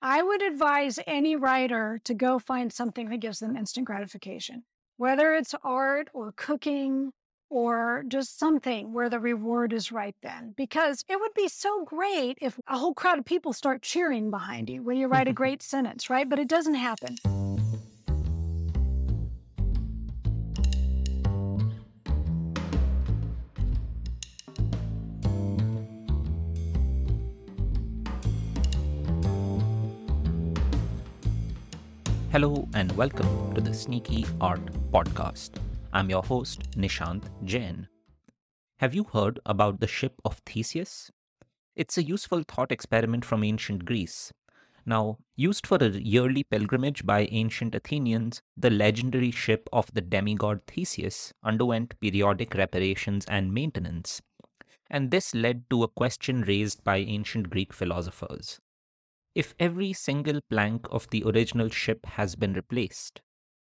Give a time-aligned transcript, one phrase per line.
[0.00, 4.62] I would advise any writer to go find something that gives them instant gratification,
[4.96, 7.10] whether it's art or cooking
[7.50, 10.54] or just something where the reward is right then.
[10.56, 14.70] Because it would be so great if a whole crowd of people start cheering behind
[14.70, 16.28] you when you write a great sentence, right?
[16.28, 17.16] But it doesn't happen.
[32.30, 35.52] Hello and welcome to the Sneaky Art Podcast.
[35.94, 37.88] I'm your host, Nishant Jain.
[38.80, 41.10] Have you heard about the ship of Theseus?
[41.74, 44.30] It's a useful thought experiment from ancient Greece.
[44.84, 50.60] Now, used for a yearly pilgrimage by ancient Athenians, the legendary ship of the demigod
[50.66, 54.20] Theseus underwent periodic reparations and maintenance.
[54.90, 58.60] And this led to a question raised by ancient Greek philosophers
[59.38, 63.20] if every single plank of the original ship has been replaced,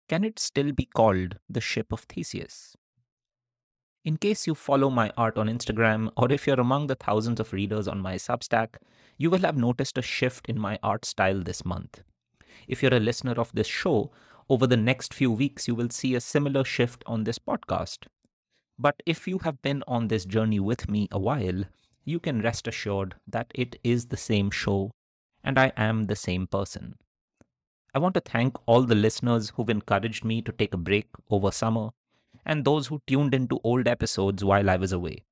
[0.08, 2.78] can it still be called the ship of Theseus?
[4.02, 7.52] In case you follow my art on Instagram, or if you're among the thousands of
[7.52, 8.76] readers on my Substack,
[9.18, 12.04] you will have noticed a shift in my art style this month.
[12.66, 14.12] If you're a listener of this show,
[14.48, 18.06] over the next few weeks, you will see a similar shift on this podcast.
[18.78, 21.64] But if you have been on this journey with me a while,
[22.06, 24.90] you can rest assured that it is the same show
[25.42, 26.96] and I am the same person.
[27.94, 31.50] I want to thank all the listeners who've encouraged me to take a break over
[31.50, 31.91] summer
[32.47, 35.24] and those who tuned into old episodes while I was away.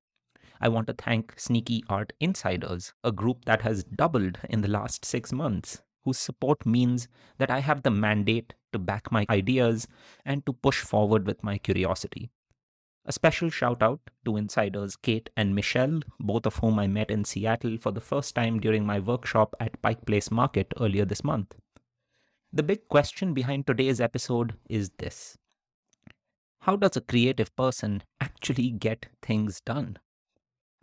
[0.61, 5.05] I want to thank Sneaky Art Insiders, a group that has doubled in the last
[5.05, 7.07] six months, whose support means
[7.37, 9.87] that I have the mandate to back my ideas
[10.25, 12.29] and to push forward with my curiosity.
[13.09, 17.25] A special shout out to insiders Kate and Michelle, both of whom I met in
[17.25, 21.55] Seattle for the first time during my workshop at Pike Place Market earlier this month.
[22.53, 25.39] The big question behind today's episode is this
[26.59, 29.97] How does a creative person actually get things done?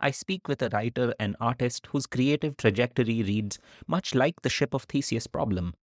[0.01, 3.57] I speak with a writer and artist whose creative trajectory reads
[3.87, 5.75] much like the Ship of Theseus problem.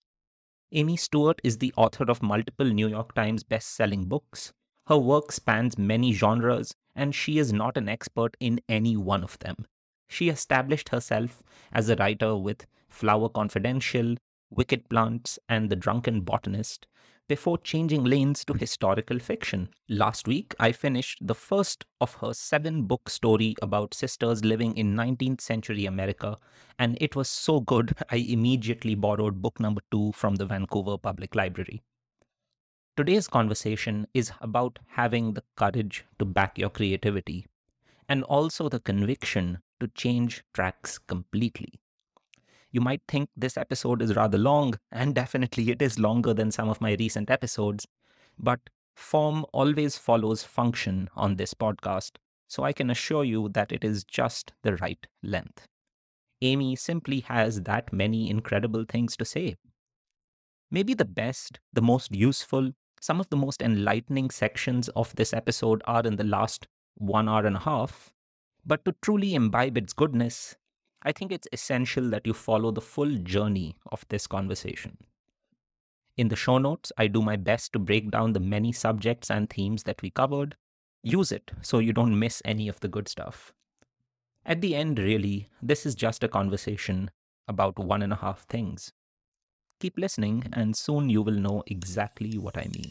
[0.73, 4.51] Amy Stewart is the author of multiple New York Times best-selling books,
[4.87, 9.39] her work spans many genres, and she is not an expert in any one of
[9.39, 9.65] them.
[10.07, 14.15] She established herself as a writer with Flower Confidential,
[14.49, 16.87] Wicked Plants, and The Drunken Botanist
[17.29, 19.69] before changing lanes to historical fiction.
[19.87, 24.95] Last week, I finished the first of her seven book story about sisters living in
[24.95, 26.37] 19th century America,
[26.77, 31.33] and it was so good I immediately borrowed book number two from the Vancouver Public
[31.33, 31.81] Library.
[32.95, 37.47] Today's conversation is about having the courage to back your creativity
[38.07, 41.79] and also the conviction to change tracks completely.
[42.71, 46.69] You might think this episode is rather long, and definitely it is longer than some
[46.69, 47.87] of my recent episodes,
[48.37, 48.59] but
[48.95, 52.17] form always follows function on this podcast,
[52.47, 55.67] so I can assure you that it is just the right length.
[56.43, 59.55] Amy simply has that many incredible things to say.
[60.69, 62.71] Maybe the best, the most useful,
[63.03, 67.45] some of the most enlightening sections of this episode are in the last one hour
[67.45, 68.13] and a half.
[68.65, 70.55] But to truly imbibe its goodness,
[71.01, 74.95] I think it's essential that you follow the full journey of this conversation.
[76.15, 79.49] In the show notes, I do my best to break down the many subjects and
[79.49, 80.55] themes that we covered.
[81.01, 83.51] Use it so you don't miss any of the good stuff.
[84.45, 87.11] At the end, really, this is just a conversation
[87.49, 88.93] about one and a half things
[89.83, 92.89] Keep listening, and soon you will know exactly what I mean.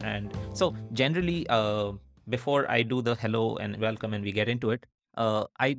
[0.00, 1.94] And so, generally, uh,
[2.28, 4.86] before I do the hello and welcome and we get into it,
[5.16, 5.78] uh, I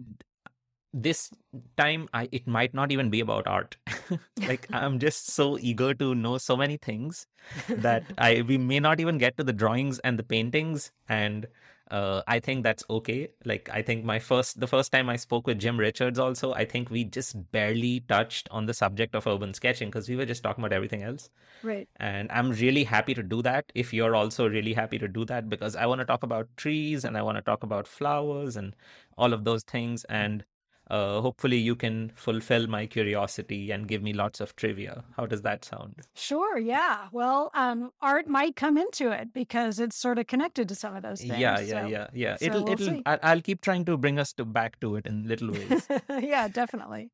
[0.93, 1.29] this
[1.77, 3.77] time I it might not even be about art.
[4.47, 7.27] like I'm just so eager to know so many things
[7.67, 11.47] that I we may not even get to the drawings and the paintings and
[11.91, 13.29] uh, I think that's okay.
[13.45, 16.65] Like I think my first the first time I spoke with Jim Richards also, I
[16.65, 20.43] think we just barely touched on the subject of urban sketching because we were just
[20.43, 21.29] talking about everything else.
[21.63, 21.89] Right.
[21.97, 25.49] And I'm really happy to do that if you're also really happy to do that
[25.49, 28.75] because I want to talk about trees and I want to talk about flowers and
[29.17, 30.45] all of those things and
[30.89, 35.03] uh, hopefully you can fulfill my curiosity and give me lots of trivia.
[35.15, 35.95] How does that sound?
[36.15, 36.57] Sure.
[36.57, 37.07] Yeah.
[37.11, 41.03] Well, um, art might come into it because it's sort of connected to some of
[41.03, 41.37] those things.
[41.37, 42.35] Yeah, yeah, so, yeah, yeah.
[42.37, 42.87] so it'll, we'll it'll.
[42.87, 43.03] see.
[43.05, 45.87] I'll keep trying to bring us to back to it in little ways.
[46.09, 47.11] yeah, definitely.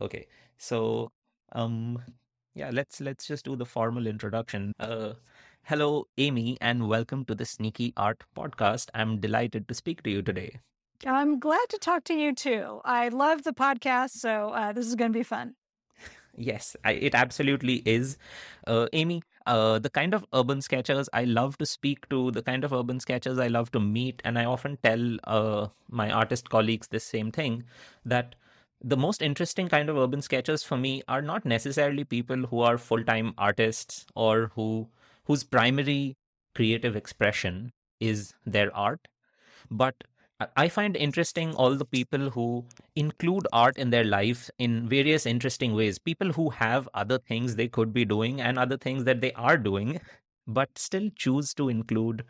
[0.00, 0.26] Okay.
[0.58, 1.12] So,
[1.52, 2.02] um,
[2.54, 4.74] yeah, let's let's just do the formal introduction.
[4.78, 5.14] Uh,
[5.62, 8.88] hello, Amy, and welcome to the Sneaky Art Podcast.
[8.92, 10.60] I'm delighted to speak to you today.
[11.06, 12.80] I'm glad to talk to you too.
[12.84, 15.56] I love the podcast, so uh, this is going to be fun.
[16.36, 18.16] Yes, I, it absolutely is.
[18.66, 22.64] Uh, Amy, uh, the kind of urban sketchers I love to speak to, the kind
[22.64, 26.88] of urban sketchers I love to meet, and I often tell uh, my artist colleagues
[26.88, 27.64] this same thing
[28.04, 28.36] that
[28.82, 32.78] the most interesting kind of urban sketchers for me are not necessarily people who are
[32.78, 34.88] full-time artists or who
[35.24, 36.16] whose primary
[36.54, 39.06] creative expression is their art
[39.70, 40.04] but
[40.56, 42.64] I find interesting all the people who
[42.96, 45.98] include art in their life in various interesting ways.
[45.98, 49.58] People who have other things they could be doing and other things that they are
[49.58, 50.00] doing,
[50.46, 52.24] but still choose to include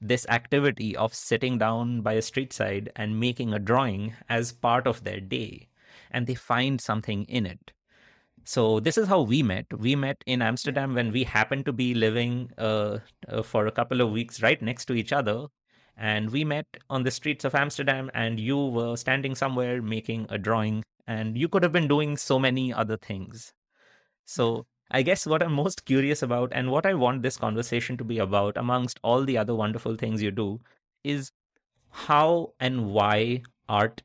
[0.00, 4.86] this activity of sitting down by a street side and making a drawing as part
[4.86, 5.68] of their day.
[6.10, 7.72] And they find something in it.
[8.44, 9.66] So this is how we met.
[9.76, 12.98] We met in Amsterdam when we happened to be living uh,
[13.28, 15.48] uh, for a couple of weeks right next to each other
[15.96, 20.38] and we met on the streets of Amsterdam, and you were standing somewhere making a
[20.38, 23.52] drawing, and you could have been doing so many other things.
[24.24, 28.04] So, I guess what I'm most curious about, and what I want this conversation to
[28.04, 30.60] be about, amongst all the other wonderful things you do,
[31.04, 31.32] is
[31.90, 34.02] how and why art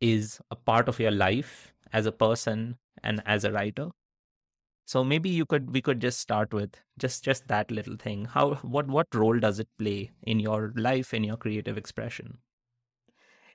[0.00, 3.90] is a part of your life as a person and as a writer.
[4.88, 8.24] So maybe you could we could just start with just just that little thing.
[8.24, 12.38] How what what role does it play in your life in your creative expression?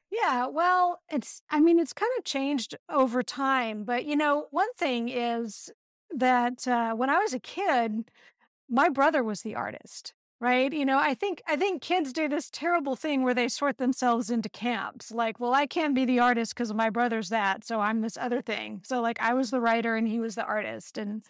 [0.09, 4.71] Yeah, well, it's I mean it's kind of changed over time, but you know, one
[4.73, 5.71] thing is
[6.11, 8.11] that uh, when I was a kid,
[8.69, 10.13] my brother was the artist
[10.43, 10.73] right?
[10.73, 14.29] You know i think i think kids do this terrible thing where they sort themselves
[14.29, 18.01] into camps like well i can't be the artist because my brother's that so i'm
[18.01, 18.81] this other thing.
[18.83, 21.23] So like i was the writer and he was the artist and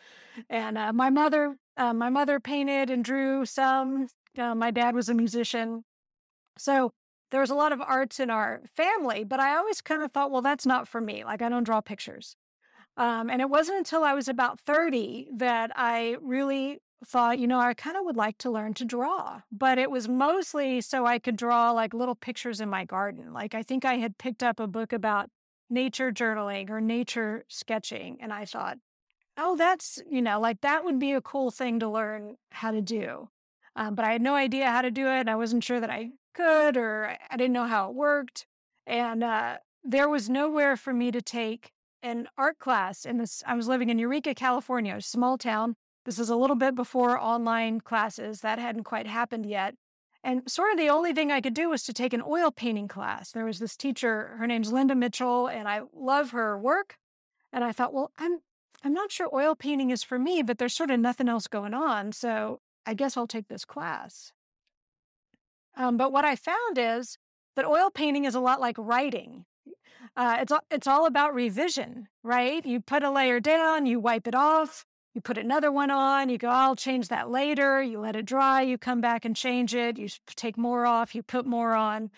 [0.50, 4.07] and uh, my mother uh, my mother painted and drew some
[4.38, 5.83] uh, my dad was a musician.
[6.57, 6.92] So
[7.30, 10.31] there was a lot of arts in our family but i always kind of thought
[10.31, 12.36] well that's not for me like i don't draw pictures.
[12.95, 17.59] Um, and it wasn't until I was about 30 that I really thought, you know,
[17.59, 21.19] I kind of would like to learn to draw, but it was mostly so I
[21.19, 23.33] could draw like little pictures in my garden.
[23.33, 25.29] Like I think I had picked up a book about
[25.69, 28.77] nature journaling or nature sketching, and I thought,
[29.38, 32.81] oh, that's, you know, like that would be a cool thing to learn how to
[32.81, 33.29] do.
[33.75, 35.21] Um, but I had no idea how to do it.
[35.21, 38.45] And I wasn't sure that I could, or I didn't know how it worked.
[38.85, 41.71] And uh, there was nowhere for me to take
[42.01, 43.44] an art class in this.
[43.47, 47.19] I was living in Eureka, California, a small town this is a little bit before
[47.19, 48.41] online classes.
[48.41, 49.75] That hadn't quite happened yet.
[50.23, 52.88] And sort of the only thing I could do was to take an oil painting
[52.88, 53.31] class.
[53.31, 56.95] There was this teacher, her name's Linda Mitchell, and I love her work.
[57.51, 58.39] And I thought, well, I'm
[58.85, 61.73] I'm not sure oil painting is for me, but there's sort of nothing else going
[61.73, 62.11] on.
[62.11, 64.33] So I guess I'll take this class.
[65.75, 67.17] Um, but what I found is
[67.55, 69.45] that oil painting is a lot like writing.
[70.15, 72.65] Uh, it's it's all about revision, right?
[72.65, 76.38] You put a layer down, you wipe it off, you put another one on, you
[76.38, 77.81] go, I'll change that later.
[77.81, 79.98] You let it dry, you come back and change it.
[79.98, 82.10] You take more off, you put more on.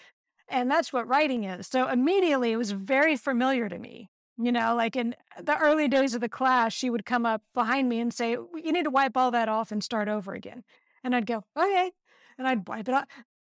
[0.47, 1.67] And that's what writing is.
[1.67, 4.09] So immediately it was very familiar to me.
[4.37, 7.87] You know, like in the early days of the class, she would come up behind
[7.87, 10.63] me and say, You need to wipe all that off and start over again.
[11.03, 11.91] And I'd go, Okay.
[12.37, 13.05] And I'd wipe it off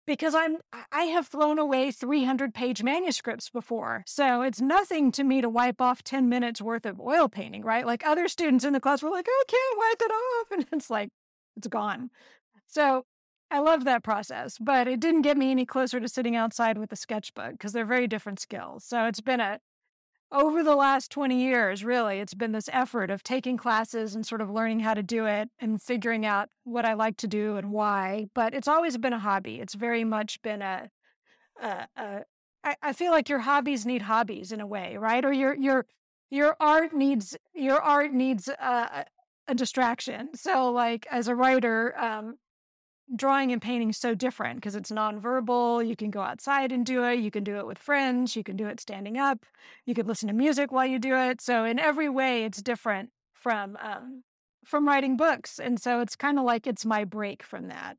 [0.09, 0.57] because I'm
[0.91, 4.03] I have thrown away 300 page manuscripts before.
[4.07, 7.87] So it's nothing to me to wipe off 10 minutes worth of oil painting, right?
[7.87, 10.91] Like other students in the class were like, "I can't wipe it off." And it's
[10.91, 11.11] like
[11.57, 12.11] it's gone.
[12.67, 13.05] So
[13.51, 16.91] I love that process, but it didn't get me any closer to sitting outside with
[16.91, 18.85] a sketchbook because they're very different skills.
[18.85, 19.61] So it's been a
[20.31, 24.41] over the last 20 years, really, it's been this effort of taking classes and sort
[24.41, 27.71] of learning how to do it and figuring out what I like to do and
[27.71, 28.27] why.
[28.35, 29.61] But it's always been a hobby.
[29.61, 30.91] It's very much been a,
[31.63, 32.25] a, a
[32.65, 35.25] I, I feel like your hobbies need hobbies in a way, right?
[35.25, 35.87] Or your your
[36.31, 39.07] your art needs your art needs a,
[39.47, 40.31] a distraction.
[40.35, 42.37] So, like as a writer, um,
[43.15, 45.87] drawing and painting so different because it's nonverbal.
[45.87, 47.19] You can go outside and do it.
[47.21, 48.37] You can do it with friends.
[48.37, 49.45] You can do it standing up.
[49.87, 51.41] You can listen to music while you do it.
[51.41, 54.25] So in every way, it's different from um,
[54.65, 55.59] from writing books.
[55.59, 57.97] And so it's kind of like it's my break from that.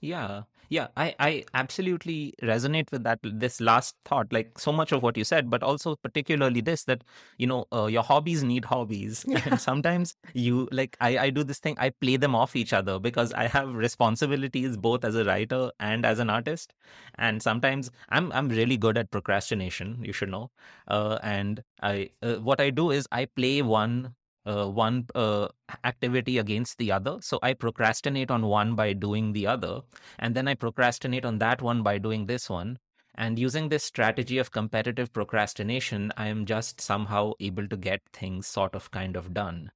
[0.00, 0.42] Yeah.
[0.68, 3.20] Yeah, I, I absolutely resonate with that.
[3.22, 7.04] This last thought, like so much of what you said, but also particularly this that,
[7.38, 9.24] you know, uh, your hobbies need hobbies.
[9.44, 12.98] And sometimes you, like, I, I do this thing, I play them off each other
[12.98, 16.72] because I have responsibilities both as a writer and as an artist.
[17.16, 20.50] And sometimes I'm, I'm really good at procrastination, you should know.
[20.88, 24.14] Uh, and I, uh, what I do is I play one
[24.46, 25.48] uh, one uh,
[25.84, 27.18] activity against the other.
[27.20, 29.80] So I procrastinate on one by doing the other,
[30.18, 32.78] and then I procrastinate on that one by doing this one.
[33.16, 38.48] And using this strategy of competitive procrastination, I am just somehow able to get things
[38.48, 39.70] sort of kind of done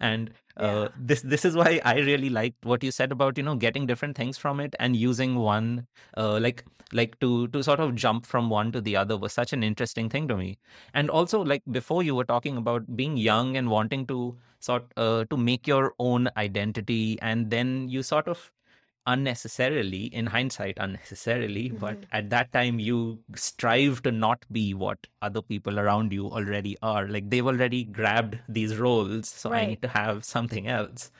[0.00, 0.88] and uh, Yeah.
[0.96, 4.16] this this is why I really liked what you said about you know getting different
[4.16, 5.86] things from it and using one
[6.16, 9.52] uh, like like to to sort of jump from one to the other was such
[9.52, 10.58] an interesting thing to me
[10.94, 15.24] and also like before you were talking about being young and wanting to sort uh,
[15.26, 18.50] to make your own identity and then you sort of
[19.12, 22.98] unnecessarily in hindsight unnecessarily but hmm at that time you
[23.34, 27.08] strive to not be what other people around you already are.
[27.08, 31.10] Like they've already grabbed these roles so i need to have something else.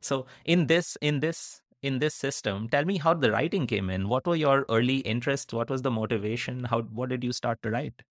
[0.00, 4.08] So in this in this in this system tell me how the writing came in.
[4.08, 5.52] What were your early interests?
[5.52, 6.64] What was the motivation?
[6.64, 8.02] How what did you start to write?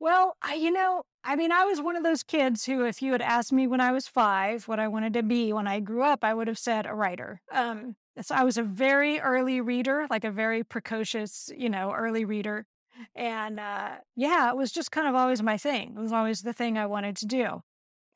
[0.00, 3.12] Well, I, you know, I mean, I was one of those kids who, if you
[3.12, 6.02] had asked me when I was five what I wanted to be when I grew
[6.02, 7.40] up, I would have said a writer.
[7.50, 12.24] Um, so I was a very early reader, like a very precocious, you know, early
[12.24, 12.66] reader.
[13.14, 15.94] And uh, yeah, it was just kind of always my thing.
[15.96, 17.62] It was always the thing I wanted to do.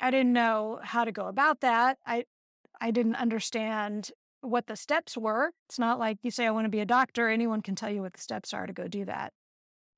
[0.01, 1.99] I didn't know how to go about that.
[2.07, 2.25] I
[2.81, 5.53] I didn't understand what the steps were.
[5.69, 7.29] It's not like you say I want to be a doctor.
[7.29, 9.33] Anyone can tell you what the steps are to go do that.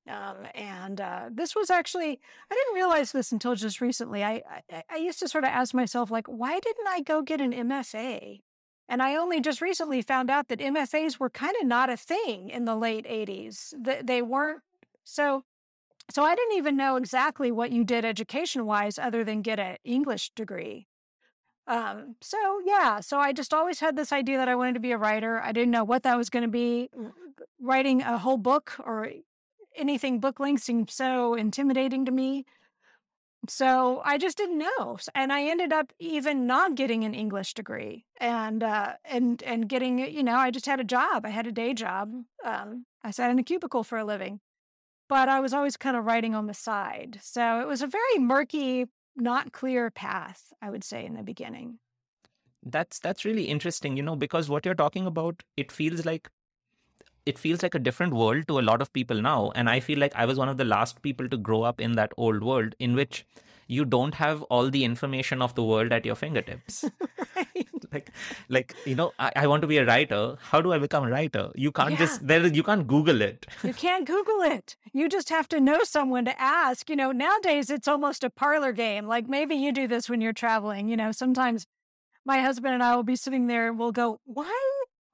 [0.09, 4.23] Um, and uh, this was actually, I didn't realize this until just recently.
[4.23, 4.41] I,
[4.71, 7.53] I, I used to sort of ask myself, like, why didn't I go get an
[7.53, 8.41] MFA?
[8.91, 12.49] And I only just recently found out that MFAs were kind of not a thing
[12.49, 13.73] in the late 80s.
[13.81, 14.63] They, they weren't.
[15.05, 15.45] So,
[16.09, 19.77] so I didn't even know exactly what you did education wise other than get an
[19.85, 20.87] English degree.
[21.67, 24.91] Um, so yeah, so I just always had this idea that I wanted to be
[24.91, 25.39] a writer.
[25.39, 26.89] I didn't know what that was going to be.
[27.61, 29.07] Writing a whole book or
[29.73, 32.43] anything book length seemed so intimidating to me.
[33.49, 34.97] So I just didn't know.
[35.15, 39.99] And I ended up even not getting an English degree and uh and and getting,
[39.99, 41.25] you know, I just had a job.
[41.25, 42.13] I had a day job.
[42.43, 44.41] Um I sat in a cubicle for a living,
[45.09, 47.19] but I was always kind of writing on the side.
[47.23, 51.79] So it was a very murky, not clear path, I would say in the beginning.
[52.63, 56.29] that's that's really interesting you know because what you're talking about it feels like
[57.31, 59.99] it feels like a different world to a lot of people now and i feel
[60.05, 62.75] like i was one of the last people to grow up in that old world
[62.87, 63.25] in which
[63.75, 66.79] you don't have all the information of the world at your fingertips
[67.35, 67.67] right.
[67.93, 68.09] like
[68.55, 71.11] like you know I, I want to be a writer how do i become a
[71.13, 72.01] writer you can't Yeah.
[72.03, 74.75] just there you can't google it You can't Google it.
[74.99, 76.89] You just have to know someone to ask.
[76.89, 79.05] You know, nowadays it's almost a parlor game.
[79.15, 80.87] Like maybe you do this when you're traveling.
[80.91, 81.67] You know, sometimes
[82.31, 84.57] my husband and I will be sitting there and we'll go, why,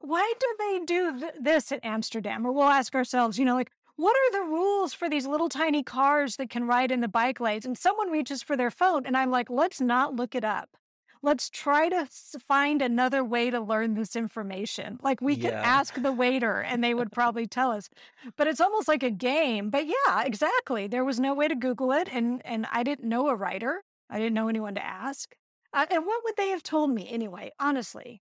[0.08, 2.46] why do they do th- this at Amsterdam?
[2.46, 5.84] Or we'll ask ourselves, you know, like, what are the rules for these little tiny
[5.84, 7.66] cars that can ride in the bike lanes?
[7.66, 10.78] And someone reaches for their phone and I'm like, let's not look it up.
[11.24, 15.00] Let's try to s- find another way to learn this information.
[15.02, 17.90] Like we could ask the waiter and they would probably tell us.
[18.38, 19.72] But it's almost like a game.
[19.72, 20.86] But yeah, exactly.
[20.86, 23.84] There was no way to Google it and and I didn't know a writer.
[24.12, 25.36] I didn't know anyone to ask.
[25.74, 28.22] Uh, and what would they have told me anyway, honestly,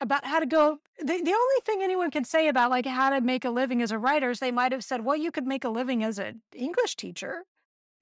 [0.00, 0.78] about how to go?
[0.98, 3.90] The, the only thing anyone can say about like how to make a living as
[3.90, 6.42] a writer is they might have said, well, you could make a living as an
[6.54, 7.44] English teacher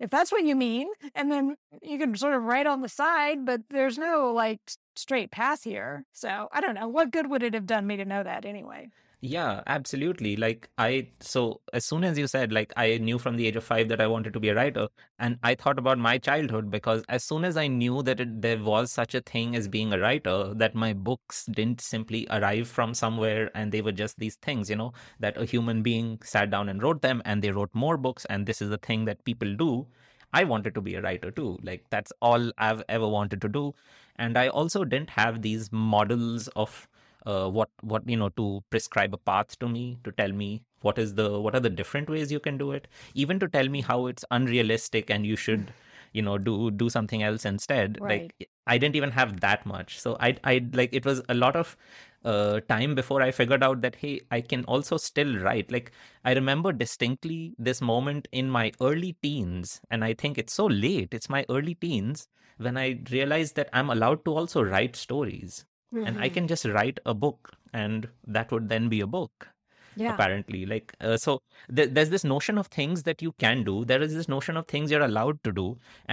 [0.01, 0.89] if that's what you mean.
[1.15, 4.61] And then you can sort of write on the side, but there's no like
[4.97, 6.05] straight path here.
[6.13, 6.89] So I don't know.
[6.89, 8.91] What good would it have done me to know that anyway?
[9.27, 10.37] Yeah, absolutely.
[10.37, 13.65] Like I, so as soon as you said, like I knew from the age of
[13.65, 14.89] five that I wanted to be a writer,
[15.19, 18.59] and I thought about my childhood because as soon as I knew that it, there
[18.63, 22.93] was such a thing as being a writer, that my books didn't simply arrive from
[22.93, 26.69] somewhere and they were just these things, you know, that a human being sat down
[26.69, 29.57] and wrote them and they wrote more books, and this is a thing that people
[29.57, 29.87] do.
[30.35, 31.59] I wanted to be a writer too.
[31.63, 33.75] Like that's all I've ever wanted to do.
[34.17, 36.89] And I also didn't have these models of
[37.27, 40.99] uh, what what you know to prescribe a path to me to tell me what
[40.99, 43.81] is the what are the different ways you can do it even to tell me
[43.81, 45.73] how it's unrealistic and you should
[46.13, 47.99] you know do do something else instead.
[48.01, 48.33] Right.
[48.39, 49.99] like i didn't even have that much.
[50.01, 51.77] So i i like it was a lot of
[52.25, 55.71] uh, time before i figured out that hey i can also still write.
[55.71, 55.93] Like
[56.25, 61.13] i remember distinctly this moment in my early teens and i think it's so late
[61.13, 62.29] it's my early teens
[62.59, 65.65] when i realized that i'm allowed to also write stories
[66.03, 69.49] and I hmm can just write a book, and that would then be a book.
[69.97, 70.21] yeah.
[70.21, 71.33] apparently like uh, so
[71.77, 74.67] th- there's this notion of things that you can do there is this notion of
[74.73, 75.65] things you're allowed to do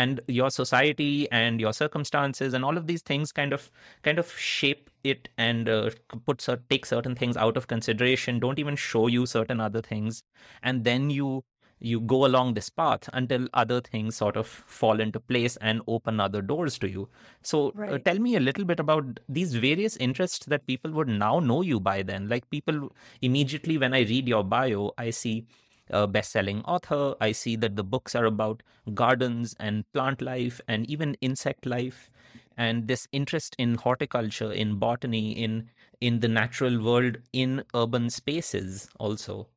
[0.04, 3.66] and your society and your circumstances and all of these things kind of
[4.10, 5.90] kind of shape it and uh,
[6.26, 10.24] put take certain things out of consideration don't even show you certain other things
[10.64, 11.44] and then you
[11.82, 16.20] you go along this path until other things sort of fall into place and open
[16.20, 17.10] other doors to you.
[17.42, 17.94] So, uh, right.
[17.94, 21.62] uh, tell me a little bit about these various interests that people would now know
[21.62, 22.30] you by then.
[22.30, 25.46] Like, people immediately, when I read your bio, I see
[25.90, 27.16] a best selling author.
[27.20, 32.10] I see that the books are about gardens and plant life and even insect life.
[32.58, 35.70] And this interest in horticulture, in botany, in
[36.00, 39.48] in the natural world, in urban spaces also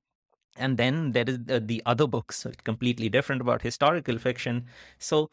[0.56, 4.66] and then there is the, the other books completely different about historical fiction.
[4.99, 5.30] So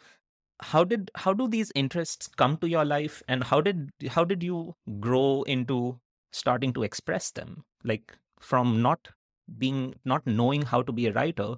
[0.61, 3.21] how did how do these interests come to your life?
[3.27, 5.99] And how did how did you grow into
[6.31, 7.63] starting to express them?
[7.83, 9.09] Like from not
[9.57, 11.55] being not knowing how to be a writer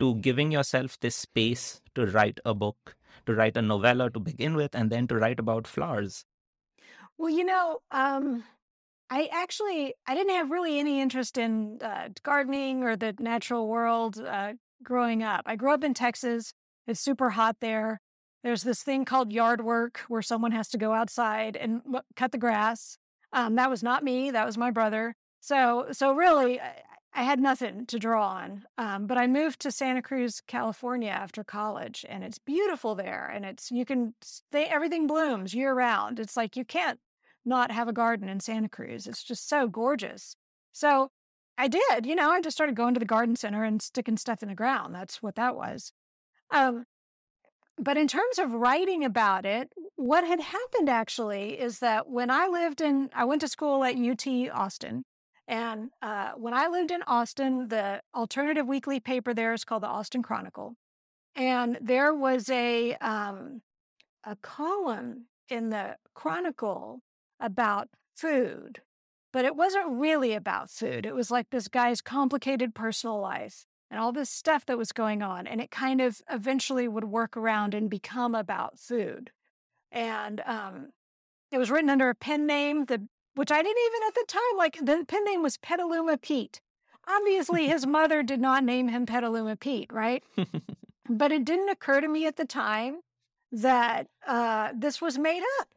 [0.00, 2.96] to giving yourself this space to write a book
[3.26, 6.24] to write a novella to begin with and then to write about flowers.
[7.16, 8.44] Well you know um
[9.10, 14.18] I actually I didn't have really any interest in uh, gardening or the natural world
[14.18, 15.42] uh, growing up.
[15.46, 16.52] I grew up in Texas.
[16.86, 18.00] It's super hot there.
[18.42, 21.80] There's this thing called yard work where someone has to go outside and
[22.16, 22.98] cut the grass.
[23.32, 24.30] Um, that was not me.
[24.30, 25.14] That was my brother.
[25.40, 26.82] So so really, I,
[27.14, 28.64] I had nothing to draw on.
[28.76, 33.30] Um, but I moved to Santa Cruz, California after college, and it's beautiful there.
[33.32, 36.18] And it's you can stay, everything blooms year round.
[36.18, 36.98] It's like you can't
[37.44, 39.06] not have a garden in Santa Cruz.
[39.06, 40.36] It's just so gorgeous.
[40.72, 41.10] So
[41.56, 44.42] I did, you know, I just started going to the garden center and sticking stuff
[44.42, 44.94] in the ground.
[44.94, 45.92] That's what that was.
[46.50, 46.84] Um,
[47.78, 52.46] but in terms of writing about it, what had happened actually is that when I
[52.46, 55.04] lived in, I went to school at UT Austin.
[55.46, 59.88] And uh, when I lived in Austin, the alternative weekly paper there is called the
[59.88, 60.74] Austin Chronicle.
[61.36, 63.60] And there was a, um,
[64.24, 67.00] a column in the Chronicle
[67.44, 68.80] about food,
[69.32, 71.04] but it wasn't really about food.
[71.04, 75.22] It was like this guy's complicated personal life and all this stuff that was going
[75.22, 75.46] on.
[75.46, 79.30] And it kind of eventually would work around and become about food.
[79.92, 80.88] And um,
[81.52, 84.56] it was written under a pen name, the, which I didn't even at the time,
[84.56, 86.60] like the pen name was Petaluma Pete.
[87.06, 90.24] Obviously, his mother did not name him Petaluma Pete, right?
[91.08, 93.00] but it didn't occur to me at the time
[93.52, 95.68] that uh, this was made up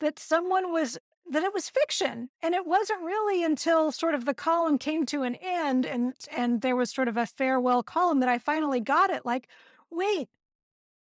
[0.00, 0.98] that someone was
[1.30, 5.22] that it was fiction and it wasn't really until sort of the column came to
[5.22, 9.10] an end and and there was sort of a farewell column that I finally got
[9.10, 9.48] it like
[9.90, 10.28] wait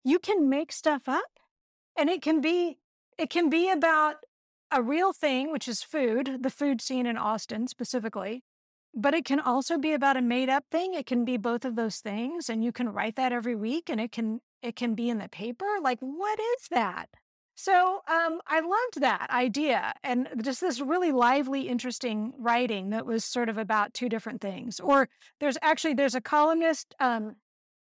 [0.04, 1.38] you can make stuff up?
[1.96, 2.78] And it can be
[3.18, 4.16] it can be about
[4.70, 8.42] a real thing which is food the food scene in Austin specifically
[8.94, 10.92] but it can also be about a made up thing.
[10.92, 14.00] It can be both of those things and you can write that every week and
[14.00, 15.78] it can it can be in the paper?
[15.80, 17.08] Like what is that
[17.54, 23.24] so um, I loved that idea and just this really lively, interesting writing that was
[23.24, 24.80] sort of about two different things.
[24.80, 26.94] Or there's actually there's a columnist.
[26.98, 27.36] Um,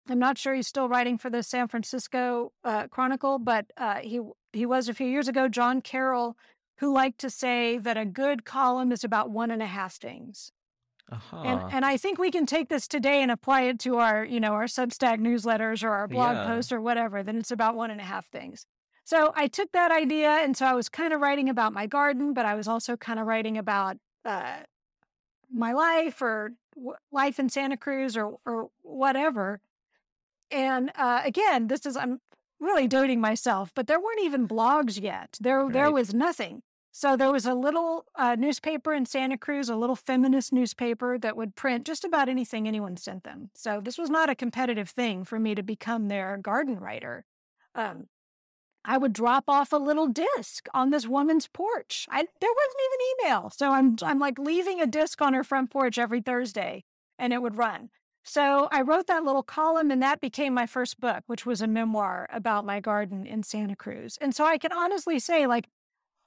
[0.09, 4.21] I'm not sure he's still writing for the San Francisco uh, Chronicle, but uh, he
[4.53, 5.49] he was a few years ago.
[5.49, 6.37] Jon Carroll,
[6.79, 10.51] who liked to say that a good column is about one and a half things.
[11.11, 11.43] Uh-huh.
[11.43, 14.40] And and I think we can take this today and apply it to our you
[14.40, 16.47] know our Substack newsletters or our blog yeah.
[16.47, 17.23] posts or whatever.
[17.23, 18.67] Then it's about one and a half things.
[19.05, 22.33] So I took that idea, and so I was kind of writing about my garden,
[22.33, 24.61] but I was also kind of writing about uh,
[25.53, 29.61] my life or w- life in Santa Cruz or or whatever.
[30.51, 32.21] And uh, again, this is I'm
[32.59, 35.37] really doting myself, but there weren't even blogs yet.
[35.40, 35.73] There right.
[35.73, 36.62] there was nothing.
[36.97, 41.37] So there was a little uh, newspaper in Santa Cruz, a little feminist newspaper that
[41.37, 43.51] would print just about anything anyone sent them.
[43.55, 47.25] So this was not a competitive thing for me to become their garden writer.
[47.75, 48.07] Um,
[48.85, 52.07] I would drop off a little disc on this woman's porch.
[52.11, 53.51] I, there wasn't even email.
[53.51, 56.85] So I'm, I'm like leaving a disc on her front porch every Thursday
[57.18, 57.90] and it would run.
[58.25, 61.66] So I wrote that little column and that became my first book, which was a
[61.66, 64.18] memoir about my garden in Santa Cruz.
[64.20, 65.68] And so I can honestly say, like,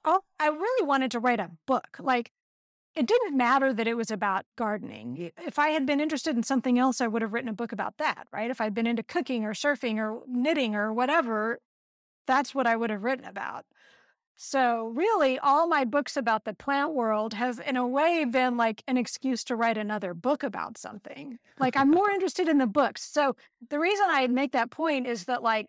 [0.04, 1.98] oh, I really wanted to write a book.
[1.98, 2.30] Like,
[2.94, 5.30] it didn't matter that it was about gardening.
[5.44, 7.98] If I had been interested in something else, I would have written a book about
[7.98, 8.50] that, right?
[8.50, 11.58] If I'd been into cooking or surfing or knitting or whatever,
[12.28, 13.64] that's what I would have written about.
[14.40, 18.84] So, really, all my books about the plant world have, in a way, been like
[18.86, 21.40] an excuse to write another book about something.
[21.58, 23.02] Like, I'm more interested in the books.
[23.02, 23.34] So,
[23.68, 25.66] the reason I make that point is that, like,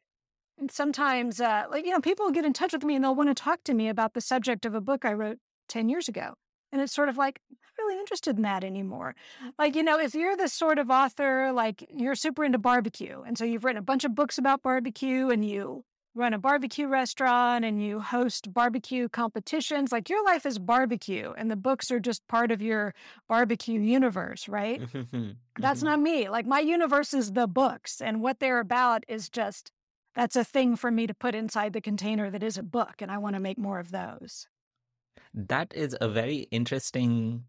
[0.70, 3.44] sometimes, uh, like, you know, people get in touch with me and they'll want to
[3.44, 6.36] talk to me about the subject of a book I wrote 10 years ago.
[6.72, 9.16] And it's sort of like, I'm really interested in that anymore.
[9.58, 13.22] Like, you know, if you're this sort of author, like you're super into barbecue.
[13.26, 16.88] And so you've written a bunch of books about barbecue and you run a barbecue
[16.88, 19.92] restaurant and you host barbecue competitions.
[19.92, 22.94] Like your life is barbecue and the books are just part of your
[23.28, 24.82] barbecue universe, right?
[25.58, 25.86] That's mm-hmm.
[25.86, 26.30] not me.
[26.30, 29.72] Like my universe is the books and what they're about is just
[30.16, 33.12] that's a thing for me to put inside the container that is a book and
[33.12, 34.48] I want to make more of those.
[35.34, 37.44] That is a very interesting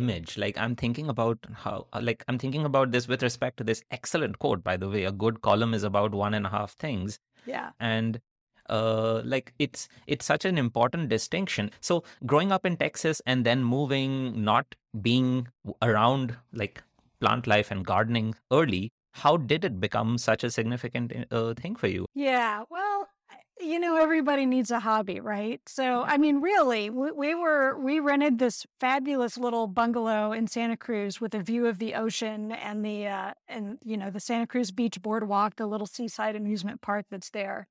[0.00, 3.82] image like i'm thinking about how like i'm thinking about this with respect to this
[3.90, 7.18] excellent quote by the way a good column is about one and a half things
[7.46, 7.70] yeah.
[7.80, 8.20] And
[8.68, 11.70] uh, like it's it's such an important distinction.
[11.80, 15.48] So growing up in Texas and then moving, not being
[15.80, 16.82] around like
[17.20, 21.86] plant life and gardening early, how did it become such a significant uh, thing for
[21.86, 22.06] you?
[22.14, 23.08] Yeah, well,
[23.62, 25.60] you know, everybody needs a hobby, right?
[25.66, 30.76] So, I mean, really, we, we, were we rented this fabulous little bungalow in Santa
[30.76, 34.46] Cruz with a view of the ocean and the uh, and you know the Santa
[34.46, 37.68] Cruz Beach Boardwalk, the little seaside amusement park that's there.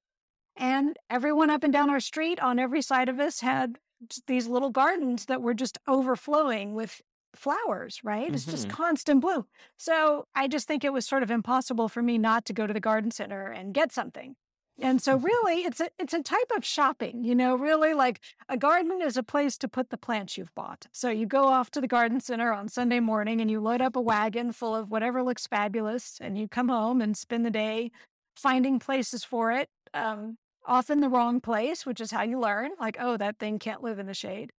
[0.56, 3.77] And everyone up and down our street on every side of us had
[4.27, 7.01] these little gardens that were just overflowing with
[7.36, 8.25] flowers, right?
[8.25, 8.36] Mm-hmm.
[8.36, 8.75] It's just mm-hmm.
[8.75, 9.45] constant bloom.
[9.77, 12.73] So I just think it was sort of impossible for me not to go to
[12.73, 14.36] the garden center and get something.
[14.79, 18.57] And so really it's a it's a type of shopping, you know, really like a
[18.57, 20.88] garden is a place to put the plants you've bought.
[20.91, 23.95] So you go off to the garden center on Sunday morning and you load up
[23.95, 27.91] a wagon full of whatever looks fabulous and you come home and spend the day
[28.36, 29.69] finding places for it.
[29.93, 33.84] Um, often the wrong place, which is how you learn, like, oh, that thing can't
[33.84, 34.51] live in the shade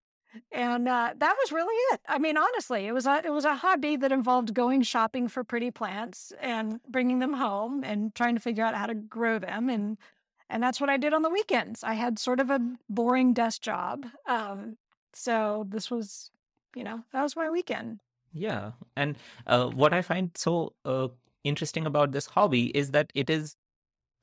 [0.52, 2.02] and uh, that was really it.
[2.08, 5.44] I mean, honestly, it was a it was a hobby that involved going shopping for
[5.44, 9.70] pretty plants and bringing them home and trying to figure out how to grow them
[9.70, 9.98] and
[10.50, 11.84] and that's what I did on the weekends.
[11.84, 14.78] I had sort of a boring desk job, um,
[15.14, 16.30] so this was,
[16.76, 18.02] you know, that was my weekend.
[18.34, 19.18] Yeah, and
[19.48, 21.08] uh, what I find so uh,
[21.44, 23.56] interesting about this hobby is that it is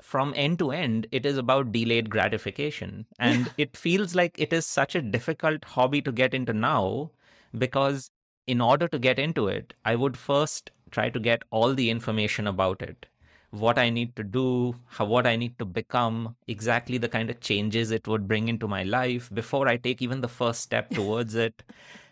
[0.00, 3.06] from end to end, it is about delayed gratification.
[3.18, 7.10] And it feels like it is such a difficult hobby to get into now
[7.56, 8.10] because
[8.46, 12.46] in order to get into it, I would first try to get all the information
[12.46, 13.06] about it.
[13.50, 17.40] What I need to do, how, what I need to become, exactly the kind of
[17.40, 21.34] changes it would bring into my life before I take even the first step towards
[21.34, 21.62] it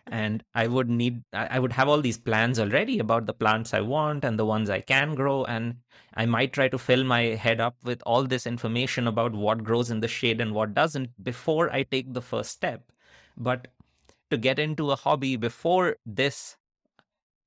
[0.07, 3.81] and i would need i would have all these plans already about the plants i
[3.81, 5.45] want and the ones i can grow.
[5.45, 5.77] And
[6.15, 9.91] i might try to fill my head up with all this information about what grows
[9.91, 12.93] in the shade and what doesn't before i take the first step.
[13.37, 13.69] But
[14.31, 16.57] to get into a hobby before this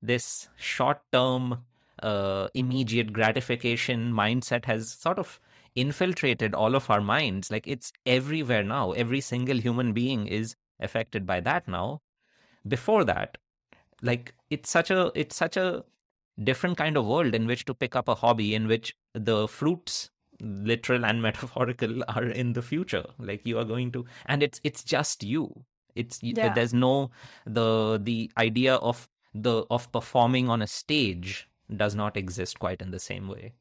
[0.01, 1.65] this short term
[2.01, 5.39] uh, immediate gratification mindset has sort of
[5.75, 7.51] infiltrated all of our minds.
[7.51, 8.91] Like it's everywhere now.
[8.91, 12.01] Every single human being is affected by that now
[12.67, 13.37] before that
[14.01, 15.83] like it's such a it's such a
[16.43, 20.09] different kind of world in which to pick up a hobby in which the fruits
[20.41, 23.05] literal and metaphorical are in the future.
[23.17, 25.65] Like you are going to and it's it's just you.
[25.95, 26.53] It's yeah.
[26.53, 27.11] there's no
[27.45, 32.91] the the idea of the of performing on a stage does not exist quite in
[32.91, 33.53] the same way.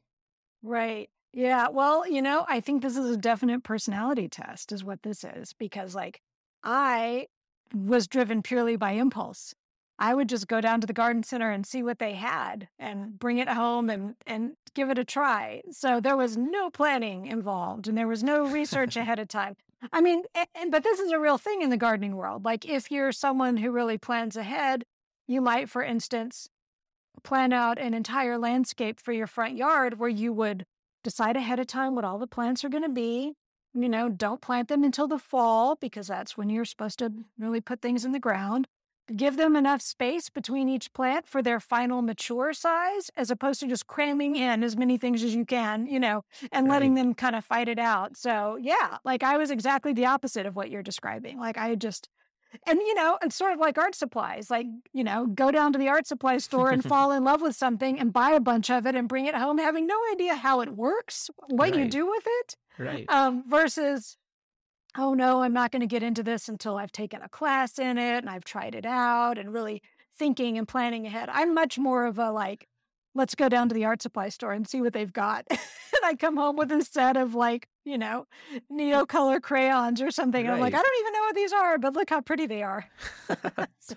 [0.63, 1.09] Right.
[1.31, 5.23] Yeah well you know i think this is a definite personality test is what this
[5.23, 6.21] is because like
[6.63, 7.27] i
[7.73, 9.53] was driven purely by impulse.
[9.99, 13.19] I would just go down to the garden center and see what they had and
[13.19, 15.61] bring it home and, and give it a try.
[15.71, 19.55] So there was no planning involved and there was no research ahead of time.
[19.91, 20.23] I mean,
[20.55, 22.45] and, but this is a real thing in the gardening world.
[22.45, 24.85] Like if you're someone who really plans ahead,
[25.27, 26.49] you might, for instance,
[27.23, 30.65] plan out an entire landscape for your front yard where you would
[31.03, 33.33] decide ahead of time what all the plants are going to be
[33.73, 37.61] you know, don't plant them until the fall because that's when you're supposed to really
[37.61, 38.67] put things in the ground.
[39.15, 43.67] Give them enough space between each plant for their final mature size, as opposed to
[43.67, 46.73] just cramming in as many things as you can, you know, and right.
[46.73, 48.15] letting them kind of fight it out.
[48.15, 51.39] So, yeah, like I was exactly the opposite of what you're describing.
[51.39, 52.07] Like I just,
[52.67, 54.49] and you know, it's sort of like art supplies.
[54.49, 57.55] Like, you know, go down to the art supply store and fall in love with
[57.55, 60.61] something and buy a bunch of it and bring it home, having no idea how
[60.61, 61.79] it works, what right.
[61.79, 62.55] you do with it.
[62.77, 63.05] Right.
[63.09, 64.17] Um, versus,
[64.97, 67.97] oh no, I'm not going to get into this until I've taken a class in
[67.97, 69.81] it and I've tried it out and really
[70.17, 71.29] thinking and planning ahead.
[71.31, 72.67] I'm much more of a like,
[73.15, 75.45] let's go down to the art supply store and see what they've got.
[75.49, 75.59] and
[76.03, 78.27] I come home with a set of like, you know,
[78.71, 80.45] Neocolor crayons or something.
[80.45, 80.53] Right.
[80.53, 82.85] I'm like, I don't even know what these are, but look how pretty they are.
[83.79, 83.95] so.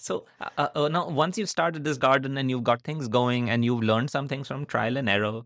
[0.00, 3.50] So uh, uh, uh, now, once you've started this garden and you've got things going
[3.50, 5.42] and you've learned some things from trial and error,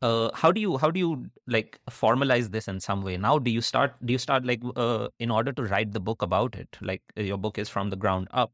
[0.00, 3.50] uh, how do you how do you like formalize this in some way now do
[3.50, 6.76] you start do you start like uh, in order to write the book about it
[6.80, 8.52] like your book is from the ground up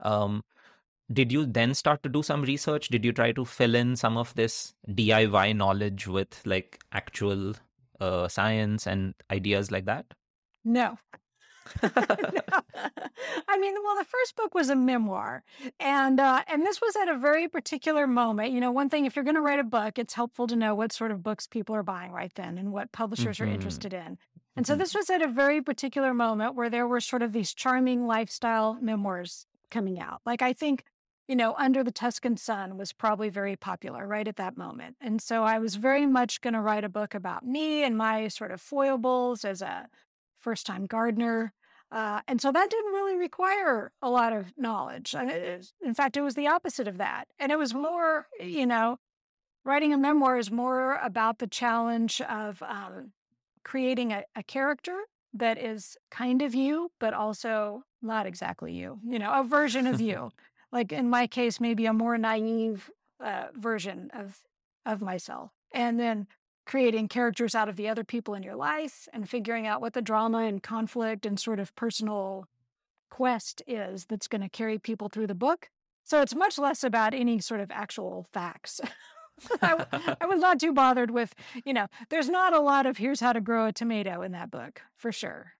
[0.00, 0.42] um,
[1.12, 4.16] did you then start to do some research did you try to fill in some
[4.16, 7.54] of this diy knowledge with like actual
[8.00, 10.06] uh, science and ideas like that
[10.64, 10.98] no
[13.48, 15.42] I mean, well, the first book was a memoir,
[15.78, 18.52] and uh, and this was at a very particular moment.
[18.52, 20.74] You know, one thing if you're going to write a book, it's helpful to know
[20.74, 23.50] what sort of books people are buying right then and what publishers mm-hmm.
[23.50, 24.18] are interested in.
[24.56, 24.80] And so mm-hmm.
[24.80, 28.78] this was at a very particular moment where there were sort of these charming lifestyle
[28.80, 30.20] memoirs coming out.
[30.26, 30.84] Like I think
[31.28, 34.96] you know, Under the Tuscan Sun was probably very popular right at that moment.
[34.98, 38.28] And so I was very much going to write a book about me and my
[38.28, 39.88] sort of foibles as a
[40.38, 41.52] first time gardener.
[41.92, 45.14] Uh, and so that didn't really require a lot of knowledge.
[45.14, 47.28] in fact, it was the opposite of that.
[47.38, 48.98] And it was more, you know,
[49.64, 53.12] writing a memoir is more about the challenge of um,
[53.64, 54.98] creating a, a character
[55.34, 60.00] that is kind of you, but also not exactly you, you know, a version of
[60.00, 60.30] you.
[60.72, 64.40] Like in my case, maybe a more naive uh, version of
[64.86, 65.52] of myself.
[65.72, 66.26] And then
[66.66, 70.02] creating characters out of the other people in your life and figuring out what the
[70.02, 72.46] drama and conflict and sort of personal
[73.10, 75.70] quest is that's going to carry people through the book.
[76.04, 78.80] So it's much less about any sort of actual facts.
[79.62, 79.86] I,
[80.20, 83.32] I, was not too bothered with, you know, there's not a lot of here's how
[83.32, 85.52] to grow a tomato in that book for sure.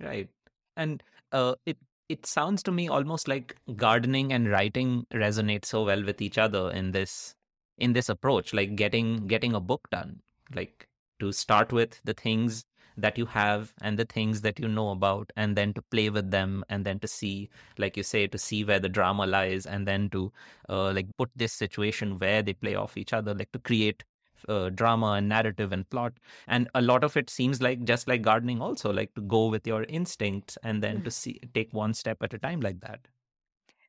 [0.00, 0.28] Right.
[0.76, 1.78] And uh, it
[2.08, 6.70] it sounds to me almost like gardening and writing resonate so well with each other
[6.70, 7.34] in this
[7.78, 10.20] in this approach like getting getting a book done
[10.54, 10.88] like
[11.18, 12.64] to start with the things
[12.96, 16.30] that you have and the things that you know about and then to play with
[16.30, 19.86] them and then to see like you say to see where the drama lies and
[19.86, 20.32] then to
[20.68, 24.04] uh, like put this situation where they play off each other like to create
[24.48, 26.12] uh, drama and narrative and plot
[26.46, 29.66] and a lot of it seems like just like gardening also like to go with
[29.66, 33.00] your instincts and then to see take one step at a time like that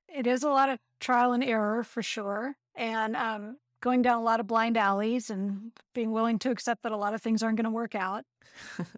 [0.07, 4.23] it is a lot of trial and error for sure and um going down a
[4.23, 7.57] lot of blind alleys and being willing to accept that a lot of things aren't
[7.57, 8.25] going to work out.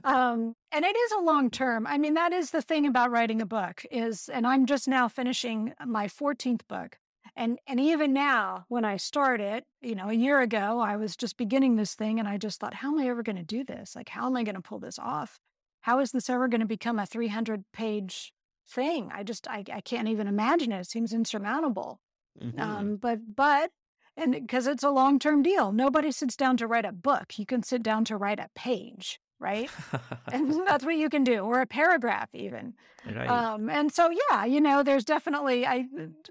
[0.03, 1.85] um, and it is a long term.
[1.85, 5.07] I mean, that is the thing about writing a book is, and I'm just now
[5.07, 6.97] finishing my 14th book.
[7.39, 11.37] And and even now, when I started, you know, a year ago, I was just
[11.37, 13.95] beginning this thing, and I just thought, how am I ever going to do this?
[13.95, 15.39] Like, how am I going to pull this off?
[15.81, 18.33] How is this ever going to become a 300 page
[18.67, 19.09] thing?
[19.13, 20.81] I just I, I can't even imagine it.
[20.81, 22.01] It seems insurmountable.
[22.43, 22.59] Mm-hmm.
[22.59, 23.71] Um, but but
[24.17, 27.39] and because it's a long term deal, nobody sits down to write a book.
[27.39, 29.69] You can sit down to write a page, right?
[30.31, 32.73] and that's what you can do, or a paragraph even.
[33.05, 33.29] Right.
[33.29, 35.85] Um, and so, yeah, you know, there's definitely, I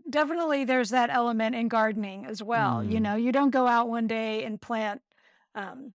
[0.09, 2.77] definitely there's that element in gardening as well.
[2.77, 2.93] Mm.
[2.93, 5.01] You know, you don't go out one day and plant,
[5.55, 5.95] um,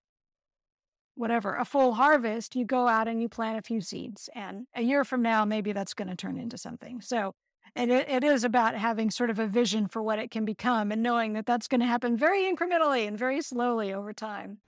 [1.15, 2.55] whatever, a full harvest.
[2.55, 5.71] You go out and you plant a few seeds, and a year from now, maybe
[5.71, 7.01] that's going to turn into something.
[7.01, 7.35] So
[7.75, 10.91] and it, it is about having sort of a vision for what it can become
[10.91, 14.59] and knowing that that's going to happen very incrementally and very slowly over time.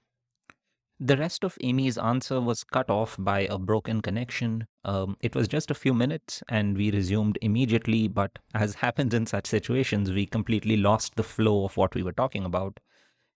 [1.00, 4.66] The rest of Amy's answer was cut off by a broken connection.
[4.86, 9.26] Um, it was just a few minutes and we resumed immediately, but as happens in
[9.26, 12.80] such situations, we completely lost the flow of what we were talking about.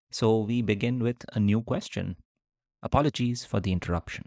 [0.10, 2.16] So we begin with a new question.
[2.82, 4.26] Apologies for the interruption.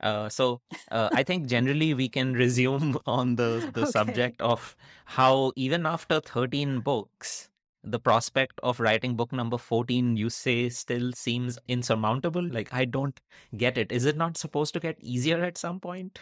[0.00, 0.60] Uh, so
[0.90, 3.90] uh, I think generally we can resume on the the okay.
[3.90, 7.48] subject of how even after 13 books,
[7.84, 12.42] the prospect of writing book number 14 you say still seems insurmountable.
[12.42, 13.18] Like I don't
[13.56, 13.92] get it.
[13.92, 16.18] Is it not supposed to get easier at some point?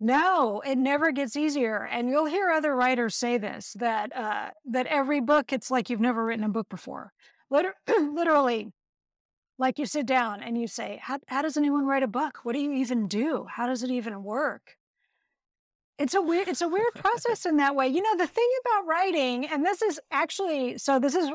[0.00, 1.84] No, it never gets easier.
[1.90, 6.00] And you'll hear other writers say this that uh, that every book it's like you've
[6.00, 7.12] never written a book before.
[7.50, 8.72] Liter- literally,
[9.58, 12.38] like you sit down and you say, how, how does anyone write a book?
[12.44, 13.46] What do you even do?
[13.50, 14.76] How does it even work?
[15.98, 17.88] It's a weird, it's a weird process in that way.
[17.88, 21.28] You know, the thing about writing, and this is actually, so this is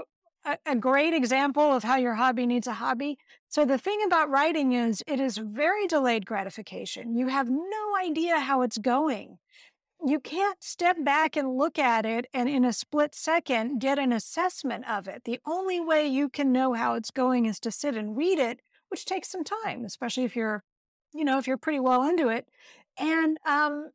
[0.46, 3.18] a, a great example of how your hobby needs a hobby.
[3.50, 7.16] So the thing about writing is it is very delayed gratification.
[7.16, 9.38] You have no idea how it's going
[10.06, 14.12] you can't step back and look at it and in a split second get an
[14.12, 15.24] assessment of it.
[15.24, 18.60] The only way you can know how it's going is to sit and read it,
[18.90, 20.64] which takes some time, especially if you're,
[21.14, 22.48] you know, if you're pretty well into it.
[22.98, 23.92] And um,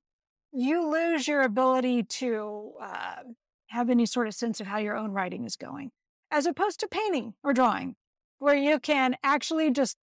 [0.52, 3.16] you lose your ability to uh,
[3.68, 5.90] have any sort of sense of how your own writing is going,
[6.30, 7.96] as opposed to painting or drawing,
[8.38, 9.96] where you can actually just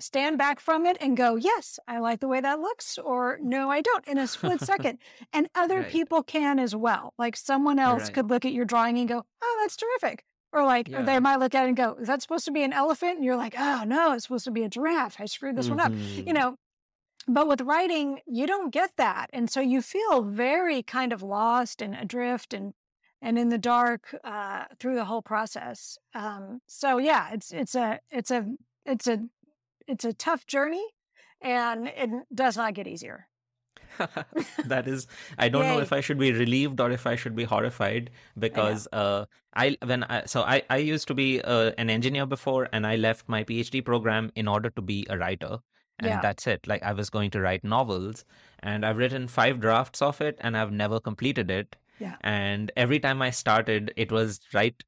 [0.00, 3.70] stand back from it and go, yes, I like the way that looks, or no,
[3.70, 4.98] I don't, in a split second.
[5.32, 5.88] And other right.
[5.90, 7.12] people can as well.
[7.18, 8.14] Like someone else right.
[8.14, 10.24] could look at your drawing and go, oh, that's terrific.
[10.52, 11.00] Or like, Yeah.
[11.00, 13.16] or they might look at it and go, is that supposed to be an elephant?
[13.16, 15.16] And you're like, oh no, it's supposed to be a giraffe.
[15.20, 15.92] I screwed this one up.
[15.92, 16.32] You Mhm.
[16.32, 16.56] know,
[17.28, 19.30] but with writing, you don't get that.
[19.32, 22.74] And so you feel very kind of lost and adrift and
[23.22, 25.98] and in the dark uh, through the whole process.
[26.14, 28.46] Um, so yeah, it's it's a it's a
[28.84, 29.24] it's a
[29.88, 30.84] it's a tough journey,
[31.40, 33.28] and it does not get easier.
[34.66, 35.06] that is
[35.38, 38.86] i don't know if i should be relieved or if i should be horrified because
[38.92, 42.86] uh i when i so i i used to be uh, an engineer before and
[42.86, 45.60] i left my phd program in order to be a writer
[45.98, 46.20] and Yeah.
[46.20, 48.24] that's it like i was going to write novels
[48.60, 52.16] and i've written five drafts of it and i've never completed it Yeah.
[52.22, 54.82] and every time i started it was right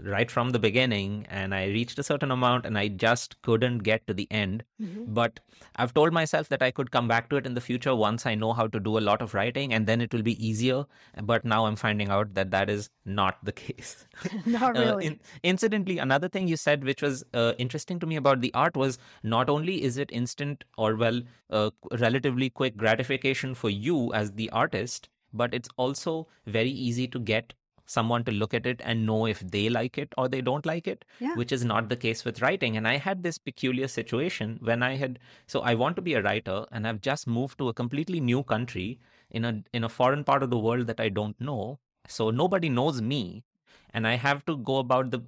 [0.00, 4.06] right from the beginning and i reached a certain amount and i just couldn't get
[4.06, 4.64] to the end
[5.06, 5.40] but
[5.76, 8.34] I've told myself that I could come back to it in the future once I
[8.34, 10.84] know how to do a lot of writing and then it will be easier.
[11.22, 14.06] But now I'm finding out that that is not the case.
[14.46, 15.06] Not Uh, really.
[15.06, 18.76] in- incidentally, another thing you said, which was uh, interesting to me about the art,
[18.76, 24.32] was not only is it instant or, well, uh, relatively quick gratification for you as
[24.32, 27.54] the artist, but it's also very easy to get
[27.86, 30.86] someone to look at it and know if they like it or they don't like
[30.86, 31.34] it Yeah.
[31.34, 32.76] which is not the case with writing.
[32.76, 36.22] And I had this peculiar situation when I had so I want to be a
[36.22, 38.98] writer and I've just moved to a completely new country
[39.30, 41.78] in a in a foreign part of the world that I don't know.
[42.08, 43.44] So nobody knows me.
[43.92, 45.22] And I have to go about the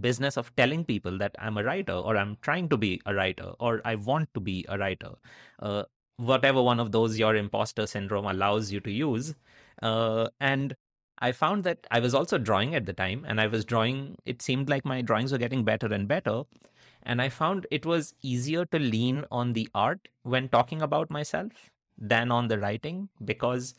[0.00, 3.52] business of telling people that I'm a writer or I'm trying to be a writer
[3.58, 5.10] or I want to be a writer.
[5.58, 5.82] Uh,
[6.16, 9.34] whatever one of those your imposter syndrome allows you to use.
[9.82, 10.76] Uh, and
[11.24, 14.42] I found that I was also drawing at the time, and I was drawing, it
[14.42, 16.42] seemed like my drawings were getting better and better.
[17.02, 21.70] And I found it was easier to lean on the art when talking about myself
[21.96, 23.08] than on the writing.
[23.24, 23.72] Because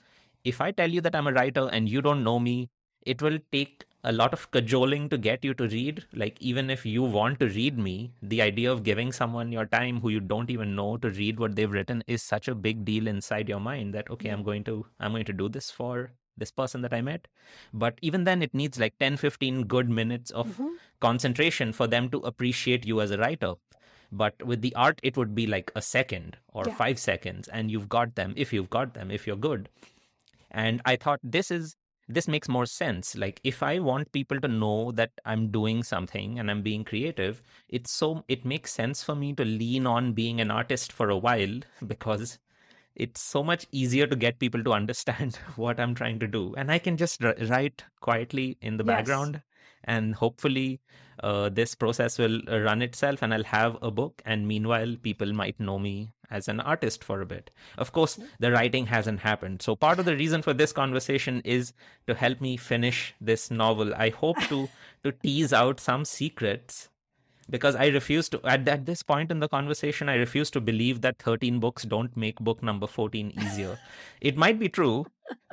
[0.44, 2.72] if I tell you that I'm a writer and you don't know me,
[3.04, 6.04] it will take a lot of cajoling to get you to read.
[6.14, 10.02] Like, even if you want to read me, the idea of giving someone your time
[10.02, 13.06] who you don't even know to read what they've written is such a big deal
[13.06, 14.46] inside your mind that, okay, I'm hmm.
[14.46, 17.28] going to, I'm going to do this for this person that I met.
[17.74, 20.78] But even then, it needs like 10, 15 good minutes of Mhm.
[21.00, 23.54] concentration for them to appreciate you as a writer.
[24.12, 26.76] But with the art, it would be like a second or Yeah.
[26.76, 29.70] five seconds, and you've got them if you've got them, if you're good.
[30.52, 31.76] And I thought this is
[32.08, 33.16] this makes more sense.
[33.16, 37.42] Like if I want people to know that I'm doing something and I'm being creative,
[37.68, 41.18] it's so it makes sense for me to lean on being an artist for a
[41.18, 42.38] while because
[42.96, 46.54] it's so much easier to get people to understand what I'm trying to do.
[46.58, 48.96] And I can just r- write quietly in the Yes.
[48.96, 49.42] background,
[49.84, 50.82] and hopefully,
[51.24, 54.22] uh, this process will run itself, and I'll have a book.
[54.26, 57.52] And meanwhile, people might know me as an artist for a bit.
[57.78, 59.62] Of course, the writing hasn't happened.
[59.62, 61.74] So, part of the reason for this conversation is
[62.08, 63.94] to help me finish this novel.
[63.96, 64.70] I hope to
[65.04, 66.90] to tease out some secrets
[67.50, 71.02] because I refuse to at, at this point in the conversation I refuse to believe
[71.02, 73.78] that 13 books don't make book number 14 easier.
[74.22, 75.06] it might be true,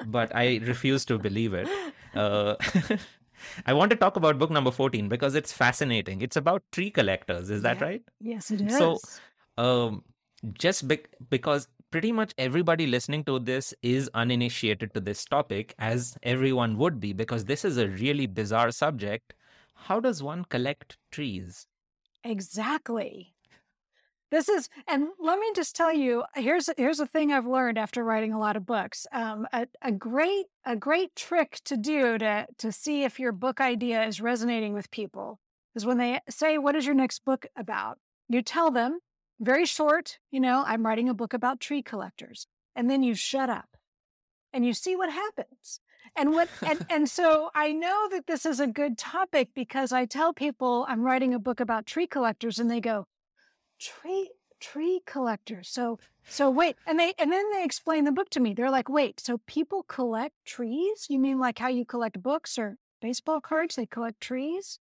[0.06, 1.68] but I refuse to believe it.
[2.14, 2.56] Uh,
[3.66, 6.22] I want to talk about book number 14 because it's fascinating.
[6.22, 7.84] It's about tree collectors, is that Yeah.
[7.84, 8.02] right?
[8.20, 8.78] Yes, it is.
[8.78, 8.98] So-
[9.58, 10.02] um
[10.58, 16.16] just bec- because pretty much everybody listening to this is uninitiated to this topic as
[16.22, 19.34] everyone would be because this is a really bizarre subject
[19.88, 21.66] how does one collect trees
[22.24, 23.34] Exactly.
[24.30, 28.02] This is, and let me just tell you, here's here's a thing I've learned after
[28.02, 29.06] writing a lot of books.
[29.12, 33.60] Um, a, a great a great trick to do to to see if your book
[33.60, 35.38] idea is resonating with people
[35.74, 39.00] is when they say, "What is your next book about?" You tell them
[39.38, 40.18] very short.
[40.30, 43.76] You know, I'm writing a book about tree collectors, and then you shut up,
[44.52, 45.80] and you see what happens.
[46.16, 50.04] And what and, and so I know that this is a good topic because I
[50.04, 53.06] tell people I'm writing a book about tree collectors and they go,
[53.78, 55.68] Tree tree collectors.
[55.68, 55.98] So
[56.28, 58.54] so wait, and they and then they explain the book to me.
[58.54, 61.06] They're like, wait, so people collect trees?
[61.08, 63.76] You mean like how you collect books or baseball cards?
[63.76, 64.78] They collect trees?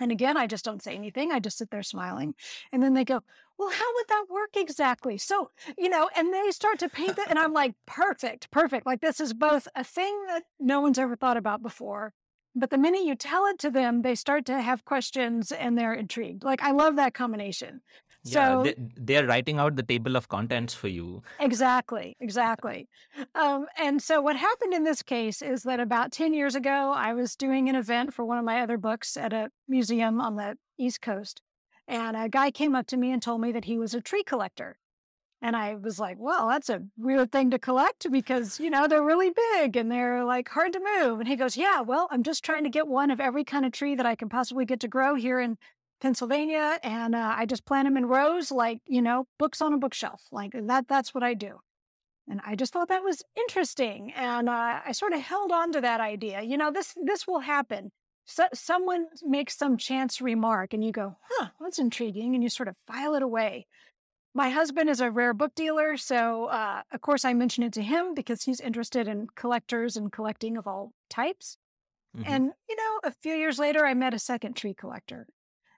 [0.00, 1.32] And again, I just don't say anything.
[1.32, 2.34] I just sit there smiling.
[2.72, 3.22] And then they go,
[3.62, 5.16] Well, how would that work exactly?
[5.18, 7.26] So, you know, and they start to paint it.
[7.28, 8.86] And I'm like, Perfect, perfect.
[8.86, 12.12] Like, this is both a thing that no one's ever thought about before.
[12.56, 15.94] But the minute you tell it to them, they start to have questions and they're
[15.94, 16.42] intrigued.
[16.42, 17.82] Like, I love that combination.
[18.24, 22.88] So, yeah they, they're writing out the table of contents for you Exactly, exactly.
[23.36, 27.14] Um, and so, what happened in this case is that about 10 years ago, I
[27.14, 30.56] was doing an event for one of my other books at a museum on the
[30.78, 31.42] East Coast.
[31.92, 34.22] And a guy came up to me and told me that he was a tree
[34.22, 34.78] collector.
[35.42, 39.02] And I was like, well, that's a weird thing to collect because, you know, they're
[39.02, 41.20] really big and they're like hard to move.
[41.20, 43.72] And he goes, yeah, well, I'm just trying to get one of every kind of
[43.72, 45.58] tree that I can possibly get to grow here in
[46.00, 46.78] Pennsylvania.
[46.82, 50.28] And uh, I just plant them in rows, like, you know, books on a bookshelf.
[50.32, 51.60] Like that, that's what I do.
[52.26, 54.14] And I just thought that was interesting.
[54.16, 56.40] And uh, I sort of held on to that idea.
[56.40, 57.92] You know, this, this will happen.
[58.24, 62.34] So, someone makes some chance remark and you go, huh, that's intriguing.
[62.34, 63.66] And you sort of file it away.
[64.34, 65.96] My husband is a rare book dealer.
[65.96, 70.10] So, uh, of course, I mention it to him because he's interested in collectors and
[70.10, 71.58] collecting of all types.
[72.16, 72.32] Mm-hmm.
[72.32, 75.26] And, you know, a few years later, I met a second tree collector.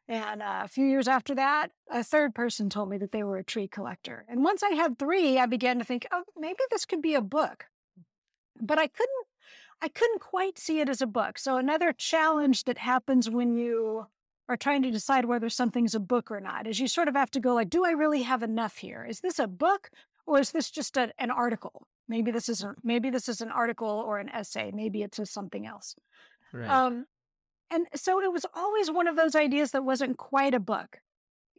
[0.07, 3.39] And uh, a few years after that, a third person told me that they were
[3.39, 4.25] a tree collector.
[4.29, 7.23] And once I had three, I began to think, oh, maybe this could be a
[7.23, 7.67] book.
[8.61, 9.27] But I couldn't,
[9.83, 11.39] I couldn't quite see it as a book.
[11.39, 14.07] So another challenge that happens when you
[14.49, 17.31] are trying to decide whether something's a book or not is you sort of have
[17.33, 19.07] to go like, do I really have enough here?
[19.09, 19.91] Is this a book
[20.27, 21.87] or is this just a, an article?
[22.09, 22.79] Maybe this isn't.
[22.85, 24.71] Maybe this is an article or an essay.
[24.75, 25.97] Maybe it's just something else.
[26.53, 26.69] Right.
[26.69, 27.07] Um,
[27.71, 30.99] and so it was always one of those ideas that wasn't quite a book.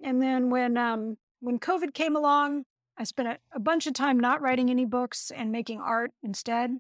[0.04, 2.66] And then when um, when COVID came along,
[2.98, 6.78] I spent a, a bunch of time not writing any books and making art instead.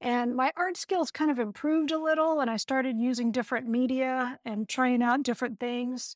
[0.00, 4.38] And my art skills kind of improved a little, and I started using different media
[4.44, 6.14] and trying out different things.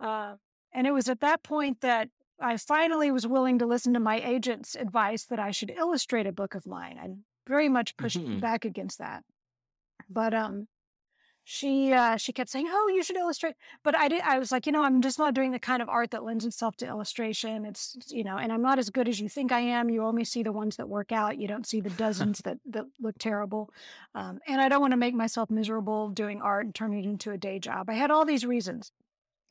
[0.00, 0.34] Uh,
[0.72, 2.08] and it was at that point that
[2.40, 6.32] I finally was willing to listen to my agent's advice that I should illustrate a
[6.32, 6.98] book of mine.
[7.00, 7.10] I
[7.48, 8.40] very much pushed mm-hmm.
[8.40, 9.22] back against that.
[10.10, 10.66] But um,
[11.44, 14.22] she uh, she kept saying, "Oh, you should illustrate," but I did.
[14.22, 16.44] I was like, you know, I'm just not doing the kind of art that lends
[16.44, 17.64] itself to illustration.
[17.64, 19.90] It's you know, and I'm not as good as you think I am.
[19.90, 21.38] You only see the ones that work out.
[21.38, 23.70] You don't see the dozens that that look terrible.
[24.14, 27.32] Um, and I don't want to make myself miserable doing art and turn it into
[27.32, 27.90] a day job.
[27.90, 28.92] I had all these reasons,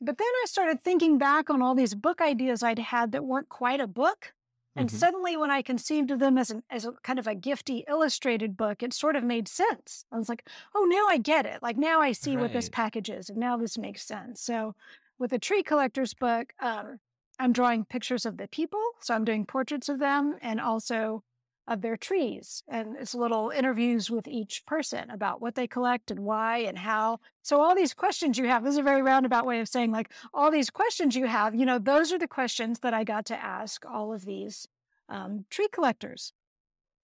[0.00, 3.50] but then I started thinking back on all these book ideas I'd had that weren't
[3.50, 4.32] quite a book.
[4.74, 4.96] And mm-hmm.
[4.96, 8.56] suddenly, when I conceived of them as an as a kind of a gifty illustrated
[8.56, 10.04] book, it sort of made sense.
[10.10, 11.62] I was like, "Oh, now I get it.
[11.62, 12.42] Like now I see right.
[12.42, 14.74] what this package is, and now this makes sense." So,
[15.18, 17.00] with the tree collector's book, um,
[17.38, 21.22] I'm drawing pictures of the people, so I'm doing portraits of them, and also
[21.68, 22.62] of their trees.
[22.68, 27.20] And it's little interviews with each person about what they collect and why and how.
[27.42, 30.10] So, all these questions you have, this is a very roundabout way of saying, like,
[30.34, 33.42] all these questions you have, you know, those are the questions that I got to
[33.42, 34.66] ask all of these
[35.08, 36.32] um, tree collectors.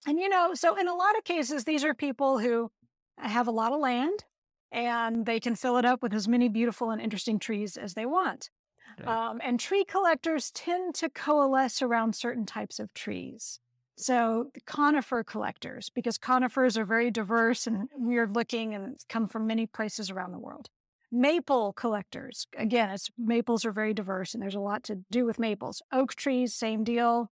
[0.07, 2.71] And, you know, so in a lot of cases, these are people who
[3.19, 4.25] have a lot of land
[4.71, 8.07] and they can fill it up with as many beautiful and interesting trees as they
[8.07, 8.51] want.
[8.99, 9.09] Right.
[9.09, 13.61] Um, and tree collectors tend to coalesce around certain types of trees.
[13.99, 19.66] So conifer collectors, because conifers are very diverse and weird looking and come from many
[19.66, 20.70] places around the world.
[21.11, 25.40] Maple collectors, again, it's maples are very diverse and there's a lot to do with
[25.40, 25.82] maples.
[25.90, 27.32] Oak trees, same deal.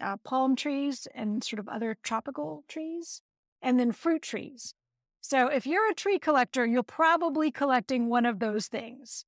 [0.00, 3.22] Uh, palm trees and sort of other tropical trees,
[3.62, 4.74] and then fruit trees.
[5.20, 9.24] So if you're a tree collector, you're probably collecting one of those things.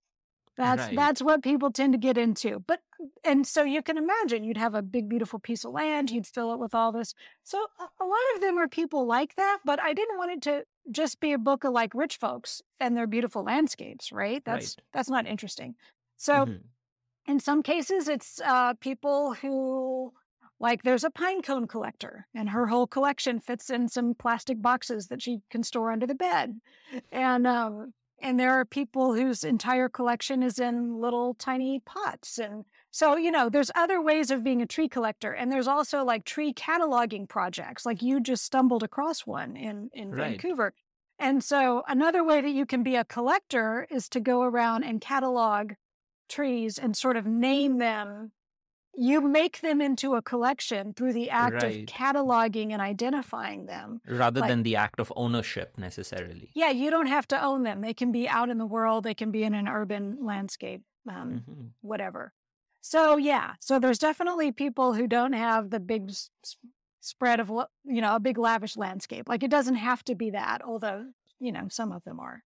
[0.56, 0.96] That's right.
[0.96, 2.62] that's what people tend to get into.
[2.66, 2.80] But
[3.24, 6.52] and so you can imagine you'd have a big beautiful piece of land, you'd fill
[6.52, 7.14] it with all this.
[7.44, 10.64] So a, lot of them are people like that, but I didn't want it to
[10.90, 14.42] just be a book of like rich folks and their beautiful landscapes, right?
[14.44, 14.84] That's right.
[14.92, 15.74] that's not interesting.
[16.16, 17.30] So mm-hmm.
[17.30, 20.12] in some cases it's uh, people who
[20.60, 25.06] like there's a pine cone collector and her whole collection fits in some plastic boxes
[25.06, 26.60] that she can store under the bed.
[27.12, 32.38] And um and there are people whose entire collection is in little tiny pots.
[32.38, 32.64] And
[32.98, 35.32] so, you know, there's other ways of being a tree collector.
[35.32, 40.10] And there's also like tree cataloging projects, like you just stumbled across one in, in
[40.10, 40.30] right.
[40.30, 40.74] Vancouver.
[41.16, 45.00] And so, another way that you can be a collector is to go around and
[45.00, 45.74] catalog
[46.28, 48.32] trees and sort of name them
[49.00, 51.82] you make them into a collection through the act right.
[51.82, 56.90] of cataloging and identifying them rather like, than the act of ownership necessarily yeah you
[56.90, 59.44] don't have to own them they can be out in the world they can be
[59.44, 61.66] in an urban landscape um, mm-hmm.
[61.80, 62.32] whatever
[62.80, 66.30] so yeah so there's definitely people who don't have the big s-
[67.00, 67.50] spread of
[67.84, 71.06] you know a big lavish landscape like it doesn't have to be that although
[71.40, 72.42] you know some of them are.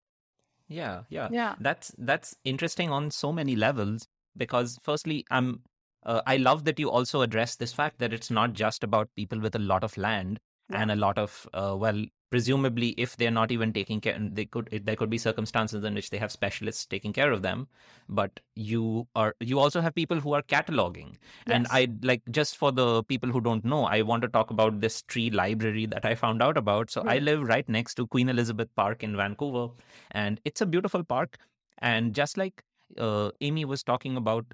[0.69, 1.29] Yeah yeah.
[1.31, 1.55] Yeah.
[1.61, 4.07] That's that's interesting on so many levels
[4.37, 5.63] because firstly i'm
[6.05, 9.39] uh, I love that you also address this fact that it's not just about people
[9.39, 10.41] with a lot of land
[10.73, 10.83] yeah.
[10.83, 14.69] and a lot of uh, well presumably if they're not even taking care they could
[14.85, 17.69] there could be circumstances in which they have specialists taking care of them
[18.09, 21.11] but you are you also have people who are cataloging
[21.47, 21.57] yes.
[21.57, 24.81] and i like just for the people who don't know i want to talk about
[24.81, 27.17] this tree library that i found out about so right.
[27.17, 29.69] i live right next to queen elizabeth park in vancouver
[30.13, 31.37] and it's a beautiful park
[31.79, 32.63] and just like
[32.97, 34.47] uh, amy was talking about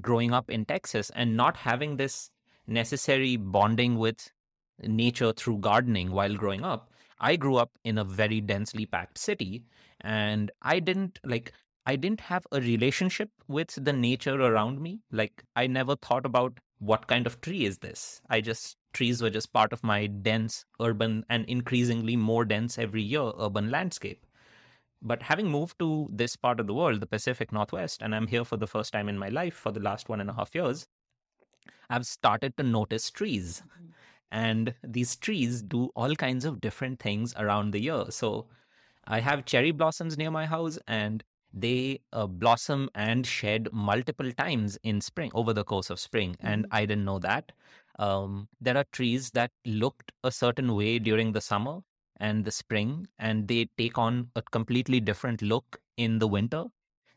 [0.00, 2.30] growing up in Texas and not having this
[2.66, 4.30] necessary bonding with
[4.82, 6.90] nature through gardening while growing up.
[7.20, 9.64] I grew up in a very densely packed city
[10.00, 11.52] and I didn't like
[11.84, 15.00] I didn't have a relationship with the nature around me.
[15.10, 18.20] Like I never thought about what kind of tree is this.
[18.28, 23.02] I just trees were just part of my dense urban and increasingly more dense every
[23.02, 24.24] year urban landscape.
[25.00, 28.44] But having moved to this part of the world, the Pacific Northwest, and I'm here
[28.44, 30.88] for the first time in my life for the last one and a half years,
[31.88, 33.62] I've started to notice trees.
[33.64, 33.90] Mm-hmm.
[34.30, 38.04] And these trees do all kinds of different things around the year.
[38.10, 38.46] So
[39.06, 44.78] I have cherry blossoms near my house, and they uh, blossom and shed multiple times
[44.82, 46.46] in spring over the course of spring mm-hmm.
[46.46, 47.52] and i didn't know that
[47.98, 51.80] um, there are trees that looked a certain way during the summer
[52.20, 56.64] and the spring and they take on a completely different look in the winter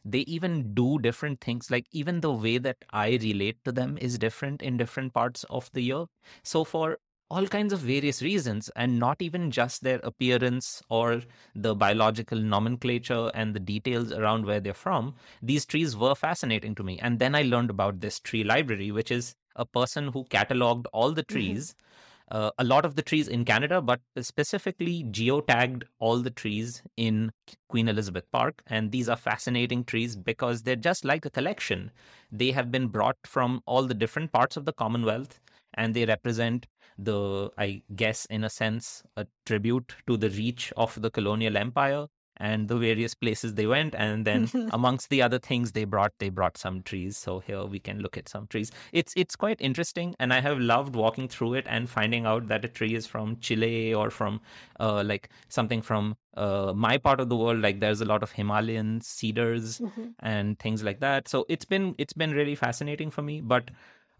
[0.03, 4.17] they even do different things like even the way that i relate to them is
[4.17, 6.05] different in different parts of the year
[6.43, 6.97] so for
[7.29, 11.21] all kinds of various reasons and not even just their appearance or
[11.55, 16.83] the biological nomenclature and the details around where they're from these trees were fascinating to
[16.83, 20.85] me and then i learned about this tree library which is a person who cataloged
[20.91, 21.33] all the mm-hmm.
[21.33, 21.90] trees mm-hmm.
[22.31, 27.31] Uh, a lot of the trees in canada but specifically geotagged all the trees in
[27.69, 28.61] queen elizabeth park.
[28.67, 31.91] And these are fascinating trees because they're just like a collection.
[32.31, 35.39] They have been brought from all the different parts of the commonwealth
[35.73, 36.67] and they represent
[36.97, 42.07] the, I guess, in a sense, a tribute to the reach of the colonial empire
[42.41, 46.29] and the various places they went and then amongst the other things they brought they
[46.29, 47.17] brought some trees.
[47.17, 48.71] So here we can look at some trees.
[48.91, 52.65] It's it's quite interesting and i have loved walking through it and finding out that
[52.65, 54.41] a tree is from chile or from
[54.79, 57.61] uh, like something from uh, my part of the world.
[57.61, 60.07] Like there's a lot of himalayan cedars mm-hmm.
[60.19, 61.27] and things like that.
[61.27, 63.71] So it's been it's been really fascinating for me but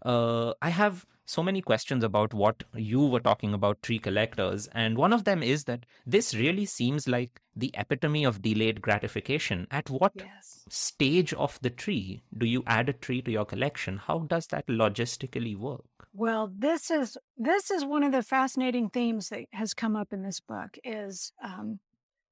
[0.04, 4.68] uh, I have so many questions about what you were talking about tree collectors.
[4.72, 9.66] And one of them is that this really seems like the epitome of delayed gratification.
[9.70, 10.64] At what yes.
[10.68, 13.98] stage of the tree do you add a tree to your collection?
[13.98, 15.84] How does that logistically work?
[16.12, 20.22] Well, this is this is one of the fascinating themes that has come up in
[20.22, 21.78] this book is um,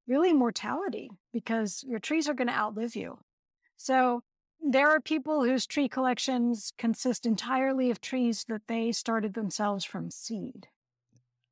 [0.06, 3.20] really mortality because your trees are going to outlive you.
[3.76, 4.22] So
[4.62, 10.10] there are people whose tree collections consist entirely of trees that they started themselves from
[10.10, 10.68] seed.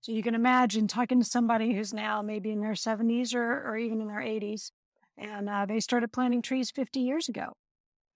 [0.00, 3.76] So you can imagine talking to somebody who's now maybe in their 70s or, or
[3.76, 4.70] even in their 80s,
[5.16, 7.54] and uh, they started planting trees 50 years ago.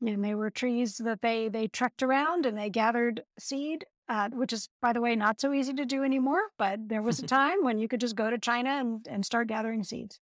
[0.01, 4.53] And they were trees that they they trekked around and they gathered seed, uh, which
[4.53, 6.43] is, by the way, not so easy to do anymore.
[6.59, 9.47] But there was a time when you could just go to China and, and start
[9.47, 10.18] gathering seeds.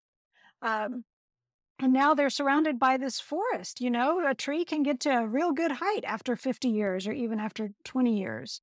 [0.61, 1.05] Um,
[1.81, 3.81] and now they're surrounded by this forest.
[3.81, 7.13] You know, a tree can get to a real good height after 50 years or
[7.13, 8.61] even after 20 years.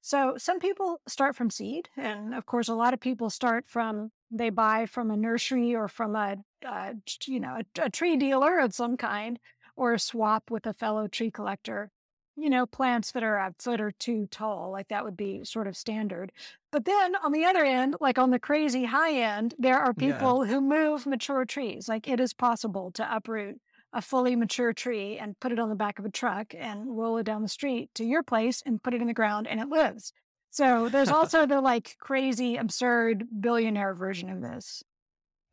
[0.00, 1.88] So some people start from seed.
[1.96, 5.88] And of course, a lot of people start from, they buy from a nursery or
[5.88, 6.94] from a, a
[7.26, 9.38] you know, a, a tree dealer of some kind
[9.76, 11.90] or a swap with a fellow tree collector
[12.38, 15.66] you know, plants that are a foot or two tall, like that would be sort
[15.66, 16.32] of standard.
[16.70, 20.44] But then on the other end, like on the crazy high end, there are people
[20.44, 20.52] yeah.
[20.52, 21.88] who move mature trees.
[21.88, 23.60] Like it is possible to uproot
[23.92, 27.16] a fully mature tree and put it on the back of a truck and roll
[27.16, 29.68] it down the street to your place and put it in the ground and it
[29.68, 30.12] lives.
[30.50, 34.82] So there's also the like crazy, absurd billionaire version of this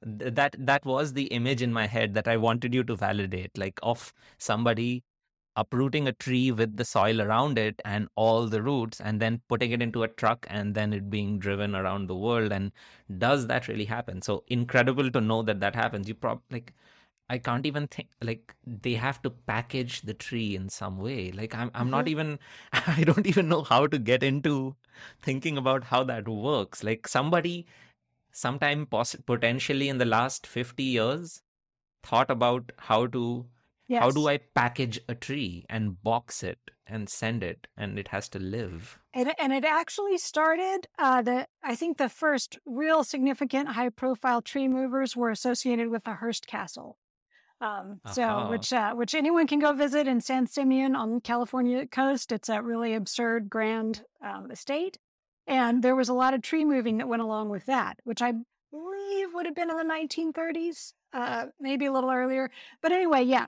[0.06, 3.80] that that was the image in my head that I wanted you to validate, like
[3.82, 5.04] of somebody
[5.56, 9.72] uprooting a tree with the soil around it and all the roots and then putting
[9.72, 12.72] it into a truck and then it being driven around the world and
[13.18, 14.22] does that really happen?
[14.22, 16.08] So incredible to know that that happens.
[16.08, 16.74] You probably like
[17.28, 21.32] i can't even think like they have to package the tree in some way.
[21.32, 21.92] Like i'm i'm mm-hmm.
[21.92, 22.40] not even
[22.74, 24.76] i don't even know how to get into
[25.22, 26.84] thinking about how that works.
[26.84, 27.66] Like somebody
[28.32, 31.42] sometime poss- potentially in the last 50 years
[32.04, 33.46] thought about how to
[33.88, 34.02] Yes.
[34.02, 36.58] How do I package a tree and box it
[36.88, 39.00] and send it and it has to live?
[39.14, 44.42] And, and it actually started uh, the I think the first real significant high profile
[44.42, 46.98] tree movers were associated with the Hearst Castle.
[47.62, 48.14] Um, uh-huh.
[48.14, 52.32] So which uh, which anyone can go visit in San Simeon on the California coast.
[52.32, 54.98] It's a really absurd grand um, estate,
[55.48, 58.34] and there was a lot of tree moving that went along with that, which I
[58.72, 62.52] believe would have been in the 1930s, uh, maybe a little earlier.
[62.82, 63.46] But anyway, yeah,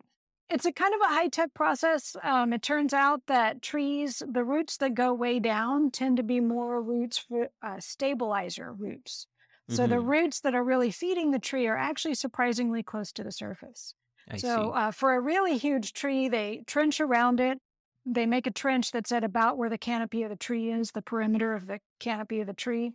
[0.49, 2.15] it's a kind of a high tech process.
[2.23, 6.39] Um, it turns out that trees, the roots that go way down, tend to be
[6.39, 9.27] more roots for uh, stabilizer roots.
[9.69, 9.91] So mm-hmm.
[9.91, 13.93] the roots that are really feeding the tree are actually surprisingly close to the surface.
[14.29, 17.59] I so uh, for a really huge tree, they trench around it.
[18.05, 21.01] they make a trench that's at about where the canopy of the tree is, the
[21.01, 22.93] perimeter of the canopy of the tree.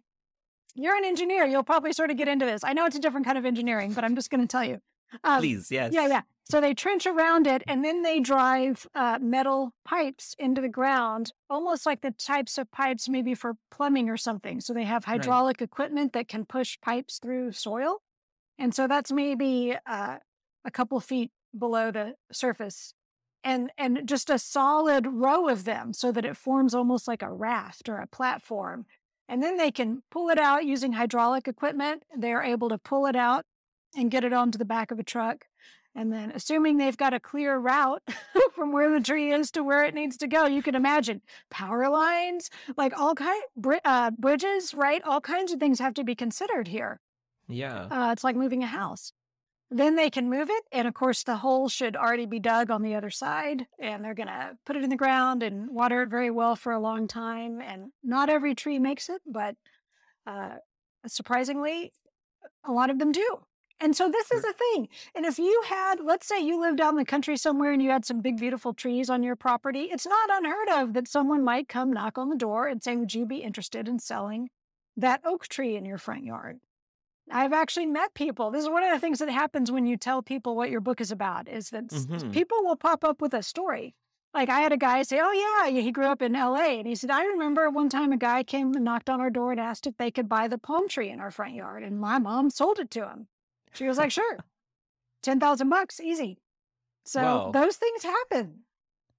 [0.74, 1.44] You're an engineer.
[1.44, 2.64] You'll probably sort of get into this.
[2.64, 4.78] I know it's a different kind of engineering, but I'm just going to tell you.
[5.24, 5.92] Um, Please, yes.
[5.92, 6.22] Yeah, yeah.
[6.44, 11.32] So they trench around it and then they drive uh, metal pipes into the ground,
[11.48, 14.60] almost like the types of pipes maybe for plumbing or something.
[14.60, 15.64] So they have hydraulic right.
[15.64, 18.02] equipment that can push pipes through soil.
[18.58, 20.18] And so that's maybe uh,
[20.64, 22.92] a couple feet below the surface.
[23.44, 27.32] And, and just a solid row of them so that it forms almost like a
[27.32, 28.86] raft or a platform.
[29.28, 32.04] And then they can pull it out using hydraulic equipment.
[32.16, 33.46] They're able to pull it out
[33.96, 35.46] and get it onto the back of a truck.
[35.94, 38.02] And then, assuming they've got a clear route
[38.54, 41.20] from where the tree is to where it needs to go, you can imagine
[41.50, 43.42] power lines, like all kind
[43.84, 45.02] uh, bridges, right?
[45.04, 47.00] All kinds of things have to be considered here.
[47.46, 49.12] Yeah, uh, it's like moving a house.
[49.70, 52.82] Then they can move it, and of course, the hole should already be dug on
[52.82, 56.30] the other side, and they're gonna put it in the ground and water it very
[56.30, 57.60] well for a long time.
[57.60, 59.56] And not every tree makes it, but
[60.26, 60.56] uh,
[61.06, 61.92] surprisingly,
[62.64, 63.44] a lot of them do.
[63.82, 64.88] And so this is a thing.
[65.12, 67.90] And if you had, let's say you lived out in the country somewhere and you
[67.90, 71.68] had some big, beautiful trees on your property, it's not unheard of that someone might
[71.68, 74.50] come knock on the door and say, Would you be interested in selling
[74.96, 76.60] that oak tree in your front yard?
[77.28, 78.52] I've actually met people.
[78.52, 81.00] This is one of the things that happens when you tell people what your book
[81.00, 82.30] is about is that mm-hmm.
[82.30, 83.94] people will pop up with a story.
[84.32, 86.94] Like I had a guy say, "Oh yeah, he grew up in L.A." and he
[86.94, 89.86] said, "I remember one time a guy came and knocked on our door and asked
[89.86, 92.78] if they could buy the palm tree in our front yard, and my mom sold
[92.78, 93.26] it to him."
[93.74, 94.38] She was like, sure.
[95.22, 96.38] 10,000 bucks, easy.
[97.04, 97.50] So wow.
[97.52, 98.60] those things happen.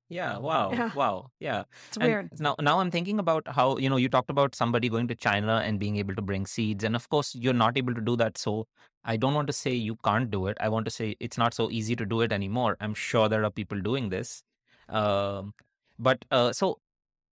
[0.10, 0.72] Yeah, wow.
[0.72, 0.92] Yeah.
[0.94, 1.32] Wow.
[1.40, 1.64] Yeah.
[1.88, 2.40] It's and weird.
[2.40, 5.62] Now now I'm thinking about how, you know, you talked about somebody going to China
[5.66, 6.84] and being able to bring seeds.
[6.84, 8.38] And of course, you're not able to do that.
[8.38, 8.68] So
[9.04, 10.58] I don't want to say you can't do it.
[10.62, 12.78] I want to say it's not so easy to do it anymore.
[12.80, 14.44] I'm sure there are people doing this.
[14.88, 15.54] Um,
[15.98, 16.80] but uh, so,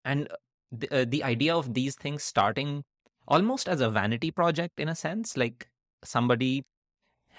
[0.06, 0.30] and
[0.72, 2.84] the, uh, the idea of these things starting
[3.28, 5.68] almost as a vanity project in a sense, like
[6.04, 6.64] somebody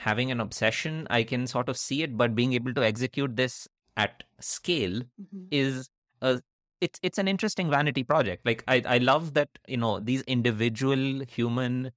[0.01, 3.69] having an obsession, I can sort of see it, but being able to execute this
[3.97, 5.45] at scale mm-hmm.
[5.51, 5.91] is
[6.23, 6.41] a
[6.81, 8.47] it's it's an interesting vanity project.
[8.47, 11.93] Like I I love that you know these individual human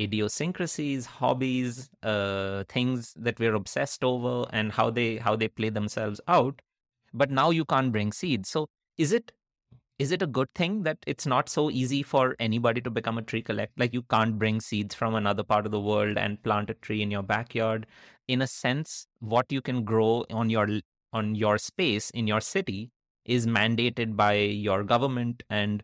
[0.00, 6.20] idiosyncrasies, hobbies, uh, things that we're obsessed over, and how they how they play themselves
[6.28, 6.62] out.
[7.12, 8.48] But now you can't bring seeds.
[8.48, 9.32] So is it
[9.98, 13.22] is it a good thing that it's not so easy for anybody to become a
[13.22, 13.74] tree collector?
[13.76, 17.02] Like you can't bring seeds from another part of the world and plant a tree
[17.02, 17.86] in your backyard.
[18.28, 20.68] In a sense, what you can grow on your
[21.12, 22.90] on your space in your city
[23.24, 25.82] is mandated by your government and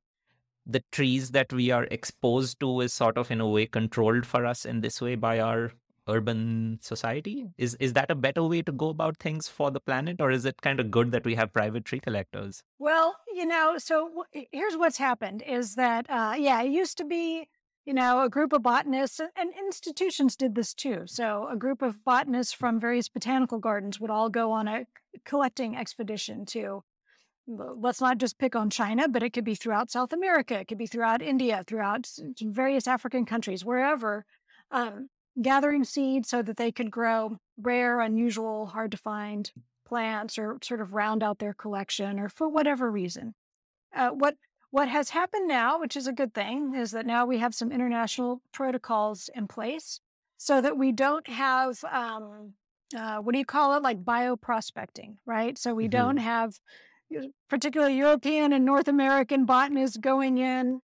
[0.67, 4.47] the trees that we are exposed to is sort of in a way controlled for
[4.47, 5.73] us in this way by our
[6.09, 7.47] urban society?
[7.59, 10.45] Is is that a better way to go about things for the planet or is
[10.45, 12.63] it kind of good that we have private tree collectors?
[12.79, 17.05] Well you know so w- here's what's happened is that uh, yeah it used to
[17.05, 17.49] be
[17.85, 21.03] you know a group of botanists and institutions did this too.
[21.07, 24.87] So a group of botanists from various botanical gardens would all go on a
[25.25, 26.83] collecting expedition to
[27.47, 30.79] let's not just pick on China, but it could be throughout South America, it could
[30.79, 32.09] be throughout India, throughout
[32.41, 34.25] various African countries, wherever.
[34.71, 35.09] Um,
[35.41, 39.53] gathering seeds so that they could grow rare, unusual, hard to find
[39.85, 43.35] plants or sort of round out their collection or for whatever reason.
[43.95, 44.37] Uh, what
[44.71, 47.71] what has happened now, which is a good thing, is that now we have some
[47.71, 50.01] international protocols in place
[50.37, 52.55] so that we don't have um,
[52.97, 55.57] uh, what do you call it, like bioprospecting, right?
[55.59, 55.91] So we mm-hmm.
[55.91, 56.59] don't have
[57.49, 60.81] particularly European and North American botanists going in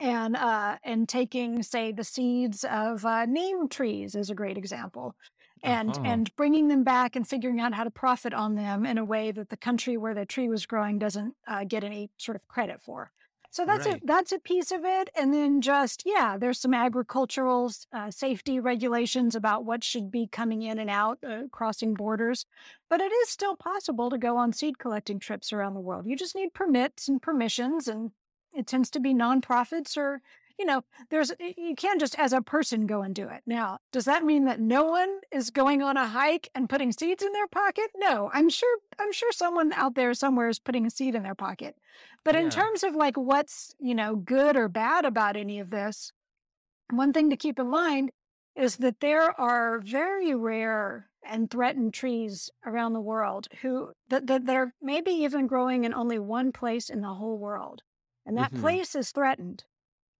[0.00, 5.14] and uh, and taking say the seeds of uh, neem trees is a great example
[5.62, 6.02] and uh-huh.
[6.04, 9.30] and bringing them back and figuring out how to profit on them in a way
[9.30, 12.80] that the country where the tree was growing doesn't uh, get any sort of credit
[12.80, 13.12] for
[13.52, 14.00] so that's right.
[14.02, 18.58] a that's a piece of it and then just yeah there's some agricultural uh, safety
[18.58, 22.46] regulations about what should be coming in and out uh, crossing borders
[22.88, 26.16] but it is still possible to go on seed collecting trips around the world you
[26.16, 28.12] just need permits and permissions and
[28.52, 30.20] it tends to be nonprofits or,
[30.58, 33.42] you know, there's, you can't just as a person go and do it.
[33.46, 37.22] Now, does that mean that no one is going on a hike and putting seeds
[37.22, 37.86] in their pocket?
[37.96, 41.34] No, I'm sure, I'm sure someone out there somewhere is putting a seed in their
[41.34, 41.76] pocket.
[42.24, 42.42] But yeah.
[42.42, 46.12] in terms of like what's, you know, good or bad about any of this,
[46.90, 48.10] one thing to keep in mind
[48.56, 54.46] is that there are very rare and threatened trees around the world who that, that,
[54.46, 57.82] that are maybe even growing in only one place in the whole world
[58.30, 58.62] and that mm-hmm.
[58.62, 59.64] place is threatened.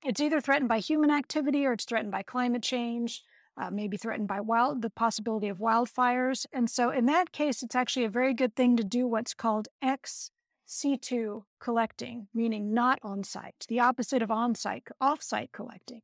[0.04, 3.22] It's either threatened by human activity or it's threatened by climate change,
[3.56, 6.44] uh, maybe threatened by wild the possibility of wildfires.
[6.52, 9.68] And so in that case, it's actually a very good thing to do what's called
[9.80, 10.32] ex
[10.66, 16.02] situ collecting, meaning not on site, the opposite of on site, off site collecting.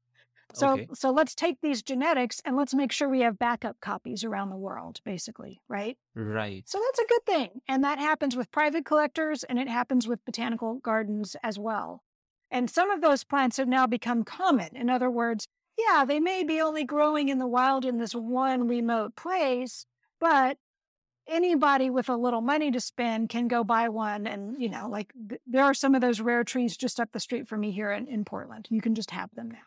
[0.55, 0.89] So, Okay.
[0.95, 4.57] so let's take these genetics and let's make sure we have backup copies around the
[4.57, 5.99] world, basically, right?
[6.15, 6.63] Right.
[6.67, 7.61] So that's a good thing.
[7.69, 12.03] And that happens with private collectors and it happens with botanical gardens as well.
[12.51, 14.77] And some of those plants have now become common.
[14.77, 18.67] In other words, yeah, they may be only growing in the wild in this one
[18.67, 19.85] remote place,
[20.21, 20.57] but
[21.29, 24.27] anybody with a little money to spend can go buy one.
[24.27, 27.21] And, you know, like th- there are some of those rare trees just up the
[27.21, 28.69] street from me here in, in Portland.
[28.71, 29.59] You can just have them now.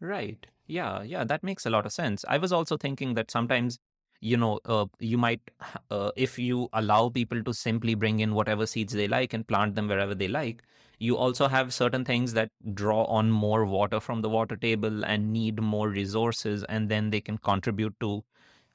[0.00, 0.46] Right.
[0.66, 2.24] Yeah, yeah, that makes a lot of sense.
[2.28, 3.78] I was also thinking that sometimes,
[4.20, 5.40] you know, uh, you might,
[5.90, 9.74] uh, if you allow people to simply bring in whatever seeds they like and plant
[9.74, 10.62] them wherever they like,
[10.98, 15.32] you also have certain things that draw on more water from the water table and
[15.32, 18.22] need more resources, and then they can contribute to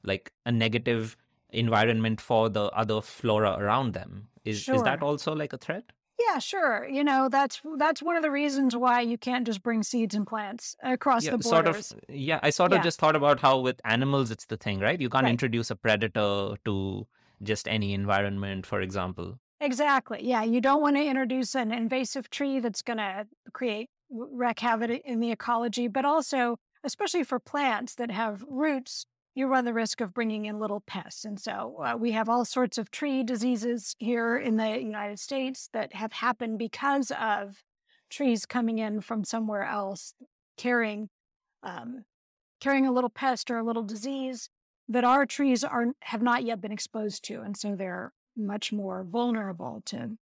[0.02, 1.16] like a negative
[1.50, 4.28] environment for the other flora around them.
[4.44, 5.02] Is is that Sure.
[5.02, 5.84] also like a threat?
[6.18, 6.88] Yeah, sure.
[6.88, 10.26] You know, that's that's one of the reasons why you can't just bring seeds and
[10.26, 11.82] plants across Yeah, the sort of.
[11.82, 11.94] borders.
[12.08, 15.00] Yeah, I sort of Yeah, just thought about how with animals it's the thing, right?
[15.00, 15.30] You can't right.
[15.30, 17.06] introduce a predator to
[17.42, 19.38] just any environment, for example.
[19.60, 20.20] Exactly.
[20.22, 25.00] Yeah, you don't want to introduce an invasive tree that's going to create wreak havoc
[25.04, 29.06] in the ecology, but also, especially for plants that have roots,
[29.36, 31.24] you run the risk of bringing in little pests.
[31.24, 35.68] And so uh, we have all sorts of tree diseases here in the United States
[35.74, 37.62] that have happened because of
[38.10, 40.14] trees coming in from somewhere else
[40.56, 41.10] carrying
[41.62, 42.04] um,
[42.60, 44.48] carrying a little pest or a little disease
[44.88, 49.04] that our trees are have not yet been exposed to, and so they're much more
[49.04, 50.16] vulnerable to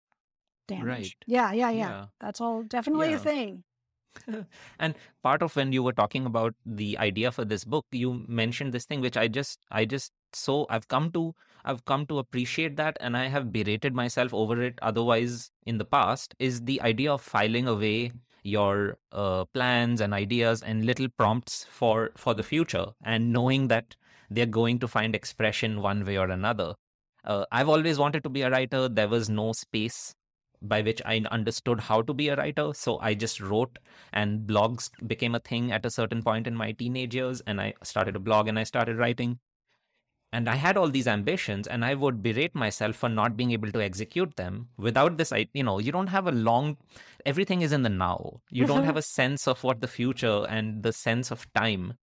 [0.68, 0.86] damage.
[0.86, 1.16] Right.
[1.28, 1.90] Yeah, yeah, yeah.
[1.90, 2.06] Yeah.
[2.20, 3.64] That's all definitely a thing.
[4.80, 8.74] and part of when you were talking about the idea for this book you mentioned
[8.74, 11.34] this thing which i just i just so i've come to
[11.66, 15.86] i've come to appreciate that and i have berated myself over it otherwise in the
[15.86, 18.12] past is the idea of filing away
[18.44, 23.96] your uh, plans and ideas and little prompts for for the future and knowing that
[24.30, 26.74] they're going to find expression one way or another.
[27.24, 28.90] Uh, i've always wanted to be a writer.
[28.90, 30.14] There was no space
[30.64, 32.74] by which I understood how to be a writer.
[32.74, 33.78] So I just wrote,
[34.12, 37.42] and blogs became a thing at a certain point in my teenage years.
[37.46, 39.40] And I started a blog and I started writing.
[40.32, 43.72] And I had all these ambitions, and I would berate myself for not being able
[43.72, 45.32] to execute them without this.
[45.32, 46.78] I, you know, you don't have a long,
[47.24, 48.42] everything is in the now.
[48.50, 48.88] You don't mm-hmm.
[48.88, 51.94] have a sense of what the future and the sense of time,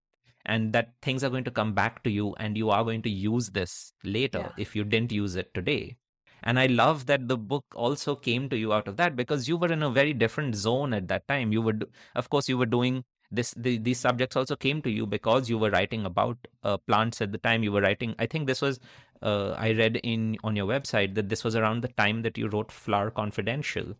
[0.46, 3.10] and that things are going to come back to you, and you are going to
[3.10, 4.52] use this later Yeah.
[4.56, 5.96] if you didn't use it today.
[6.42, 9.56] And I love that the book also came to you out of that because you
[9.56, 11.52] were in a very different zone at that time.
[11.52, 11.78] You were,
[12.14, 13.52] of course, you were doing this.
[13.56, 17.32] The, these subjects also came to you because you were writing about uh, plants at
[17.32, 17.62] the time.
[17.62, 18.14] You were writing.
[18.18, 18.80] I think this was.
[19.22, 22.48] Uh, I read in on your website that this was around the time that you
[22.48, 23.94] wrote Flower Confidential,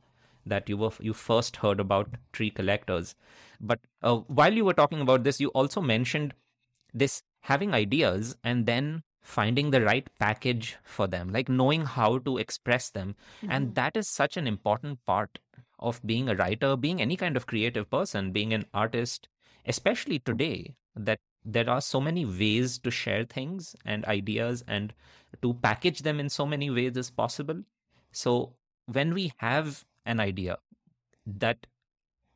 [0.47, 3.15] that you were you first heard about tree collectors.
[3.61, 6.33] But uh, while you were talking about this, you also mentioned
[6.95, 12.39] this having ideas and then finding the right package for them like knowing how to
[12.39, 13.15] express them
[13.49, 13.75] and Mhm.
[13.75, 15.39] that is such an important part
[15.79, 19.29] of being a writer being any kind of creative person being an artist
[19.67, 24.95] especially today that there are so many ways to share things and ideas and
[25.43, 27.63] to package them in so many ways as possible
[28.13, 28.55] so
[28.87, 30.59] when we have an idea
[31.27, 31.67] that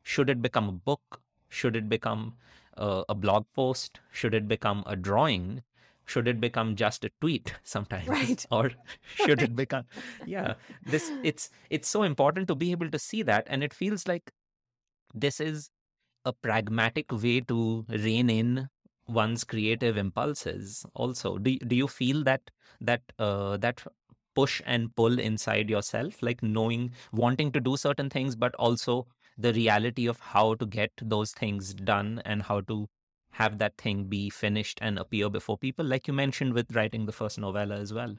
[0.03, 2.35] should it become a book should it become
[2.77, 5.63] a blog post should it become a drawing
[6.05, 8.07] should it become just a tweet sometimes?
[8.07, 8.45] Right.
[8.51, 8.71] or
[9.15, 9.85] should it become
[10.25, 14.07] yeah this it's it's so important to be able to see that and it feels
[14.07, 14.31] like
[15.13, 15.69] this is
[16.25, 18.69] a pragmatic way to rein in
[19.07, 21.37] one's creative impulses also.
[21.37, 22.41] Do, do you feel that
[22.81, 23.83] that uh, that
[24.35, 29.53] push and pull inside yourself like knowing wanting to do certain things but also the
[29.53, 32.87] reality of how to get those things done and how to
[33.41, 37.11] have that thing be finished and appear before people like you mentioned with writing the
[37.21, 38.15] first novella as well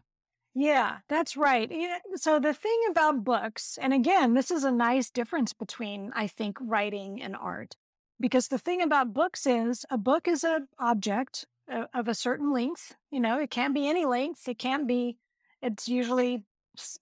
[0.55, 1.71] Yeah, that's right.
[2.15, 6.57] So the thing about books, and again, this is a nice difference between, I think,
[6.61, 7.77] writing and art,
[8.19, 12.53] because the thing about books is a book is an object uh, of a certain
[12.55, 12.97] length.
[13.11, 14.49] You know, it can't be any length.
[14.49, 15.19] It can't be.
[15.61, 16.45] It's usually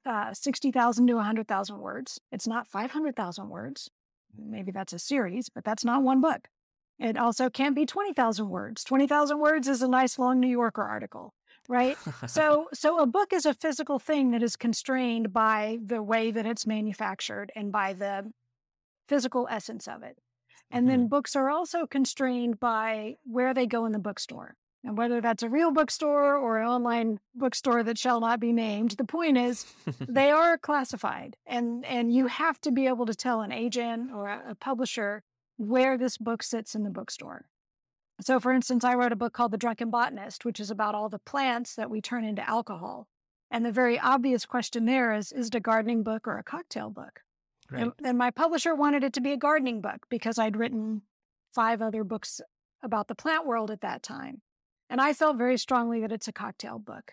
[0.04, 2.20] uh, sixty thousand to hundred thousand words.
[2.32, 3.88] It's not five hundred thousand words.
[4.36, 6.48] Maybe that's a series, but that's not one book.
[6.98, 8.84] It also can't be twenty thousand words.
[8.84, 11.34] Twenty thousand words is a nice long New Yorker article,
[11.68, 11.96] right?
[12.26, 16.46] So, so a book is a physical thing that is constrained by the way that
[16.46, 18.32] it's manufactured and by the
[19.08, 20.18] physical essence of it.
[20.70, 21.08] And then mm-hmm.
[21.08, 24.56] books are also constrained by where they go in the bookstore.
[24.82, 28.92] And whether that's a real bookstore or an online bookstore that shall not be named,
[28.92, 29.66] the point is
[30.00, 34.28] they are classified and, and you have to be able to tell an agent or
[34.28, 35.22] a, a publisher
[35.56, 37.46] where this book sits in the bookstore.
[38.20, 41.08] So, for instance, I wrote a book called The Drunken Botanist, which is about all
[41.08, 43.08] the plants that we turn into alcohol.
[43.50, 46.90] And the very obvious question there is is it a gardening book or a cocktail
[46.90, 47.20] book?
[47.70, 47.82] Right.
[47.82, 51.02] And, and my publisher wanted it to be a gardening book because I'd written
[51.52, 52.40] five other books
[52.82, 54.42] about the plant world at that time.
[54.90, 57.12] And I felt very strongly that it's a cocktail book.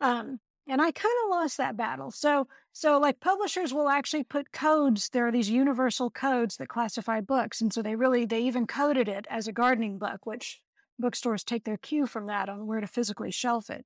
[0.00, 2.10] Um, and I kind of lost that battle.
[2.10, 5.08] So, so like publishers will actually put codes.
[5.10, 9.08] There are these universal codes that classify books, and so they really they even coded
[9.08, 10.60] it as a gardening book, which
[10.98, 13.84] bookstores take their cue from that on where to physically shelf it.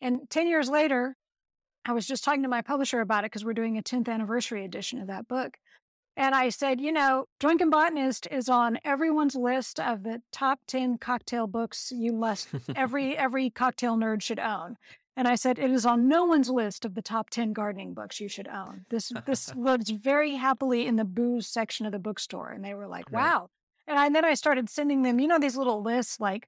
[0.00, 1.16] And ten years later,
[1.84, 4.62] I was just talking to my publisher about it because we're doing a 10th anniversary
[4.64, 5.56] edition of that book.
[6.18, 10.98] And I said, you know, Drunken Botanist is on everyone's list of the top 10
[10.98, 14.76] cocktail books you must every every cocktail nerd should own.
[15.18, 18.20] And I said, it is on no one's list of the top 10 gardening books
[18.20, 18.86] you should own.
[18.88, 22.50] This this was very happily in the booze section of the bookstore.
[22.50, 23.40] And they were like, wow.
[23.40, 23.48] Right.
[23.88, 26.46] And, I, and then I started sending them, you know, these little lists like,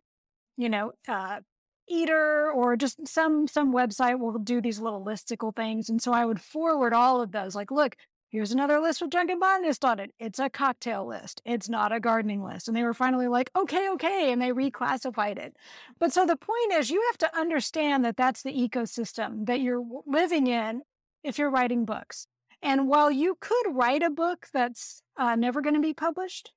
[0.56, 1.40] you know, uh,
[1.88, 5.88] Eater or just some some website will do these little listicle things.
[5.88, 7.56] And so I would forward all of those.
[7.56, 7.96] Like, look,
[8.30, 10.12] here's another list with Drunken Botanist on it.
[10.18, 11.42] It's a cocktail list.
[11.44, 12.68] It's not a gardening list.
[12.68, 14.32] And they were finally like, okay, okay.
[14.32, 15.56] And they reclassified it.
[15.98, 19.84] But so the point is, you have to understand that that's the ecosystem that you're
[20.06, 20.82] living in
[21.22, 22.26] if you're writing books.
[22.62, 26.52] And while you could write a book that's uh, never going to be published,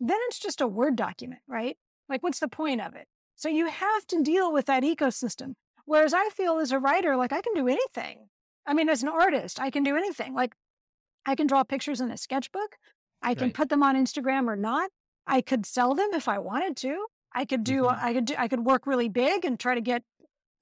[0.00, 1.76] then it's just a Word document, right?
[2.08, 3.06] Like, what's the point of it?
[3.36, 5.54] So you have to deal with that ecosystem.
[5.84, 8.28] Whereas I feel as a writer, like I can do anything.
[8.66, 10.34] I mean, as an artist, I can do anything.
[10.34, 10.54] Like
[11.26, 12.76] I can draw pictures in a sketchbook.
[13.22, 13.54] I can right.
[13.54, 14.90] put them on Instagram or not.
[15.26, 17.06] I could sell them if I wanted to.
[17.34, 18.04] I could do mm-hmm.
[18.04, 20.02] I could do I could work really big and try to get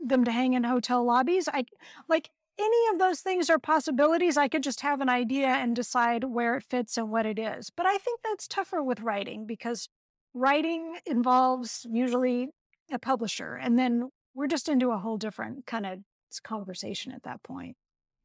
[0.00, 1.48] them to hang in hotel lobbies.
[1.52, 1.64] I
[2.08, 4.36] like any of those things are possibilities.
[4.36, 7.70] I could just have an idea and decide where it fits and what it is.
[7.70, 9.88] But I think that's tougher with writing because
[10.34, 12.48] writing involves usually
[12.90, 15.98] a publisher and then we're just into a whole different kind of
[16.42, 17.76] conversation at that point.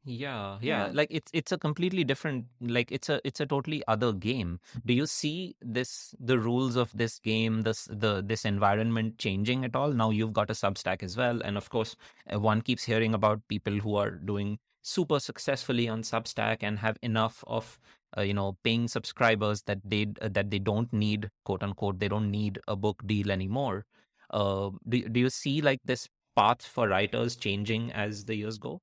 [0.04, 0.86] Yeah, yeah.
[0.86, 0.90] Yeah.
[0.92, 4.58] Like it's it's a completely different like it's a it's a totally other game.
[4.86, 9.76] Do you see this the rules of this game, this the this environment changing at
[9.76, 9.92] all?
[9.92, 11.94] Now you've got a Substack as well, and of course,
[12.32, 16.96] uh, one keeps hearing about people who are doing super successfully on Substack and have
[17.02, 17.78] enough of
[18.16, 22.08] uh, you know paying subscribers that they uh, that they don't need quote unquote they
[22.08, 23.84] don't need a book deal anymore.
[24.30, 28.80] Uh, do do you see like this path for writers changing as the years go?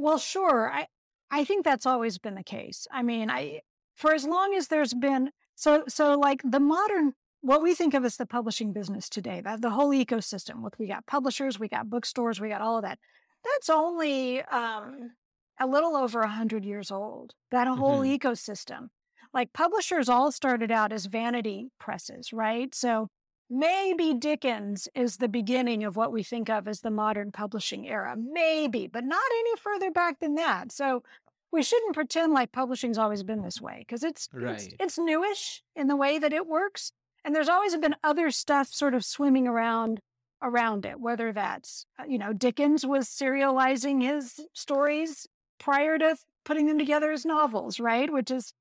[0.00, 0.70] Well, sure.
[0.72, 0.86] I
[1.30, 2.86] I think that's always been the case.
[2.90, 3.60] I mean, I
[3.94, 8.04] for as long as there's been so so like the modern what we think of
[8.04, 10.62] as the publishing business today, that the whole ecosystem.
[10.62, 12.98] With we got publishers, we got bookstores, we got all of that.
[13.44, 15.12] That's only um,
[15.58, 17.34] a little over a hundred years old.
[17.50, 18.14] That whole mm-hmm.
[18.14, 18.88] ecosystem.
[19.32, 22.74] Like publishers all started out as vanity presses, right?
[22.74, 23.10] So
[23.52, 28.16] Maybe Dickens is the beginning of what we think of as the modern publishing era.
[28.16, 30.70] Maybe, but not any further back than that.
[30.70, 31.02] So
[31.50, 34.54] we shouldn't pretend like publishing's always been this way because it's, right.
[34.54, 36.92] it's it's newish in the way that it works.
[37.24, 40.00] And there's always been other stuff sort of swimming around
[40.42, 45.26] around it, whether that's, uh, you know, Dickens was serializing his stories
[45.58, 48.10] prior to putting them together as novels, right?
[48.10, 48.54] Which is,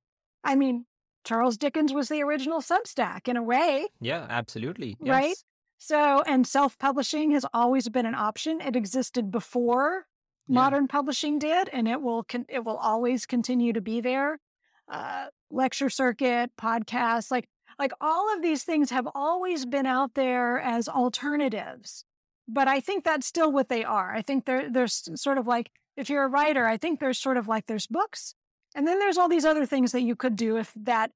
[0.43, 0.85] I mean,
[1.23, 3.87] Charles Dickens was the original Substack in a way.
[3.99, 4.97] Yeah, absolutely.
[5.01, 5.13] Yes.
[5.13, 5.35] Right?
[5.77, 8.61] So, and self publishing has always been an option.
[8.61, 10.05] It existed before
[10.47, 10.55] yeah.
[10.55, 14.39] modern publishing did, and it will con- it will always continue to be there.
[14.87, 17.47] Uh, lecture circuit, podcasts, like
[17.77, 22.03] like all of these things have always been out there as alternatives.
[22.47, 24.13] But I think that's still what they are.
[24.13, 27.37] I think there there's sort of like if you're a writer, I think there's sort
[27.37, 28.35] of like there's books
[28.75, 31.11] and then there's all these other things that you could do if that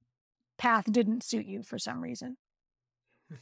[0.58, 2.38] path didn't suit you for some reason.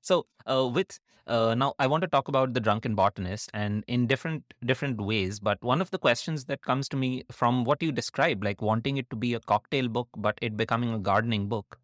[0.00, 4.06] so uh, with uh, now i want to talk about the drunken botanist and in
[4.06, 7.90] different different ways but one of the questions that comes to me from what you
[7.90, 11.78] described like wanting it to be a cocktail book but it becoming a gardening book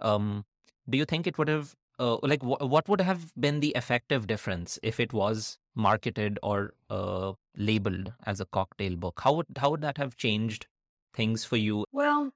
[0.00, 0.44] um,
[0.88, 4.78] do you think it would have uh, like what would have been the effective difference
[4.82, 9.80] if it was marketed or uh, labeled as a cocktail book how would how would
[9.80, 10.66] that have changed
[11.16, 11.84] things for you?
[11.92, 12.30] Well,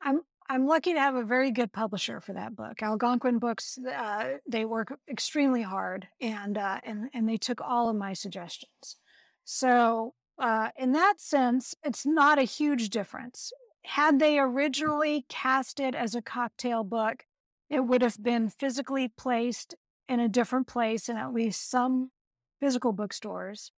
[0.00, 2.82] I'm I'm lucky to have a very good publisher for that book.
[2.82, 3.78] Algonquin Books.
[3.78, 8.96] Uh, they work extremely hard, and uh, and and they took all of my suggestions.
[9.44, 13.52] So uh, in that sense, it's not a huge difference.
[13.84, 17.24] Had they originally cast it as a cocktail book,
[17.68, 19.74] it would have been physically placed
[20.08, 22.10] in a different place in at least some
[22.60, 23.72] physical bookstores.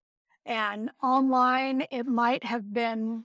[0.44, 3.24] And online, it might have been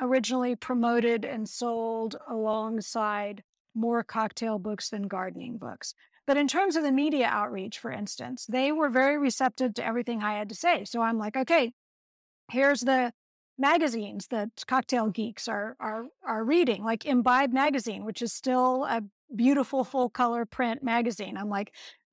[0.00, 3.42] originally promoted and sold alongside
[3.74, 5.94] more cocktail books than gardening books.
[6.26, 10.22] But in terms of the media outreach, for instance, they were very receptive to everything
[10.22, 10.84] I had to say.
[10.84, 11.72] So I'm like, okay,
[12.50, 13.12] here's the
[13.58, 19.02] magazines that cocktail geeks are are are reading, like Imbibe magazine, which is still a
[19.34, 21.36] beautiful full color print magazine.
[21.36, 21.72] I'm like,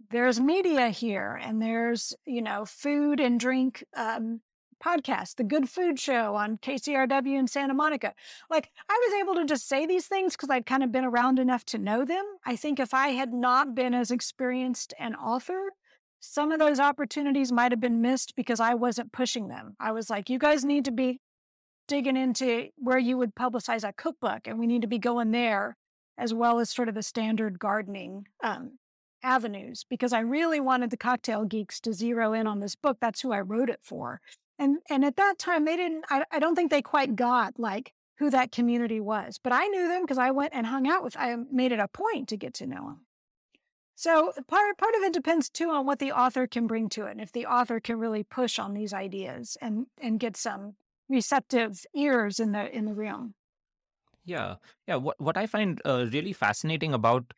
[0.09, 4.41] there's media here, and there's you know food and drink um,
[4.83, 8.13] podcast, the Good Food Show on KCRW in Santa Monica.
[8.49, 11.39] Like I was able to just say these things because I'd kind of been around
[11.39, 12.25] enough to know them.
[12.45, 15.71] I think if I had not been as experienced an author,
[16.19, 19.75] some of those opportunities might have been missed because I wasn't pushing them.
[19.79, 21.19] I was like, you guys need to be
[21.87, 25.75] digging into where you would publicize a cookbook, and we need to be going there
[26.17, 28.77] as well as sort of the standard gardening um,
[29.23, 32.97] avenues because I really wanted the cocktail geeks to zero in on this book.
[32.99, 34.21] That's who I wrote it for.
[34.59, 37.93] And and at that time they didn't I, I don't think they quite got like
[38.19, 39.39] who that community was.
[39.41, 41.87] But I knew them because I went and hung out with I made it a
[41.87, 43.05] point to get to know them.
[43.95, 47.11] So part part of it depends too on what the author can bring to it
[47.11, 50.75] and if the author can really push on these ideas and and get some
[51.09, 53.33] receptive ears in the in the room.
[54.25, 54.55] Yeah,
[54.87, 54.95] yeah.
[54.95, 57.33] What what I find uh, really fascinating about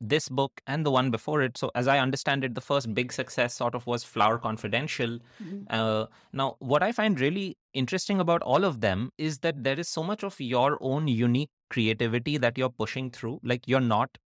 [0.00, 1.58] this book and the one before it.
[1.58, 5.18] So, as I understand it, the first big success sort of was Flower Confidential.
[5.42, 5.62] Mm-hmm.
[5.68, 9.88] Uh, now, what I find really interesting about all of them is that there is
[9.88, 13.40] so much of your own unique creativity that you're pushing through.
[13.42, 14.16] Like, you're not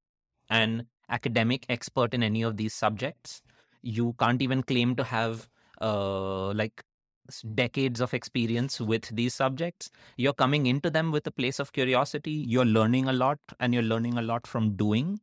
[0.48, 3.42] an academic expert in any of these subjects.
[3.82, 5.48] You can't even claim to have
[5.80, 6.82] uh, like
[7.54, 9.90] decades of experience with these subjects.
[10.16, 12.44] You're coming into them with a place of curiosity.
[12.46, 15.20] You're learning a lot, and you're learning a lot from doing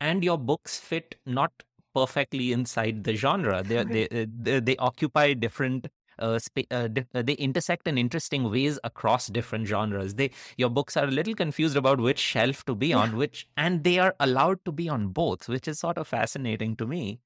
[0.00, 1.52] and your books fit not
[1.94, 3.62] perfectly inside the genre.
[3.62, 5.88] They they, uh, they, they occupy different
[6.18, 10.14] uh, sp- uh, di- uh, they intersect in interesting ways across different genres.
[10.14, 13.84] They your books are a little confused about which shelf to be on, which and
[13.84, 17.20] they are allowed to be on both, which is sort of fascinating to me.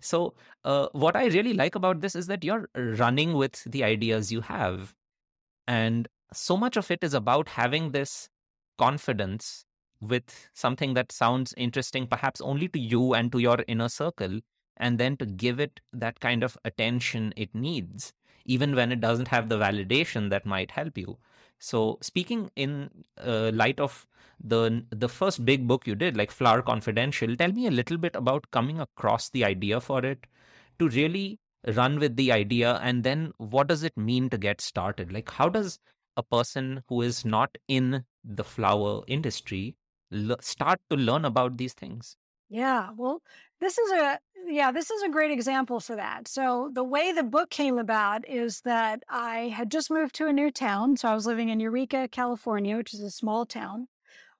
[0.00, 4.32] So, uh, what I really like about this is that you're running with the ideas
[4.32, 4.94] you have,
[5.68, 8.30] and so much of it is about having this
[8.78, 9.65] confidence
[10.00, 14.40] with something that sounds interesting, perhaps only to you and to your inner circle,
[14.76, 18.12] and then to give it that kind of attention it needs,
[18.44, 21.18] even when it doesn't have the validation that might help you.
[21.58, 24.06] So, speaking in uh, light of
[24.38, 28.14] the the first big book you did, like Flower Confidential, tell me a little bit
[28.14, 30.26] about coming across the idea for it,
[30.78, 31.38] to really
[31.74, 35.12] run with the idea, and then what does it mean to get started?
[35.12, 35.78] Like, how does
[36.16, 39.76] a person who is not in the flower industry
[40.40, 42.16] start to learn about these things?
[42.48, 43.22] Yeah, well,
[43.60, 46.28] this is a yeah, this is a great example for that.
[46.28, 50.32] So the way the book came about is that I had just moved to a
[50.32, 50.96] new town.
[50.96, 53.88] So I was living in Eureka, California, which is a small town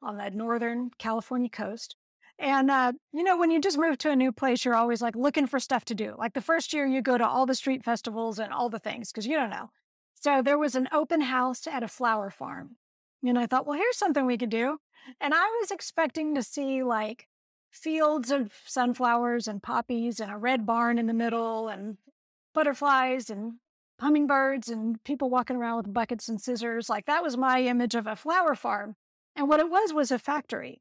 [0.01, 1.97] on the northern California coast.
[2.39, 5.17] And uh, you know, when you just move to a new place, you're always like
[5.17, 6.14] looking for stuff to do.
[6.17, 9.11] Like the first year, you go to all the street festivals and all the things
[9.11, 9.71] because you don't know.
[10.14, 12.77] So there was an open house at a flower farm,
[13.25, 14.79] and I thought, well, here's something we could do.
[15.21, 17.29] And I was expecting to see like
[17.71, 21.99] fields of sunflowers and poppies and a red barn in the middle and
[22.55, 23.55] butterflies and
[24.01, 26.89] hummingbirds and people walking around with buckets and scissors.
[26.89, 28.97] Like that was my image of a flower farm.
[29.35, 30.81] And what it was was a factory.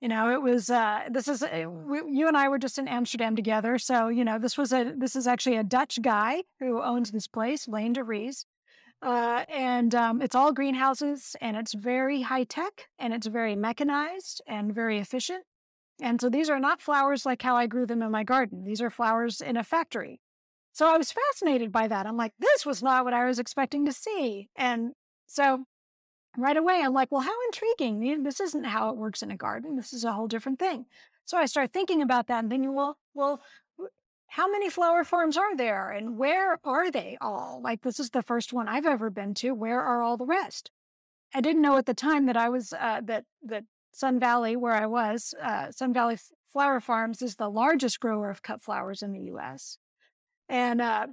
[0.00, 2.86] You know, it was, uh, this is, uh, we, you and I were just in
[2.86, 3.78] Amsterdam together.
[3.78, 7.26] So, you know, this was a, this is actually a Dutch guy who owns this
[7.26, 8.44] place, Leen de Vries.
[9.02, 14.40] Uh, and um, it's all greenhouses and it's very high tech and it's very mechanized
[14.46, 15.44] and very efficient.
[16.00, 18.64] And so these are not flowers like how I grew them in my garden.
[18.64, 20.20] These are flowers in a factory.
[20.72, 22.06] So I was fascinated by that.
[22.06, 24.50] I'm like, this was not what I was expecting to see.
[24.56, 24.92] And
[25.26, 25.64] so
[26.36, 28.22] right away, I'm like, well, how intriguing.
[28.22, 29.76] This isn't how it works in a garden.
[29.76, 30.86] This is a whole different thing.
[31.24, 33.40] So I start thinking about that and thinking, well, well,
[34.28, 37.60] how many flower farms are there and where are they all?
[37.62, 39.54] Like, this is the first one I've ever been to.
[39.54, 40.70] Where are all the rest?
[41.34, 44.74] I didn't know at the time that I was, uh, that, that Sun Valley, where
[44.74, 46.18] I was, uh, Sun Valley
[46.52, 49.78] Flower Farms is the largest grower of cut flowers in the US.
[50.48, 51.08] And uh,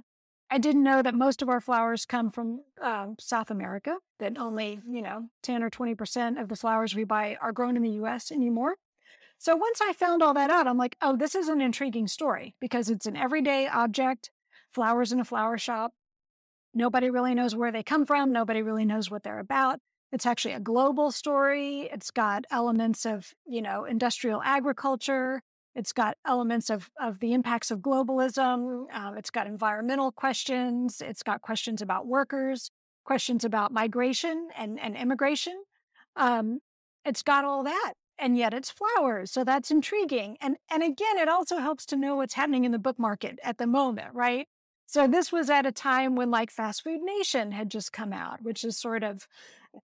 [0.50, 4.80] I didn't know that most of our flowers come from uh, South America, that only,
[4.88, 8.30] you know, 10 or 20% of the flowers we buy are grown in the US
[8.30, 8.76] anymore.
[9.38, 12.54] So once I found all that out, I'm like, oh, this is an intriguing story
[12.60, 14.30] because it's an everyday object,
[14.72, 15.92] flowers in a flower shop.
[16.72, 18.32] Nobody really knows where they come from.
[18.32, 19.78] Nobody really knows what they're about.
[20.12, 21.88] It's actually a global story.
[21.92, 25.42] It's got elements of, you know, industrial agriculture.
[25.74, 28.86] It's got elements of, of the impacts of globalism.
[28.92, 31.00] Um, it's got environmental questions.
[31.00, 32.70] It's got questions about workers,
[33.04, 35.64] questions about migration and, and immigration.
[36.16, 36.60] Um,
[37.04, 37.94] it's got all that.
[38.18, 39.32] And yet it's flowers.
[39.32, 40.36] So that's intriguing.
[40.40, 43.58] And, and again, it also helps to know what's happening in the book market at
[43.58, 44.46] the moment, right?
[44.86, 48.42] So this was at a time when like Fast Food Nation had just come out,
[48.42, 49.26] which is sort of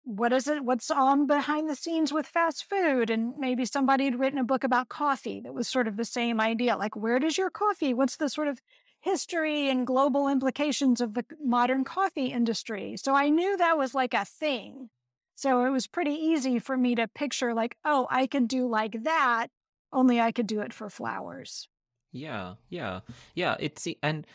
[0.07, 0.63] what is it?
[0.63, 3.09] What's on behind the scenes with fast food?
[3.09, 6.39] And maybe somebody had written a book about coffee that was sort of the same
[6.39, 6.77] idea.
[6.77, 7.93] Like, where does your coffee?
[7.93, 8.61] What's the sort of
[9.01, 12.95] history and global implications of the modern coffee industry?
[12.95, 14.89] So I knew that was like a thing.
[15.37, 19.03] So it was pretty easy for me to picture, like, oh, I can do like
[19.03, 19.49] that,
[19.93, 21.69] only I could do it for flowers.
[22.11, 23.01] Yeah, yeah,
[23.35, 23.55] yeah.
[23.59, 24.25] It's and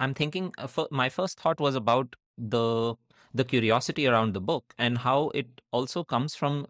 [0.00, 2.96] I'm thinking uh, my first thought was about the
[3.32, 6.66] the curiosity around the book and how it also comes from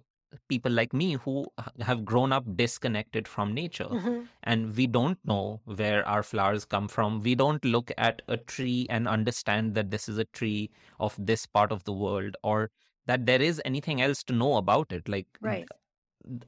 [0.48, 1.46] people like me who
[1.80, 4.20] have grown up disconnected from nature mm-hmm.
[4.44, 8.86] and we don't know where our flowers come from we don't look at a tree
[8.88, 12.70] and understand that this is a tree of this part of the world or
[13.06, 15.68] that there is anything else to know about it like right.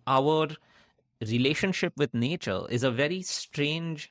[0.06, 0.48] our
[1.20, 4.10] relationship with nature is a very strange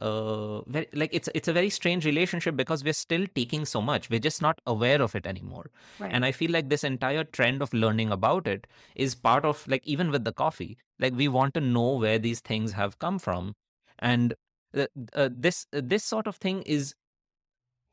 [0.00, 4.08] uh, very, like it's it's a very strange relationship because we're still taking so much
[4.08, 6.10] we're just not aware of it anymore right.
[6.10, 8.66] and i feel like this entire trend of learning about it
[8.96, 12.40] is part of like even with the coffee like we want to know where these
[12.40, 13.54] things have come from
[13.98, 14.34] and
[14.74, 16.94] uh, uh, this this sort of thing is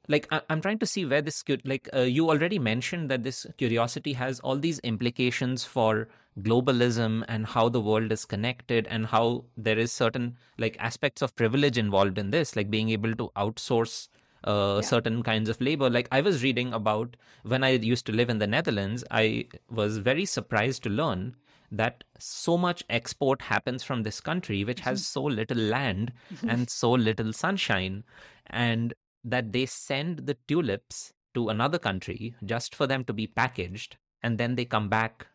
[0.08, 3.24] like I, am trying to see where this could like uh, you already mentioned that
[3.24, 6.08] this curiosity has all these implications for
[6.42, 11.36] globalism and how the world is connected and how there is certain like aspects of
[11.36, 14.08] privilege involved in this like being able to outsource
[14.44, 14.82] uh, yeah.
[14.82, 18.38] certain kinds of labor like i was reading about when i used to live in
[18.38, 21.36] the netherlands i was very surprised to learn
[21.72, 26.14] that so much export happens from this country which has so little land
[26.48, 28.04] and so little sunshine
[28.46, 28.94] and
[29.30, 34.38] that they send the tulips to another country just for them to be packaged and
[34.38, 35.28] then they come back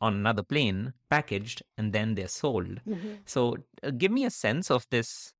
[0.00, 2.80] on another plane packaged and then they're sold.
[2.86, 3.12] Mm-hmm.
[3.24, 5.32] so uh, give me a sense of this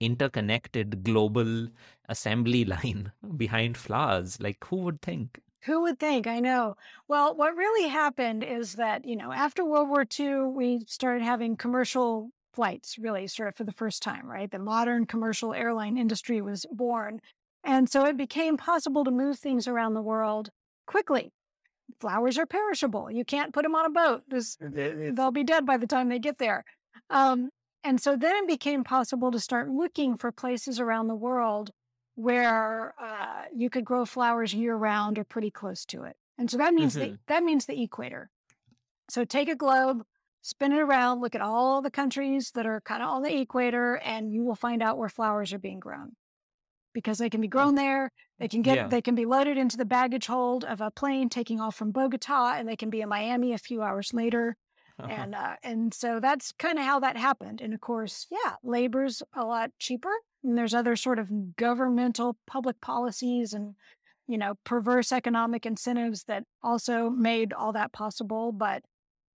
[0.00, 1.68] interconnected global
[2.08, 4.40] assembly line behind flowers.
[4.40, 5.40] Like who would think?
[5.62, 6.26] Who would think?
[6.26, 6.76] I know.
[7.08, 11.56] Well what really happened is that you know after world war ii we started having
[11.56, 14.50] commercial flights really sort of for the first time right?
[14.50, 17.20] The modern commercial airline industry was born
[17.66, 20.50] and so it became possible to move things around the world
[20.86, 21.32] quickly
[22.00, 23.10] flowers are perishable.
[23.10, 24.22] You can't put them on a boat.
[25.14, 26.64] they'll be dead by the time they get there.
[27.10, 27.50] Um,
[27.84, 31.70] and so then it became possible to start looking for places around the world
[32.16, 36.16] where uh, you could grow flowers year round or pretty close to it.
[36.38, 37.12] And so that means mm-hmm.
[37.12, 38.30] the, that means the equator.
[39.08, 40.02] So take a globe,
[40.42, 43.96] spin it around, look at all the countries that are kind of on the equator,
[43.96, 46.12] and you will find out where flowers are being grown
[46.96, 48.10] because they can be grown there.
[48.38, 48.88] They can get yeah.
[48.88, 52.54] they can be loaded into the baggage hold of a plane taking off from Bogota,
[52.56, 54.56] and they can be in Miami a few hours later.
[54.98, 55.12] Uh-huh.
[55.12, 57.60] And uh, and so that's kind of how that happened.
[57.60, 60.08] And of course, yeah, labor's a lot cheaper.
[60.42, 63.74] And there's other sort of governmental public policies and
[64.26, 68.52] you know perverse economic incentives that also made all that possible.
[68.52, 68.84] But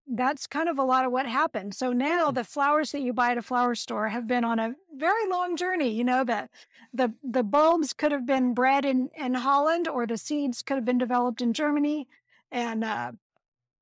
[0.08, 1.74] that's kind of a lot of what happened.
[1.74, 4.74] So now the flowers that you buy at a flower store have been on a
[4.94, 5.90] very long journey.
[5.90, 6.50] You know, that
[6.94, 10.84] the the bulbs could have been bred in, in Holland or the seeds could have
[10.84, 12.06] been developed in Germany.
[12.52, 13.12] And uh,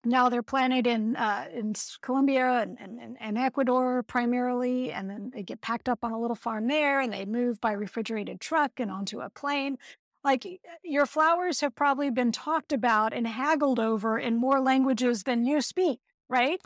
[0.05, 5.43] now they're planted in uh, in Colombia and, and, and Ecuador primarily, and then they
[5.43, 8.91] get packed up on a little farm there, and they move by refrigerated truck and
[8.91, 9.77] onto a plane.
[10.23, 10.47] Like
[10.83, 15.61] your flowers have probably been talked about and haggled over in more languages than you
[15.61, 16.61] speak right?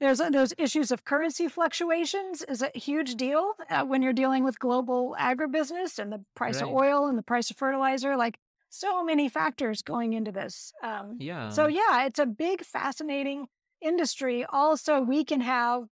[0.00, 4.58] there's those issues of currency fluctuations is a huge deal uh, when you're dealing with
[4.58, 6.70] global agribusiness and the price right.
[6.70, 8.16] of oil and the price of fertilizer.
[8.16, 8.38] Like
[8.70, 10.72] so many factors going into this.
[10.82, 11.50] Um, yeah.
[11.50, 13.46] So yeah, it's a big, fascinating
[13.82, 14.44] industry.
[14.48, 15.84] Also, we can have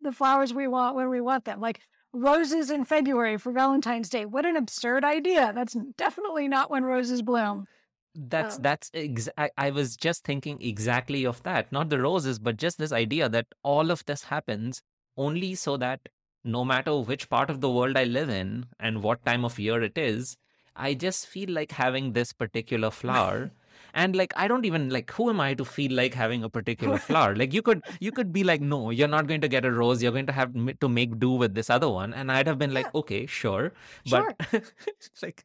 [0.00, 1.60] the flowers we want when we want them.
[1.60, 1.80] Like
[2.12, 4.24] roses in February for Valentine's Day.
[4.24, 5.52] What an absurd idea.
[5.54, 7.66] That's definitely not when roses bloom.
[8.14, 8.60] That's oh.
[8.62, 8.90] that's
[9.36, 11.72] I, I was just thinking exactly of that.
[11.72, 14.82] Not the roses, but just this idea that all of this happens
[15.16, 16.08] only so that
[16.44, 19.82] no matter which part of the world I live in and what time of year
[19.82, 20.36] it is,
[20.76, 23.50] I just feel like having this particular flower.
[23.94, 26.98] and like i don't even like who am i to feel like having a particular
[26.98, 29.70] flower like you could you could be like no you're not going to get a
[29.70, 32.58] rose you're going to have to make do with this other one and i'd have
[32.58, 33.00] been like yeah.
[33.02, 33.72] okay sure
[34.10, 34.62] but sure.
[35.22, 35.44] like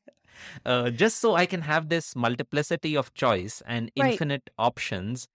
[0.66, 4.12] uh, just so I can have this multiplicity of choice and right.
[4.12, 5.28] infinite options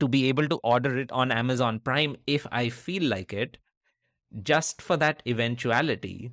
[0.00, 3.58] to be able to order it on Amazon Prime if I feel like it.
[4.42, 6.32] just for that eventuality,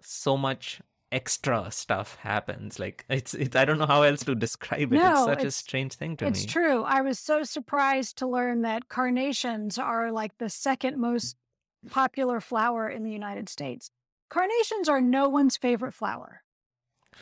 [0.00, 0.80] so much
[1.10, 2.78] extra stuff happens.
[2.78, 4.96] Like it's, it's I don't know how else to describe it.
[4.96, 6.44] No, it's such a strange thing to it's me.
[6.44, 6.82] It's true.
[6.84, 11.36] I was so surprised to learn that carnations are like the second most
[11.90, 13.90] popular flower in the United States.
[14.28, 16.42] Carnations are no one's favorite flower.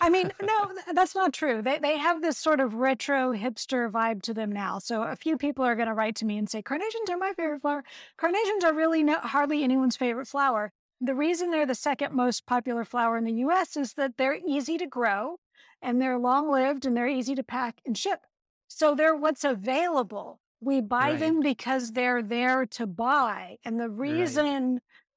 [0.01, 1.63] I mean, no, that's not true.
[1.63, 4.79] They they have this sort of retro hipster vibe to them now.
[4.79, 7.33] So a few people are going to write to me and say carnations are my
[7.33, 7.83] favorite flower.
[8.19, 10.73] Carnations are really no, hardly anyone's favorite flower.
[11.01, 13.77] The reason they're the second most popular flower in the U.S.
[13.77, 15.39] is that they're easy to grow,
[15.83, 18.21] and they're long lived, and they're easy to pack and ship.
[18.69, 20.41] So they're what's available.
[20.61, 24.47] We buy Right, them because they're there to buy, and the right.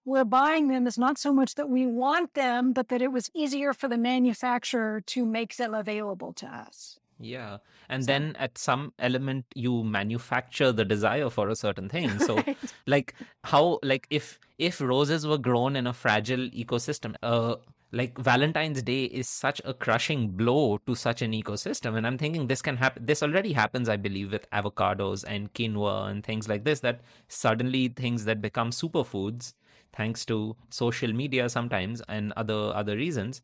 [0.09, 3.29] We're buying them is not so much that we want them, but that it was
[3.33, 6.99] easier for the manufacturer to make them available to us.
[7.19, 7.57] Yeah.
[7.89, 12.17] And So, then at some element you manufacture the desire for a certain thing.
[12.19, 12.57] So right.
[12.87, 13.13] like
[13.43, 17.55] how like if if roses were grown in a fragile ecosystem, uh
[17.91, 21.97] like Valentine's Day is such a crushing blow to such an ecosystem.
[21.97, 26.09] And I'm thinking this can happen this already happens, I believe, with avocados and quinoa
[26.09, 29.53] and things like this, that suddenly things that become superfoods,
[29.93, 33.41] thanks to social media sometimes and other other reasons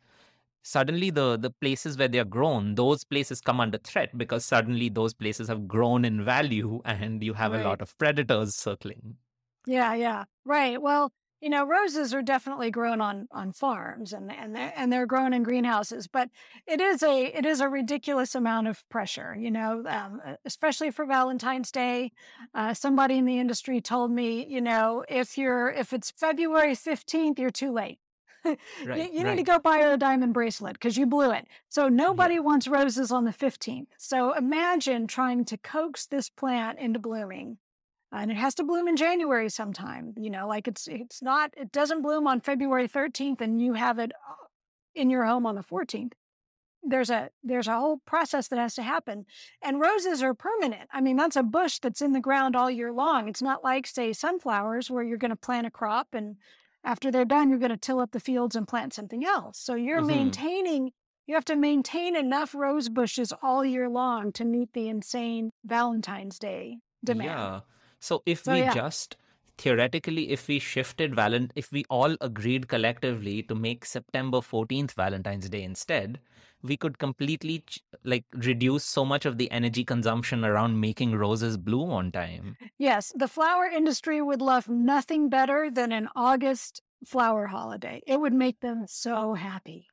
[0.64, 4.90] suddenly the the places where they are grown those places come under threat because suddenly
[4.90, 9.18] those places have grown in value and you have a lot of predators circling
[9.68, 10.26] Yeah, yeah.
[10.44, 10.82] Right.
[10.82, 11.12] Well,
[11.42, 15.34] you know, roses are definitely grown on on farms and and they're and they're grown
[15.34, 16.30] in greenhouses, but
[16.66, 21.06] it is a it is a ridiculous amount of pressure, you know, um, especially for
[21.06, 22.12] Valentine's Day.
[22.54, 27.38] Uh, somebody in the industry told me, you know, if you're if it's February 15th,
[27.38, 28.00] you're too late.
[28.46, 31.48] you, right you need to go buy her a diamond bracelet because you blew it.
[31.68, 33.88] So yeah nobody wants roses on the 15th.
[33.98, 37.58] So imagine trying to coax this plant into blooming
[38.22, 40.14] and it has to bloom in January sometime.
[40.18, 44.00] You know, like it's it's not it doesn't bloom on February 13th and you have
[44.00, 44.46] it uh,
[44.96, 46.14] in your home on the 14th.
[46.84, 49.26] There's a there's a whole process that has to happen.
[49.62, 50.90] And roses are permanent.
[50.94, 53.28] I mean, that's a bush that's in the ground all year long.
[53.28, 56.38] It's not like say sunflowers where you're going to plant a crop and
[56.84, 59.58] after they're done you're going to till up the fields and plant something else.
[59.60, 60.92] So you're hmm maintaining
[61.28, 66.38] you have to maintain enough rose bushes all year long to meet the insane Valentine's
[66.38, 67.30] Day demand.
[67.30, 67.62] yeah
[68.06, 69.18] so if So we yeah, just
[69.58, 75.50] theoretically if we shifted valent if we all agreed collectively to make september 14th valentine's
[75.50, 76.20] day instead
[76.62, 81.58] we could completely ch- like reduce so much of the energy consumption around making roses
[81.58, 82.58] bloom on time.
[82.78, 88.02] Yes, the flower industry would love nothing better than an August flower holiday.
[88.08, 89.88] It would make them so happy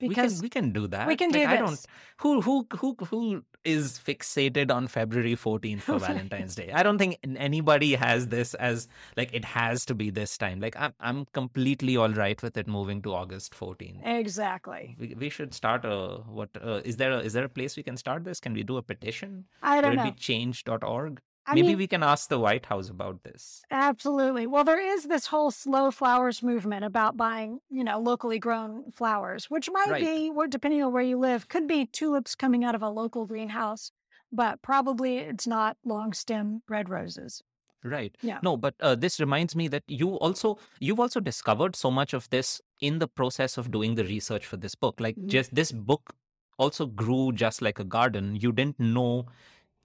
[0.00, 1.06] we can because we can do that.
[1.06, 1.86] we can like do i don't
[2.18, 6.70] who who who who is fixated on february 14th for valentine's day?
[6.72, 10.60] I don't think anybody has this as like it has to be this time.
[10.60, 14.96] Like i'm, I'm completely all right with it moving to august 14th exactly.
[14.98, 17.82] we, we should start a what uh, is there a, is there a place we
[17.82, 18.40] can start this?
[18.40, 19.44] Can we do a petition?
[19.62, 22.88] I don't know it be change.org I maybe mean, we can ask the white house
[22.90, 24.46] about this absolutely.
[24.46, 29.50] Well, there is this whole slow flowers movement about buying, you know, locally grown flowers,
[29.50, 32.82] which might right be, depending on where you live, could be tulips coming out of
[32.82, 33.92] a local greenhouse,
[34.32, 37.42] but probably it's not long stem red roses.
[37.84, 38.16] Right.
[38.22, 38.42] Yeah.
[38.42, 42.28] No, but uh, this reminds me that you also you've also discovered so much of
[42.30, 44.98] this in the process of doing the research for this book.
[45.00, 45.26] Like Mhm.
[45.26, 46.16] just this book
[46.58, 48.34] also grew just like a garden.
[48.34, 49.26] You didn't know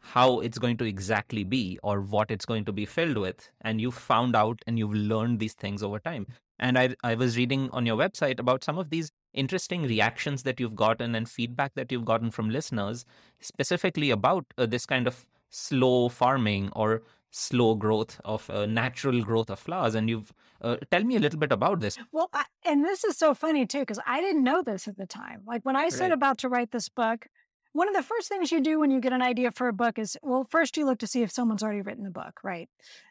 [0.04, 3.80] how it's going to exactly be or what it's going to be filled with and
[3.80, 6.28] you found out and you've learned these things over time.
[6.60, 10.60] And I I was reading on your website about some of these interesting reactions that
[10.60, 13.06] you've gotten and feedback that you've gotten from listeners
[13.40, 17.02] specifically about uh, this kind of slow farming or
[17.32, 20.32] slow growth of uh, natural growth of flowers and you've
[20.62, 23.66] uh, tell me a little bit about this Well, I, and this is so funny
[23.66, 25.42] too, because I didn't know this at the time.
[25.46, 27.28] Like when I right about to write this book,
[27.74, 30.00] one of the first things you do when you get an idea for a book
[30.00, 32.70] is, well, first you look to see if someone's already written the book, right?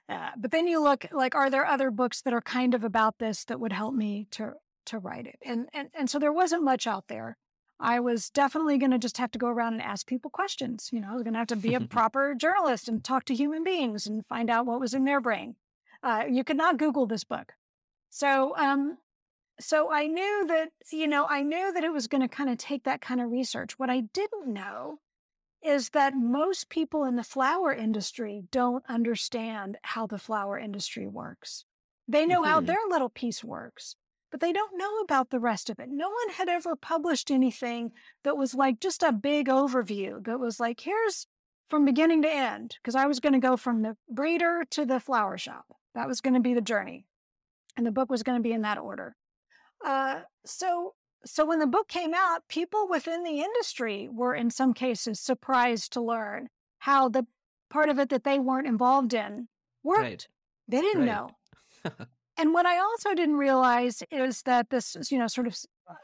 [0.08, 3.18] Uh, but then you look like, are there other books that are kind of about
[3.18, 4.54] this that would help me to
[4.86, 5.38] to write it?
[5.44, 7.36] And and and so there wasn't much out there.
[7.80, 10.90] I was definitely going to just have to go around and ask people questions.
[10.92, 13.34] You know, I was going to have to be a proper journalist and talk to
[13.34, 15.56] human beings and find out what was in their brain.
[16.02, 17.54] Uh, you could not Google this book.
[18.10, 18.98] So, um,
[19.60, 22.58] so I knew that, you know, I knew that it was going to kind of
[22.58, 23.78] take that kind of research.
[23.78, 24.98] What I didn't know
[25.62, 31.64] is that most people in the flower industry don't understand how the flower industry works.
[32.08, 33.96] They know how hmm their little piece works,
[34.30, 35.88] but they don't know about the rest of it.
[35.90, 37.92] No one had ever published anything
[38.24, 41.26] that was like just a big overview that was like, here's
[41.68, 45.00] from beginning to end, because I was going to go from the breeder to the
[45.00, 45.66] flower shop.
[45.94, 47.06] That was going to be the journey.
[47.76, 49.16] and the book was going to be in that order.
[49.84, 50.94] Uh, so
[51.24, 55.92] so when the book came out, people within the industry were in some cases surprised
[55.92, 56.48] to learn
[56.78, 57.26] how the
[57.70, 59.48] part of it that they weren't involved in
[59.82, 60.02] worked.
[60.02, 60.28] Right.
[60.68, 61.30] They didn't right.
[61.84, 61.96] know.
[62.36, 65.56] and what I also didn't realize is that this, you know, sort of,
[65.88, 65.94] uh,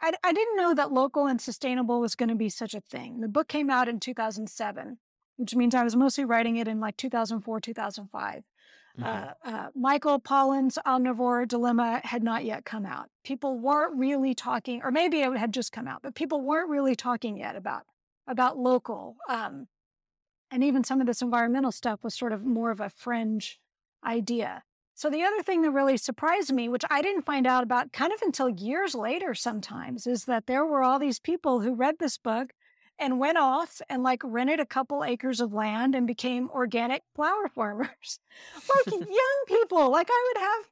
[0.00, 3.20] I, I didn't know that local and sustainable was going to be such a thing.
[3.20, 4.98] The book came out in 2007,
[5.36, 8.42] which means I was mostly writing it in like 2004, 2005.
[8.98, 9.48] Mm-hmm.
[9.48, 13.08] Uh, uh, Michael Pollan's Omnivore Dilemma had not yet come out.
[13.24, 16.96] People weren't really talking, or maybe it had just come out, but people weren't really
[16.96, 17.82] talking yet about
[18.26, 19.16] about local.
[19.28, 19.68] Um,
[20.50, 23.58] and even some of this environmental stuff was sort of more of a fringe
[24.04, 24.62] idea.
[24.94, 28.12] So the other thing that really surprised me, which I didn't find out about kind
[28.12, 32.18] of until years later sometimes, is that there were all these people who read this
[32.18, 32.52] book
[32.98, 37.48] and went off and like rented a couple acres of land and became organic flower
[37.54, 38.20] farmers.
[38.54, 39.90] like young people.
[39.90, 40.64] Like I would have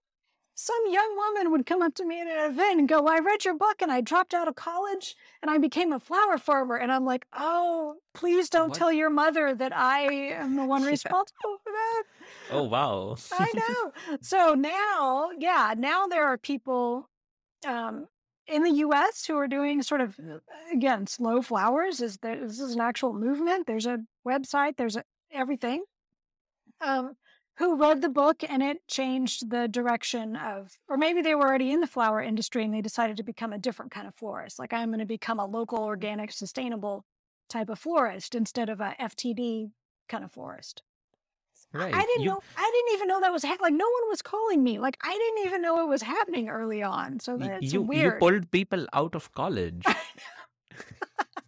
[0.59, 3.45] some young woman would come up to me at an event and go, I read
[3.45, 6.77] your book and I dropped out of college and I became a flower farmer.
[6.77, 8.79] And I'm like, oh, please don't what?
[8.79, 10.01] tell your mother that I
[10.33, 12.03] am the one responsible for that.
[12.51, 13.17] Oh, wow.
[13.39, 14.17] I know.
[14.23, 17.11] So now, yeah, now there are people
[17.67, 18.09] um,
[18.47, 20.19] in the US who are doing sort of,
[20.73, 22.01] again, slow flowers.
[22.01, 23.67] Is there, This is an actual movement.
[23.67, 25.85] There's a website, there's a, everything.
[26.81, 27.17] Um,
[27.59, 31.73] who read the book and it changed the direction of, or maybe they were already
[31.73, 34.59] in the flower industry and they decided to become a different kind of florist.
[34.59, 37.07] Like I'm going to become a local, organic, sustainable
[37.49, 39.71] type of florist instead of a FTD
[40.09, 40.83] kind of florist.
[41.77, 41.95] Right.
[41.95, 42.31] I didn't you...
[42.31, 42.41] know.
[42.57, 44.79] I didn't even know that was ha- like no one was calling me.
[44.79, 47.21] Like I didn't even know it was happening early on.
[47.21, 48.15] So that's you, weird.
[48.15, 49.85] You pulled people out of college.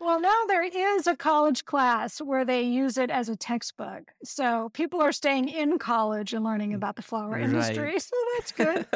[0.00, 4.12] well, now there is a college class where they use it as a textbook.
[4.24, 7.42] So people are staying in college and learning mm, about the flower right.
[7.42, 7.98] industry.
[7.98, 8.86] So that's good.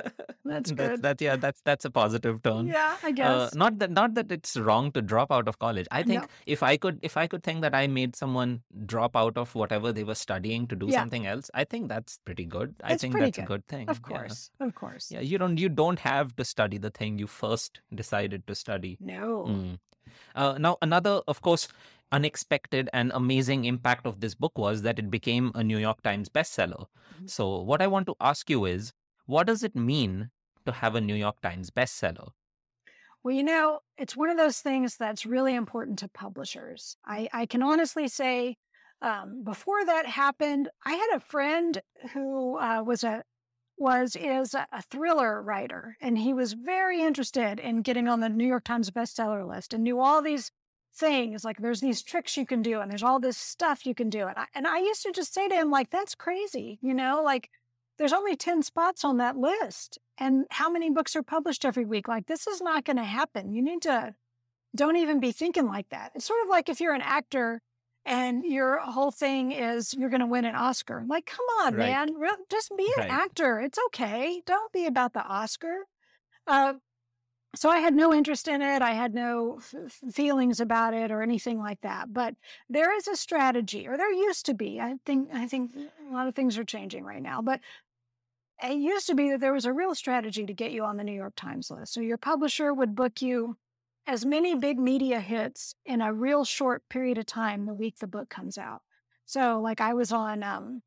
[0.44, 1.02] That's good.
[1.02, 2.66] That's, that yeah, that's that's a positive tone.
[2.66, 3.26] Yeah, I uh, guess.
[3.28, 5.86] Uh, not that not that it's wrong to drop out of college.
[5.90, 6.28] I think no.
[6.46, 9.92] if I could if I could think that I made someone drop out of whatever
[9.92, 11.00] they were studying to do yeah.
[11.00, 12.74] something else, I think that's pretty good.
[12.82, 13.44] I think that's good.
[13.44, 13.88] a good thing.
[13.88, 14.50] Of course.
[14.60, 14.66] Yeah.
[14.66, 15.10] Of course.
[15.10, 18.96] Yeah, you don't you don't have to study the thing you first decided to study.
[19.00, 19.46] No.
[19.48, 19.78] Mm.
[20.34, 21.68] Uh, now, another, of course,
[22.10, 26.28] unexpected and amazing impact of this book was that it became a New York Times
[26.28, 26.86] bestseller.
[27.14, 27.26] Mm-hmm.
[27.26, 28.92] So, what I want to ask you is
[29.26, 30.30] what does it mean
[30.66, 32.28] to have a New York Times bestseller?
[33.22, 36.96] Well, you know, it's one of those things that's really important to publishers.
[37.04, 38.56] I, I can honestly say,
[39.00, 41.80] um, before that happened, I had a friend
[42.12, 43.22] who uh, was a
[43.82, 48.46] was is a thriller writer and he was very interested in getting on the New
[48.46, 50.50] York Times bestseller list and knew all these
[50.94, 54.10] things like there's these tricks you can do and there's all this stuff you can
[54.10, 56.92] do and I, and I used to just say to him like that's crazy you
[56.92, 57.48] know like
[57.98, 62.08] there's only 10 spots on that list and how many books are published every week?
[62.08, 63.52] Like this is not going to happen.
[63.52, 64.14] You need to
[64.74, 66.12] don't even be thinking like that.
[66.14, 67.60] It's sort of like if you're an actor
[68.04, 71.04] and your whole thing is you're going to win an Oscar.
[71.06, 71.90] Like, come on, right.
[71.90, 72.16] man,
[72.50, 73.10] just be an right.
[73.10, 73.60] actor.
[73.60, 74.42] It's okay.
[74.44, 75.86] Don't be about the Oscar.
[76.46, 76.74] Uh,
[77.54, 78.80] so I had no interest in it.
[78.82, 82.12] I had no f- feelings about it or anything like that.
[82.12, 82.34] But
[82.68, 84.80] there is a strategy, or there used to be.
[84.80, 87.42] I think I think a lot of things are changing right now.
[87.42, 87.60] But
[88.62, 91.04] it used to be that there was a real strategy to get you on the
[91.04, 91.92] New York Times list.
[91.92, 93.58] So your publisher would book you
[94.06, 98.06] as many big media hits in a real short period of time the week the
[98.06, 98.82] book comes out.
[99.24, 100.82] So, like, I was on um,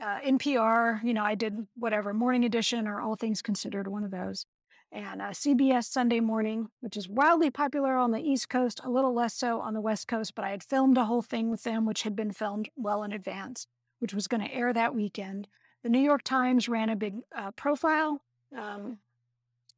[0.00, 4.10] uh, NPR, you know, I did whatever, Morning Edition or All Things Considered, one of
[4.10, 4.46] those.
[4.90, 9.14] And uh, CBS Sunday Morning, which is wildly popular on the East Coast, a little
[9.14, 11.86] less so on the West Coast, but I had filmed a whole thing with them,
[11.86, 13.66] which had been filmed well in advance,
[14.00, 15.48] which was going to air that weekend.
[15.82, 18.20] The New York Times ran a big uh, profile,
[18.56, 18.98] um,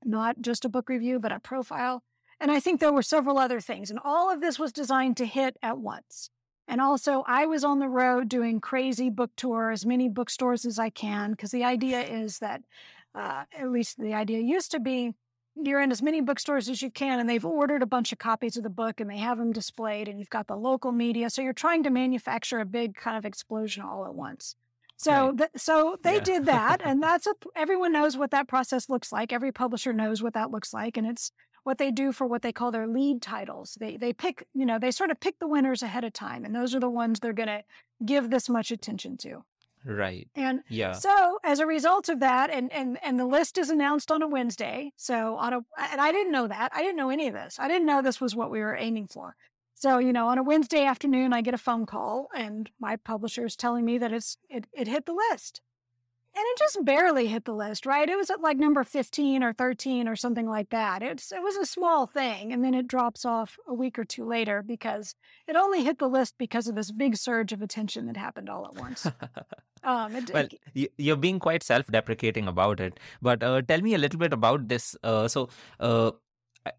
[0.04, 2.02] not just a book review, but a profile
[2.40, 3.90] and I think there were several other things.
[3.90, 6.30] And all of this was designed to hit at once.
[6.66, 10.78] And also, I was on the road doing crazy book tours, as many bookstores as
[10.78, 12.62] I can, because the idea is that,
[13.14, 15.14] uh, at least the idea used to be,
[15.56, 18.56] you're in as many bookstores as you can, and they've ordered a bunch of copies
[18.56, 21.28] of the book and they have them displayed, and you've got the local media.
[21.28, 24.56] So you're trying to manufacture a big kind of explosion all at once.
[24.96, 25.38] So, right.
[25.38, 26.20] th- so they yeah.
[26.20, 29.32] did that, and that's a, everyone knows what that process looks like.
[29.32, 31.30] Every publisher knows what that looks like, and it's
[31.64, 33.76] what they do for what they call their lead titles.
[33.80, 36.54] They they pick, you know, they sort of pick the winners ahead of time, and
[36.54, 37.64] those are the ones they're going to
[38.04, 39.44] give this much attention to.
[39.84, 40.28] Right.
[40.34, 40.92] And yeah.
[40.92, 44.28] So as a result of that, and and and the list is announced on a
[44.28, 44.92] Wednesday.
[44.96, 45.56] So on a
[45.90, 46.72] and I didn't know that.
[46.74, 47.58] I didn't know any of this.
[47.58, 49.36] I didn't know this was what we were aiming for.
[49.74, 53.44] So, you know, on a Wednesday afternoon, I get a phone call and my publisher
[53.44, 55.60] is telling me that it's it, it hit the list.
[56.36, 58.08] And it just barely hit the list, right?
[58.08, 61.00] It was at like number 15 or 13 or something like that.
[61.00, 62.52] It's, it was a small thing.
[62.52, 65.14] And then it drops off a week or two later because
[65.46, 68.66] it only hit the list because of this big surge of attention that happened all
[68.66, 69.06] at once.
[69.84, 70.48] um, it, well,
[70.96, 72.98] you're being quite self deprecating about it.
[73.22, 74.96] But uh, tell me a little bit about this.
[75.04, 76.10] Uh, so, uh,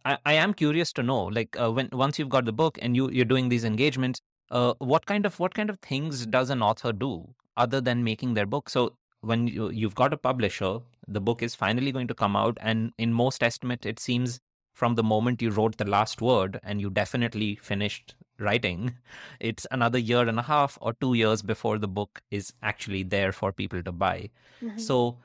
[0.03, 2.95] I, I, am curious to know, like, uh, when once you've got the book and
[2.95, 4.19] you, you're doing these engagements,
[4.51, 8.33] uh, what kind of what kind of things does an author do other than making
[8.33, 8.69] their book?
[8.69, 12.57] So when you, you've got a publisher, the book is finally going to come out.
[12.61, 14.39] And in most estimates, it seems
[14.73, 18.95] from the moment you wrote the last word and you definitely finished writing,
[19.39, 23.31] it's another year and a half or two years before the book is actually there
[23.31, 24.29] for people to buy.
[24.61, 24.77] Mm-hmm.
[24.77, 25.17] So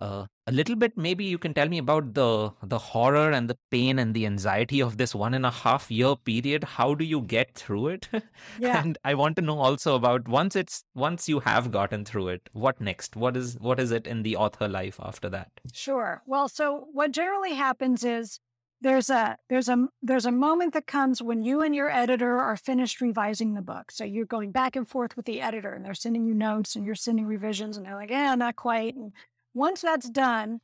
[0.00, 3.56] uh, a little bit maybe you can tell me about the the horror and the
[3.70, 6.64] pain and the anxiety of this one and a half year period.
[6.64, 8.08] How do you get through it?
[8.58, 8.82] Yeah.
[8.82, 12.48] and i want to know also about once it's once you have gotten through it
[12.52, 13.16] what next?
[13.16, 15.50] What is what is it in the author life after that?
[15.72, 16.22] Sure.
[16.26, 18.40] Well so what generally happens is
[18.80, 22.56] there's a there's a there's a moment that comes when you and your editor are
[22.56, 23.90] finished revising the book.
[23.90, 26.84] So you're going back and forth with the editor and they're sending you notes and
[26.86, 28.94] you're sending revisions and they're like yeah not quite.
[28.94, 29.12] And
[29.54, 30.60] once that's done,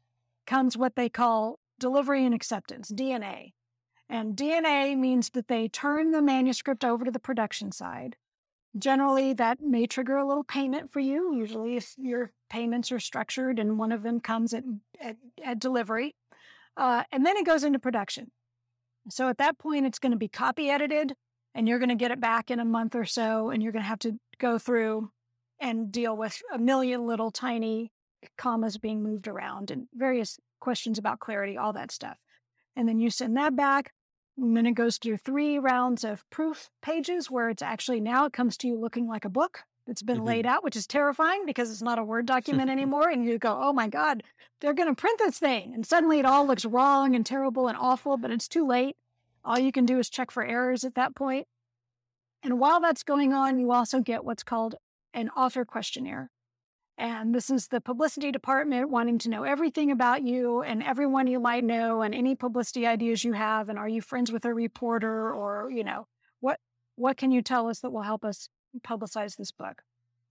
[0.46, 3.52] comes what they call delivery and acceptance, DNA.
[4.08, 8.16] And DNA means that they turn the manuscript over to the production side.
[8.78, 13.58] Generally, that may trigger a little payment for you, usually, if your payments are structured
[13.58, 14.64] and one of them comes at,
[15.00, 16.14] at, at delivery.
[16.76, 18.30] Uh, and then it goes into production.
[19.08, 21.14] So at that point, it's going to be copy edited,
[21.54, 23.82] and you're going to get it back in a month or so, and you're going
[23.84, 25.10] to have to go through
[25.58, 27.92] and deal with a million little tiny
[28.36, 32.18] commas being moved around and various questions about clarity, all that stuff.
[32.74, 33.92] And then you send that back.
[34.38, 38.34] And then it goes through three rounds of proof pages where it's actually now it
[38.34, 40.26] comes to you looking like a book that's been mm-hmm.
[40.26, 43.08] laid out, which is terrifying because it's not a Word document anymore.
[43.08, 44.22] and you go, oh my God,
[44.60, 45.72] they're going to print this thing.
[45.74, 48.96] And suddenly it all looks wrong and terrible and awful, but it's too late.
[49.44, 51.46] All you can do is check for errors at that point.
[52.42, 54.74] And while that's going on, you also get what's called
[55.14, 56.30] an author questionnaire.
[56.98, 61.38] And this is the publicity department wanting to know everything about you and everyone you
[61.38, 63.68] might know and any publicity ideas you have.
[63.68, 66.06] And are you friends with a reporter or, you know,
[66.40, 66.58] what
[66.94, 68.48] what can you tell us that will help us
[68.80, 69.82] publicize this book?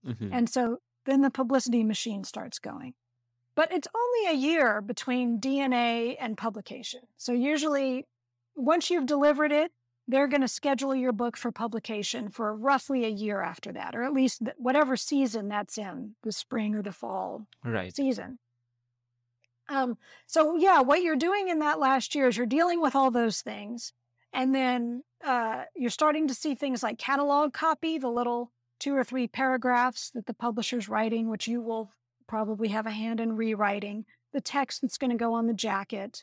[0.04, 0.30] Mm-hmm.
[0.32, 2.94] And so then the publicity machine starts going.
[3.54, 7.00] But it's only a year between DNA and publication.
[7.16, 8.06] So usually
[8.56, 9.70] once you've delivered it,
[10.08, 14.04] they're going to schedule your book for publication for roughly a year after that, or
[14.04, 17.94] at least whatever season that's in, the spring or the fall right.
[17.94, 18.38] season.
[19.68, 23.10] Um, so yeah, what you're doing in that last year is you're dealing with all
[23.10, 23.92] those things,
[24.32, 29.02] and then uh, you're starting to see things like catalog copy, the little two or
[29.02, 31.90] three paragraphs that the publisher's writing, which you will
[32.28, 36.22] probably have a hand in rewriting, the text that's going to go on the jacket.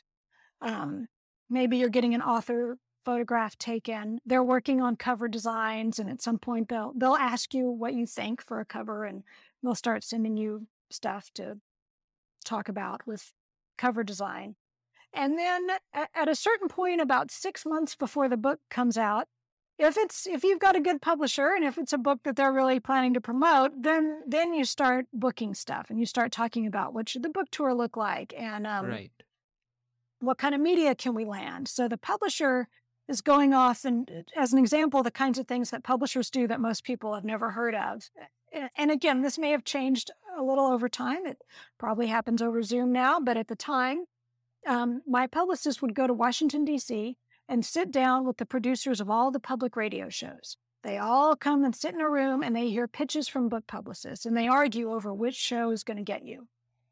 [0.62, 1.08] Um,
[1.50, 4.18] maybe you're getting an author photograph taken.
[4.24, 8.06] They're working on cover designs, and at some point they'll they'll ask you what you
[8.06, 9.22] think for a cover, and
[9.62, 11.58] they'll start sending you stuff to
[12.44, 13.32] talk about with
[13.76, 14.56] cover design.
[15.12, 19.28] And then at a certain point, about six months before the book comes out,
[19.78, 22.52] if it's if you've got a good publisher and if it's a book that they're
[22.52, 26.94] really planning to promote, then then you start booking stuff and you start talking about
[26.94, 29.10] what should the book tour look like and um, right.
[30.20, 31.68] what kind of media can we land.
[31.68, 32.68] So the publisher
[33.08, 36.46] is going off and uh, as an example the kinds of things that publishers do
[36.46, 38.08] that most people have never heard of.
[38.76, 41.26] And again this may have changed a little over time.
[41.26, 41.42] It
[41.78, 44.04] probably happens over zoom now but at the time
[44.66, 47.16] um, my publicist would go to washington d.c
[47.48, 50.56] and sit down with the producers of all the public radio shows.
[50.82, 54.26] They all come and sit in a room and they hear pitches from book publicists
[54.26, 56.48] and they argue over which show is going to get you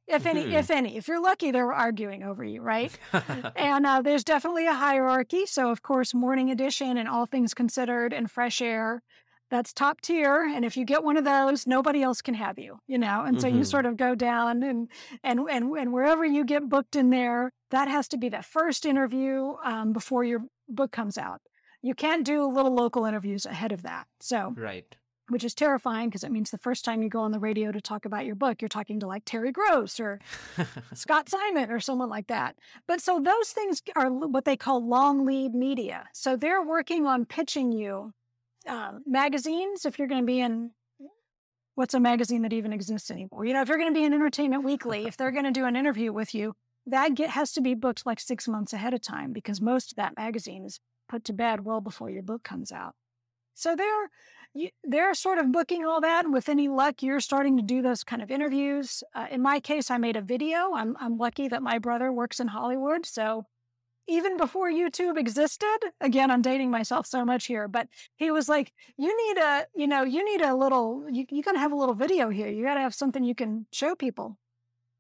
[0.07, 0.53] if any mm-hmm.
[0.53, 2.99] if any if you're lucky they're arguing over you right
[3.57, 8.12] and uh, there's definitely a hierarchy so of course morning edition and all things considered
[8.12, 9.03] and fresh air
[9.51, 12.79] that's top tier and if you get one of those nobody else can have you
[12.87, 13.59] you know and so mm-hmm.
[13.59, 14.89] you sort of go down and
[15.23, 18.85] and and, and wherever you get booked in there that has to be the first
[18.87, 21.41] interview um, before your book comes out
[21.83, 24.97] you can't do little local interviews ahead of that so right
[25.32, 27.80] which is terrifying because it means the first time you go on the radio to
[27.80, 30.20] talk about your book, you're talking to like Terry Gross or
[30.94, 32.56] Scott Simon or someone like that.
[32.86, 36.09] But so those things are what they call long lead media.
[36.12, 38.12] So they're working on pitching you
[38.68, 39.84] um, magazines.
[39.84, 40.70] If you're going to be in
[41.74, 44.12] what's a magazine that even exists anymore, you know, if you're going to be in
[44.12, 46.54] Entertainment Weekly, if they're going to do an interview with you,
[46.86, 49.96] that get, has to be booked like six months ahead of time because most of
[49.96, 52.94] that magazine is put to bed well before your book comes out.
[53.54, 54.10] So they're
[54.55, 56.24] you, they're sort of booking all that.
[56.24, 59.03] And with any luck, you're starting to do those kind of interviews.
[59.15, 60.74] Uh, in my case, I made a video.
[60.74, 63.07] I'm, I'm lucky that my brother works in Hollywood.
[63.07, 63.47] So
[64.09, 68.73] even before YouTube existed, again, I'm dating myself so much here, but he was like,
[68.99, 71.77] you need a, you know, you need a little, you, you got to have a
[71.77, 72.49] little video here.
[72.49, 74.39] You got to have something you can show people.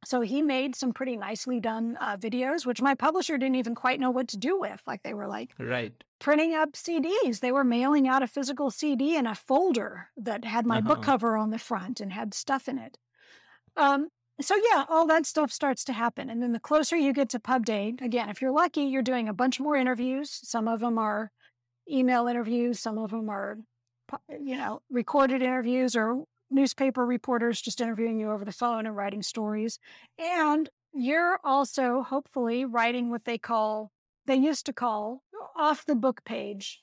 [0.04, 4.00] So he made some pretty nicely done uh, videos, which my publisher didn't even quite
[4.00, 4.82] know what to do with.
[4.86, 7.40] Like they were like right printing up CDs.
[7.40, 10.88] They were mailing out a physical CD in a folder that had my uh-huh.
[10.88, 12.98] book cover on the front and had stuff in it.
[13.76, 14.08] Um,
[14.40, 16.30] so yeah, all that stuff starts to happen.
[16.30, 19.28] And then the closer you get to pub date, again, if you're lucky, you're doing
[19.28, 20.40] a bunch more interviews.
[20.42, 21.30] Some of them are
[21.90, 23.58] email interviews, some of them are
[24.28, 29.22] you know, recorded interviews or newspaper reporters just interviewing you over the phone and writing
[29.22, 29.78] stories.
[30.18, 33.90] And you're also hopefully writing what they call,
[34.26, 35.22] they used to call
[35.56, 36.80] off the book page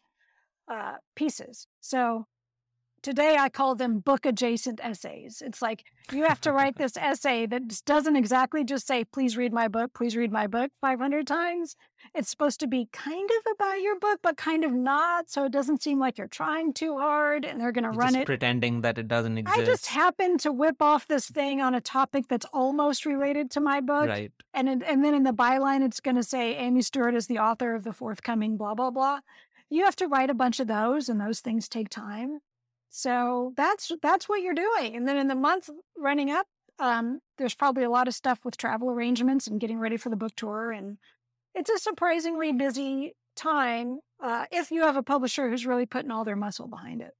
[0.72, 1.68] uh, pieces.
[1.80, 2.28] So
[3.02, 5.42] Today, I call them book adjacent essays.
[5.46, 9.54] It's like you have to write this essay that doesn't exactly just say, please read
[9.54, 11.76] my book, please read my book 500 times.
[12.14, 15.30] It's supposed to be kind of about your book, but kind of not.
[15.30, 18.26] So it doesn't seem like you're trying too hard and they're going to run it.
[18.26, 19.60] Pretending that it doesn't exist.
[19.60, 23.60] I just happened to whip off this thing on a topic that's almost related to
[23.60, 24.08] my book.
[24.08, 24.32] Right.
[24.54, 27.76] And, and then in the byline, it's going to say, Amy Stewart is the author
[27.76, 29.20] of the forthcoming blah, blah, blah.
[29.70, 32.40] You have to write a bunch of those, and those things take time.
[32.90, 34.96] So that's that's what you're doing.
[34.96, 36.48] And then in the month running up,
[36.80, 40.16] um, there's probably a lot of stuff with travel arrangements and getting ready for the
[40.16, 40.72] book tour.
[40.72, 40.98] And
[41.54, 46.24] it's a surprisingly busy time uh, if you have a publisher who's really putting all
[46.24, 47.14] their muscle behind it.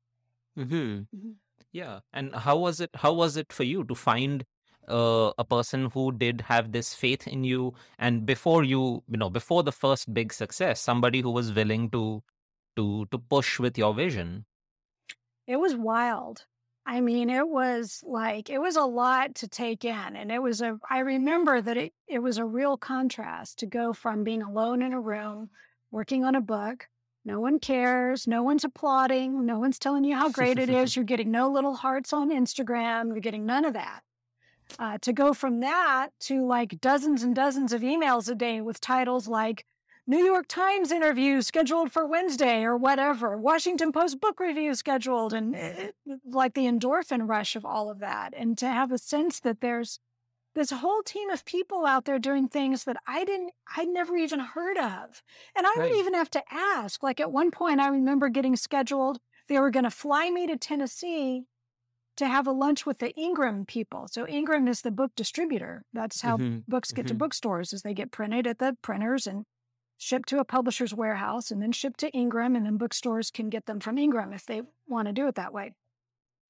[0.58, 0.76] Mm-hmm.
[0.76, 1.32] Mm-hmm.
[1.72, 2.00] Yeah.
[2.14, 2.90] And how was it?
[2.96, 4.46] How was it for you to find
[4.88, 9.30] uh, a person who did have this faith in you, and before you, you know,
[9.30, 12.24] before the first big success, somebody who was willing to
[12.76, 14.46] to to push with your vision?
[15.50, 16.46] It was wild.
[16.86, 20.16] I mean, it was like, it was a lot to take in.
[20.16, 23.92] And it was a, I remember that it, it was a real contrast to go
[23.92, 25.50] from being alone in a room,
[25.90, 26.88] working on a book.
[27.26, 28.28] No one cares.
[28.28, 29.44] No one's applauding.
[29.44, 30.96] No one's telling you how great it is.
[30.96, 33.08] You're getting no little hearts on Instagram.
[33.08, 34.02] You're getting none of that.
[34.78, 38.80] Uh, to go from that to like dozens and dozens of emails a day with
[38.80, 39.66] titles like
[40.10, 45.56] New York Times interview scheduled for Wednesday or whatever, Washington Post book review scheduled, and
[45.56, 45.94] it,
[46.26, 48.34] like the endorphin rush of all of that.
[48.36, 50.00] And to have a sense that there's
[50.56, 54.40] this whole team of people out there doing things that I didn't, I'd never even
[54.40, 55.22] heard of.
[55.56, 55.92] And I right.
[55.92, 57.04] would even have to ask.
[57.04, 60.58] Like at one point, I remember getting scheduled, they were going to fly me to
[60.58, 61.44] Tennessee
[62.18, 64.08] to have a lunch with the Ingram people.
[64.10, 65.86] So Ingram is the book distributor.
[65.94, 66.62] That's how mm-hmm.
[66.68, 67.10] books get mm-hmm.
[67.10, 69.46] to bookstores as they get printed at the printers and
[70.00, 73.68] shipped to a publisher's warehouse and then shipped to Ingram, and then bookstores can get
[73.68, 75.74] them from Ingram if they want to do it that way.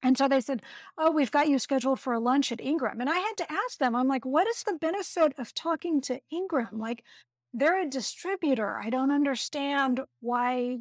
[0.02, 0.62] And so they said,
[0.96, 3.00] Oh, we've got you scheduled for a lunch at Ingram.
[3.00, 6.20] And I had to ask them, I'm like, what is the benefit of talking to
[6.30, 6.78] Ingram?
[6.78, 7.04] Like,
[7.52, 8.78] they're a distributor.
[8.78, 10.78] I don't understand why.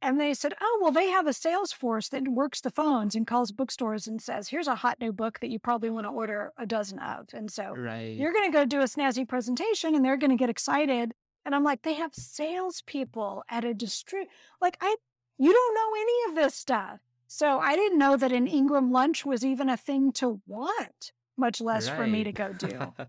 [0.00, 3.26] And they said, Oh, well, they have a sales force that works the phones and
[3.26, 6.52] calls bookstores and says, Here's a hot new book that you probably want to order
[6.56, 7.26] a dozen of.
[7.34, 8.14] And so right.
[8.14, 11.12] you're going to go do a snazzy presentation and they're going to get excited
[11.46, 14.26] and I'm like, they have salespeople at a distrib
[14.60, 14.96] like I
[15.38, 17.00] you don't know any of this stuff.
[17.26, 21.60] So I didn't know that an Ingram lunch was even a thing to want, much
[21.60, 21.96] less right.
[21.96, 22.92] for me to go do.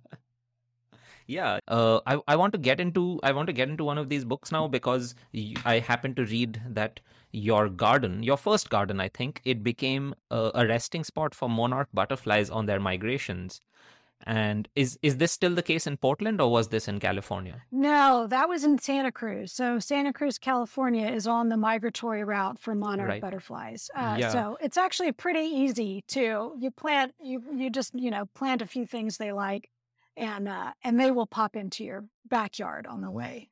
[1.28, 4.08] yeah uh, I, I want to get into i want to get into one of
[4.10, 5.14] these books now because
[5.66, 7.02] i happen to read that
[7.32, 11.90] your garden your first garden i think it became a, a resting spot for monarch
[11.94, 13.62] butterflies on their migrations
[14.26, 17.64] and is is this still the case in Portland or was this in California?
[17.72, 19.52] No, that was in Santa Cruz.
[19.52, 23.22] So Santa Cruz, California is on the migratory route for monarch right.
[23.22, 23.90] butterflies.
[23.96, 24.30] Uh, yeah.
[24.30, 28.68] So it's actually pretty easy to you plant you you just you know plant a
[28.68, 29.70] few things they like,
[30.16, 33.50] and uh, and they will pop into your backyard on the way.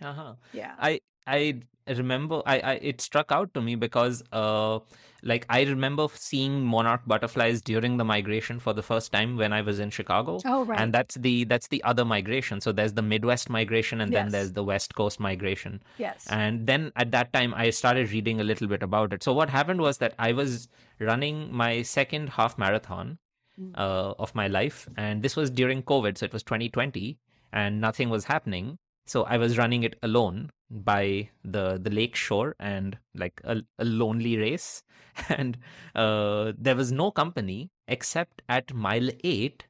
[0.00, 0.34] Uh huh.
[0.52, 0.74] Yeah.
[0.78, 4.78] I I remember I, I it struck out to me because uh
[5.24, 9.62] like I remember seeing monarch butterflies during the migration for the first time when I
[9.62, 10.38] was in Chicago.
[10.44, 10.78] Oh right.
[10.78, 12.60] And that's the that's the other migration.
[12.60, 14.22] So there's the Midwest migration and yes.
[14.22, 15.82] then there's the West Coast migration.
[15.98, 16.26] Yes.
[16.28, 19.22] And then at that time I started reading a little bit about it.
[19.22, 20.68] So what happened was that I was
[21.00, 23.18] running my second half marathon
[23.58, 23.72] mm.
[23.76, 27.18] uh, of my life and this was during COVID, so it was 2020
[27.52, 28.78] and nothing was happening.
[29.06, 33.84] So I was running it alone by the the lake shore and like a, a
[33.84, 34.82] lonely race
[35.28, 35.56] and
[35.94, 39.64] uh, there was no company except at mile 8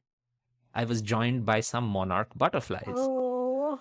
[0.73, 3.79] i was joined by some monarch butterflies oh.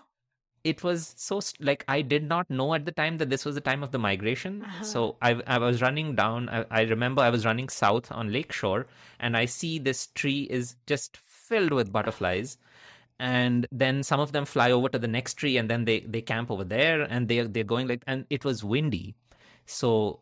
[0.62, 3.60] it was so like I did not know at the time that this was the
[3.60, 4.62] time of the migration.
[4.62, 4.84] Uh-huh.
[4.84, 6.48] So I I was running down.
[6.48, 8.86] I, I remember I was running south on Lakeshore,
[9.20, 12.56] and I see this tree is just filled with butterflies
[13.18, 16.20] and then some of them fly over to the next tree and then they they
[16.20, 19.14] camp over there and they they're going like and it was windy.
[19.66, 20.20] So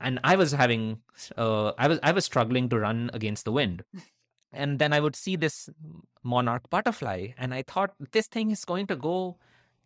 [0.00, 1.00] and i was having
[1.36, 3.84] uh, i was i was struggling to run against the wind.
[4.50, 5.68] And then i would see this
[6.22, 9.36] monarch butterfly and i thought this thing is going to go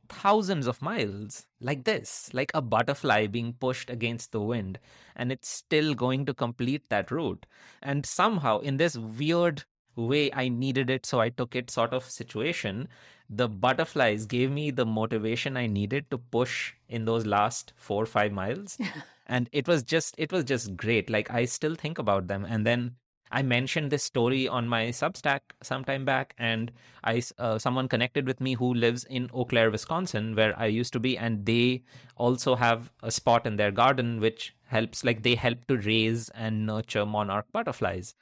[0.09, 4.78] thousands of miles like this like a butterfly being pushed against the wind
[5.16, 7.47] and it's still going to complete that route.
[7.82, 9.64] And somehow in this weird
[9.97, 12.89] way I needed it, so I took it sort of situation,
[13.28, 18.06] the butterflies gave me the motivation I needed to push in those last four or
[18.06, 18.78] five miles.
[19.27, 21.09] and it was just it was just great.
[21.09, 22.44] Like I still think about them.
[22.48, 22.97] And then
[23.31, 26.70] I mentioned this story on my Substack sometime back, and
[27.02, 30.93] I uh, someone connected with me who lives in Eau Claire, Wisconsin, where I used
[30.93, 31.82] to be, and they
[32.16, 36.66] also have a spot in their garden which helps, like they help to raise and
[36.66, 38.14] nurture monarch butterflies,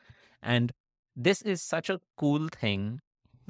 [0.43, 0.71] and
[1.17, 3.01] this is such a cool thing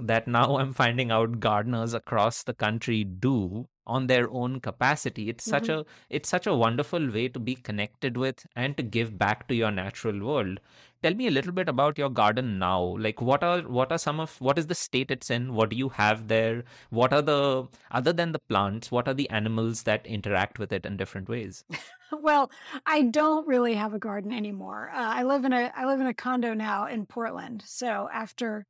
[0.07, 5.29] that now I'm finding out gardeners across the country do on their own capacity.
[5.29, 5.51] It's mm-hmm.
[5.51, 9.49] such a it's such a wonderful way to be connected with and to give back
[9.49, 10.61] to your natural world.
[11.03, 12.97] Tell me a little bit about your garden now.
[12.99, 15.55] Like what are what are some of what is the state it's in?
[15.55, 16.63] What do you have there?
[16.91, 20.87] What are the other than the plants, what are the animals that interact with it
[20.87, 21.65] in different ways?
[22.13, 22.51] well,
[22.87, 24.91] I don't really have a garden anymore.
[24.95, 27.65] Uh, I live in a I live in a condo now in Portland.
[27.67, 28.67] So after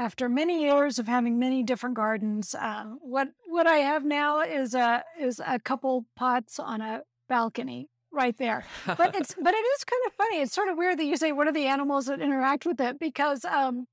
[0.00, 4.74] after many years of having many different gardens, uh, what what I have now is
[4.74, 8.64] a is a couple pots on a balcony right there.
[8.86, 10.40] But it's but it is kind of funny.
[10.40, 12.98] It's sort of weird that you say what are the animals that interact with it
[12.98, 13.86] because um,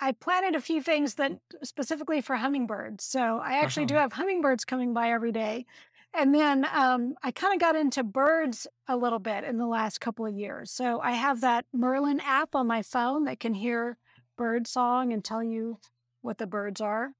[0.00, 3.04] I planted a few things that specifically for hummingbirds.
[3.04, 3.94] So I actually uh-huh.
[3.94, 5.66] do have hummingbirds coming by every day.
[6.14, 10.00] And then um, I kind of got into birds a little bit in the last
[10.00, 10.70] couple of years.
[10.70, 13.98] So I have that Merlin app on my phone that can hear
[14.36, 15.78] bird song and tell you
[16.20, 17.12] what the birds are.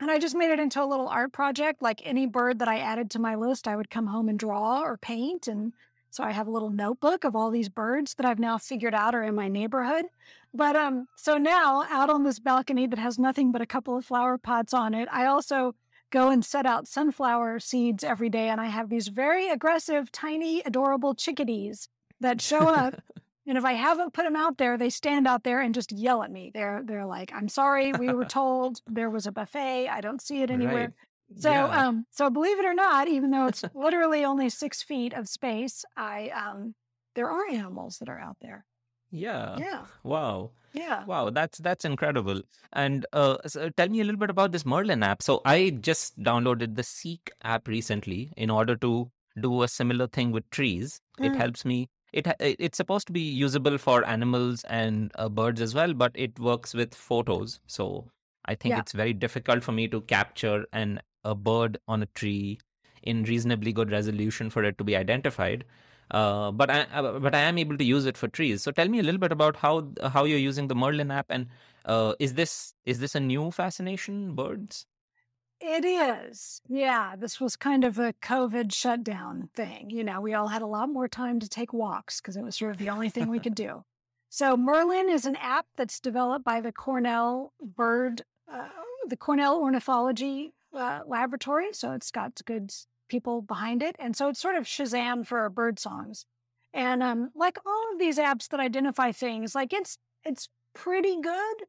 [0.00, 1.82] And I just made it into a little art project.
[1.82, 4.80] Like any bird that I added to my list, I would come home and draw
[4.80, 5.46] or paint.
[5.46, 5.74] And
[6.10, 9.14] so I have a little notebook of all these birds that I've now figured out
[9.14, 10.06] are in my neighborhood.
[10.54, 14.06] But um, so now out on this balcony that has nothing but a couple of
[14.06, 15.74] flower pots on it, I also
[16.10, 18.48] go and set out sunflower seeds every day.
[18.48, 21.88] And I have these very aggressive, tiny, adorable chickadees
[22.20, 23.02] that show up.
[23.50, 26.22] and if I haven't put them out there, they stand out there and just yell
[26.22, 26.52] at me.
[26.54, 29.88] They're they're like, "I'm sorry, we were told there was a buffet.
[29.88, 30.94] I don't see it anywhere."
[31.32, 31.40] Right.
[31.42, 31.86] So, yeah.
[31.86, 35.84] um, so believe it or not, even though it's literally only six feet of space,
[35.96, 36.76] I um,
[37.16, 38.64] there are animals that are out there.
[39.10, 39.56] Yeah.
[39.58, 39.86] Yeah.
[40.04, 40.52] Wow.
[40.72, 41.04] Yeah.
[41.04, 42.42] Wow, that's that's incredible.
[42.72, 45.22] And uh, so tell me a little bit about this Merlin app.
[45.24, 49.10] So I just downloaded the Seek app recently in order to
[49.40, 51.00] do a similar thing with trees.
[51.18, 51.26] Mm.
[51.26, 51.88] It helps me.
[52.12, 56.38] It it's supposed to be usable for animals and uh, birds as well, but it
[56.38, 57.60] works with photos.
[57.66, 58.10] So
[58.44, 58.80] I think yeah.
[58.80, 62.58] it's very difficult for me to capture an a bird on a tree
[63.02, 65.64] in reasonably good resolution for it to be identified.
[66.10, 68.62] Uh, but I uh, but I am able to use it for trees.
[68.62, 71.46] So tell me a little bit about how how you're using the Merlin app, and
[71.84, 74.86] uh, is this is this a new fascination, birds?
[75.60, 76.62] It is.
[76.68, 79.90] Yeah, this was kind of a COVID shutdown thing.
[79.90, 82.56] You know, we all had a lot more time to take walks because it was
[82.56, 83.84] sort of the only thing we could do.
[84.30, 88.68] So Merlin is an app that's developed by the Cornell Bird, uh,
[89.06, 91.72] the Cornell Ornithology uh, Laboratory.
[91.72, 92.72] So it's got good
[93.08, 93.96] people behind it.
[93.98, 96.24] And so it's sort of Shazam for bird songs.
[96.72, 101.64] And um, like all of these apps that identify things, like it's it's pretty good,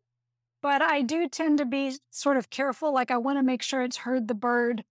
[0.61, 2.93] but I do tend to be sort of careful.
[2.93, 4.83] Like I want to make sure it's heard the bird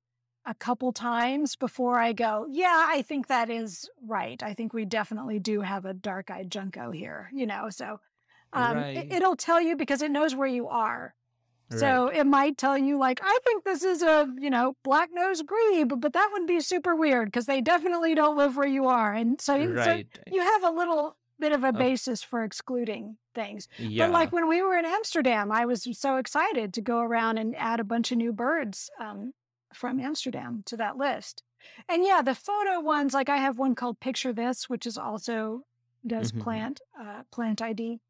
[0.46, 4.42] a couple times before I go, yeah, I think that is right.
[4.42, 7.68] I think we definitely do have a dark eyed junco here, you know?
[7.70, 8.00] So
[8.52, 9.06] um, right.
[9.10, 11.14] it, will tell you because it knows where you are.
[11.72, 15.40] So it might tell you, like, I think this is a, you know, black nose
[15.42, 19.12] grebe, but that would be super weird because they definitely don't live where you are.
[19.12, 20.08] And so, right.
[20.16, 23.66] so you have a little bit of a basis for excluding things.
[23.78, 24.06] Yeah.
[24.06, 27.56] But like when we were in Amsterdam, I was so excited to go around and
[27.56, 29.32] add a bunch of new birds um,
[29.74, 31.42] from Amsterdam to that list.
[31.88, 35.64] And yeah, the photo ones, like I have one called Picture This, which is also
[36.06, 36.42] does mm-hmm.
[36.42, 38.00] plant uh, plant ID.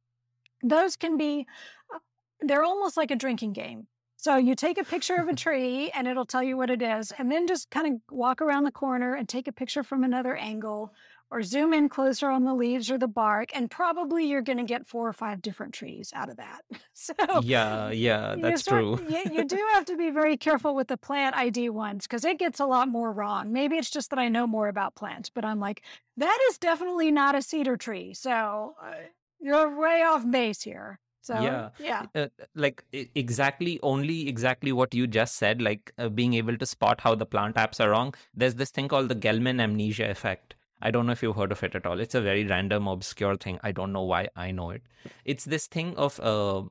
[0.63, 1.47] Those can be
[1.93, 1.99] uh,
[2.41, 3.87] they're almost like a drinking game.
[4.17, 7.13] So you take a picture of a tree and it'll tell you what it is,
[7.19, 10.37] and then just kind of walk around the corner and take a picture from another
[10.37, 10.93] angle
[11.31, 14.65] or zoom in closer on the leaves or the bark, and probably you're going to
[14.65, 16.63] get four or five different trees out of that.
[16.93, 19.07] So, Yeah, yeah, that's sort, true.
[19.09, 22.39] you, you do have to be very careful with the plant ID ones because it
[22.39, 23.53] gets a lot more wrong.
[23.53, 25.83] Maybe it's just that I know more about plants, but I'm like,
[26.19, 28.13] that is definitely not a cedar tree.
[28.13, 28.93] So uh,
[29.41, 31.01] you're way off base here.
[31.23, 31.69] So, Yeah.
[31.79, 32.07] yeah.
[32.15, 32.83] Uh, like
[33.15, 37.27] exactly only exactly what you just said like uh, being able to spot how the
[37.27, 41.13] plant apps are wrong there's this thing called the Gell-Mann amnesia effect i don't know
[41.13, 42.01] if you've heard of it at all.
[42.01, 43.59] It's a very random obscure thing.
[43.63, 44.83] I don't know why i know it.
[45.25, 46.63] It's this thing of uh,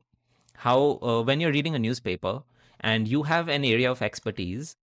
[0.56, 2.44] how uh, when you're reading a newspaper
[2.80, 4.76] and you have an area of expertise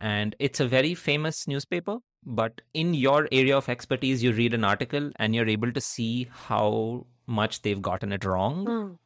[0.00, 4.64] and it's a very famous newspaper but in your area of expertise you read an
[4.64, 8.64] article and you're able to see how much they've gotten it wrong.
[8.66, 8.98] Mm.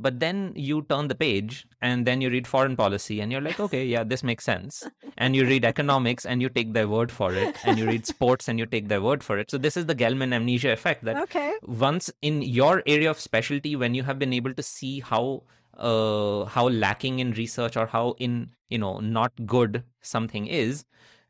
[0.00, 3.60] But then you turn the page and then you read foreign policy and you're like,
[3.66, 4.88] okay, yeah, this makes sense.
[5.16, 7.58] And you read economics and you take their word for it.
[7.64, 9.50] And you read sports and you take their word for it.
[9.50, 11.52] So this is the Gell-Mann amnesia effect that Okay.
[11.66, 15.42] once in your area of specialty, when you have been able to see how
[15.76, 20.84] uh, how lacking in research or how in you know not good something is,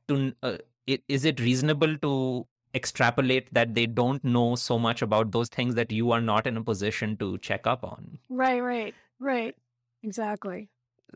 [0.08, 0.56] to uh,
[0.86, 5.74] it, is it reasonable to extrapolate that they don't know so much about those things
[5.74, 8.18] that you are not in a position to check up on?
[8.28, 9.54] Right, right, right.
[10.02, 10.68] Exactly.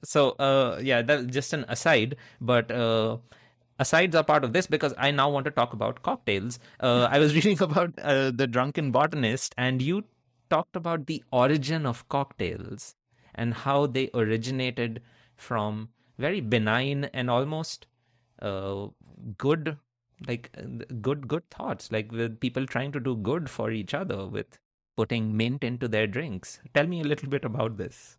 [0.04, 3.16] so uh yeah that's just an aside but uh
[3.78, 7.18] asides are part of this because i now want to talk about cocktails uh i
[7.18, 10.04] was reading about uh, the drunken botanist and you
[10.50, 12.94] talked about the origin of cocktails
[13.34, 15.00] and how they originated
[15.36, 17.86] from very benign and almost
[18.42, 18.86] uh
[19.38, 19.76] good
[20.26, 20.62] like uh,
[21.00, 24.58] good good thoughts like with people trying to do good for each other with
[24.96, 28.16] putting mint into their drinks tell me a little bit about this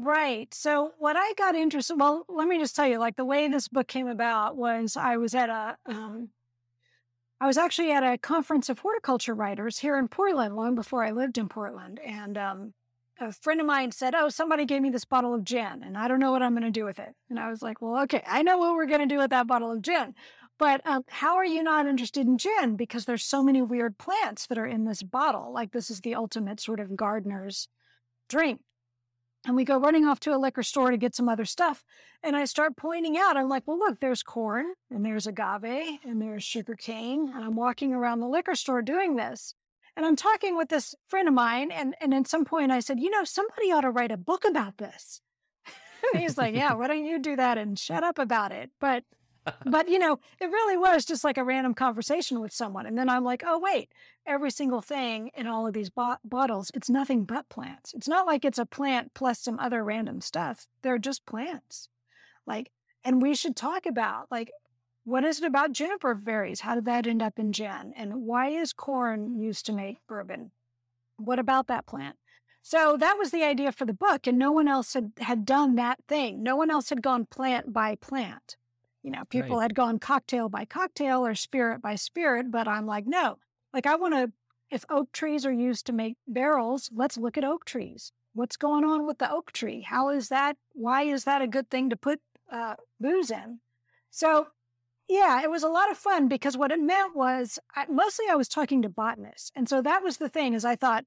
[0.00, 0.54] Right.
[0.54, 3.66] So what I got interested, well, let me just tell you, like the way this
[3.66, 6.28] book came about was I was at a, um,
[7.40, 11.10] I was actually at a conference of horticulture writers here in Portland long before I
[11.10, 12.74] lived in Portland, and um,
[13.20, 16.06] a friend of mine said, "Oh, somebody gave me this bottle of gin, and I
[16.06, 18.22] don't know what I'm going to do with it." And I was like, "Well, okay,
[18.26, 20.14] I know what we're going to do with that bottle of gin."
[20.58, 22.76] But um, how are you not interested in gin?
[22.76, 25.52] Because there's so many weird plants that are in this bottle.
[25.52, 27.68] Like this is the ultimate sort of gardener's
[28.28, 28.60] drink.
[29.46, 31.84] And we go running off to a liquor store to get some other stuff.
[32.22, 36.20] And I start pointing out, I'm like, well, look, there's corn and there's agave and
[36.20, 37.30] there's sugar cane.
[37.32, 39.54] And I'm walking around the liquor store doing this.
[39.96, 41.70] And I'm talking with this friend of mine.
[41.70, 44.44] And, and at some point I said, you know, somebody ought to write a book
[44.44, 45.20] about this.
[46.12, 48.70] and he's like, yeah, why don't you do that and shut up about it?
[48.80, 49.04] But
[49.64, 52.86] but you know, it really was just like a random conversation with someone.
[52.86, 53.92] And then I'm like, oh, wait,
[54.26, 57.94] every single thing in all of these bo- bottles, it's nothing but plants.
[57.94, 60.66] It's not like it's a plant plus some other random stuff.
[60.82, 61.88] They're just plants.
[62.46, 62.70] Like,
[63.04, 64.50] and we should talk about like,
[65.04, 66.60] what is it about juniper berries?
[66.60, 67.94] How did that end up in gin?
[67.96, 70.50] And why is corn used to make bourbon?
[71.16, 72.16] What about that plant?
[72.62, 75.76] So that was the idea for the book, and no one else had, had done
[75.76, 76.42] that thing.
[76.42, 78.56] No one else had gone plant by plant.
[79.08, 79.62] You know, people Right.
[79.62, 83.38] had gone cocktail by cocktail or spirit by spirit, but I'm like, no,
[83.72, 84.30] like I want to,
[84.70, 88.12] if oak trees are used to make barrels, let's look at oak trees.
[88.34, 89.80] What's going on with the oak tree?
[89.80, 90.58] How is that?
[90.74, 92.20] Why is that a good thing to put
[92.52, 93.60] uh, booze in?
[94.10, 94.48] So,
[95.08, 98.34] yeah, it was a lot of fun because what it meant was I, mostly I
[98.34, 99.50] was talking to botanists.
[99.56, 101.06] And so that was the thing is I thought,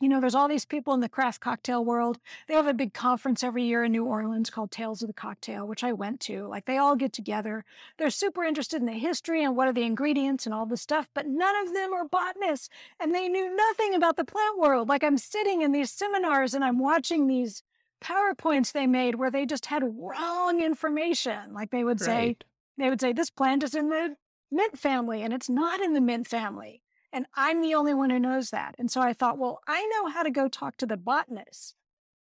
[0.00, 2.18] you know, there's all these people in the craft cocktail world.
[2.48, 5.66] They have a big conference every year in New Orleans called Tales of the Cocktail,
[5.66, 6.46] which I went to.
[6.46, 7.64] Like they all get together.
[7.98, 11.08] They're super interested in the history and what are the ingredients and all this stuff,
[11.14, 12.68] but none of them are botanists
[13.00, 14.88] and they knew nothing about the plant world.
[14.88, 17.62] Like I'm sitting in these seminars and I'm watching these
[18.02, 21.54] PowerPoints they made where they just had wrong information.
[21.54, 22.36] Like they would say,
[22.76, 24.16] they would say this plant is in the
[24.50, 26.82] mint family and it's not in the mint family.
[27.16, 28.74] And I'm the only one who knows that.
[28.78, 31.72] And so I thought, well, I know how to go talk to the botanists.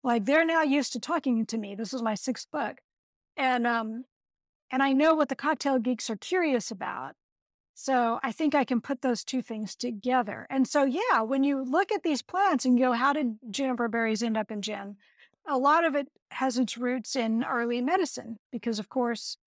[0.03, 1.73] Like they're now used to talking to me.
[1.73, 2.77] This is my sixth book.
[3.35, 4.05] And um
[4.69, 7.15] and I know what the cocktail geeks are curious about.
[7.73, 10.45] So I think I can put those two things together.
[10.47, 14.21] And so yeah, when you look at these plants and go, how did juniper berries
[14.21, 14.97] end up in gin?
[15.47, 19.37] A lot of it has its roots in early medicine because of course,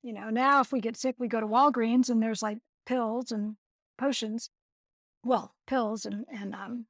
[0.00, 3.32] you know, now if we get sick, we go to Walgreens and there's like pills
[3.32, 3.56] and
[3.98, 4.48] potions.
[5.24, 6.86] Well, pills and and um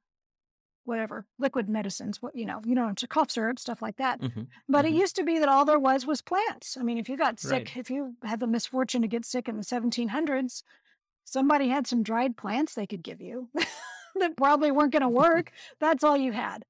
[0.85, 2.21] whatever liquid medicines.
[2.21, 4.21] What you know, you know, cough syrup stuff like that.
[4.21, 4.89] Mhm, But mhm.
[4.89, 6.77] it used to be that all there was was plants.
[6.77, 7.77] I mean, if you got sick, Right.
[7.77, 10.63] if you had the misfortune to get sick in the 1700s,
[11.25, 13.49] somebody had some dried plants they could give you
[14.15, 15.51] that probably weren't going to work.
[15.79, 16.65] That's all you had.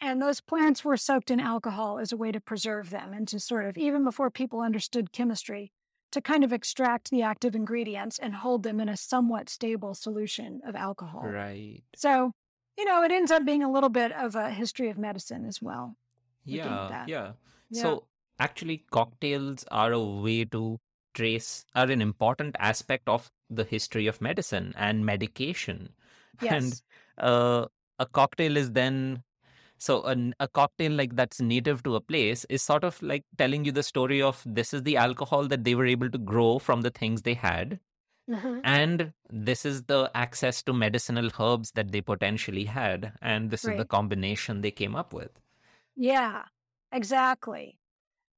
[0.00, 3.40] And those plants were soaked in alcohol as a way to preserve them and to
[3.40, 5.72] sort of, even before people understood chemistry,
[6.12, 10.60] to kind of extract the active ingredients and hold them in a somewhat stable solution
[10.66, 11.24] of alcohol.
[11.26, 11.82] Right.
[11.96, 12.32] So,
[12.78, 15.60] you know, it ends up being a little bit of a history of medicine as
[15.60, 15.96] well.
[16.44, 17.32] Yeah, yeah.
[17.70, 17.82] Yeah.
[17.82, 18.06] So
[18.38, 20.78] actually, cocktails are a way to
[21.14, 25.90] trace, are an important aspect of the history of medicine and medication.
[26.40, 26.82] And Yes.
[27.18, 27.66] uh,
[27.98, 29.22] a cocktail is then,
[29.82, 33.64] so an, a cocktail like that's native to a place is sort of like telling
[33.64, 36.82] you the story of this is the alcohol that they were able to grow from
[36.82, 37.80] the things they had.
[38.30, 38.60] Mhm.
[38.62, 43.12] And this is the access to medicinal herbs that they potentially had.
[43.20, 45.32] And this is the combination they came up with.
[45.96, 46.44] Yeah,
[46.92, 47.78] exactly.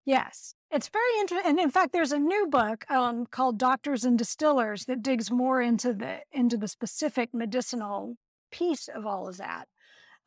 [0.06, 0.54] Yes.
[0.70, 1.50] It's very interesting.
[1.50, 5.60] And in fact, there's a new book um, called Doctors and Distillers that digs more
[5.60, 8.16] into the into the specific medicinal
[8.50, 9.68] piece of all of that.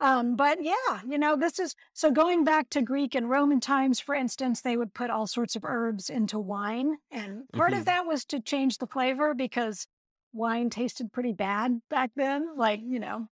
[0.00, 3.98] Um, but yeah, you know, this is so going back to Greek and Roman times,
[3.98, 6.98] for instance, they would put all sorts of herbs into wine.
[7.10, 9.88] And part hmm of that was to change the flavor because
[10.32, 12.56] wine tasted pretty bad back then.
[12.56, 13.28] Like, you know,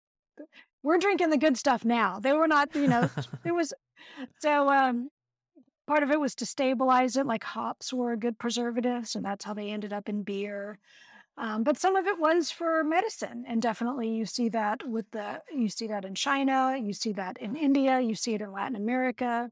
[0.82, 2.20] we're drinking the good stuff now.
[2.20, 3.10] They were not, you know,
[3.44, 3.72] it was
[4.40, 5.10] so um
[5.86, 9.44] part of it was to stabilize it, like hops were a good preservative, so that's
[9.44, 10.78] how they ended up in beer.
[11.38, 15.42] Um, but some of it was for medicine, and definitely you see that with the
[15.52, 18.76] you see that in China, you see that in India, you see it in Latin
[18.76, 19.50] America,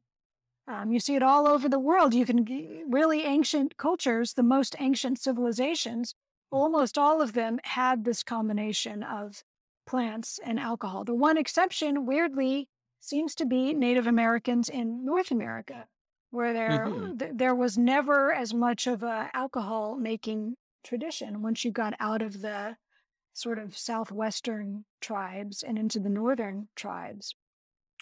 [0.66, 2.14] um, you see it all over the world.
[2.14, 2.44] You can
[2.90, 6.14] really ancient cultures, the most ancient civilizations,
[6.50, 9.44] almost all of them had this combination of
[9.86, 11.04] plants and alcohol.
[11.04, 12.68] The one exception, weirdly,
[13.00, 15.86] seems to be Native Americans in North America,
[16.30, 21.64] where there hmm th- there was never as much of a alcohol making tradition once
[21.64, 22.76] you got out of the
[23.32, 27.34] sort of southwestern tribes and into the northern tribes.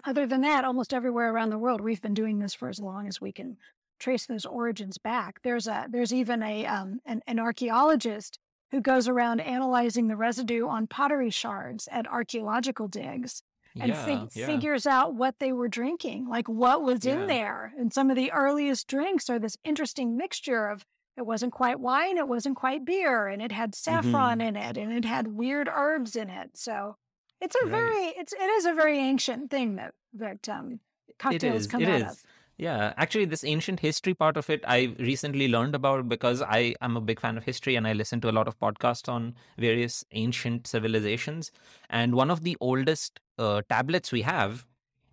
[0.05, 3.07] Other than that, almost everywhere around the world, we've been doing this for as long
[3.07, 3.57] as we can
[3.99, 5.41] trace those origins back.
[5.43, 8.39] There's a there's even a um, an, an archaeologist
[8.73, 13.43] who goes around analyzing the residue on pottery shards at archaeological digs
[13.79, 17.73] and Yeah, fig- yeah, figures out what they were drinking, like what was in there.
[17.79, 20.85] And some of the earliest drinks are this interesting mixture of
[21.16, 24.76] it wasn't quite wine, it wasn't quite beer, and it had saffron hmm in it,
[24.76, 26.56] and it had weird herbs in it.
[26.56, 26.97] So
[27.40, 27.70] it's a Right.
[27.70, 30.80] very it's it is a very ancient thing that that um,
[31.18, 32.12] cocktails come It out is.
[32.12, 32.18] of.
[32.59, 32.93] Yeah.
[32.97, 37.01] Actually, this ancient history part of it, I recently learned about because I am a
[37.01, 40.66] big fan of history and I listen to a lot of podcasts on various ancient
[40.66, 41.51] civilizations.
[41.90, 44.66] And one of the oldest uh, tablets we have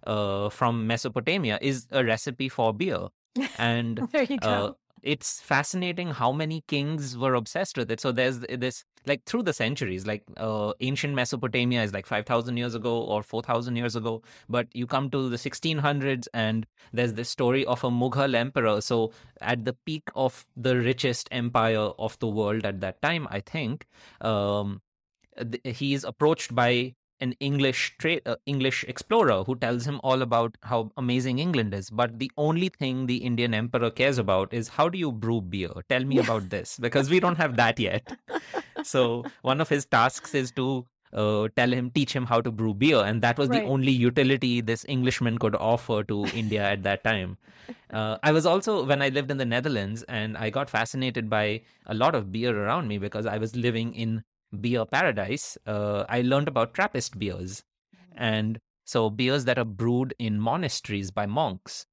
[0.05, 3.07] uh, from Mesopotamia is a recipe for beer.
[3.57, 4.77] And there you uh, go.
[5.03, 7.99] It's fascinating how many kings were obsessed with it.
[7.99, 12.75] So there's this, like through the centuries, like uh, ancient Mesopotamia is like 5,000 years
[12.75, 14.21] ago or 4,000 years ago.
[14.47, 18.81] But you come to the 1600s and there's this story of a Mughal emperor.
[18.81, 19.11] So
[19.41, 23.85] at the peak of the richest empire of the world at that time, I think,
[24.21, 24.81] um,
[25.37, 30.21] th- he is approached by an English tra- uh, English explorer who tells him all
[30.21, 31.89] about how amazing England is.
[31.89, 35.71] But the only thing the Indian emperor cares about is how do you brew beer?
[35.89, 36.21] Tell me Yeah.
[36.21, 38.13] about this because we don't have that yet.
[38.81, 42.73] So one of his tasks is to uh, tell him, teach him how to brew
[42.73, 47.03] beer, and that was the only utility this Englishman could offer to India at that
[47.03, 47.37] time.
[47.91, 51.61] Uh, I was also when I lived in the Netherlands, and I got fascinated by
[51.87, 54.23] a lot of beer around me because I was living in
[54.59, 55.57] beer paradise.
[55.65, 57.63] Uh, I learned about Trappist beers,
[58.15, 61.85] and so beers that are brewed in monasteries by monks.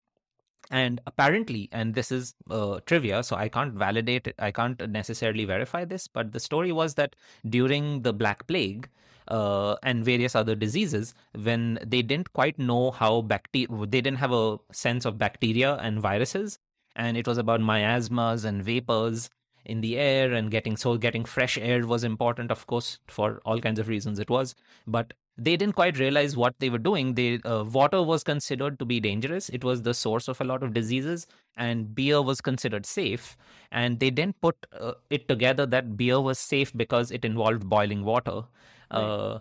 [0.71, 5.45] And apparently, and this is uh, trivia, so I can't validate it, I can't necessarily
[5.45, 7.15] verify this, but the story was that
[7.49, 8.89] during the Black Plague
[9.29, 14.33] uh, and various other diseases, when they didn't quite know how bacteria, they didn't have
[14.33, 16.59] a sense of bacteria and viruses,
[16.97, 19.31] and it was about miasmas and vapors
[19.67, 23.61] in the air and getting so getting fresh air was important of course for all
[23.61, 24.55] kinds of reasons it was.
[24.87, 27.15] But they didn't quite realize what they were doing.
[27.15, 29.49] They uh, water was considered to be dangerous.
[29.51, 31.27] It was the source of a lot of diseases
[31.57, 33.37] and beer was considered safe.
[33.71, 38.05] And they didn't put uh, it together that beer was safe because it involved boiling
[38.05, 38.45] water
[38.93, 39.01] Right.
[39.03, 39.41] uh,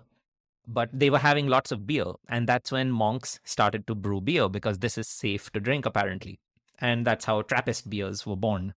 [0.68, 2.06] but they were having lots of beer.
[2.28, 6.40] And that's when monks started to brew beer because this is safe to drink apparently.
[6.80, 8.74] And that's how trappist beers were born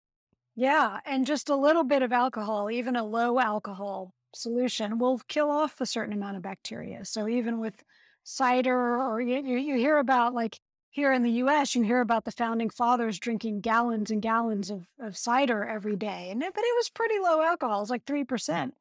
[0.58, 5.52] Yeah, and just a little bit of alcohol, even a low alcohol solution, will kill
[5.52, 7.04] off a certain amount of bacteria.
[7.04, 7.84] So even with
[8.24, 10.58] cider, or you, you, hear about like
[10.90, 14.88] here in the U.S., you hear about the founding fathers drinking gallons and gallons of,
[14.98, 18.24] of cider every day, and it, but it was pretty low alcohol, it's like three
[18.24, 18.74] percent.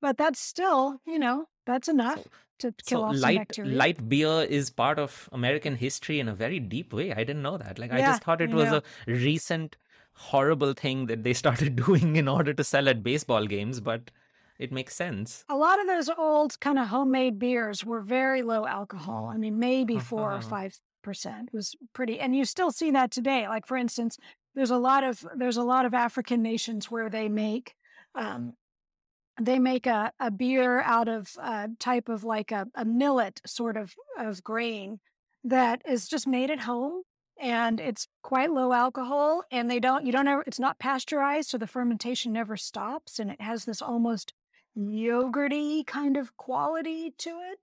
[0.00, 2.26] But that's still, you know, that's enough
[2.60, 3.76] to kill so off light bacteria.
[3.76, 7.56] light beer is part of american history in a very deep way i didn't know
[7.56, 8.78] that like i just thought it was know.
[8.78, 9.76] a recent
[10.18, 14.10] horrible thing that they started doing in order to sell at baseball games, but
[14.58, 15.44] it makes sense.
[15.48, 19.30] A lot of those old kind of homemade beers were very low alcohol.
[19.32, 20.48] I mean, maybe 4 or Uh-huh.
[20.48, 23.46] five percent was pretty, and you still see that today.
[23.48, 24.18] Like for instance,
[24.54, 27.74] there's a lot of there's a lot of African nations where they make
[28.16, 28.54] um,
[29.40, 33.76] they make a, a beer out of a type of like a, a millet sort
[33.76, 34.98] of of grain
[35.44, 37.02] that is just made at home
[37.40, 41.58] and it's quite low alcohol and they don't you don't ever it's not pasteurized so
[41.58, 44.32] the fermentation never stops and it has this almost
[44.76, 47.58] yogurty kind of quality to it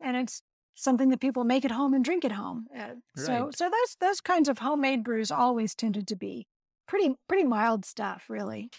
[0.00, 0.42] and it's
[0.74, 4.20] something that people make at home and drink at home Uh, so so those those
[4.20, 6.46] kinds of homemade brews always tended to be
[6.86, 8.70] pretty pretty mild stuff really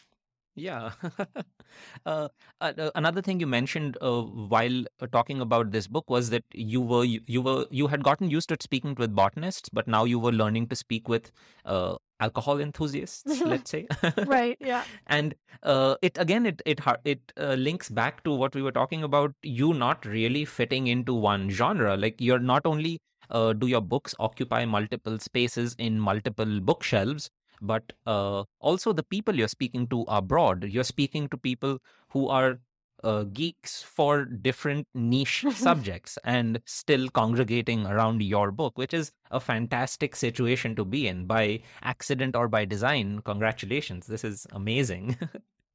[0.57, 0.91] Yeah.
[2.07, 2.29] uh,
[2.59, 6.81] uh, another thing you mentioned uh, while uh, talking about this book was that you
[6.81, 10.17] were you, you were you had gotten used to speaking with botanists, but now you
[10.17, 11.31] were learning to speak with
[11.65, 13.85] uh, alcohol enthusiasts, let's say.
[14.25, 18.63] right yeah and uh, it again it it it uh, links back to what we
[18.63, 23.53] were talking about you not really fitting into one genre like you're not only uh,
[23.53, 27.29] do your books occupy multiple spaces in multiple bookshelves
[27.61, 30.63] but uh, also the people you're speaking to are broad.
[30.63, 31.79] You're speaking to people
[32.09, 32.59] who are
[33.03, 39.39] uh, geeks for different niche subjects and still congregating around your book which is a
[39.39, 43.21] fantastic situation to be in by accident or by design.
[43.23, 44.07] Congratulations.
[44.07, 45.17] This is amazing.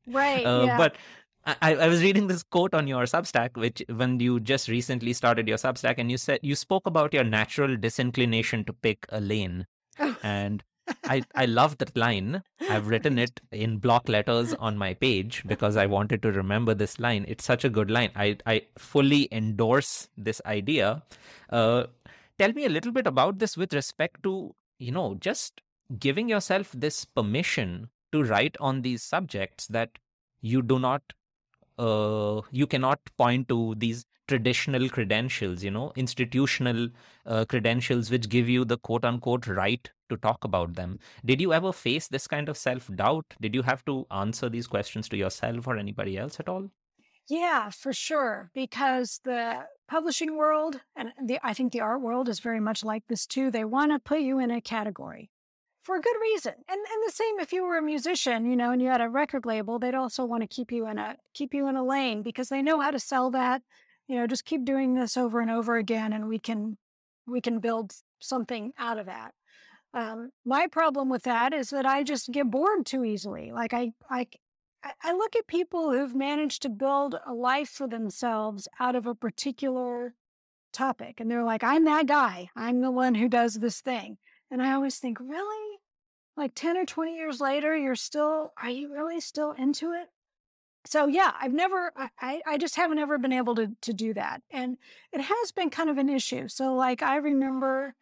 [0.07, 0.77] Right uh, yeah.
[0.77, 0.97] but
[1.45, 5.49] I, I was reading this quote on your substack which when you just recently started
[5.49, 9.67] your substack and you said you spoke about your natural disinclination to pick a lane.
[9.99, 10.17] Oh.
[10.23, 10.65] and
[11.05, 12.43] I, I love that line.
[12.69, 16.99] I've written it in block letters on my page because I wanted to remember this
[16.99, 17.25] line.
[17.29, 18.11] It's such a good line.
[18.17, 21.03] I, I fully endorse this idea.
[21.51, 21.85] Uh,
[22.39, 25.61] tell me a little bit about this with respect to, you know, just
[25.99, 29.91] giving yourself this permission to write on these subjects that
[30.41, 31.03] you do not,
[31.79, 36.89] uh, you cannot point to these traditional credentials, you know, institutional
[37.27, 40.99] uh, credentials which give you the quote unquote right to talk about them.
[41.25, 43.35] Did you ever face this kind of self doubt?
[43.41, 46.71] Did you have to answer these questions to yourself or anybody else at all?
[47.29, 48.51] Yeah, for sure.
[48.55, 53.05] Because the publishing world and the I think the art world is very much like
[53.09, 53.51] this too.
[53.51, 55.31] They want to put you in a category
[55.83, 56.55] for a good reason.
[56.69, 59.09] And and the same if you were a musician, you know, and you had a
[59.09, 62.23] record label, they'd also want to keep you in a keep you in a lane
[62.23, 63.63] because they know how to sell that.
[64.09, 66.77] You know, just keep doing this over and over again and we can
[67.27, 69.33] we can build something out of that.
[69.95, 73.53] Um, my problem with that is that I just get bored too easily.
[73.53, 74.27] Like I, I,
[75.03, 79.15] I- look at people who've managed to build a life for themselves out of a
[79.15, 80.15] particular
[80.73, 82.49] topic, and they're like, "I'm that guy.
[82.57, 84.17] I'm the one who does this thing."
[84.51, 85.79] And I always think, really,
[86.37, 90.09] like ten or twenty years later, you're still, are you really still into it?
[90.85, 94.43] So yeah, I've never, I, I just haven't ever been able to to do that,
[94.51, 94.79] and
[95.13, 96.49] it has been kind of an issue.
[96.49, 97.95] So like I remember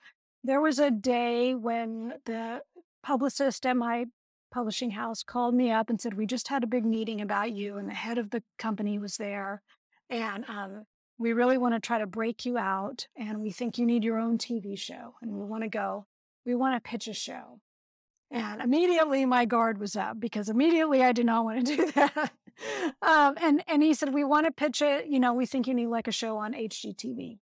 [0.43, 2.63] there was a day when the
[3.03, 4.07] publicist at my
[4.51, 7.77] publishing house called me up and said, We just had a big meeting about you,
[7.77, 9.63] and the head of the company was there.
[10.09, 10.87] And um,
[11.19, 14.19] we really want to try to break you out, and we think you need your
[14.19, 16.07] own TV show, and we want to go,
[16.45, 17.61] we want to pitch a show.
[18.31, 22.33] And immediately my guard was up because immediately I did not want to do that.
[23.03, 25.75] um, and and he said, We want to pitch it, you know, we think you
[25.75, 27.39] need like a show on HGTV.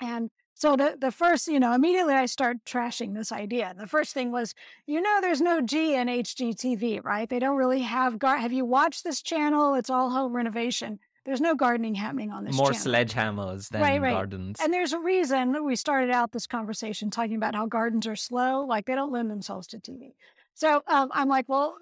[0.00, 3.74] And so the the first, you know, immediately I start trashing this idea.
[3.78, 4.54] The first thing was,
[4.86, 7.28] you know, there's no G in HGTV, right?
[7.28, 9.74] They don't really have gar- Have you watched this channel?
[9.74, 10.98] It's all home renovation.
[11.24, 12.86] There's no gardening happening on this More channel.
[12.86, 14.12] sledgehammers than Right, right.
[14.12, 14.58] gardens.
[14.62, 18.16] And there's a reason that we started out this conversation talking about how gardens are
[18.16, 20.14] slow, like they don't lend themselves to TV.
[20.54, 21.76] So um, I'm like, well,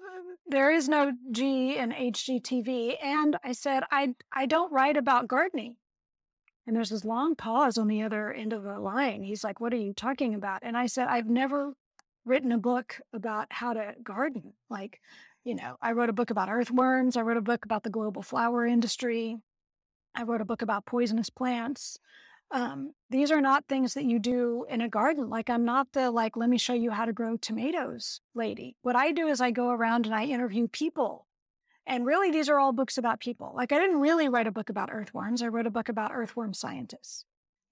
[0.47, 5.77] there is no G in HGTV, and I said, I I don't write about gardening.
[6.65, 9.23] And there's this long pause on the other end of the line.
[9.23, 10.59] He's like, What are you talking about?
[10.63, 11.73] And I said, I've never
[12.25, 14.53] written a book about how to garden.
[14.69, 14.99] Like,
[15.47, 18.21] you know, I wrote a book about earthworms, I wrote a book about the global
[18.21, 19.37] flower industry,
[20.15, 21.99] I wrote a book about poisonous plants.
[22.51, 25.29] Um, these are not things that you do in a garden.
[25.29, 28.77] Like, I'm not the, like, let me show you how to grow tomatoes lady.
[28.81, 31.27] What I do is I go around and I interview people
[31.85, 33.53] and really, these are all books about people.
[33.55, 35.41] Like, I didn't really write a book about earthworms.
[35.41, 37.25] I wrote a book about earthworm scientists.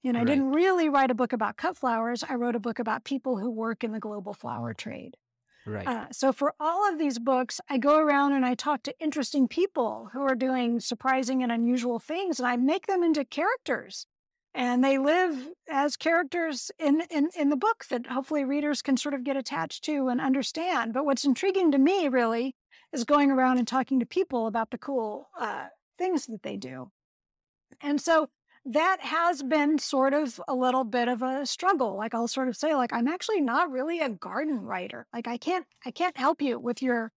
[0.05, 0.27] And I Right.
[0.27, 2.23] didn't really write a book about cut flowers.
[2.23, 5.17] I wrote a book about people who work in the global flower trade.
[5.65, 5.87] Right.
[5.87, 9.47] Uh, so, for all of these books, I go around and I talk to interesting
[9.47, 14.07] people who are doing surprising and unusual things, and I make them into characters.
[14.53, 19.13] and they live as characters in, in in the book that hopefully readers can sort
[19.13, 20.93] of get attached to and understand.
[20.93, 22.55] But what's intriguing to me really
[22.93, 25.67] is going around and talking to people about the cool uh,
[25.97, 26.91] things that they do.
[27.81, 28.29] And so
[28.65, 31.95] that has been sort of a little bit of a struggle.
[31.95, 35.05] Like I'll sort of say, like, I'm actually not really a garden writer.
[35.13, 37.11] Like I can't I can't help you with your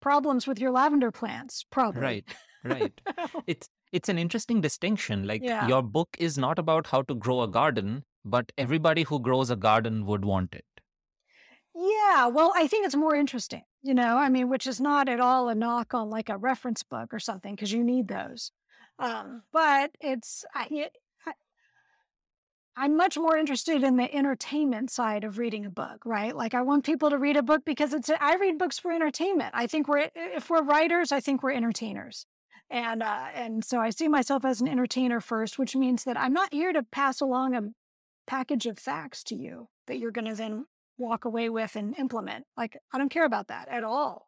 [0.00, 2.00] problems with your lavender plants, probably.
[2.02, 2.36] Right.
[2.64, 3.00] Right.
[3.46, 5.26] it's it's an interesting distinction.
[5.26, 5.66] Like Yeah.
[5.66, 9.56] your book is not about how to grow a garden, but everybody who grows a
[9.56, 10.64] garden would want it.
[11.74, 15.20] Yeah, well, I think it's more interesting, you know, I mean, which is not at
[15.20, 18.50] all a knock on like a reference book or something, because you need those.
[18.98, 20.90] Um, but it's, I,
[21.26, 21.32] I,
[22.76, 26.34] I'm much more interested in the entertainment side of reading a book, right?
[26.34, 29.50] Like I want people to read a book because it's, I read books for entertainment.
[29.54, 32.26] I think we're, if we're writers, I think we're entertainers.
[32.70, 36.32] And, uh, and so I see myself as an entertainer first, which means that I'm
[36.32, 37.62] not here to pass along a
[38.26, 40.66] package of facts to you that you're going to then
[40.98, 42.44] walk away with and implement.
[42.56, 44.27] Like, I don't care about that at all.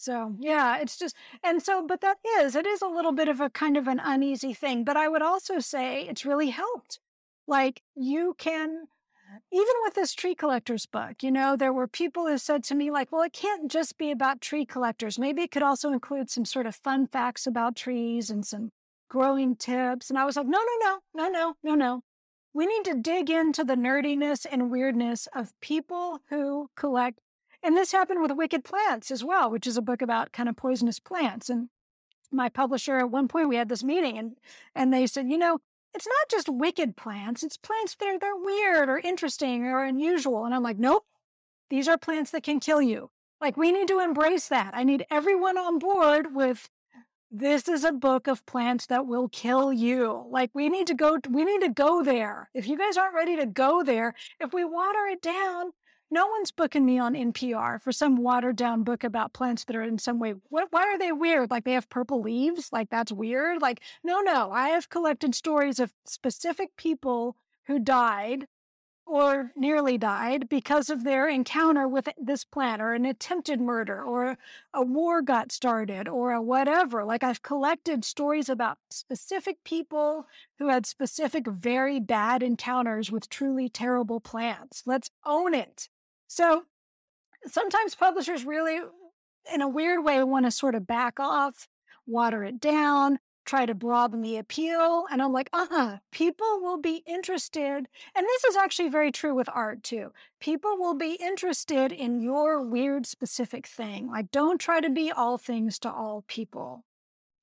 [0.00, 1.14] So, yeah, it's just,
[1.44, 4.00] and so, but that is, it is a little bit of a kind of an
[4.02, 4.82] uneasy thing.
[4.82, 7.00] But I would also say it's really helped.
[7.46, 8.86] Like, you can,
[9.52, 12.90] even with this tree collectors book, you know, there were people who said to me,
[12.90, 15.18] like, well, it can't just be about tree collectors.
[15.18, 18.70] Maybe it could also include some sort of fun facts about trees and some
[19.10, 20.08] growing tips.
[20.08, 22.00] And I was like, no, no, no, no, no, no, no.
[22.54, 27.18] We need to dig into the nerdiness and weirdness of people who collect.
[27.62, 30.56] And this happened with Wicked Plants as well, which is a book about kind of
[30.56, 31.50] poisonous plants.
[31.50, 31.68] And
[32.32, 34.36] my publisher at one point we had this meeting and
[34.74, 35.58] and they said, you know,
[35.94, 40.44] it's not just wicked plants, it's plants that are they're weird or interesting or unusual.
[40.44, 41.04] And I'm like, nope,
[41.68, 43.10] these are plants that can kill you.
[43.40, 44.74] Like we need to embrace that.
[44.74, 46.70] I need everyone on board with
[47.30, 50.26] this is a book of plants that will kill you.
[50.28, 52.50] Like we need to go we need to go there.
[52.54, 55.72] If you guys aren't ready to go there, if we water it down,
[56.10, 59.82] no one's booking me on NPR for some watered down book about plants that are
[59.82, 60.34] in some way.
[60.48, 61.50] What, why are they weird?
[61.50, 62.70] Like they have purple leaves?
[62.72, 63.62] Like that's weird?
[63.62, 64.50] Like, no, no.
[64.50, 68.46] I have collected stories of specific people who died
[69.06, 74.36] or nearly died because of their encounter with this plant or an attempted murder or
[74.72, 77.04] a war got started or a whatever.
[77.04, 80.26] Like I've collected stories about specific people
[80.58, 84.84] who had specific very bad encounters with truly terrible plants.
[84.86, 85.88] Let's own it.
[86.30, 86.62] So
[87.44, 88.78] sometimes publishers really,
[89.52, 91.66] in a weird way, want to sort of back off,
[92.06, 95.06] water it down, try to broaden the appeal.
[95.10, 97.88] And I'm like, uh huh, people will be interested.
[98.14, 100.12] And this is actually very true with art too.
[100.38, 104.08] People will be interested in your weird specific thing.
[104.08, 106.84] Like, don't try to be all things to all people.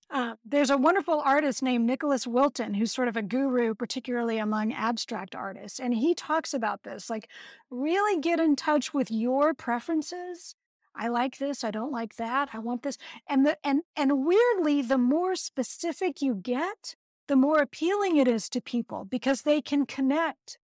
[0.10, 4.72] Uh, there's a wonderful artist named Nicholas Wilton, who's sort of a guru, particularly among
[4.74, 5.80] abstract artists.
[5.80, 7.30] And he talks about this like,
[7.70, 10.56] really get in touch with your preferences.
[10.96, 11.64] I like this.
[11.64, 12.50] I don't like that.
[12.54, 12.98] I want this.
[13.28, 16.96] And the and and weirdly, the more specific you get,
[17.28, 20.58] the more appealing it is to people because they can connect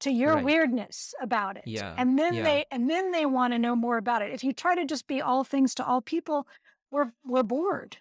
[0.00, 0.44] to your Right.
[0.44, 1.64] weirdness about it.
[1.66, 1.94] Yeah.
[1.96, 2.42] And then Yeah.
[2.44, 4.30] they and then they want to know more about it.
[4.32, 6.46] If you try to just be all things to all people,
[6.90, 7.96] we're we're bored.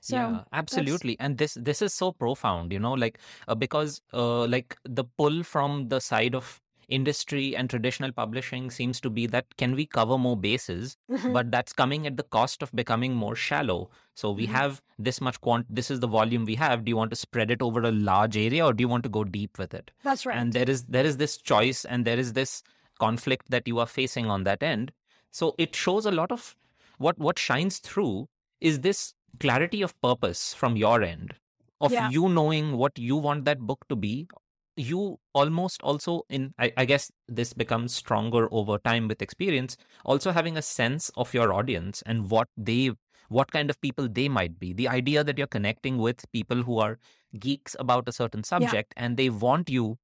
[0.00, 3.18] So yeah absolutely and this this is so profound you know like
[3.48, 6.60] uh, because uh, like the pull from the side of
[6.90, 10.96] industry and traditional publishing seems to be that can we cover more bases
[11.32, 14.50] but that's coming at the cost of becoming more shallow so we mhm.
[14.50, 17.50] have this much quant this is the volume we have do you want to spread
[17.50, 20.26] it over a large area or do you want to go deep with it That's
[20.26, 20.36] right.
[20.36, 22.62] and there is there is this choice and there is this
[22.98, 24.92] conflict that you are facing on that end
[25.30, 26.56] so it shows a lot of
[26.98, 28.28] what what shines through
[28.60, 31.34] is this clarity of purpose from your end
[31.80, 32.08] of Yeah.
[32.10, 34.28] you knowing what you want that book to be
[34.76, 40.30] you almost also in I, I guess this becomes stronger over time with experience also
[40.32, 42.90] having a sense of your audience and what they
[43.28, 46.78] what kind of people they might be the idea that you're connecting with people who
[46.78, 46.98] are
[47.38, 48.46] geeks about a certain Yeah.
[48.48, 49.98] subject and they want you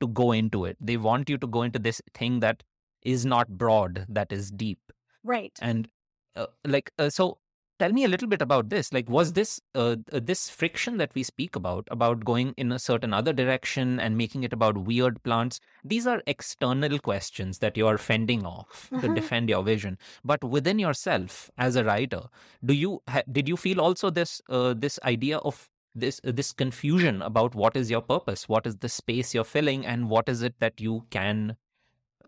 [0.00, 2.62] to go into it they want you to go into this thing that
[3.02, 4.78] is not broad that is deep
[5.24, 5.56] Right.
[5.60, 5.88] and
[6.36, 7.38] uh, like uh, so
[7.78, 8.92] tell me a little bit about this.
[8.92, 12.78] Like was this uh, uh, this friction that we speak about about going in a
[12.78, 17.86] certain other direction and making it about weird plants these are external questions that you
[17.86, 19.14] are fending off to Mhm.
[19.14, 19.98] defend your vision.
[20.24, 22.22] But within yourself as a writer
[22.64, 26.52] do you ha- did you feel also this uh, this idea of this uh, this
[26.52, 28.48] confusion about what is your purpose?
[28.48, 31.56] What is the space you're filling and what is it that you can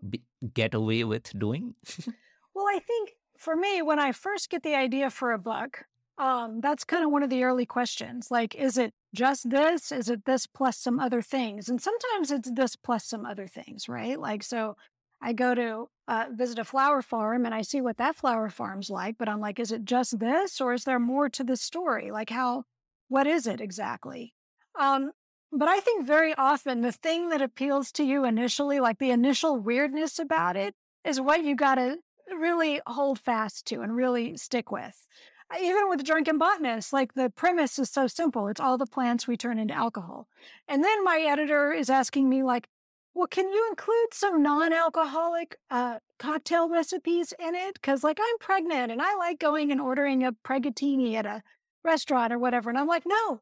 [0.09, 0.21] be,
[0.53, 1.75] get away with doing?
[2.53, 3.11] Well, I think
[3.41, 5.85] for me, when I first get the idea for a book,
[6.17, 8.29] Um, that's kind of one of the early questions.
[8.29, 9.91] Like, is it just this?
[9.91, 11.69] Is it this plus some other things?
[11.69, 14.19] And sometimes it's this plus some other things, right?
[14.19, 14.75] Like, so
[15.19, 18.89] I go to uh, visit a flower farm and I see what that flower farm's
[18.89, 22.11] like, but I'm like, is it just this or is there more to the story?
[22.11, 22.65] Like, how,
[23.07, 24.33] what is it exactly?
[24.79, 25.11] Um,
[25.51, 29.57] but I think very often the thing that appeals to you initially, like the initial
[29.57, 31.97] weirdness about it, is what you got to
[32.39, 35.07] really hold fast to and really stick with.
[35.59, 38.47] Even with drunken botanist, like the premise is so simple.
[38.47, 40.27] It's all the plants we turn into alcohol.
[40.67, 42.69] And then my editor is asking me, like,
[43.13, 47.73] well, can you include some non-alcoholic uh, cocktail recipes in it?
[47.73, 51.43] Because, like, I'm pregnant and I like going and ordering a pregatini at a
[51.83, 52.69] restaurant or whatever.
[52.69, 53.41] And I'm like, no,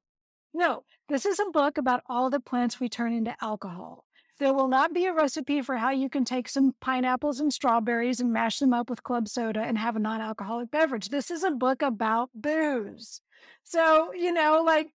[0.52, 4.06] no, this is a book about all the plants we turn into alcohol.
[4.40, 8.22] There will not be a recipe for how you can take some pineapples and strawberries
[8.22, 11.10] and mash them up with club soda and have a non alcoholic beverage.
[11.10, 13.22] This is a book about booze.
[13.66, 14.92] So, you know, like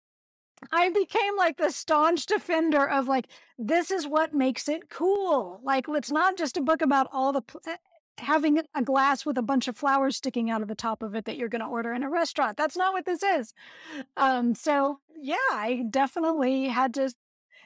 [0.71, 3.27] I became like the staunch defender of like,
[3.57, 5.59] this is what makes it cool.
[5.63, 7.77] Like, it's not just a book about all the pl- eh,
[8.19, 11.25] having a glass with a bunch of flowers sticking out of the top of it
[11.25, 12.57] that you're going to order in a restaurant.
[12.57, 13.53] That's not what this is.
[14.17, 17.11] Um, so yeah, I definitely had to.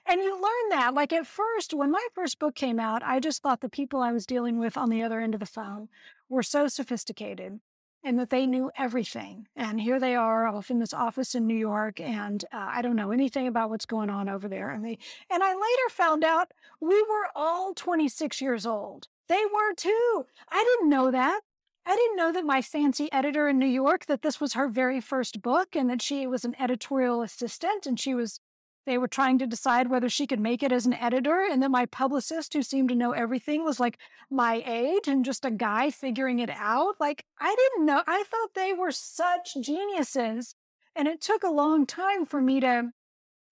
[0.08, 0.94] And you learn that.
[0.94, 4.12] Like at first, when my first book came out, I just thought the people I
[4.12, 5.90] was dealing with on the other end of the phone
[6.30, 7.60] were so sophisticated
[8.06, 9.48] and that they knew everything.
[9.56, 12.96] And here they are off in this office in New York, and uh, I don't
[12.96, 14.70] know anything about what's going on over there.
[14.70, 19.08] And they, and I later found out we were all 26 years old.
[19.28, 20.28] They were too.
[20.50, 21.42] I didn't know that.
[21.88, 25.02] I didn't know that my fancy editor in New York that this was her very
[25.02, 28.40] first book and that she was an editorial assistant and she was
[28.86, 31.72] they were trying to decide whether she could make it as an editor and then
[31.72, 33.98] my publicist who seemed to know everything was like
[34.30, 38.54] my age and just a guy figuring it out like i didn't know i thought
[38.54, 40.56] they were such geniuses
[40.96, 42.90] and it took a long time for me to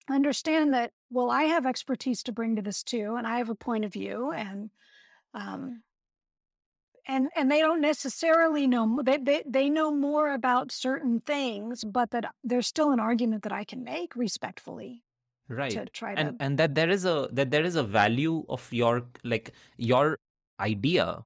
[0.09, 3.55] understand that well i have expertise to bring to this too and i have a
[3.55, 4.69] point of view and
[5.33, 5.81] um,
[7.07, 12.11] and and they don't necessarily know they, they they know more about certain things but
[12.11, 15.02] that there's still an argument that i can make respectfully
[15.47, 15.93] right.
[15.93, 19.05] try and to and that there is a that there is a value of your
[19.23, 20.19] like your
[20.59, 21.23] idea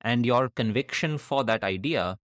[0.00, 2.18] and your conviction for that idea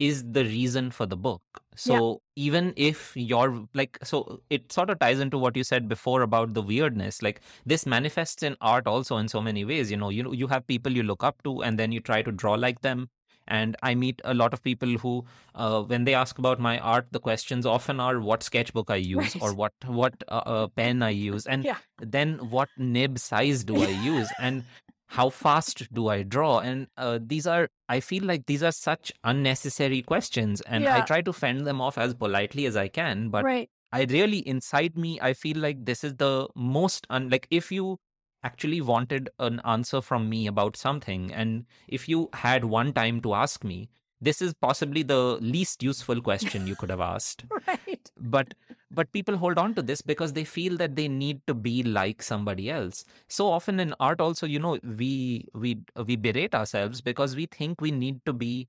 [0.00, 1.42] is the reason for the book.
[1.76, 2.44] So yeah.
[2.46, 6.54] even if you're like so it sort of ties into what you said before about
[6.54, 9.90] the weirdness like this manifests in art also in so many ways.
[9.90, 12.22] You know you know you have people you look up to and then you try
[12.22, 13.08] to draw like them
[13.46, 17.06] and i meet a lot of people who uh, when they ask about my art
[17.10, 19.42] the questions often are what sketchbook i use right.
[19.42, 21.76] or what what uh, uh, pen i use and yeah.
[21.98, 24.64] then what nib size do i use and
[25.08, 29.12] how fast do i draw and uh, these are i feel like these are such
[29.22, 30.96] unnecessary questions and yeah.
[30.96, 33.68] i try to fend them off as politely as i can but right.
[33.92, 37.98] i really inside me i feel like this is the most un- like if you
[38.44, 41.32] actually wanted an answer from me about something.
[41.32, 43.88] And if you had one time to ask me
[44.20, 47.44] this is possibly the least useful question you could have asked.
[47.66, 48.10] Right.
[48.18, 48.54] But
[48.90, 52.22] but people hold on to this because they feel that they need to be like
[52.22, 53.04] somebody else.
[53.28, 57.80] So often in art also you know we we we berate ourselves because we think
[57.80, 58.68] we need to be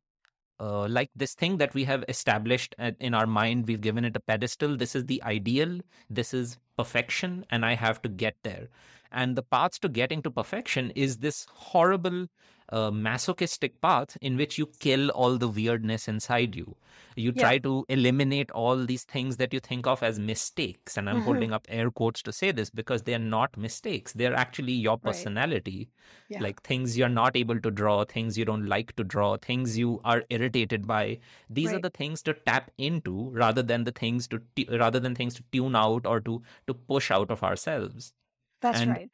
[0.59, 3.67] uh, like this thing that we have established in our mind.
[3.67, 4.75] We've given it a pedestal.
[4.77, 5.79] This is the ideal.
[6.09, 8.67] This is perfection and i have to get there
[9.11, 12.27] and the path to getting to perfection is this horrible
[12.69, 16.75] uh, masochistic path in which you kill all the weirdness inside you.
[17.15, 17.41] You Yeah.
[17.43, 20.97] try to eliminate all these things that you think of as mistakes.
[20.97, 21.25] And I'm Mhm.
[21.25, 24.13] holding up air quotes to say this because they're not mistakes.
[24.13, 25.03] They're actually your Right.
[25.03, 25.89] personality.
[26.27, 26.41] Yeah.
[26.41, 30.01] Like things you're not able to draw, things you don't like to draw, things you
[30.03, 31.19] are irritated by.
[31.49, 35.13] These are the things to tap into rather than the things to tu- rather than
[35.13, 38.13] things to tune out or to to push out of ourselves
[38.65, 39.11] That's and right.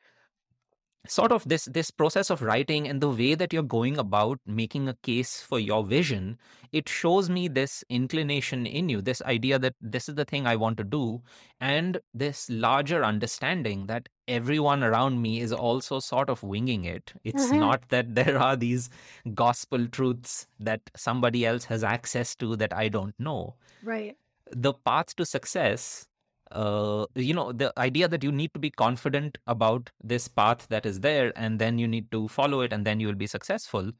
[1.07, 4.87] sort of this this process of writing and the way that you're going about making
[4.87, 6.37] a case for your vision
[6.71, 10.55] it shows me this inclination in you this idea that this is the thing i
[10.55, 11.19] want to do
[11.59, 17.51] and this larger understanding that everyone around me is also sort of winging it it's
[17.51, 17.59] Mhm.
[17.65, 18.87] not that there are these
[19.33, 24.17] gospel truths that somebody else has access to that i don't know Right.
[24.51, 26.07] the path to success
[26.51, 30.85] uh, you know the idea that you need to be confident about this path that
[30.85, 33.91] is there and then you need to follow it and then you will be successful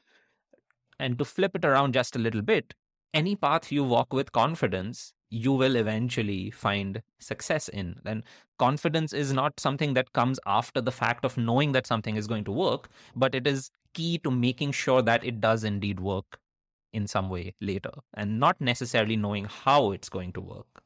[1.00, 2.74] and to flip it around just a little bit
[3.14, 8.24] any path you walk with confidence you will eventually find success in and
[8.60, 12.44] confidence is not something that comes after the fact of knowing that something is going
[12.44, 16.40] to work but it is key to making sure that it does indeed work
[16.94, 20.81] in some way later and not necessarily knowing how it's going to work.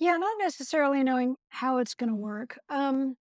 [0.00, 2.58] Yeah, not necessarily knowing how it's going to work.
[2.70, 3.16] Um,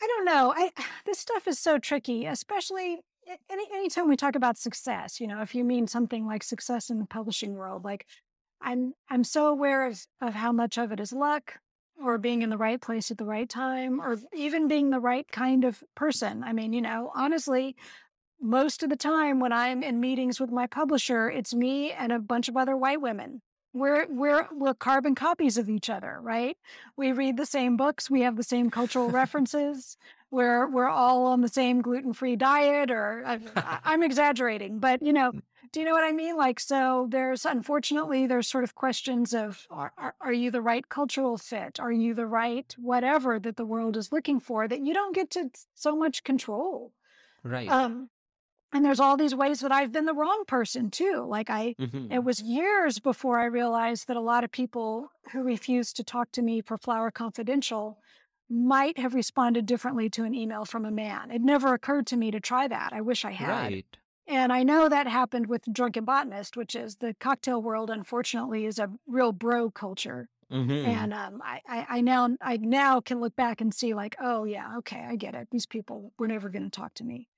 [0.00, 0.52] I don't know.
[0.54, 0.70] I
[1.06, 3.00] this stuff is so tricky, especially
[3.50, 5.20] any anytime we talk about success.
[5.20, 8.06] You know, if you mean something like success in the publishing world, like
[8.60, 11.54] I'm I'm so aware of of how much of it is luck
[12.02, 15.26] or being in the right place at the right time or even being the right
[15.32, 16.44] kind of person.
[16.44, 17.74] I mean, you know, honestly,
[18.40, 22.20] most of the time when I'm in meetings with my publisher, it's me and a
[22.20, 23.42] bunch of other white women
[23.78, 26.56] we're we're we're carbon copies of each other, right?
[26.96, 29.96] We read the same books, we have the same cultural references.
[30.30, 35.32] We're we're all on the same gluten-free diet or I, I'm exaggerating, but you know,
[35.32, 35.42] mm.
[35.72, 36.36] do you know what I mean?
[36.36, 40.86] Like so there's unfortunately there's sort of questions of are, are, are you the right
[40.88, 41.80] cultural fit?
[41.80, 45.30] Are you the right whatever that the world is looking for that you don't get
[45.30, 46.92] to so much control.
[47.42, 47.68] Right.
[47.70, 48.10] Um
[48.72, 51.24] and there's all these ways that I've been the wrong person too.
[51.26, 52.12] Like I, mm-hmm.
[52.12, 56.32] it was years before I realized that a lot of people who refused to talk
[56.32, 57.98] to me for Flower Confidential
[58.50, 61.30] might have responded differently to an email from a man.
[61.30, 62.92] It never occurred to me to try that.
[62.92, 63.48] I wish I had.
[63.48, 63.86] Right.
[64.26, 67.88] And I know that happened with Drunken Botanist, which is the cocktail world.
[67.88, 70.28] Unfortunately, is a real bro culture.
[70.52, 70.70] Mm-hmm.
[70.70, 74.44] And um, I, I, I now, I now can look back and see, like, oh
[74.44, 75.48] yeah, okay, I get it.
[75.50, 77.28] These people were never going to talk to me.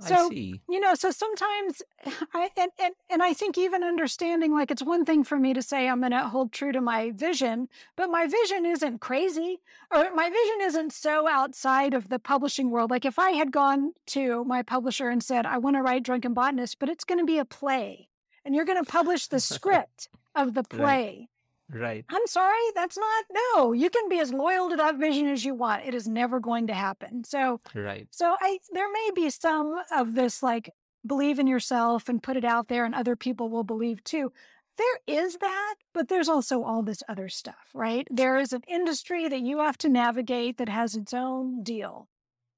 [0.00, 1.82] So, you know, so sometimes
[2.34, 5.62] I, and, and, and I think even understanding, like, it's one thing for me to
[5.62, 9.60] say I'm going to hold true to my vision, but my vision isn't crazy
[9.94, 12.90] or my vision isn't so outside of the publishing world.
[12.90, 16.34] Like, if I had gone to my publisher and said, I want to write Drunken
[16.34, 18.08] Botanist, but it's going to be a play
[18.44, 20.82] and you're going to publish the script of the play.
[20.82, 21.28] Right.
[21.72, 22.04] Right.
[22.08, 23.72] I'm sorry, that's not no.
[23.72, 25.84] You can be as loyal to that vision as you want.
[25.86, 27.24] It is never going to happen.
[27.24, 28.08] So Right.
[28.10, 30.70] So I there may be some of this like
[31.06, 34.32] believe in yourself and put it out there and other people will believe too.
[34.76, 38.08] There is that, but there's also all this other stuff, right?
[38.10, 42.08] There is an industry that you have to navigate that has its own deal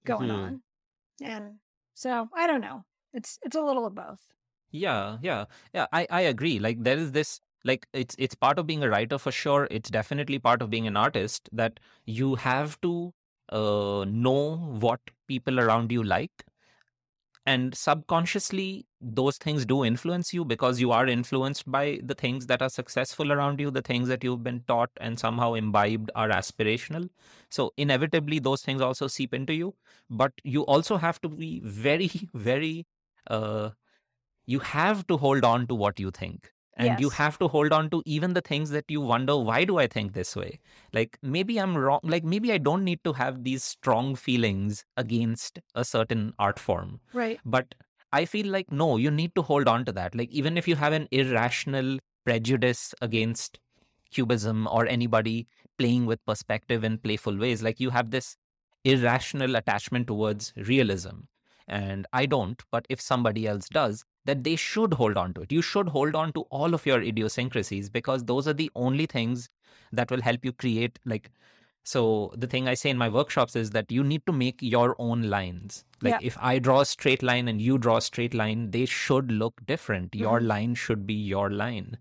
[0.05, 0.41] going mm-hmm.
[0.41, 0.63] on.
[1.21, 1.57] And
[1.95, 2.85] so I don't know.
[3.13, 4.33] It's it's a little of both.
[4.71, 5.45] Yeah, yeah.
[5.75, 6.59] Yeah, I I agree.
[6.59, 9.69] Like there is this like it's it's part of being a writer for sure.
[9.71, 13.15] It's definitely part of being an artist that you have to
[13.51, 16.45] uh, know what people around you like.
[17.45, 22.63] And subconsciously those things do influence you because you are influenced by the things that
[22.63, 27.11] are successful around you the things that you've been taught and somehow imbibed are aspirational.
[27.51, 29.75] So inevitably those things also seep into you.
[30.09, 32.87] But you also have to be very very
[33.29, 33.71] uh,
[34.47, 37.01] you have to hold on to what you think and yes.
[37.01, 39.87] you have to hold on to even the things that you wonder why do i
[39.87, 40.59] think this way?
[40.93, 45.59] Like maybe i'm wrong like maybe i don't need to have these strong feelings against
[45.75, 47.01] a certain art form.
[47.13, 47.41] Right.
[47.45, 47.75] But
[48.13, 50.15] i feel like no you need to hold on to that.
[50.15, 53.59] Like even if you have an irrational prejudice against
[54.11, 55.47] cubism or anybody
[55.79, 58.37] playing with perspective in playful ways like you have this
[58.85, 61.27] irrational attachment towards realism.
[61.69, 65.53] And i don't but if somebody else does that they should hold on to it.
[65.53, 69.49] You should hold on to all of your idiosyncrasies because those are the only things
[69.93, 71.31] that will help you create like
[71.85, 74.95] so the thing I say in my workshops is that you need to make your
[74.99, 75.85] own lines.
[76.01, 76.27] Like yeah.
[76.27, 79.67] if I draw a straight line and you draw a straight line, they should look
[79.67, 80.15] different.
[80.15, 80.49] Your mm-hmm.
[80.49, 81.99] line should be your line.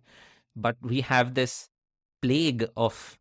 [0.56, 1.69] But we have this
[2.22, 3.18] plague of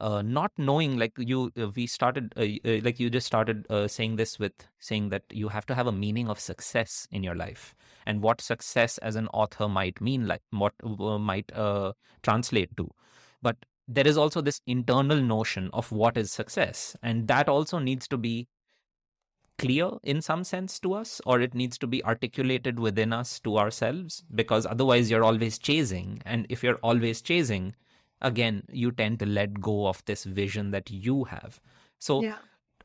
[0.00, 3.88] uh, not knowing like you uh, we started uh, uh like you just started uh,
[3.88, 7.34] saying this with saying that you have to have a meaning of success in your
[7.34, 7.74] life
[8.04, 10.74] and what success as an author might mean like what
[11.20, 11.50] might
[12.22, 12.90] translate to.
[13.42, 13.56] But
[13.88, 18.16] there is also this internal notion of what is success and that also needs to
[18.16, 18.48] be
[19.58, 23.56] clear in some sense to us or it needs to be articulated within us to
[23.56, 27.74] ourselves because otherwise you're always chasing and if you're always chasing
[28.20, 31.60] again you tend to let go of this vision that you have.
[31.98, 32.38] So yeah.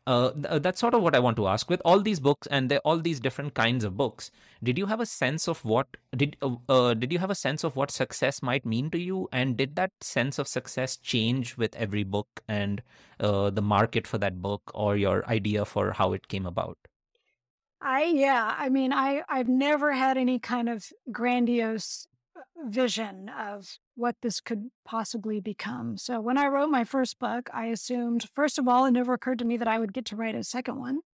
[0.07, 1.69] uh, th- that's sort of what i want to ask.
[1.69, 4.31] With all these books and all these different kinds of books
[4.63, 7.63] did you have a sense of what did uh, uh, did you have a sense
[7.63, 9.27] of what success might mean to you?
[9.31, 12.81] And did that sense of success change with every book and
[13.19, 16.77] uh, the market for that book or your idea for how it came about?
[17.81, 22.07] I yeah, I mean I I've never had any kind of grandiose
[22.65, 25.97] vision of what this could possibly become.
[25.97, 29.39] So when I wrote my first book, I assumed, first of all, it never occurred
[29.39, 30.99] to me that I would get to write a second one.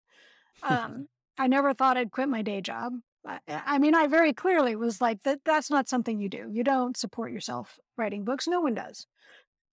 [0.64, 2.94] Um, I never thought I'd quit my day job.
[3.28, 6.50] I, I mean, I very clearly was like, that that's not something you do.
[6.50, 8.48] You don't support yourself writing books.
[8.48, 9.06] No one does.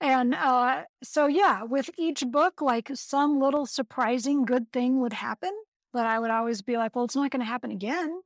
[0.01, 5.52] And uh, so, yeah, with each book, like some little surprising good thing would happen,
[5.93, 8.23] but I would always be like, well, it's not going to happen again.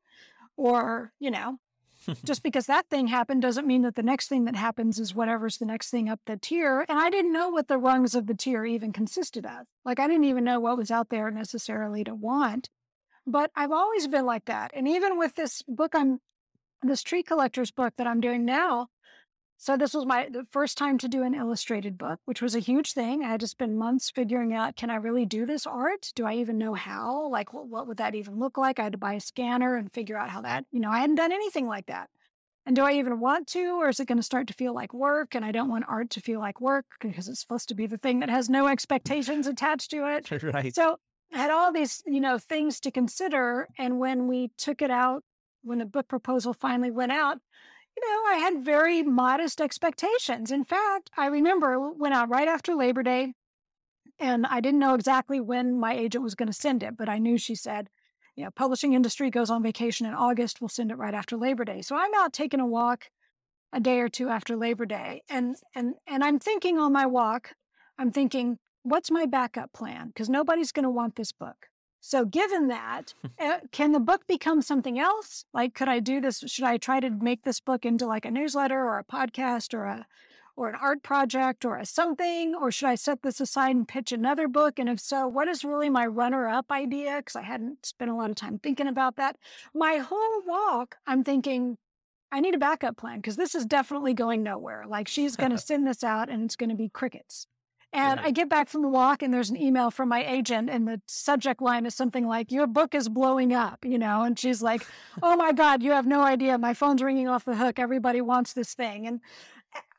[0.56, 1.58] Or, you know,
[2.24, 5.58] just because that thing happened doesn't mean that the next thing that happens is whatever's
[5.58, 6.84] the next thing up the tier.
[6.88, 9.66] And I didn't know what the rungs of the tier even consisted of.
[9.84, 12.70] Like I didn't even know what was out there necessarily to want.
[13.26, 14.70] But I've always been like that.
[14.74, 16.20] And even with this book, I'm
[16.82, 18.88] this tree collector's book that I'm doing now.
[19.58, 22.60] So this was my the first time to do an illustrated book, which was a
[22.60, 23.24] huge thing.
[23.24, 26.12] I had to spend months figuring out, can I really do this art?
[26.14, 27.28] Do I even know how?
[27.28, 28.78] Like, what, what would that even look like?
[28.78, 31.16] I had to buy a scanner and figure out how that, you know, I hadn't
[31.16, 32.10] done anything like that.
[32.66, 34.92] And do I even want to, or is it going to start to feel like
[34.92, 35.36] work?
[35.36, 37.96] And I don't want art to feel like work because it's supposed to be the
[37.96, 40.30] thing that has no expectations attached to it.
[40.42, 40.74] right.
[40.74, 40.98] So
[41.32, 43.68] I had all these, you know, things to consider.
[43.78, 45.22] And when we took it out,
[45.62, 47.38] when the book proposal finally went out,
[47.96, 50.50] you know, I had very modest expectations.
[50.50, 53.32] In fact, I remember went out right after Labor Day,
[54.18, 57.18] and I didn't know exactly when my agent was going to send it, but I
[57.18, 57.88] knew she said,
[58.34, 60.60] you know, publishing industry goes on vacation in August.
[60.60, 61.80] We'll send it right after Labor Day.
[61.80, 63.06] So I'm out taking a walk
[63.72, 67.54] a day or two after Labor Day, and and and I'm thinking on my walk,
[67.98, 70.08] I'm thinking, what's my backup plan?
[70.08, 71.66] Because nobody's going to want this book.
[72.00, 75.44] So, given that, uh, can the book become something else?
[75.52, 76.44] Like, could I do this?
[76.46, 79.84] Should I try to make this book into like a newsletter or a podcast or
[79.84, 80.06] a
[80.56, 82.54] or an art project or a something?
[82.54, 84.78] Or should I set this aside and pitch another book?
[84.78, 87.16] And if so, what is really my runner up idea?
[87.18, 89.36] Because I hadn't spent a lot of time thinking about that.
[89.74, 91.76] My whole walk, I'm thinking,
[92.32, 94.84] I need a backup plan because this is definitely going nowhere.
[94.88, 97.46] Like, she's going to send this out and it's going to be crickets.
[97.96, 100.86] And I get back from the walk and there's an email from my agent and
[100.86, 104.22] the subject line is something like, Your book is blowing up, you know?
[104.22, 104.86] And she's like,
[105.22, 106.58] Oh my God, you have no idea.
[106.58, 107.78] My phone's ringing off the hook.
[107.78, 109.06] Everybody wants this thing.
[109.06, 109.20] And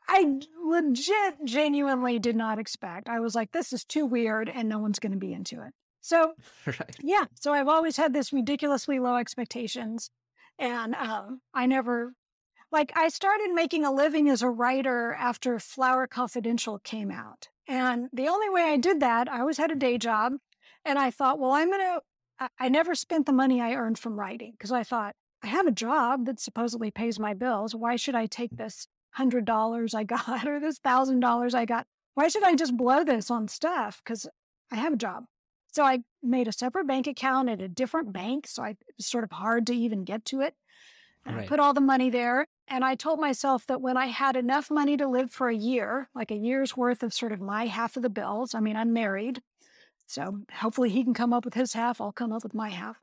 [0.08, 3.08] I legit, genuinely did not expect.
[3.08, 5.72] I was like, This is too weird and no one's going to be into it.
[6.00, 6.34] So,
[6.66, 6.96] right.
[7.02, 7.24] yeah.
[7.34, 10.10] So I've always had this ridiculously low expectations.
[10.58, 12.14] And um, I never
[12.70, 17.48] like I started making a living as a writer after Flower Confidential came out.
[17.66, 20.34] And the only way I did that, I always had a day job.
[20.84, 24.18] And I thought, well, I'm going to, I never spent the money I earned from
[24.18, 27.74] writing because I thought, I have a job that supposedly pays my bills.
[27.74, 28.58] Why should I take mm.
[28.58, 28.88] this
[29.18, 31.86] $100 I got or this $1,000 I got?
[32.14, 34.00] Why should I just blow this on stuff?
[34.04, 34.26] Because
[34.72, 35.24] I have a job.
[35.72, 38.46] So I made a separate bank account at a different bank.
[38.46, 40.54] So I, it was sort of hard to even get to it.
[41.24, 41.44] And right.
[41.44, 42.46] I put all the money there.
[42.70, 46.08] And I told myself that when I had enough money to live for a year,
[46.14, 48.92] like a year's worth of sort of my half of the bills, I mean, I'm
[48.92, 49.42] married.
[50.06, 52.00] So hopefully he can come up with his half.
[52.00, 52.96] I'll come up with my half.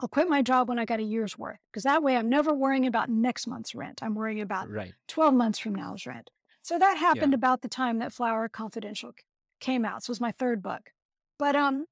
[0.00, 2.52] I'll quit my job when I got a year's worth because that way I'm never
[2.52, 4.02] worrying about next month's rent.
[4.02, 4.92] I'm worrying about right.
[5.06, 6.30] 12 months from now's rent.
[6.62, 7.36] So that happened yeah.
[7.36, 9.12] about the time that Flower Confidential
[9.60, 10.02] came out.
[10.02, 10.90] So it was my third book.
[11.38, 11.86] But um,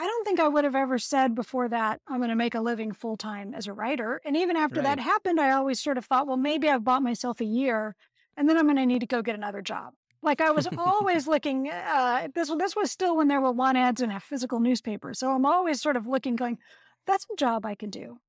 [0.00, 2.60] I don't think I would have ever said before that I'm going to make a
[2.62, 4.22] living full time as a writer.
[4.24, 4.84] And even after right.
[4.84, 7.96] that happened, I always sort of thought, well, maybe I've bought myself a year
[8.34, 9.92] and then I'm going to need to go get another job.
[10.22, 11.68] Like I was always looking.
[11.68, 15.32] Uh, this this was still when there were want ads in a physical newspaper, so
[15.32, 16.58] I'm always sort of looking, going,
[17.06, 18.20] "That's a job I can do."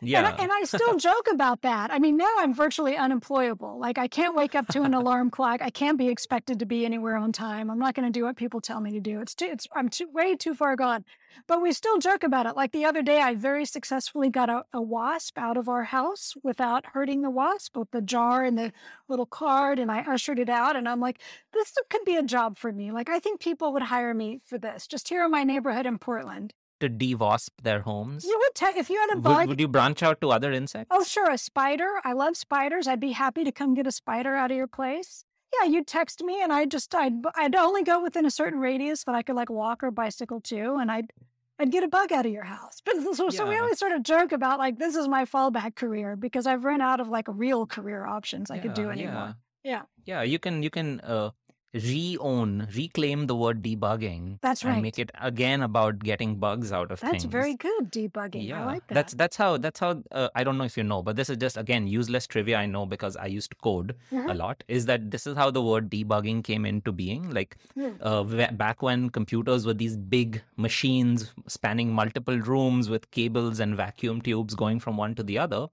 [0.00, 0.18] Yeah.
[0.18, 1.90] And I, and I, still joke about that.
[1.90, 3.78] I mean, now I'm virtually unemployable.
[3.78, 5.60] Like, I can't wake up to an alarm clock.
[5.60, 7.70] I can't be expected to be anywhere on time.
[7.70, 9.20] I'm not going to do what people tell me to do.
[9.20, 11.04] It's too, it's, I'm too, way too far gone.
[11.46, 12.56] But we still joke about it.
[12.56, 16.34] Like the other day, I very successfully got a, a wasp out of our house
[16.42, 18.72] without hurting the wasp with the jar and the
[19.08, 19.78] little card.
[19.78, 20.76] And I ushered it out.
[20.76, 21.20] And I'm like,
[21.52, 22.92] this could be a job for me.
[22.92, 25.98] Like, I think people would hire me for this just here in my neighborhood in
[25.98, 28.24] Portland to devasp their homes?
[28.24, 29.38] You would take if you had a bug.
[29.38, 30.88] Would, would, you branch out to other insects?
[30.90, 32.00] Oh, sure, a spider.
[32.04, 32.86] I love spiders.
[32.86, 35.24] I'd be happy to come get a spider out of your place.
[35.60, 39.04] Yeah, you'd text me, and I'd just I'd I'd only go within a certain radius
[39.04, 41.12] that I could like walk or bicycle to, and I'd
[41.58, 42.80] I'd get a bug out of your house.
[42.84, 43.30] But so, yeah.
[43.30, 46.64] so we always sort of joke about like this is my fallback career because I've
[46.64, 49.36] run out of like real career options I yeah, could do anymore.
[49.64, 49.82] Yeah.
[50.04, 50.18] yeah.
[50.18, 51.30] Yeah, you can you can uh
[51.74, 54.38] re-own, reclaim the word debugging.
[54.40, 54.74] That's right.
[54.74, 57.22] And make it again about getting bugs out of that's things.
[57.24, 58.46] That's very good debugging.
[58.48, 58.94] Yeah, I like that.
[58.94, 61.36] That's that's how that's how uh, I don't know if you know, but this is
[61.36, 62.56] just again useless trivia.
[62.58, 64.32] I know because I used to code uh-huh.
[64.32, 64.64] a lot.
[64.68, 67.30] Is that this is how the word debugging came into being?
[67.30, 67.90] Like hmm.
[68.00, 74.20] uh, back when computers were these big machines spanning multiple rooms with cables and vacuum
[74.20, 75.68] tubes going from one to the other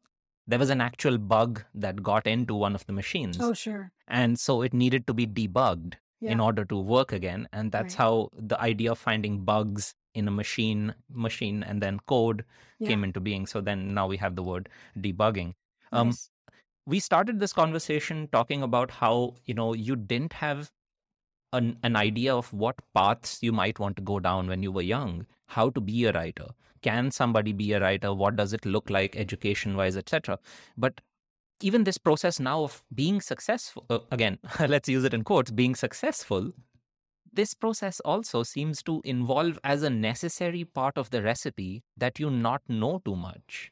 [0.48, 3.38] there was an actual bug that got into one of the machines.
[3.40, 3.92] Oh, sure.
[4.08, 6.32] And so it needed to be debugged yeah.
[6.32, 7.48] in order to work again.
[7.52, 8.04] And that's right.
[8.04, 12.46] how the idea of finding bugs in a machine, machine, and then code
[12.80, 12.90] yeah.
[12.90, 13.46] came into being.
[13.46, 15.54] So then now we have the word debugging.
[15.92, 16.30] Um, nice.
[16.86, 20.72] We started this conversation talking about how you know you didn't have
[21.52, 24.84] an, an idea of what paths you might want to go down when you were
[24.84, 25.26] young.
[25.48, 26.48] how to be a writer.
[26.86, 28.14] Can somebody be a writer?
[28.14, 30.38] What does it look like education wise, etc.
[30.78, 31.02] But
[31.62, 35.74] even this process now of being successful, uh, again, let's use it in quotes, being
[35.74, 36.52] successful,
[37.34, 42.30] this process also seems to involve as a necessary part of the recipe that you
[42.30, 43.72] not know too much.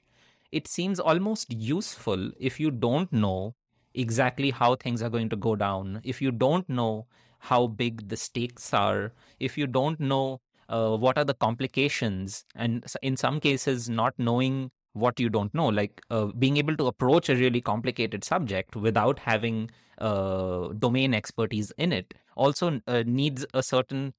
[0.51, 3.55] It seems almost useful if you don't know
[3.93, 7.05] exactly how things are going to go down, if you don't know
[7.39, 12.85] how big the stakes are, if you don't know uh, what are the complications, and
[13.01, 17.29] in some cases, not knowing what you don't know, like uh, being able to approach
[17.29, 23.63] a really complicated subject without having uh, domain expertise in it, also uh, needs a
[23.63, 24.13] certain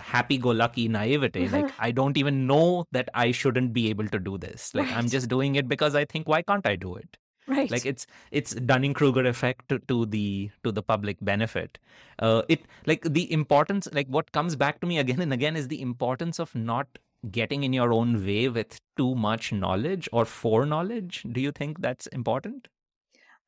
[0.00, 1.48] happy-go-lucky naivete.
[1.56, 4.74] like I don't even know that I shouldn't be able to do this.
[4.74, 4.96] Like right.
[4.96, 7.16] I'm just doing it because I think why can't I do it?
[7.48, 7.70] Right.
[7.70, 11.78] Like it's it's Dunning Kruger effect to, to the to the public benefit.
[12.18, 15.68] Uh, it like the importance like what comes back to me again and again is
[15.68, 16.86] the importance of not
[17.30, 21.24] getting in your own way with too much knowledge or foreknowledge.
[21.32, 22.68] Do you think that's important?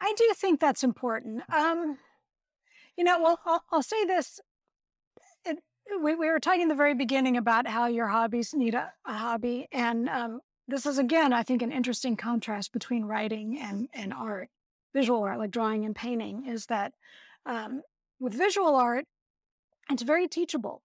[0.01, 1.43] I do think that's important.
[1.53, 1.99] Um,
[2.97, 4.41] you know, well, I'll, I'll say this.
[5.45, 5.59] It,
[6.03, 9.13] we, we were talking in the very beginning about how your hobbies need a, a
[9.13, 9.69] hobby.
[9.73, 10.41] And um,
[10.71, 14.49] this is, again, I think, an interesting contrast between writing and, and art,
[14.95, 16.93] visual art, like drawing and painting, is that
[17.47, 17.83] um,
[18.19, 19.05] with visual art,
[19.91, 20.83] it's very teachable.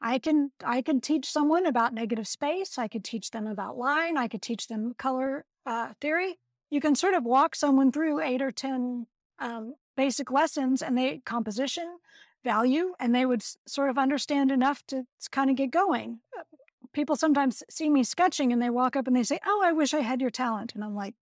[0.00, 2.76] I can I can teach someone about negative space.
[2.76, 4.16] I could teach them about line.
[4.16, 6.38] I could teach them color uh, theory.
[6.70, 9.06] You can sort of walk someone through eight or ten
[9.38, 11.98] um, basic lessons, and they composition,
[12.42, 16.18] value, and they would s- sort of understand enough to kind of get going.
[16.92, 19.72] Uh, people sometimes see me sketching, and they walk up and they say, "Oh, I
[19.72, 21.14] wish I had your talent," and I'm like,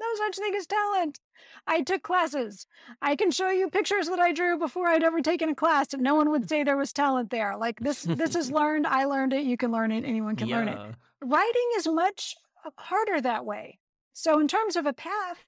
[0.00, 1.20] no such thing as talent.
[1.66, 2.66] I took classes.
[3.02, 6.02] I can show you pictures that I drew before I'd ever taken a class, and
[6.02, 7.56] no one would say there was talent there.
[7.56, 8.86] Like this, this is learned.
[8.86, 9.44] I learned it.
[9.44, 10.04] You can learn it.
[10.04, 10.56] Anyone can yeah.
[10.56, 10.78] learn it.
[11.22, 12.36] Writing is much
[12.76, 13.78] harder that way.
[14.12, 15.44] So, in terms of a path,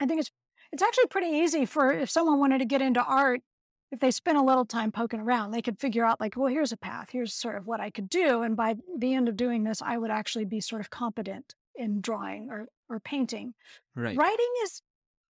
[0.00, 0.30] I think it's
[0.72, 3.40] it's actually pretty easy for if someone wanted to get into art.
[3.90, 6.72] If they spent a little time poking around, they could figure out like, well, here's
[6.72, 7.08] a path.
[7.10, 9.96] Here's sort of what I could do, and by the end of doing this, I
[9.96, 13.54] would actually be sort of competent in drawing or or painting.
[13.94, 14.16] Right.
[14.16, 14.82] Writing is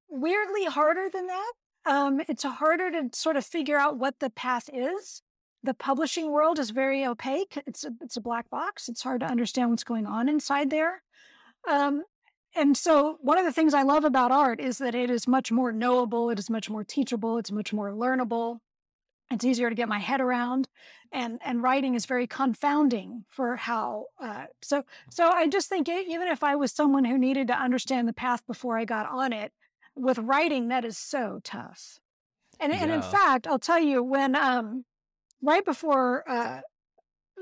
[0.08, 1.52] weirdly harder than that.
[1.86, 5.22] Um, it's harder to sort of figure out what the path is.
[5.62, 7.62] The publishing world is very opaque.
[7.66, 8.88] It's a, it's a black box.
[8.88, 11.02] It's hard to understand what's going on inside there.
[11.68, 12.04] Um,
[12.58, 15.52] and so, one of the things I love about art is that it is much
[15.52, 16.30] more knowable.
[16.30, 17.38] It is much more teachable.
[17.38, 18.60] It's much more learnable
[19.30, 20.68] it's easier to get my head around
[21.12, 26.28] and and writing is very confounding for how uh, so so i just think even
[26.28, 29.52] if i was someone who needed to understand the path before i got on it
[29.94, 31.98] with writing that is so tough
[32.60, 32.82] and yeah.
[32.82, 34.84] and in fact i'll tell you when um
[35.42, 36.60] right before uh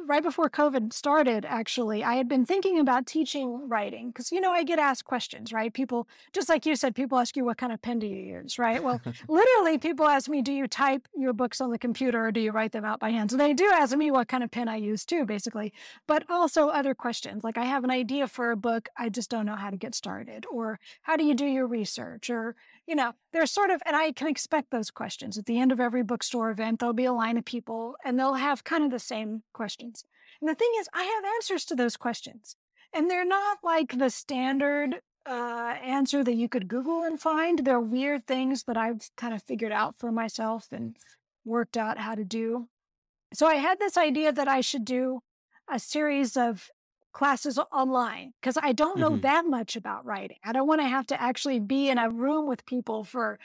[0.07, 4.53] right before COVID started, actually, I had been thinking about teaching writing because, you know,
[4.53, 5.73] I get asked questions, right?
[5.73, 8.59] People, just like you said, people ask you, what kind of pen do you use,
[8.59, 8.83] right?
[8.83, 12.41] Well, literally, people ask me, do you type your books on the computer or do
[12.41, 13.31] you write them out by hand?
[13.31, 15.73] So they do ask me what kind of pen I use too, basically,
[16.07, 17.45] but also other questions.
[17.45, 19.95] Like, I have an idea for a book, I just don't know how to get
[19.95, 22.55] started, or how do you do your research, or,
[22.87, 25.37] you know, there's sort of, and I can expect those questions.
[25.37, 28.35] At the end of every bookstore event, there'll be a line of people and they'll
[28.35, 30.05] have kind of the same questions.
[30.41, 32.57] And the thing is, I have answers to those questions.
[32.93, 37.59] And they're not like the standard uh, answer that you could Google and find.
[37.59, 40.97] They're weird things that I've kind of figured out for myself and
[41.45, 42.69] worked out how to do.
[43.35, 45.21] So I had this idea that I should do
[45.69, 46.71] a series of
[47.17, 49.23] classes online because I don't know mm-hmm.
[49.23, 50.37] that much about writing.
[50.45, 53.39] I don't want to have to actually be in a room with people for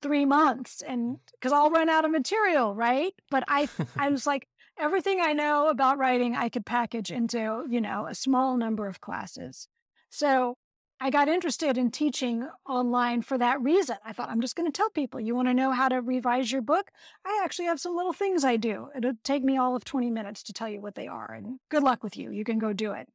[0.00, 3.12] three months and because I'll run out of material, right?
[3.28, 4.46] But I I was like,
[4.78, 9.00] everything I know about writing I could package into, you know, a small number of
[9.00, 9.66] classes.
[10.10, 10.56] So
[11.00, 13.96] I got interested in teaching online for that reason.
[14.04, 16.50] I thought, I'm just going to tell people, you want to know how to revise
[16.50, 16.90] your book?
[17.24, 18.88] I actually have some little things I do.
[18.96, 21.32] It'll take me all of 20 minutes to tell you what they are.
[21.32, 22.30] And good luck with you.
[22.32, 23.08] You can go do it.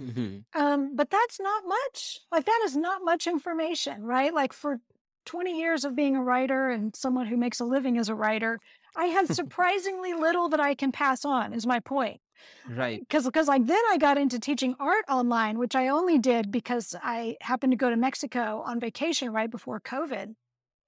[0.00, 0.60] Mm-hmm.
[0.60, 2.20] Um, but that's not much.
[2.32, 4.32] Like, that is not much information, right?
[4.32, 4.80] Like, for
[5.26, 8.60] 20 years of being a writer and someone who makes a living as a writer,
[8.96, 12.20] I have surprisingly little that I can pass on, is my point.
[12.68, 13.00] Right.
[13.00, 16.94] Because because like then I got into teaching art online, which I only did because
[17.02, 20.34] I happened to go to Mexico on vacation right before COVID.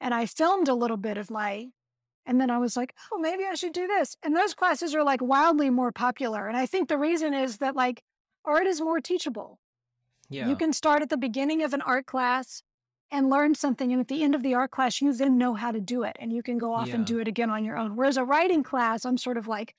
[0.00, 1.68] And I filmed a little bit of my
[2.28, 4.16] and then I was like, oh, maybe I should do this.
[4.22, 6.46] And those classes are like wildly more popular.
[6.46, 8.02] And I think the reason is that like
[8.44, 9.58] art is more teachable.
[10.28, 10.46] Yeah.
[10.46, 12.62] You can start at the beginning of an art class
[13.10, 13.92] and learn something.
[13.92, 16.16] And at the end of the art class, you then know how to do it
[16.20, 16.96] and you can go off yeah.
[16.96, 17.96] and do it again on your own.
[17.96, 19.74] Whereas a writing class, I'm sort of like,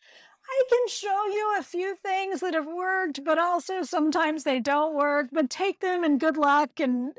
[0.51, 4.95] I can show you a few things that have worked, but also sometimes they don't
[4.95, 7.13] work, but take them and good luck and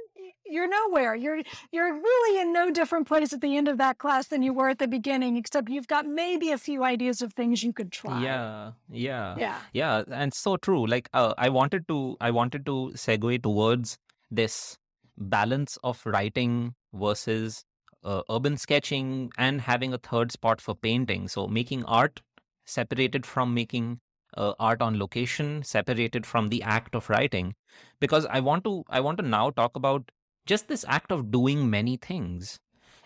[0.45, 1.15] you're nowhere.
[1.15, 4.53] You're you're really in no different place at the end of that class than you
[4.53, 7.93] were at the beginning, except you've got maybe a few ideas of things you could
[7.93, 8.21] try.
[8.23, 9.59] Yeah, yeah, Yeah.
[9.73, 10.87] yeah, and so true.
[10.87, 13.97] Like, uh, I wanted to, I wanted to segue towards
[14.31, 14.77] this
[15.17, 17.65] balance of writing versus
[18.03, 21.29] uh, urban sketching and having a third spot for painting.
[21.29, 22.23] So making art
[22.71, 24.01] separated from making
[24.37, 27.55] uh, art on location, separated from the act of writing,
[28.01, 30.11] because I want to, I want to now talk about
[30.47, 32.59] just this act of doing many things.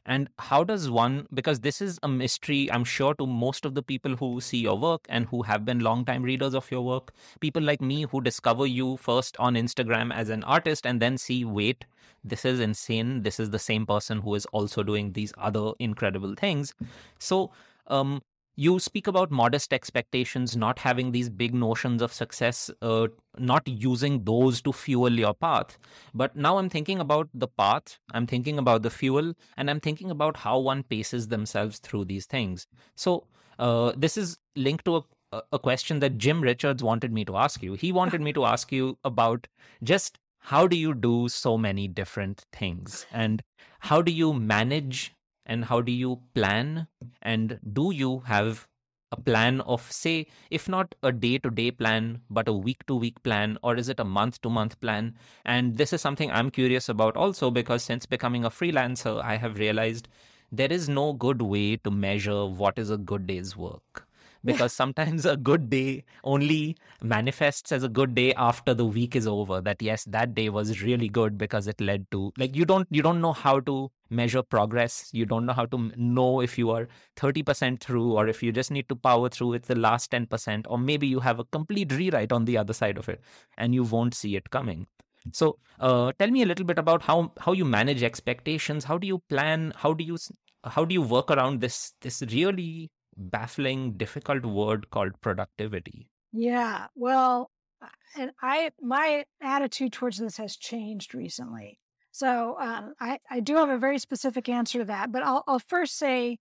[0.06, 3.82] And how does one because this is a mystery i'm sure to most of the
[3.82, 7.12] people who see your work and who have been long time readers of your work.
[7.40, 11.44] People like me who discover you first on instagram as an artist and then see
[11.44, 11.86] wait
[12.26, 13.22] this is insane.
[13.22, 16.74] This is the same person who is also doing these other incredible things.
[17.18, 17.50] So
[17.86, 18.22] um
[18.56, 23.08] you speak about modest expectations, not having these big notions of success, uh,
[23.38, 25.78] not using those to fuel your path.
[26.14, 30.10] But now I'm thinking about the path, I'm thinking about the fuel, and I'm thinking
[30.10, 32.66] about how one paces themselves through these things.
[32.94, 33.26] So
[33.58, 37.62] uh, this is linked to a, a question that Jim Richards wanted me to ask
[37.62, 37.74] you.
[37.74, 39.48] He wanted me to ask you about
[39.82, 43.42] just how do you do so many different things and
[43.80, 45.12] how do you manage
[45.46, 46.88] and how do you plan?
[47.22, 48.68] And do you have
[49.12, 52.96] a plan of say if not a day to day plan but a week to
[52.96, 55.14] week plan or is it a month to month plan?
[55.44, 59.58] And this is something i'm curious about also because since becoming a freelancer i have
[59.58, 60.08] realized
[60.50, 64.03] there is no good way to measure what is a good day's work
[64.44, 69.26] because sometimes a good day only manifests as a good day after the week is
[69.26, 72.86] over that yes that day was really good because it led to like you don't
[72.90, 75.10] you don't know how to measure progress.
[75.12, 78.70] You don't know how to know if you are 30% through or if you just
[78.70, 82.32] need to power through it's the last 10% or maybe you have a complete rewrite
[82.32, 83.20] on the other side of it
[83.58, 84.86] and you won't see it coming.
[85.32, 88.84] So uh, tell me a little bit about how how you manage expectations.
[88.84, 89.72] How do you plan?
[89.76, 90.18] How do you
[90.64, 96.08] how do you work around this this really baffling, difficult word called productivity.
[96.32, 96.86] Yeah.
[96.94, 97.50] Well,
[97.82, 97.88] uh,
[98.18, 101.78] and I, my attitude towards this has changed recently.
[102.10, 105.58] So um, I, I do have a very specific answer to that, but I'll, I'll
[105.58, 106.38] first say,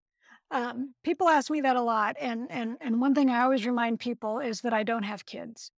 [0.51, 3.99] um, people ask me that a lot, and and and one thing I always remind
[3.99, 5.71] people is that I don't have kids.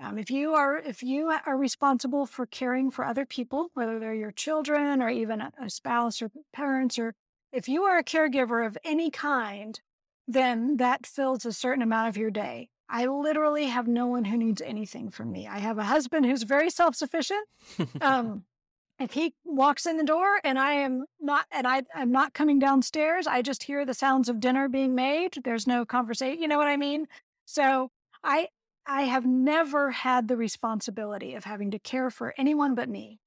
[0.00, 4.14] Um, if you are if you are responsible for caring for other people, whether they're
[4.14, 7.14] your children or even a, a spouse or parents, or
[7.52, 9.80] if you are a caregiver of any kind,
[10.26, 12.68] then that fills a certain amount of your day.
[12.88, 15.48] I literally have no one who needs anything from me.
[15.48, 17.46] I have a husband who's very self sufficient.
[18.00, 18.44] Um,
[18.98, 22.58] if he walks in the door and I am not, and I, I'm not coming
[22.58, 25.38] downstairs, I just hear the sounds of dinner being made.
[25.42, 26.40] There's no conversation.
[26.40, 27.08] You know what I mean?
[27.44, 27.90] So
[28.22, 28.48] I,
[28.86, 33.18] I have never had the responsibility of having to care for anyone but me.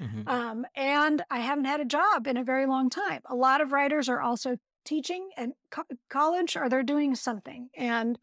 [0.00, 0.28] Mm-hmm.
[0.28, 3.20] Um, and I haven't had a job in a very long time.
[3.26, 7.68] A lot of writers are also teaching and co- college or they're doing something.
[7.76, 8.18] And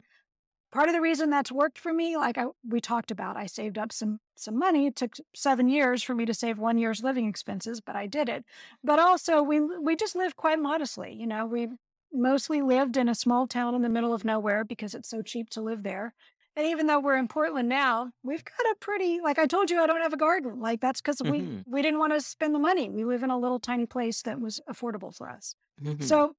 [0.72, 3.78] part of the reason that's worked for me, like I, we talked about, I saved
[3.78, 4.86] up some some money.
[4.86, 8.28] It took seven years for me to save one year's living expenses, but I did
[8.28, 8.44] it.
[8.84, 11.14] But also, we we just live quite modestly.
[11.14, 11.68] You know, we
[12.12, 15.50] mostly lived in a small town in the middle of nowhere because it's so cheap
[15.50, 16.14] to live there.
[16.56, 19.80] And even though we're in Portland now, we've got a pretty like I told you
[19.80, 20.60] I don't have a garden.
[20.60, 21.56] Like that's because mm-hmm.
[21.56, 22.88] we we didn't want to spend the money.
[22.88, 25.54] We live in a little tiny place that was affordable for us.
[25.82, 26.02] Mm-hmm.
[26.02, 26.34] So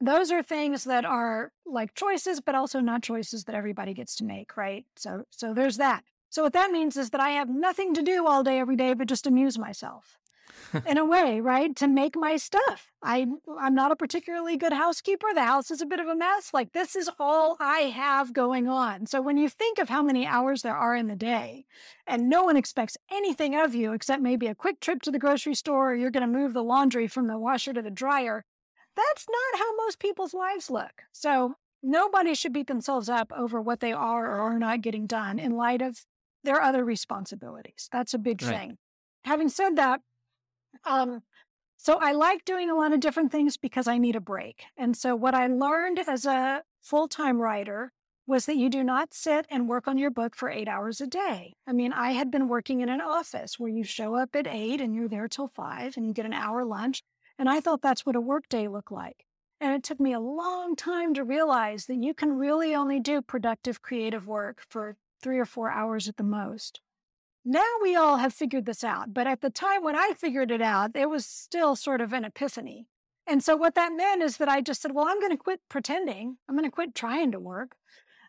[0.00, 4.24] those are things that are like choices, but also not choices that everybody gets to
[4.24, 4.84] make, right?
[4.96, 6.04] So, so there's that.
[6.30, 8.94] So what that means is that I have nothing to do all day, every day,
[8.94, 10.18] but just amuse myself
[10.86, 11.74] in a way, right?
[11.76, 12.90] To make my stuff.
[13.02, 15.28] I, I'm not a particularly good housekeeper.
[15.32, 16.52] The house is a bit of a mess.
[16.52, 19.06] Like this is all I have going on.
[19.06, 21.66] So when you think of how many hours there are in the day
[22.06, 25.54] and no one expects anything of you except maybe a quick trip to the grocery
[25.54, 28.44] store, or you're going to move the laundry from the washer to the dryer,
[28.96, 31.02] that's not how most people's lives look.
[31.12, 35.38] So nobody should beat themselves up over what they are or are not getting done
[35.38, 36.04] in light of
[36.42, 37.88] their other responsibilities.
[37.92, 38.50] That's a big right.
[38.50, 38.78] thing.
[39.24, 40.00] Having said that,
[40.84, 41.22] um,
[41.76, 44.64] so I like doing a lot of different things because I need a break.
[44.76, 47.92] And so what I learned as a full-time writer
[48.26, 51.06] was that you do not sit and work on your book for eight hours a
[51.06, 51.52] day.
[51.66, 54.80] I mean, I had been working in an office where you show up at eight
[54.80, 57.02] and you're there till five and you get an hour lunch
[57.38, 59.24] and I thought that's what a workday looked like.
[59.60, 63.22] And it took me a long time to realize that you can really only do
[63.22, 66.80] productive creative work for three or four hours at the most.
[67.44, 70.62] Now we all have figured this out, but at the time when I figured it
[70.62, 72.86] out, it was still sort of an epiphany.
[73.26, 75.60] And so what that meant is that I just said, well, I'm going to quit
[75.68, 76.36] pretending.
[76.48, 77.76] I'm going to quit trying to work.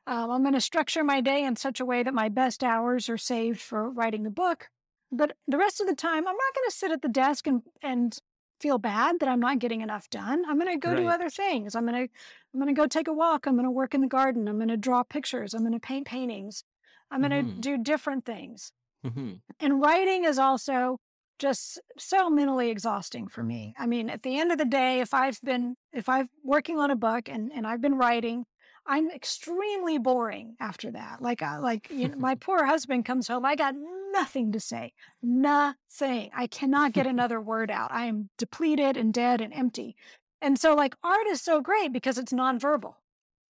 [0.08, 3.10] Um, I'm going to structure my day in such a way that my best hours
[3.10, 4.70] are saved for writing the book.
[5.12, 7.62] But the rest of the time, I'm not going to sit at the desk and,
[7.82, 8.18] and
[8.60, 10.44] feel bad that I'm not getting enough done.
[10.48, 11.02] I'm going to go right.
[11.02, 11.76] do other things.
[11.76, 12.14] I'm going to
[12.54, 13.46] I'm going to go take a walk.
[13.46, 14.48] I'm going to work in the garden.
[14.48, 15.54] I'm going to draw pictures.
[15.54, 16.64] I'm going to paint paintings.
[17.12, 17.60] I'm going to mm-hmm.
[17.60, 18.72] do different things.
[19.06, 19.34] Mm-hmm.
[19.60, 21.00] And writing is also
[21.38, 23.76] just so mentally exhausting for me.
[23.78, 26.92] I mean, at the end of the day, if I've been if I've working on
[26.92, 28.46] a book and and I've been writing,
[28.88, 31.22] I'm extremely boring after that.
[31.22, 33.76] Like uh, like you know, my poor husband comes home, I got
[34.12, 34.94] nothing to say.
[35.22, 36.32] Nothing.
[36.36, 37.92] I cannot get another word out.
[37.92, 39.96] I am depleted and dead and empty.
[40.42, 42.96] And so like art is so great because it's nonverbal.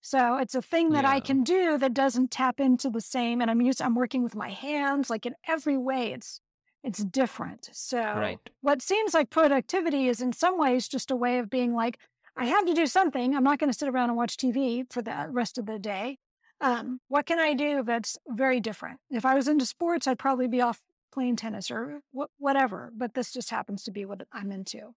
[0.01, 1.11] So it's a thing that yeah.
[1.11, 4.35] I can do that doesn't tap into the same and I'm used I'm working with
[4.35, 6.41] my hands like in every way it's
[6.85, 7.67] it's different.
[7.73, 8.37] So right.
[8.61, 11.97] what seems like productivity is in some ways just a way of being like,
[12.37, 13.35] I have to do something.
[13.35, 16.17] I'm not going to sit around and watch TV for the rest of the day.
[16.61, 18.99] Um, what can I do that's very different?
[19.09, 20.81] If I was into sports, I'd probably be off
[21.13, 22.91] playing tennis or wh- whatever.
[22.95, 24.93] But this just happens to be what I'm into.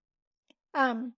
[0.73, 1.13] Um,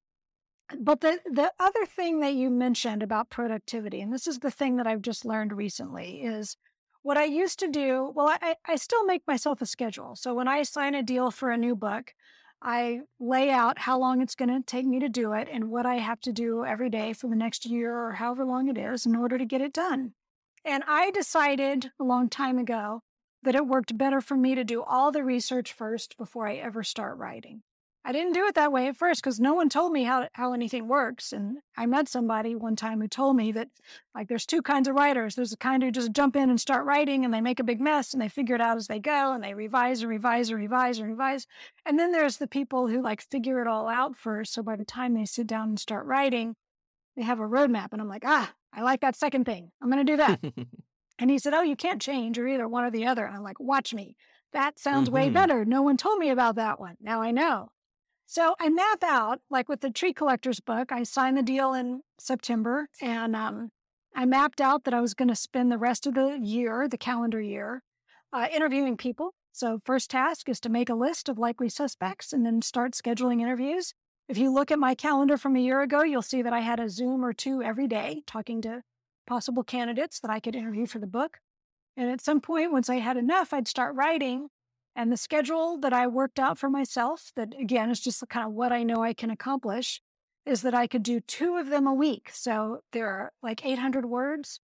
[0.79, 4.77] but the the other thing that you mentioned about productivity, and this is the thing
[4.77, 6.55] that I've just learned recently, is
[7.03, 10.15] what I used to do, well, I, I still make myself a schedule.
[10.15, 12.13] So when I sign a deal for a new book,
[12.61, 15.85] I lay out how long it's going to take me to do it and what
[15.85, 19.05] I have to do every day for the next year or however long it is
[19.05, 20.13] in order to get it done.
[20.63, 23.01] And I decided a long time ago
[23.43, 26.83] that it worked better for me to do all the research first before I ever
[26.83, 27.63] start writing.
[28.03, 30.53] I didn't do it that way at first because no one told me how, how
[30.53, 31.31] anything works.
[31.31, 33.69] And I met somebody one time who told me that,
[34.15, 35.35] like, there's two kinds of writers.
[35.35, 37.79] There's the kind who just jump in and start writing and they make a big
[37.79, 40.59] mess and they figure it out as they go and they revise and revise and
[40.59, 41.45] revise and revise.
[41.85, 44.53] And then there's the people who, like, figure it all out first.
[44.53, 46.55] So by the time they sit down and start writing,
[47.15, 47.89] they have a roadmap.
[47.91, 49.71] And I'm like, ah, I like that second thing.
[49.79, 50.41] I'm going to do that.
[51.19, 52.37] and he said, oh, you can't change.
[52.37, 53.25] You're either one or the other.
[53.25, 54.15] And I'm like, watch me.
[54.53, 55.15] That sounds mm-hmm.
[55.15, 55.65] way better.
[55.65, 56.97] No one told me about that one.
[56.99, 57.69] Now I know.
[58.31, 62.03] So I map out, like with the tree collector's book, I signed the deal in
[62.17, 63.71] September and um,
[64.15, 66.97] I mapped out that I was going to spend the rest of the year, the
[66.97, 67.83] calendar year,
[68.31, 69.31] uh, interviewing people.
[69.51, 73.41] So, first task is to make a list of likely suspects and then start scheduling
[73.41, 73.93] interviews.
[74.29, 76.79] If you look at my calendar from a year ago, you'll see that I had
[76.79, 78.83] a Zoom or two every day talking to
[79.27, 81.39] possible candidates that I could interview for the book.
[81.97, 84.47] And at some point, once I had enough, I'd start writing
[84.95, 88.53] and the schedule that I worked out for myself, that again is just kind of
[88.53, 90.01] what I know I can accomplish,
[90.45, 92.29] is that I could do two of them a week.
[92.33, 94.59] So there are like 800 words,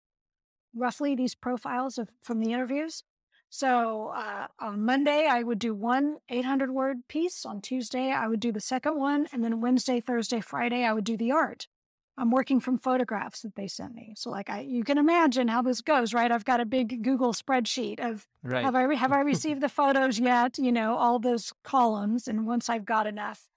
[0.74, 3.02] roughly, these profiles of from the interviews.
[3.50, 7.44] So uh, on Monday, I would do one 800 word piece.
[7.44, 9.28] On Tuesday, I would do the second one.
[9.32, 11.68] And then Wednesday, Thursday, Friday, I would do the art.
[12.16, 14.14] I'm working from photographs that they sent me.
[14.16, 16.30] So like I you can imagine how this goes, right?
[16.30, 18.64] I've got a big Google spreadsheet of right.
[18.64, 22.68] have I have I received the photos yet, you know, all those columns and once
[22.68, 23.48] I've got enough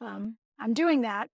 [0.00, 1.28] um, I'm doing that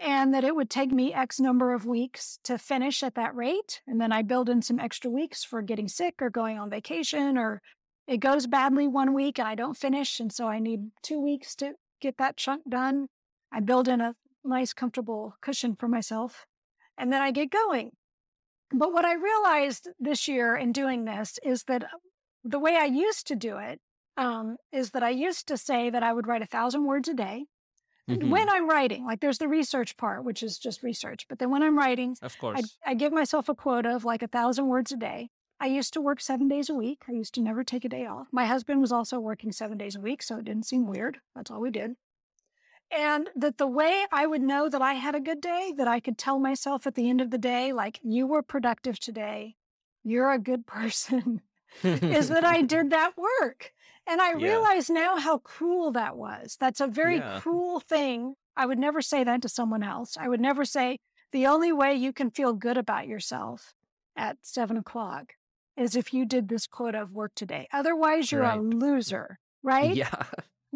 [0.00, 3.82] and that it would take me X number of weeks to finish at that rate.
[3.86, 7.36] And then I build in some extra weeks for getting sick or going on vacation,
[7.36, 7.60] or
[8.06, 10.20] it goes badly one week and I don't finish.
[10.20, 13.08] And so I need two weeks to get that chunk done.
[13.52, 14.14] I build in a
[14.48, 16.46] nice, comfortable cushion for myself.
[16.96, 17.92] And then I get going.
[18.72, 21.98] But what I realized this year in doing this is that uh,
[22.44, 23.80] the way I used to do it
[24.16, 27.14] um, is that I used to say that I would write a thousand words a
[27.14, 27.46] day.
[28.10, 28.30] Mm-hmm.
[28.30, 31.26] When I'm writing, like there's the research part, which is just research.
[31.28, 34.22] But then when I'm writing, of course, I, I give myself a quota of like
[34.22, 35.28] a thousand words a day.
[35.60, 37.02] I used to work seven days a week.
[37.08, 38.28] I used to never take a day off.
[38.32, 41.18] My husband was also working seven days a week, so it didn't seem weird.
[41.34, 41.96] That's all we did.
[42.90, 46.00] And that the way I would know that I had a good day, that I
[46.00, 49.56] could tell myself at the end of the day, like, you were productive today,
[50.02, 51.42] you're a good person,
[51.82, 53.72] is that I did that work.
[54.06, 54.46] And I yeah.
[54.46, 56.56] realize now how cruel that was.
[56.58, 57.40] That's a very yeah.
[57.40, 58.34] cruel thing.
[58.56, 60.16] I would never say that to someone else.
[60.18, 60.98] I would never say,
[61.30, 63.74] the only way you can feel good about yourself
[64.16, 65.34] at seven o'clock
[65.76, 67.68] is if you did this quota of work today.
[67.72, 68.58] Otherwise, you're right.
[68.58, 69.94] a loser, right?
[69.94, 70.10] Yeah.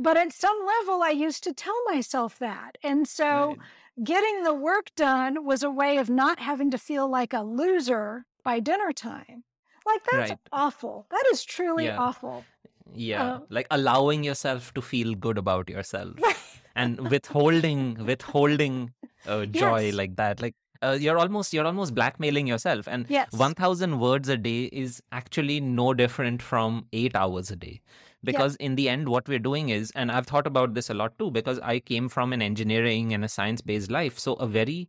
[0.02, 2.76] But at some level, I used to tell myself that.
[2.82, 3.58] And so right.
[4.02, 8.26] getting the work done was a way of not having to feel like a loser
[8.42, 9.44] by dinner time.
[9.86, 10.38] Like, that's right.
[10.50, 11.06] awful.
[11.10, 11.98] That is truly yeah.
[11.98, 12.44] awful.
[12.92, 13.24] Yeah.
[13.24, 16.16] Uh, like allowing yourself to feel good about yourself
[16.76, 18.92] and withholding, withholding
[19.26, 19.94] uh, joy yes.
[19.94, 20.42] like that.
[20.42, 23.30] Like, uh, you're almost you're almost blackmailing yourself and yes.
[23.30, 27.80] 1000 words a day is actually no different from 8 hours a day
[28.24, 28.66] because yeah.
[28.66, 31.30] in the end what we're doing is and i've thought about this a lot too
[31.30, 34.88] because i came from an engineering and a science based life so a very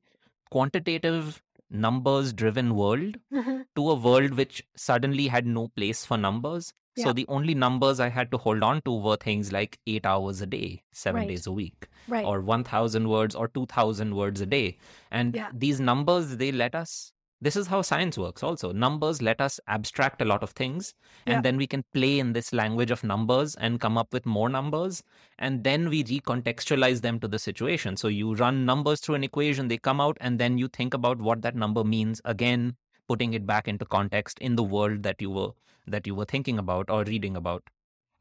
[0.52, 3.66] quantitative numbers driven world Mhm.
[3.76, 6.74] to a world which suddenly had no place for numbers.
[6.96, 7.06] Yeah.
[7.06, 10.42] So the only numbers I had to hold on to were things like eight hours
[10.42, 11.30] a day, seven Right.
[11.30, 12.24] days a week, Right.
[12.34, 14.78] or 1,000 words or 2,000 words a day.
[15.10, 15.50] And Yeah.
[15.66, 17.13] these numbers, they let us.
[17.44, 18.72] This is how science works also.
[18.72, 20.94] Numbers let us abstract a lot of things,
[21.26, 21.42] and Yeah.
[21.48, 25.04] then we can play in this language of numbers and come up with more numbers.
[25.48, 27.98] And then we recontextualize them to the situation.
[28.04, 31.26] So you run numbers through an equation, they come out, and then you think about
[31.30, 32.78] what that number means again,
[33.10, 35.52] putting it back into context in the world that you were
[35.86, 37.70] that you were thinking about or reading about.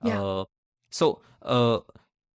[0.04, 0.20] Yeah.
[0.20, 0.44] Uh,
[0.90, 1.78] so uh,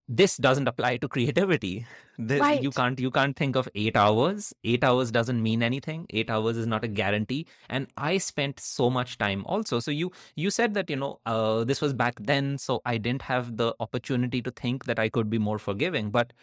[0.07, 1.85] this doesn't apply to creativity.
[2.17, 2.61] The- Right.
[2.61, 4.53] You can't you can't think of eight hours.
[4.63, 6.05] Eight hours doesn't mean anything.
[6.09, 7.45] Eight hours is not a guarantee.
[7.69, 9.79] And I spent so much time also.
[9.79, 13.21] So you you said that you know uh, this was back then, so I didn't
[13.23, 16.09] have the opportunity to think that I could be more forgiving.
[16.11, 16.33] But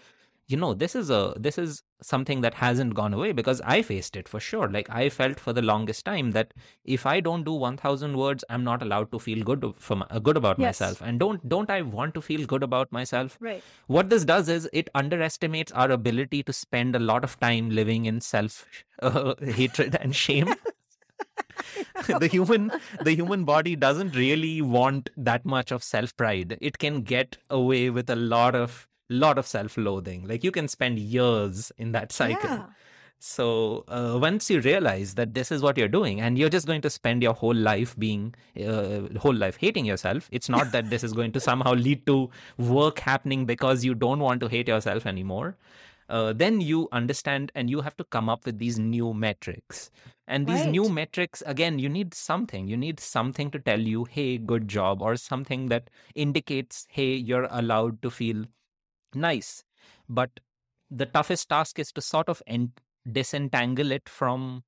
[0.46, 4.14] you know this is a this is something that hasn't gone away because i faced
[4.16, 4.68] it for sure.
[4.68, 6.52] Like i felt for the longest time that
[6.84, 10.36] if i don't do 1000 words i'm not allowed to feel good for my, good
[10.36, 10.80] about Yes.
[10.80, 11.00] myself.
[11.00, 13.38] And don't don't i want to feel good about myself?
[13.40, 13.62] Right.
[13.86, 18.04] what this does is it underestimates our ability to spend a lot of time living
[18.06, 18.66] in self
[19.00, 20.54] uh, hatred and shame.
[22.08, 22.70] The human
[23.02, 27.90] the human body doesn't really want that much of self pride it can get away
[27.90, 32.12] with a lot of lot of self loathing like you can spend years in that
[32.20, 32.50] cycle.
[32.50, 32.66] Yeah.
[33.18, 36.80] so uh, once you realize that this is what you're doing and you're just going
[36.80, 38.34] to spend your whole life being
[38.66, 42.28] uh, whole life hating yourself it's not that this is going to somehow lead to
[42.58, 45.56] work happening because you don't want to hate yourself anymore.
[46.08, 49.90] Uh, then you understand and you have to come up with these new metrics.
[50.26, 52.68] And these new metrics again you need something.
[52.68, 57.48] You need something to tell you hey good job or something that indicates hey you're
[57.50, 58.44] allowed to feel
[59.14, 59.64] nice
[60.08, 60.40] but
[60.90, 62.72] the toughest task is to sort of en-
[63.10, 64.62] disentangle it from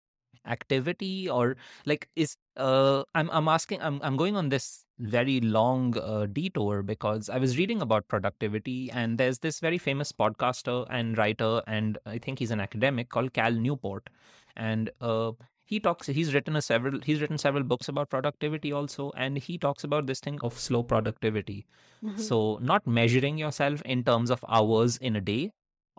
[0.47, 5.97] activity or like is uh i'm i'm asking i'm i'm going on this very long
[5.99, 11.18] uh, detour because i was reading about productivity and there's this very famous podcaster and
[11.18, 14.08] writer and i think he's an academic called cal newport.
[14.57, 15.33] And uh
[15.73, 19.59] he talks he's written a several he's written several books about productivity also and he
[19.67, 21.59] talks about this thing of slow productivity
[22.03, 22.20] Mhm.
[22.20, 22.36] so,
[22.70, 25.51] not measuring yourself in terms of hours in a day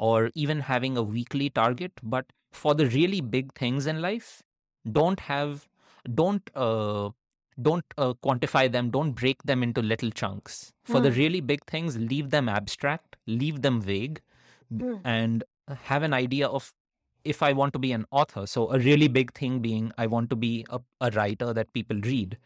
[0.10, 2.28] or even having a weekly target, but
[2.60, 4.28] for the really big things in life,
[5.00, 5.68] don't have,
[6.20, 7.10] don't, uh,
[7.70, 10.72] don't uh, quantify them, don't break them into little chunks.
[10.86, 11.18] For the Mm.
[11.18, 14.22] really big things, leave them abstract, leave them vague,
[14.72, 15.02] Mm.
[15.04, 15.44] and
[15.92, 16.74] have an idea of
[17.28, 18.46] if I want to be an author.
[18.48, 22.00] So, a really big thing being I want to be a, a writer that people
[22.02, 22.38] read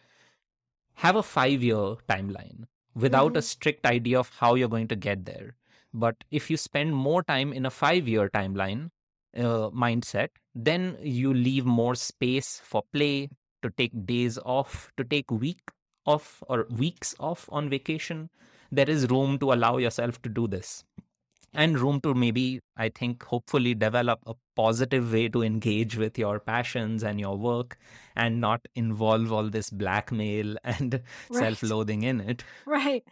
[0.96, 3.44] have a five year timeline without a Mhm.
[3.44, 5.56] strict idea of how you're going to get there.
[5.94, 8.90] But if you spend more time in a five year timeline
[9.36, 13.30] uh, mindset, then you leave more space for play,
[13.62, 15.62] to take days off, to take week
[16.06, 18.30] off or weeks off on vacation.
[18.72, 20.84] There is room to allow yourself to do this
[21.54, 26.40] and room to maybe i think hopefully develop a positive way to engage with your
[26.40, 27.78] passions and your work
[28.16, 31.40] and not involve all this blackmail and Right.
[31.44, 33.04] self-loathing in it Right.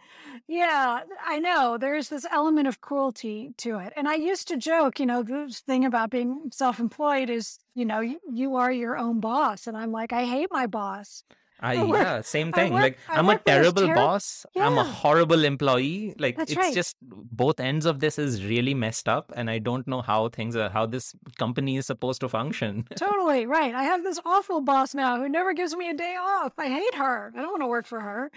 [0.46, 1.76] Yeah, I know.
[1.78, 3.92] There's this element of cruelty to it.
[3.96, 7.84] And I used to joke, you know, the thing about being self employed is, you
[7.84, 9.66] know, you, you are your own boss.
[9.66, 11.24] And I'm like, I hate my boss.
[11.62, 13.94] I I work- yeah same thing work- like i'm a work for this terrible terri-
[13.94, 16.74] boss i'm a horrible employee like That's it's right.
[16.74, 16.96] just
[17.42, 20.70] both ends of this is really messed up and i don't know how things are
[20.70, 23.74] how this company is supposed to function Totally right.
[23.74, 26.52] I have this awful boss now who never gives me a day off.
[26.58, 27.32] I hate her.
[27.36, 28.30] I don't want to work for her.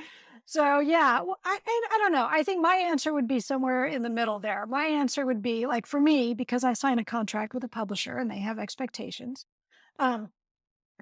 [0.46, 2.28] So yeah, well, I, I I don't know.
[2.30, 4.66] I think my answer would be somewhere in the middle there.
[4.66, 8.18] My answer would be like for me because I sign a contract with a publisher
[8.18, 9.46] and they have expectations.
[10.00, 10.30] Um,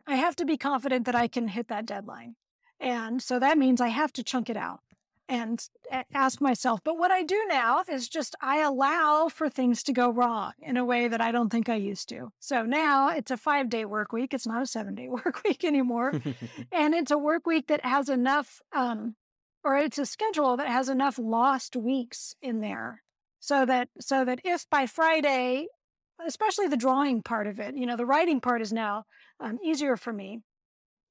[0.08, 2.36] I have to be confident that I can hit that deadline,
[2.80, 4.82] and so that means I have to chunk it out
[5.32, 5.66] and
[6.14, 6.82] ask myself.
[6.84, 10.76] But what I do now is just I allow for things to go wrong in
[10.76, 12.34] a way that I don't think I used to.
[12.42, 14.34] So now it's a five day work week.
[14.34, 16.12] It's not a seven day work week anymore.
[16.72, 19.16] and it's a work week that has enough, um,
[19.64, 23.02] or it's a schedule that has enough lost weeks in there
[23.40, 25.68] so that so that if by Friday,
[26.26, 29.06] especially the drawing part of it, you know, the writing part is now
[29.40, 30.42] um, easier for me.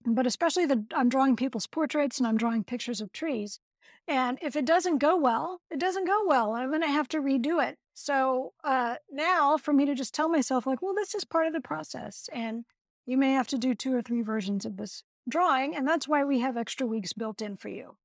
[0.07, 3.61] But especially the I'm drawing people's portraits and I'm drawing pictures of trees.
[4.09, 6.53] And if it doesn't go well, it doesn't go well.
[6.53, 7.77] I'm going to have to redo it.
[7.93, 11.53] So uh, now for me to just tell myself, like, well, this is part of
[11.53, 12.29] the process.
[12.33, 12.65] And
[13.05, 15.77] you may have to do two or three versions of this drawing.
[15.77, 17.97] And that's why we have extra weeks built in for you.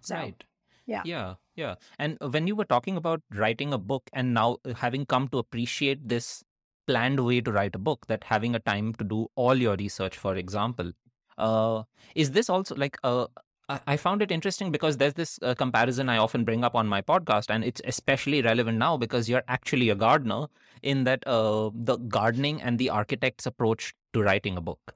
[0.00, 0.44] So, right
[0.86, 1.02] yeah.
[1.04, 5.28] yeah yeah and when you were talking about writing a book and now having come
[5.28, 6.42] to appreciate this
[6.86, 10.16] planned way to write a book that having a time to do all your research
[10.16, 10.92] for example
[11.38, 11.82] uh,
[12.14, 13.26] is this also like uh,
[13.68, 17.02] I found it interesting because there's this uh, comparison I often bring up on my
[17.02, 20.46] podcast, and it's especially relevant now because you're actually a gardener.
[20.82, 24.94] In that, uh, the gardening and the architect's approach to writing a book,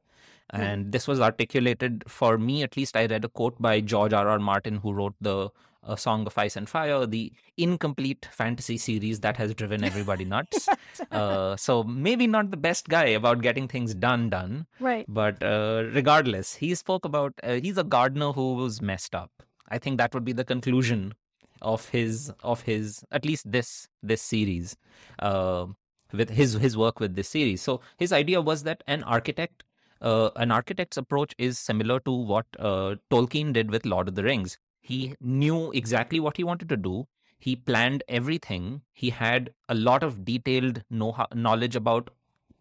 [0.50, 2.96] and this was articulated for me at least.
[2.96, 4.28] I read a quote by George R.
[4.28, 4.38] R.
[4.38, 5.50] Martin, who wrote the
[5.82, 10.68] a Song of Ice and Fire, the incomplete fantasy series that has driven everybody nuts.
[11.10, 14.66] uh, so maybe not the best guy about getting things done, done.
[14.78, 15.06] Right.
[15.08, 19.30] But uh, regardless, he spoke about uh, he's a gardener who was messed up.
[19.68, 21.14] I think that would be the conclusion
[21.62, 24.76] of his of his at least this this series
[25.18, 25.66] uh,
[26.12, 27.62] with his his work with this series.
[27.62, 29.64] So his idea was that an architect
[30.00, 34.22] uh, an architect's approach is similar to what uh, Tolkien did with Lord of the
[34.22, 34.58] Rings.
[34.80, 37.06] He knew exactly what he wanted to do.
[37.38, 38.82] He planned everything.
[38.92, 42.10] He had a lot of detailed know- knowledge about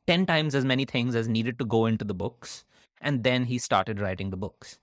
[0.07, 2.65] 10 times as many things as needed to go into the books.
[3.01, 4.79] And then he started writing the books.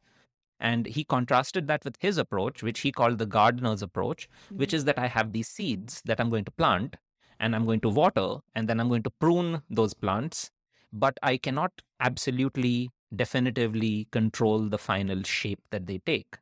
[0.58, 4.58] And he contrasted that with his approach, which he called the gardener's approach, mm-hmm.
[4.58, 6.96] which is that I have these seeds that I'm going to plant
[7.38, 10.50] and I'm going to water and then I'm going to prune those plants.
[10.92, 16.38] But I cannot absolutely, definitively control the final shape that they take.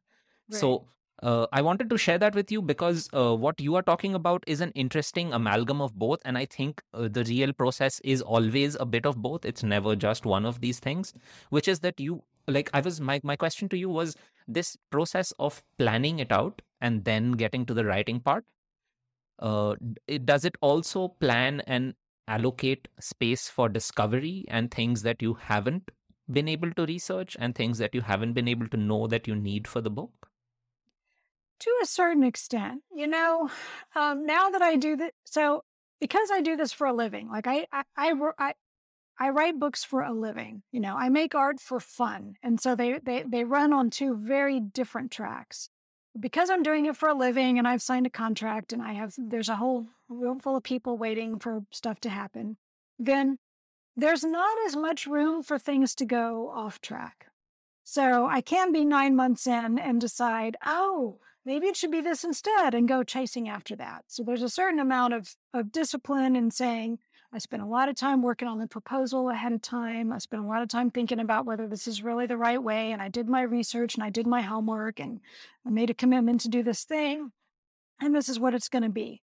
[0.50, 0.86] So
[1.22, 4.44] uh, I wanted to share that with you because uh, what you are talking about
[4.46, 6.20] is an interesting amalgam of both.
[6.24, 9.44] And I think uh, the real process is always a bit of both.
[9.44, 11.14] It's never just one of these things,
[11.50, 14.16] which is that you, like, I was, my, my question to you was
[14.46, 18.44] this process of planning it out and then getting to the writing part.
[19.38, 19.74] Uh,
[20.06, 21.94] it, does it also plan and
[22.28, 25.90] allocate space for discovery and things that you haven't
[26.30, 29.34] been able to research and things that you haven't been able to know that you
[29.34, 30.30] need for the book?
[31.60, 33.48] To a certain extent, you know,
[33.94, 35.64] um, now that I do that, so
[36.00, 38.54] because I do this for a living, like I, I, I, I,
[39.18, 40.62] I write books for a living.
[40.72, 44.16] You know, I make art for fun, and so they they they run on two
[44.16, 45.68] very different tracks.
[46.18, 49.14] Because I'm doing it for a living, and I've signed a contract, and I have
[49.16, 52.56] there's a whole room full of people waiting for stuff to happen.
[52.98, 53.38] Then
[53.96, 57.26] there's not as much room for things to go off track.
[57.84, 62.24] So I can be nine months in and decide, oh, maybe it should be this
[62.24, 64.04] instead and go chasing after that.
[64.08, 66.98] So there's a certain amount of, of discipline in saying,
[67.32, 70.12] I spent a lot of time working on the proposal ahead of time.
[70.12, 72.92] I spent a lot of time thinking about whether this is really the right way.
[72.92, 75.20] And I did my research and I did my homework and
[75.66, 77.32] I made a commitment to do this thing.
[78.00, 79.22] And this is what it's going to be.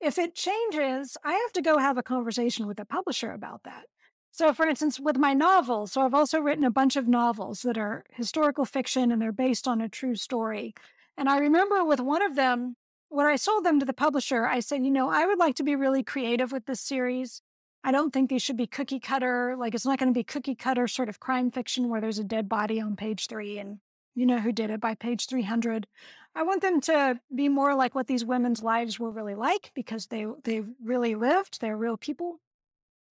[0.00, 3.84] If it changes, I have to go have a conversation with the publisher about that.
[4.32, 7.78] So, for instance, with my novels, so I've also written a bunch of novels that
[7.78, 10.74] are historical fiction and they're based on a true story.
[11.16, 12.76] And I remember with one of them,
[13.08, 15.62] when I sold them to the publisher, I said, you know, I would like to
[15.62, 17.42] be really creative with this series.
[17.84, 19.56] I don't think these should be cookie cutter.
[19.58, 22.24] Like, it's not going to be cookie cutter sort of crime fiction where there's a
[22.24, 23.80] dead body on page three and
[24.14, 25.86] you know who did it by page 300.
[26.34, 30.06] I want them to be more like what these women's lives were really like because
[30.06, 31.60] they they really lived.
[31.60, 32.40] They're real people.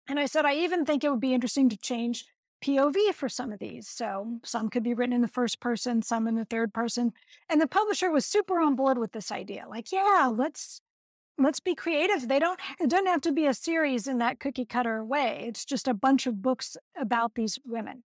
[0.08, 2.26] And I said, I even think it would be interesting to change
[2.62, 3.88] POV for some of these.
[3.88, 7.14] So some could be written in the first person, some in the third person.
[7.50, 9.66] And the publisher was super on board with this idea.
[9.70, 10.82] Like, yeah, let's
[11.38, 12.28] let's be creative.
[12.28, 15.46] They don't it doesn't have to be a series in that cookie cutter way.
[15.48, 18.04] It's just a bunch of books about these women.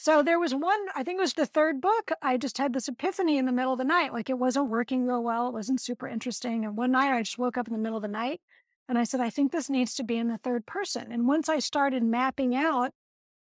[0.00, 2.12] So there was one, I think it was the third book.
[2.22, 4.12] I just had this epiphany in the middle of the night.
[4.12, 5.48] Like it wasn't working real well.
[5.48, 6.64] It wasn't super interesting.
[6.64, 8.40] And one night I just woke up in the middle of the night
[8.88, 11.10] and I said, I think this needs to be in the third person.
[11.10, 12.92] And once I started mapping out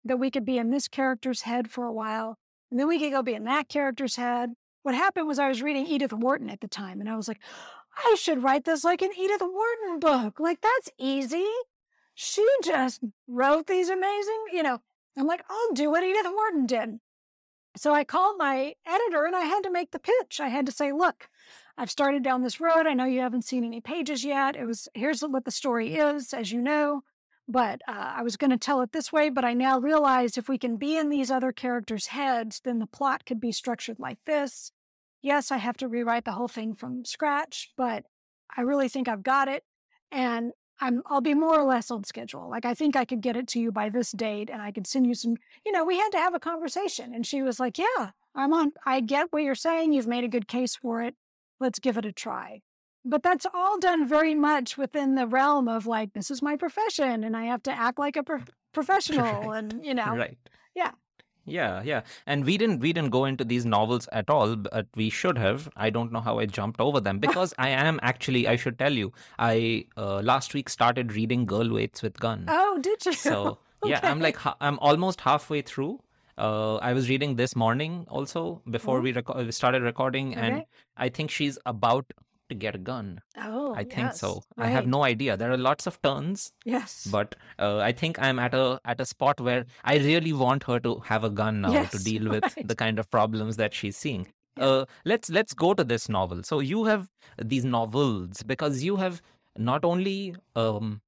[0.07, 2.37] that we could be in this character's head for a while,
[2.69, 4.53] and then we could go be in that character's head.
[4.83, 7.39] What happened was I was reading Edith Wharton at the time, and I was like,
[7.97, 10.39] I should write this like an Edith Wharton book.
[10.39, 11.47] Like, that's easy.
[12.13, 14.79] She just wrote these amazing, you know.
[15.17, 16.99] I'm like, I'll do what Edith Wharton did.
[17.75, 20.39] So I called my editor and I had to make the pitch.
[20.39, 21.29] I had to say, look,
[21.77, 22.87] I've started down this road.
[22.87, 24.55] I know you haven't seen any pages yet.
[24.55, 27.03] It was here's what the story is, as you know.
[27.47, 30.49] But uh, I was going to tell it this way, but I now realize if
[30.49, 34.17] we can be in these other characters' heads, then the plot could be structured like
[34.25, 34.71] this.
[35.21, 38.03] Yes, I have to rewrite the whole thing from scratch, but
[38.55, 39.63] I really think I've got it.
[40.11, 42.49] And I'm I'll be more or less on schedule.
[42.49, 44.85] Like I think I could get it to you by this date and I could
[44.85, 45.35] send you some,
[45.65, 47.15] you know, we had to have a conversation.
[47.15, 49.93] And she was like, Yeah, I'm on I get what you're saying.
[49.93, 51.15] You've made a good case for it
[51.59, 52.61] let's give it a try.
[53.09, 57.23] But that's all done very much within the realm of like, this is my profession
[57.23, 58.41] and I have to act like a pro-
[58.73, 59.23] professional.
[59.49, 59.57] Right.
[59.57, 60.37] And, you know, right.
[60.75, 60.91] Yeah.
[61.49, 62.01] Yeah, yeah.
[62.25, 65.69] And we didn't we didn't go into these novels at all, but we should have.
[65.77, 68.91] I don't know how I jumped over them because I am actually I should tell
[68.91, 72.43] you, I uh, last week started reading Girl Waits with Gun.
[72.49, 73.13] Oh, did you?
[73.13, 76.01] So, yeah, I'm like I'm almost halfway through.
[76.37, 79.01] Uh, I was reading this morning also before Oh.
[79.01, 80.67] we, reco- we started recording, and Okay.
[80.97, 82.11] I think she's about
[82.49, 83.21] to get a gun.
[83.37, 84.43] Oh, I think yes, so.
[84.57, 85.37] I have no idea.
[85.37, 87.07] There are lots of turns, Yes.
[87.11, 90.79] but uh, I think I'm at a at a spot where I really want her
[90.81, 92.67] to have a gun now to deal with right.
[92.67, 94.27] the kind of problems that she's seeing.
[94.57, 94.65] Yeah.
[94.65, 96.43] Uh, let's let's go to this novel.
[96.43, 97.09] So you have
[97.43, 99.21] these novels because you have
[99.57, 101.01] not only um,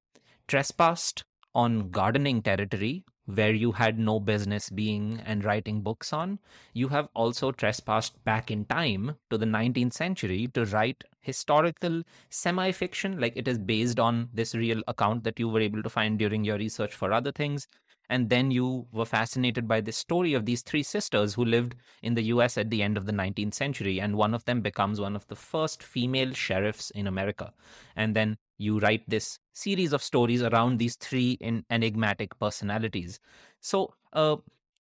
[0.48, 1.24] trespassed
[1.56, 3.04] on gardening territory
[3.36, 6.40] where you had no business being and writing books on,
[6.74, 12.72] you have also trespassed back in time to the 19th century to write historical semi
[12.72, 13.20] fiction.
[13.20, 16.44] Like it is based on this real account that you were able to find during
[16.44, 17.68] your research for other things.
[18.12, 22.16] And then you were fascinated by the story of these three sisters who lived in
[22.16, 24.02] the US at the end of the 19th century.
[24.02, 27.54] And one of them becomes one of the first female sheriffs in America.
[27.96, 33.20] And then you write this series of stories around these three en- enigmatic personalities.
[33.62, 34.38] So, uh,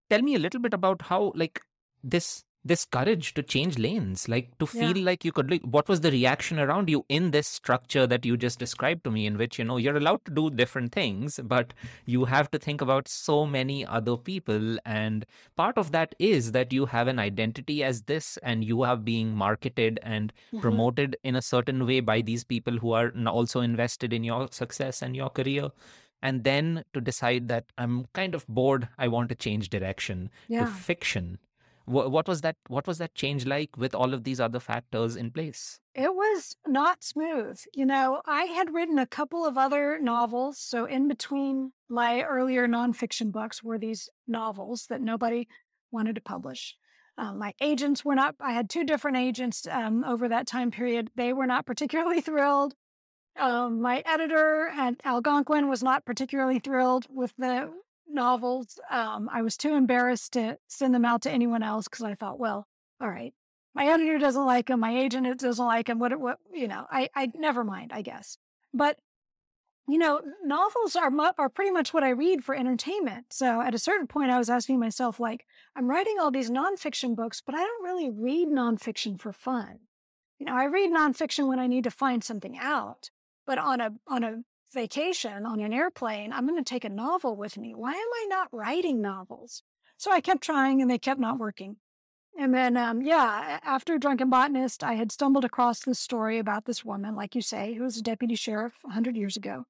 [0.10, 1.62] tell me a little bit about how, like,
[2.04, 4.92] this this courage to change lanes like to Yeah.
[4.94, 8.26] feel like you could like what was the reaction around you in this structure that
[8.26, 11.40] you just described to me in which you know you're allowed to do different things
[11.44, 11.74] but
[12.06, 16.74] you have to think about so many other people and part of that is that
[16.74, 20.62] you have an identity as this and you are being marketed and Mhm.
[20.62, 25.02] promoted in a certain way by these people who are also invested in your success
[25.02, 25.70] and your career
[26.22, 30.66] and then to decide that i'm kind of bored i want to change direction Yeah.
[30.66, 31.38] to fiction
[31.90, 35.32] what was that what was that change like with all of these other factors in
[35.32, 37.60] place It was not smooth.
[37.74, 40.58] You know, I had written a couple of other novels.
[40.58, 45.48] So, in between my earlier nonfiction books were these novels that nobody
[45.92, 46.78] wanted to publish.
[47.18, 51.10] Um, my agents were not, I had two different agents um, over that time period.
[51.16, 52.76] They were not particularly thrilled.
[53.38, 57.72] Um, my editor at Algonquin was not particularly thrilled with the
[58.10, 58.80] novels.
[58.90, 62.40] Um, I was too embarrassed to send them out to anyone else because I thought,
[62.40, 62.68] well,
[63.02, 63.34] all right,
[63.74, 66.00] my editor doesn't like them, my agent doesn't like them.
[66.00, 68.38] What, what, you know, I, I never mind, I guess.
[68.74, 68.98] But
[69.90, 73.26] you know, novels are mu- are pretty much what I read for entertainment.
[73.32, 77.16] So at a certain point, I was asking myself, like, I'm writing all these nonfiction
[77.16, 79.80] books, but I don't really read nonfiction for fun.
[80.38, 83.10] You know, I read nonfiction when I need to find something out.
[83.48, 87.36] But on a on a vacation on an airplane, I'm going to take a novel
[87.36, 87.74] with me.
[87.76, 89.64] Why am I not writing novels?
[89.98, 91.78] So I kept trying, and they kept not working.
[92.38, 96.86] And then, um, yeah, after Drunken Botanist, I had stumbled across this story about this
[96.86, 99.66] woman, like you say, who was a deputy sheriff 100 years ago.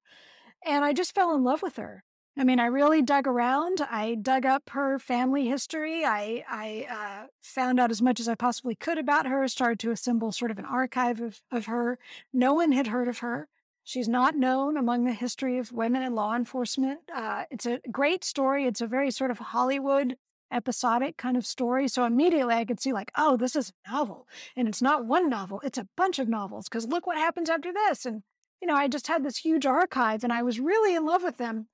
[0.65, 2.03] And I just fell in love with her.
[2.37, 3.81] I mean, I really dug around.
[3.89, 6.05] I dug up her family history.
[6.05, 9.91] I, I uh, found out as much as I possibly could about her, started to
[9.91, 11.97] assemble sort of an archive of, of her.
[12.31, 13.47] No one had heard of her.
[13.89, 16.99] She's not known among the history of women in law enforcement.
[17.11, 18.67] Uh, it's a great story.
[18.67, 20.15] It's a very sort of Hollywood
[20.51, 21.87] episodic kind of story.
[21.87, 24.27] So immediately I could see, like, oh, this is a novel.
[24.55, 27.73] And it's not one novel, it's a bunch of novels because look what happens after
[27.73, 28.05] this.
[28.05, 28.21] And,
[28.61, 31.37] you know, I just had this huge archive and I was really in love with
[31.37, 31.67] them.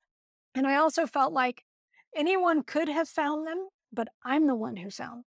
[0.54, 1.66] And I also felt like
[2.16, 5.26] anyone could have found them, but I'm the one who found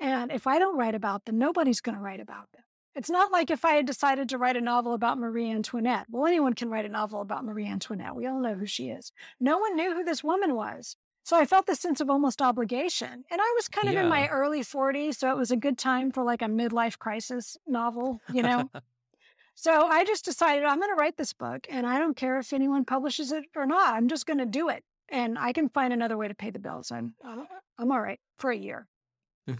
[0.00, 0.06] them.
[0.06, 2.64] And if I don't write about them, nobody's going to write about them.
[2.94, 6.06] It's not like if I had decided to write a novel about Marie Antoinette.
[6.10, 8.16] Well, anyone can write a novel about Marie Antoinette.
[8.16, 9.12] We all know who she is.
[9.38, 10.96] No one knew who this woman was.
[11.22, 13.24] So I felt this sense of almost obligation.
[13.30, 14.28] And I was kind of in my Yeah.
[14.30, 18.42] early 40s, so it was a good time for like a midlife crisis novel, you
[18.42, 18.70] know?
[19.54, 22.52] so I just decided I'm going to write this book and I don't care if
[22.52, 23.94] anyone publishes it or not.
[23.94, 24.82] I'm just going to do it.
[25.10, 26.90] And I can find another way to pay the bills.
[26.90, 27.46] I'm I'm,
[27.78, 28.86] I'm all right for a year.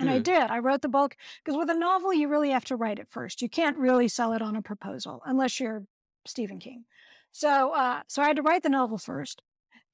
[0.01, 0.25] And I Mhm.
[0.25, 0.51] did.
[0.51, 3.43] I wrote the book because with a novel, you really have to write it first.
[3.43, 5.85] You can't really sell it on a proposal unless you're
[6.27, 6.85] Stephen King.
[7.33, 9.43] So, uh, so I had to write the novel first,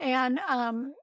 [0.00, 0.94] and um,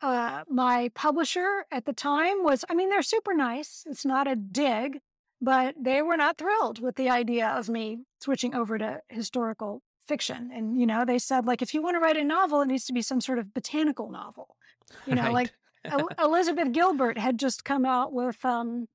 [0.00, 2.64] uh, my publisher at the time was.
[2.68, 3.84] I mean, they're super nice.
[3.86, 5.00] It's not a dig,
[5.40, 10.50] but they were not thrilled with the idea of me switching over to historical fiction.
[10.52, 12.84] And you know, they said like, if you want to write a novel, it needs
[12.86, 14.56] to be some sort of botanical novel.
[15.06, 15.32] You know, Right.
[15.32, 15.52] like
[16.18, 18.88] Elizabeth Gilbert had just come out with um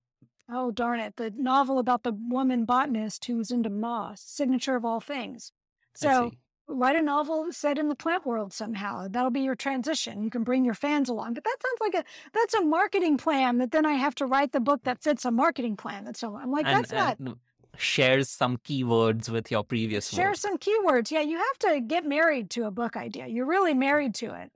[0.51, 4.85] oh darn it the novel about the woman botanist who was into moss signature of
[4.85, 5.51] all things.
[5.95, 6.31] So
[6.67, 9.07] write a novel set in the plant world somehow.
[9.09, 10.23] That'll be your transition.
[10.23, 11.33] You can bring your fans along.
[11.33, 14.51] But that sounds like a that's a marketing plan that then i have to write
[14.51, 16.05] the book that fits a marketing plan.
[16.05, 17.35] That's so i'm like and, that's not and
[17.77, 21.11] shares some keywords with your previous share work some keywords.
[21.11, 23.27] Yeah you have to get married to a book idea.
[23.27, 24.51] You're really married to it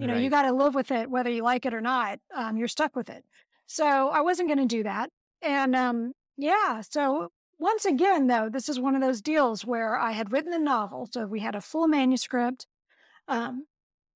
[0.00, 2.20] You know, you got to live with it, whether you like it or not.
[2.34, 3.24] Um, you're stuck with it.
[3.66, 5.10] So I wasn't going to do that.
[5.42, 10.12] And um, yeah, so once again, though, this is one of those deals where I
[10.12, 11.08] had written the novel.
[11.10, 12.66] So we had a full manuscript.
[13.26, 13.66] Um,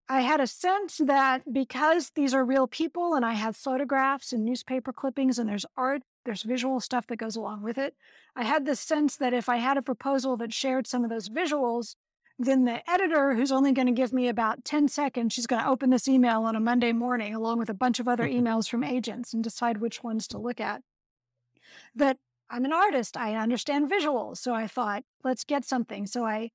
[0.08, 4.44] I had a sense that because these are real people and I have photographs and
[4.44, 7.94] newspaper clippings and there's art, there's visual stuff that goes along with it.
[8.36, 11.28] I had this sense that if I had a proposal that shared some of those
[11.28, 11.96] visuals,
[12.44, 15.68] then the editor, who's only going to give me about 10 seconds, she's going to
[15.68, 18.46] open this email on a Monday morning along with a bunch of other mm-hmm.
[18.46, 20.82] emails from agents and decide which ones to look at.
[21.94, 22.18] That
[22.50, 24.38] I'm an artist, I understand visuals.
[24.38, 26.06] So I thought, let's get something.
[26.06, 26.50] So I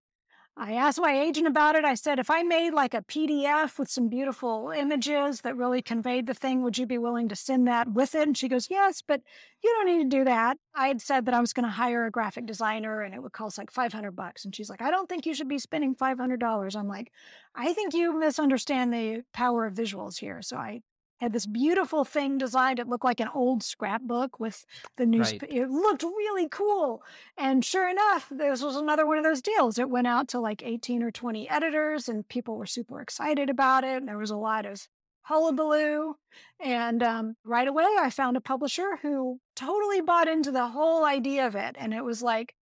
[0.59, 1.85] I asked my agent about it.
[1.85, 6.25] I said, if I made like a PDF with some beautiful images that really conveyed
[6.25, 8.27] the thing, would you be willing to send that with it?
[8.27, 9.21] And she goes, yes, but
[9.63, 10.57] you don't need to do that.
[10.73, 13.33] I had said that I was going to hire a graphic designer and it would
[13.33, 14.45] cost like 500 bucks.
[14.45, 16.75] And she's like, I don't think you should be spending $500.
[16.75, 17.11] I'm like,
[17.53, 20.41] I think you misunderstand the power of visuals here.
[20.41, 20.81] So I
[21.17, 22.79] had this beautiful thing designed.
[22.79, 24.65] It looked like an old scrapbook with
[24.97, 25.31] the news.
[25.31, 25.43] Right.
[25.51, 27.03] It looked really cool.
[27.37, 29.77] And sure enough, this was another one of those deals.
[29.79, 33.83] It went out to like 18 or 20 editors, and people were super excited about
[33.83, 34.05] it.
[34.05, 34.87] There was a lot of
[35.27, 36.15] hullabaloo.
[36.59, 41.47] And um, right away, I found a publisher who totally bought into the whole idea
[41.47, 41.75] of it.
[41.77, 42.55] And it was like,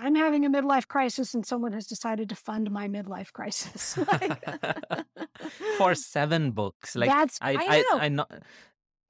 [0.00, 3.96] I'm having a midlife crisis, and someone has decided to fund my midlife crisis.
[4.12, 4.44] Like-
[5.78, 6.96] For seven books.
[6.96, 8.04] Like That's I I, I.
[8.06, 8.32] I not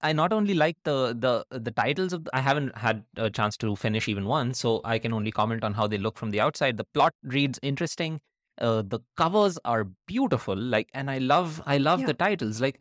[0.00, 3.56] I not only like the the the titles of the, I haven't had a chance
[3.58, 6.40] to finish even one, so I can only comment on how they look from the
[6.40, 6.76] outside.
[6.76, 8.20] The plot reads interesting.
[8.60, 10.56] Uh, the covers are beautiful.
[10.56, 12.06] Like, and I love I love Yeah.
[12.06, 12.60] the titles.
[12.60, 12.78] Like,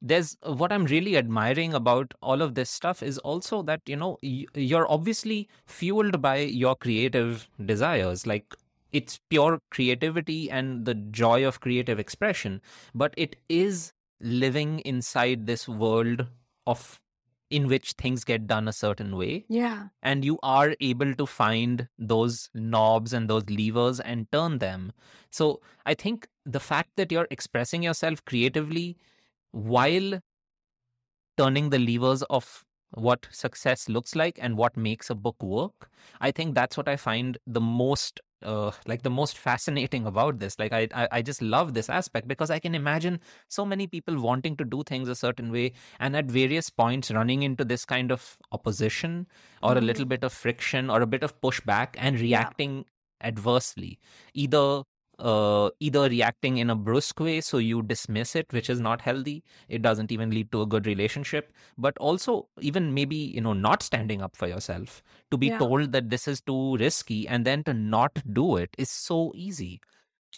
[0.00, 3.96] there's uh, what I'm really admiring about all of this stuff is also that you
[3.96, 8.26] know you're obviously fueled by your creative desires.
[8.26, 8.54] Like,
[8.92, 12.60] it's pure creativity and the joy of creative expression,
[12.94, 16.26] but it is living inside this world
[16.66, 17.00] of
[17.50, 19.88] in which things get done a certain way yeah.
[20.02, 24.92] and you are able to find those knobs and those levers and turn them
[25.30, 28.98] so i think the fact that you're expressing yourself creatively
[29.52, 30.20] while
[31.36, 36.30] turning the levers of what success looks like and what makes a book work i
[36.30, 40.58] think that's what i find the most uh, like the most fascinating about this.
[40.58, 44.20] Like I, I i just love this aspect because i can imagine so many people
[44.20, 48.12] wanting to do things a certain way and at various points running into this kind
[48.12, 49.26] of opposition
[49.62, 52.84] or a little bit of friction or a bit of pushback and reacting
[53.20, 53.98] adversely
[54.34, 54.82] either
[55.18, 59.44] uh, either reacting in a brusque way so you dismiss it which is not healthy.
[59.68, 61.52] It doesn't even lead to a good relationship.
[61.76, 65.58] But also even maybe you know not standing up for yourself to be Yeah.
[65.58, 69.80] told that this is too risky and then to not do it is so easy.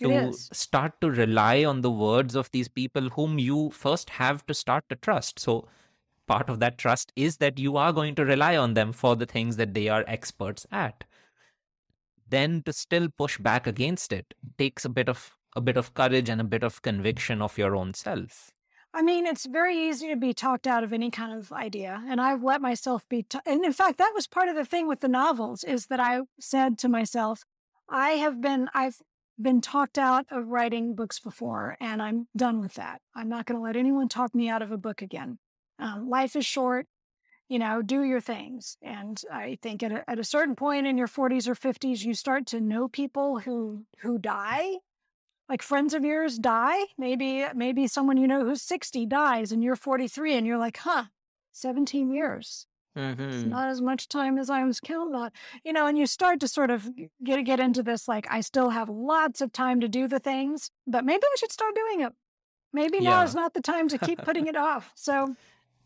[0.03, 4.55] To start to rely on the words of these people whom you first have to
[4.55, 5.39] start to trust.
[5.39, 5.69] So
[6.27, 9.27] part of that trust is that you are going to rely on them for the
[9.27, 11.05] things that they are experts at
[12.31, 16.29] then to still push back against it takes a bit of a bit of courage
[16.29, 18.53] and a bit of conviction of your own self
[18.93, 22.03] I mean, it's very easy to be talked out of any kind of idea.
[22.09, 24.89] And I've let myself be, t- and in fact, that was part of the thing
[24.89, 27.45] with the novels is that I said to myself,
[27.89, 28.97] I have been, I've
[29.41, 33.01] been talked out of writing books before, and I'm done with that.
[33.15, 35.39] I'm not going to let anyone talk me out of a book again.
[35.79, 36.87] Um, life is short.
[37.51, 38.79] You know, do your things.
[38.81, 42.15] And I think at a, at a certain point in your 40s or 50s, you
[42.15, 44.77] start to know people who who die.
[45.49, 46.79] Like friends of yours die?
[46.97, 51.05] Maybe maybe someone you know who's 60 dies and you're 43 and you're like huh
[51.53, 52.67] 17 years.
[52.97, 53.49] Mm-hmm.
[53.49, 55.31] not as much time as i was counting on.
[55.65, 56.89] You know and you start to sort of
[57.23, 60.73] get get into this like i still have lots of time to do the things
[60.89, 62.13] but maybe i should start doing it
[62.73, 64.91] maybe now is not the time to keep putting it off.
[64.97, 65.37] So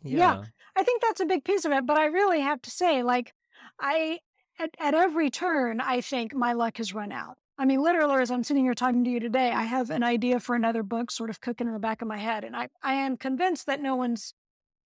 [0.03, 0.45] yeah, Yeah.
[0.77, 1.87] I think that's a big piece of it.
[1.87, 3.33] But I really have to say, like,
[3.81, 4.21] I
[4.59, 7.37] at, at every turn, I think my luck has run out.
[7.57, 10.41] I mean, literally, as I'm sitting here talking to you today, I have an idea
[10.41, 12.95] for another book sort of cooking in the back of my head, and I I
[12.95, 14.35] am convinced that no one's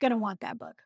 [0.00, 0.76] going to want that book.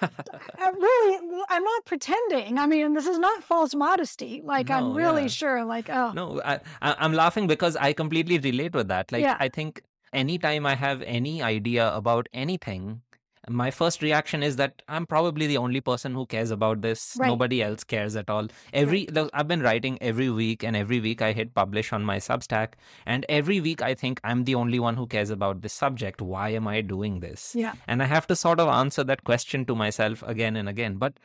[0.00, 2.58] I really, I'm not pretending.
[2.58, 4.40] I mean, this is not false modesty.
[4.44, 5.28] Like, I'm really yeah.
[5.28, 5.64] sure.
[5.64, 9.36] Like, oh, no I, I i'm laughing because i completely relate with that like Yeah.
[9.40, 9.82] i think
[10.12, 13.02] anytime i have any idea about anything
[13.48, 17.16] my first reaction is that i'm probably the only person who cares about this.
[17.18, 17.26] Right.
[17.26, 18.48] nobody else cares at all.
[18.72, 22.18] Every look, i've been writing every week and every week i hit publish on my
[22.18, 26.20] substack and every week i think i'm the only one who cares about this subject.
[26.20, 27.54] Why am i doing this?
[27.54, 30.96] Yeah, and i have to sort of answer that question to myself again and again
[30.96, 31.18] but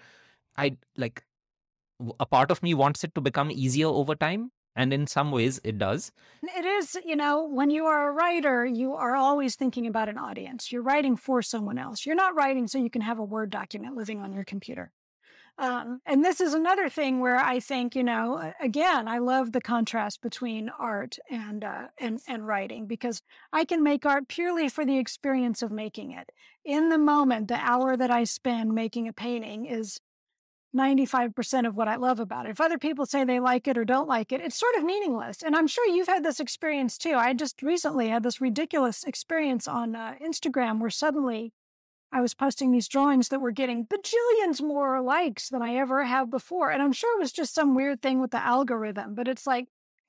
[0.57, 1.23] i like
[2.19, 5.59] a part of me wants it to become easier over time and in some ways
[5.65, 6.11] it does.
[6.43, 10.17] It is you know when you are a writer you are always thinking about an
[10.17, 10.71] audience.
[10.71, 12.05] You're writing for someone else.
[12.05, 14.91] You're not writing so you can have a word document living on your computer.
[15.59, 19.61] Um, and this is another thing where I think, you know, again, I love the
[19.61, 24.85] contrast between art and uh, and and writing because I can make art purely for
[24.85, 26.29] the experience of making it.
[26.63, 29.99] In the moment, the hour that I spend making a painting is
[30.75, 32.49] 95% of what I love about it.
[32.49, 35.41] If other people say they like it or don't like it, it's sort of meaningless.
[35.41, 37.13] And I'm sure you've had this experience too.
[37.13, 41.53] I just recently had this ridiculous experience on uh, Instagram where suddenly
[42.11, 46.29] I was posting these drawings that were getting bajillions more likes than I ever have
[46.29, 46.71] before.
[46.71, 49.67] And I'm sure it was just some weird thing with the algorithm, but it's like,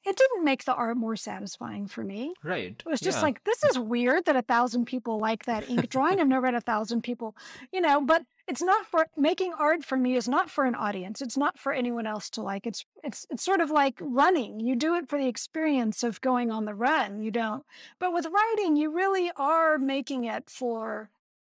[0.08, 2.32] it didn't make the art more satisfying for me.
[2.42, 2.74] Right.
[2.78, 3.24] It was just yeah.
[3.24, 6.18] like, this is weird that a thousand people like that ink drawing.
[6.18, 7.36] I've never had a thousand people,
[7.72, 11.20] you know, but it's not for making art for me is not for an audience.
[11.20, 12.66] It's not for anyone else to like.
[12.66, 14.60] It's it's it's sort of like running.
[14.60, 17.20] You do it for the experience of going on the run.
[17.20, 17.64] You don't.
[17.98, 21.10] But with writing, you really are making it for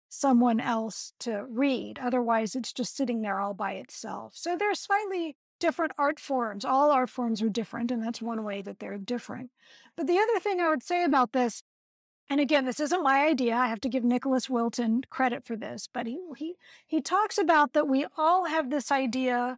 [0.09, 1.99] someone else to read.
[2.01, 4.33] Otherwise, it's just sitting there all by itself.
[4.35, 6.65] So they're slightly different art forms.
[6.65, 9.51] All art forms are different, and that's one way that they're different.
[9.95, 11.63] But the other thing I would say about this,
[12.29, 13.55] and again, this isn't my idea.
[13.55, 16.55] I have to give Nicholas Wilton credit for this, but he he
[16.88, 19.57] he talks about that we all have this idea,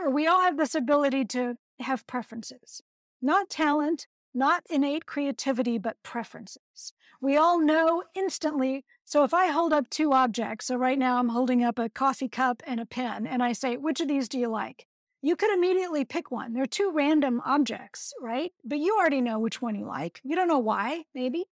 [0.00, 2.82] or we all have this ability to have preferences,
[3.20, 6.92] not talent, not innate creativity, but preferences.
[7.20, 8.84] We all know instantly.
[9.04, 12.28] So if I hold up two objects, so right now I'm holding up a coffee
[12.28, 14.86] cup and a pen, and I say, which of these do you like?
[15.24, 16.52] You could immediately pick one.
[16.52, 18.52] They're two random objects, right?
[18.64, 20.20] But you already know which one you like.
[20.24, 21.44] You don't know why, maybe.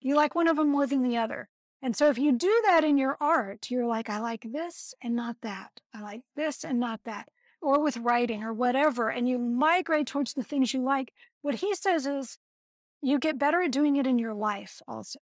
[0.00, 1.48] You like one of them more than the other.
[1.82, 5.16] And so if you do that in your art, you're like, I like this and
[5.16, 5.80] not that.
[5.92, 7.28] I like this and not that.
[7.60, 9.10] Or with writing or whatever.
[9.10, 11.12] And you migrate towards the things you like.
[11.42, 12.38] What he says is
[13.02, 15.18] you get better at doing it in your life also.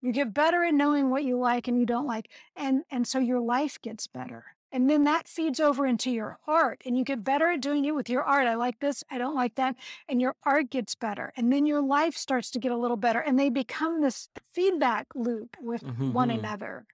[0.00, 2.28] You get better at knowing what you like and you don't like.
[2.56, 4.44] And and so your life gets better.
[4.72, 7.94] And then that feeds over into your art and you get better at doing it
[7.94, 8.46] with your art.
[8.46, 9.76] I like this, I don't like that.
[10.08, 11.32] And your art gets better.
[11.36, 13.20] And then your life starts to get a little better.
[13.20, 16.14] And they become this feedback loop with mm-hmm.
[16.14, 16.86] one another.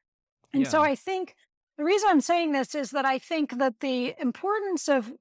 [0.52, 0.68] And yeah.
[0.68, 1.36] so I think
[1.76, 5.12] the reason I'm saying this is that I think that the importance of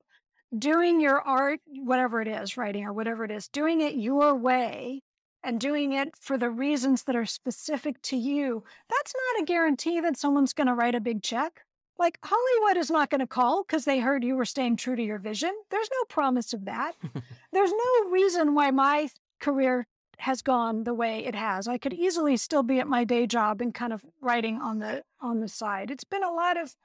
[0.57, 5.01] doing your art, whatever it is, writing or whatever it is, doing it your way
[5.43, 9.99] and doing it for the reasons that are specific to you, that's not a guarantee
[9.99, 11.61] that someone's going to write a big check.
[11.99, 15.03] Like Hollywood is not going to call because they heard you were staying true to
[15.03, 15.51] your vision.
[15.69, 16.93] There's no promise of that.
[17.51, 19.09] There's no reason why my
[19.39, 19.87] career
[20.19, 21.67] has gone the way it has.
[21.67, 25.03] I could easily still be at my day job and kind of writing on the
[25.21, 25.91] on the side.
[25.91, 26.75] It's been a lot of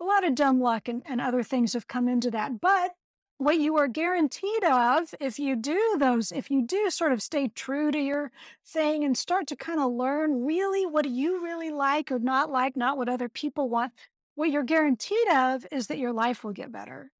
[0.00, 2.60] a lot of dumb luck and, and other things have come into that.
[2.60, 2.92] But
[3.38, 7.48] what you are guaranteed of if you do those, if you do sort of stay
[7.48, 8.30] true to your
[8.64, 12.50] thing and start to kind of learn really what do you really like or not
[12.50, 13.92] like, not what other people want,
[14.34, 17.10] what you're guaranteed of is that your life will get better.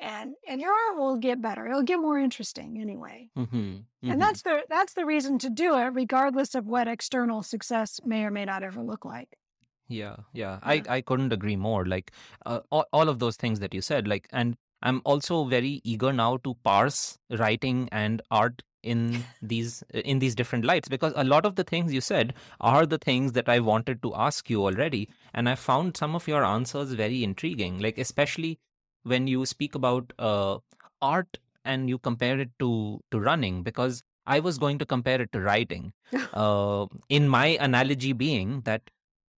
[0.00, 1.66] And and your art will get better.
[1.66, 3.30] It'll get more interesting anyway.
[3.38, 3.56] Mm-hmm.
[3.56, 4.10] Mm-hmm.
[4.10, 8.24] And that's the that's the reason to do it, regardless of what external success may
[8.24, 9.38] or may not ever look like.
[9.86, 11.84] Yeah, yeah, I, I couldn't agree more.
[11.84, 12.10] Like
[12.46, 16.12] uh, all, all of those things that you said, like, and I'm also very eager
[16.12, 21.46] now to parse writing and art in these in these different lights because a lot
[21.46, 25.08] of the things you said are the things that I wanted to ask you already
[25.32, 27.78] and I found some of your answers very intriguing.
[27.80, 28.58] Like especially
[29.02, 30.58] when you speak about uh,
[31.00, 35.32] art and you compare it to to running because I was going to compare it
[35.32, 35.92] to writing.
[36.32, 38.90] Uh, in my analogy being that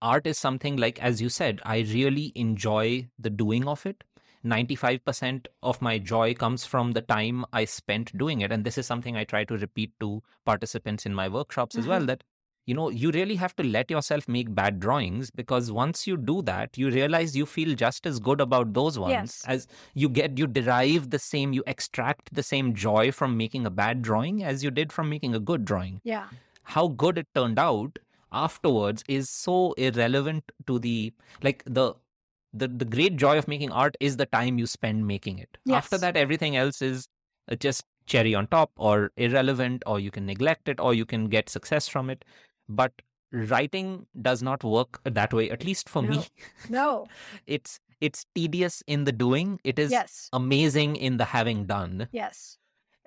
[0.02, 4.05] art is something like as you said I really enjoy the doing of it
[4.47, 8.52] 95% of my joy comes from the time I spent doing it.
[8.52, 11.81] And this is something I try to repeat to participants in my workshops mm-hmm.
[11.81, 12.07] as well mm-hmm.
[12.07, 12.25] that,
[12.65, 16.42] you know, you really have to let yourself make bad drawings because once you do
[16.42, 19.44] that, you realize you feel just as good about those ones yes.
[19.47, 23.70] as you get, you derive the same, you extract the same joy from making a
[23.70, 26.00] bad drawing as you did from making a good drawing.
[26.05, 26.28] Yeah.
[26.62, 27.99] How good it turned out
[28.33, 31.94] afterwards is so irrelevant to the like the
[32.59, 35.59] the the great joy of making art is the time you spend making it.
[35.65, 35.76] Yes.
[35.76, 37.09] After that, everything else is
[37.51, 41.26] uh, just cherry on top or irrelevant, or you can neglect it, or you can
[41.26, 42.25] get success from it.
[42.68, 42.93] But
[43.33, 46.09] writing does not work that way, at least for no.
[46.09, 46.26] me.
[46.68, 47.07] No,
[47.47, 49.60] it's it's tedious in the doing.
[49.65, 50.28] It is yes.
[50.33, 52.09] amazing in the having done.
[52.12, 52.59] Yes.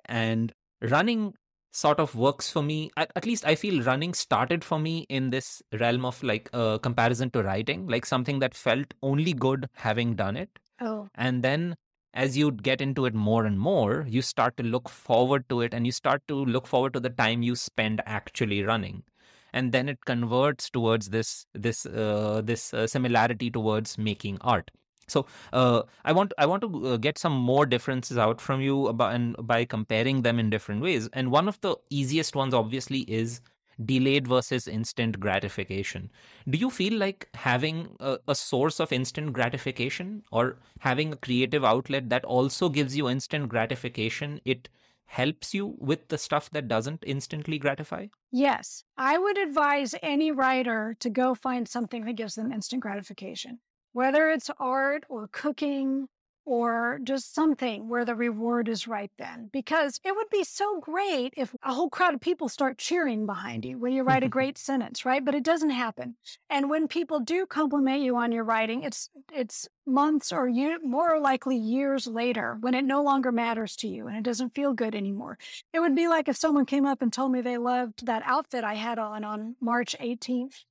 [0.06, 1.34] And running
[1.72, 5.30] sort of works for me at, at, least i feel running started for me in
[5.30, 9.68] this realm of like a uh, comparison to writing like something that felt only good
[9.74, 11.76] having done it oh and then
[12.12, 15.72] as you get into it more and more, you start to look forward to it
[15.72, 19.04] and you start to look forward to the time you spend actually running.
[19.52, 24.70] And then it converts towards this this uh, this uh, similarity towards making art.
[25.10, 28.86] So uh, I want I want to uh, get some more differences out from you
[28.86, 31.08] about and by comparing them in different ways.
[31.12, 33.40] And one of the easiest ones, obviously, is
[33.84, 36.10] delayed versus instant gratification.
[36.48, 41.64] Do you feel like having a, a, source of instant gratification or having a creative
[41.64, 44.68] outlet that also gives you instant gratification, it
[45.06, 48.06] helps you with the stuff that doesn't instantly gratify?
[48.30, 48.84] Yes.
[48.96, 53.58] I would advise any writer to go find something that gives them instant gratification,
[53.92, 56.08] whether it's art or cooking
[56.50, 59.48] or just something where the reward is right then.
[59.52, 63.64] Because it would be so great if a whole crowd of people start cheering behind
[63.64, 65.24] you when you write a great sentence, right?
[65.24, 66.16] But it doesn't happen.
[66.48, 71.20] And when people do compliment you on your writing, it's it's months or year, more
[71.20, 74.94] likely years later when it no longer matters to you and it doesn't feel good
[74.94, 75.38] anymore.
[75.72, 78.64] It would be like if someone came up and told me they loved that outfit
[78.64, 80.64] I had on on March 18th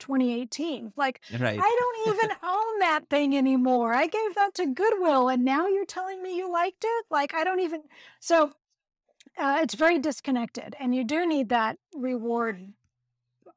[0.00, 0.92] 2018.
[0.96, 1.60] Like, right.
[1.62, 3.94] I don't even own that thing anymore.
[3.94, 7.06] I gave that to Goodwill and now you're telling me you liked it?
[7.10, 7.82] Like, I don't even.
[8.18, 8.52] So
[9.38, 10.74] uh, it's very disconnected.
[10.80, 12.72] And you do need that reward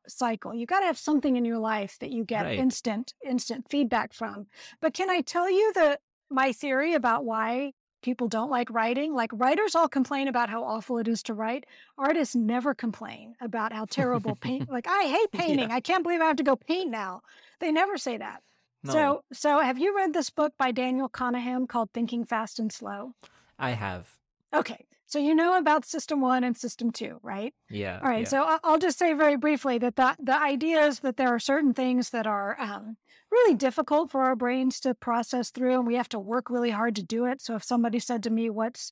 [0.08, 0.54] cycle.
[0.54, 2.60] You got to have something in your life that you get right.
[2.60, 4.48] instant, instant feedback from.
[4.82, 6.00] But can I tell you the
[6.30, 9.16] my theory about why people don't like writing.
[9.16, 11.66] Like writers all complain about how awful it is to write.
[11.98, 14.70] Artists never complain about how terrible paint.
[14.72, 15.70] like I hate painting.
[15.70, 15.76] Yeah.
[15.76, 17.22] I can't believe I have to go paint now.
[17.60, 18.44] They never say that.
[18.84, 18.92] No.
[18.92, 23.14] So, so have you read this book by Daniel Kahneman called Thinking Fast and Slow?
[23.58, 24.18] I have.
[24.54, 24.86] Okay.
[25.14, 27.54] So you know about system one and system two, right?
[27.70, 28.00] Yeah.
[28.02, 28.24] All right.
[28.24, 28.30] Yeah.
[28.30, 31.72] So I'll just say very briefly that the, the idea is that there are certain
[31.72, 32.98] things that are um,
[33.32, 36.96] really difficult for our brains to process through, and we have to work really hard
[36.96, 37.42] to do it.
[37.42, 38.92] So if somebody said to me, What's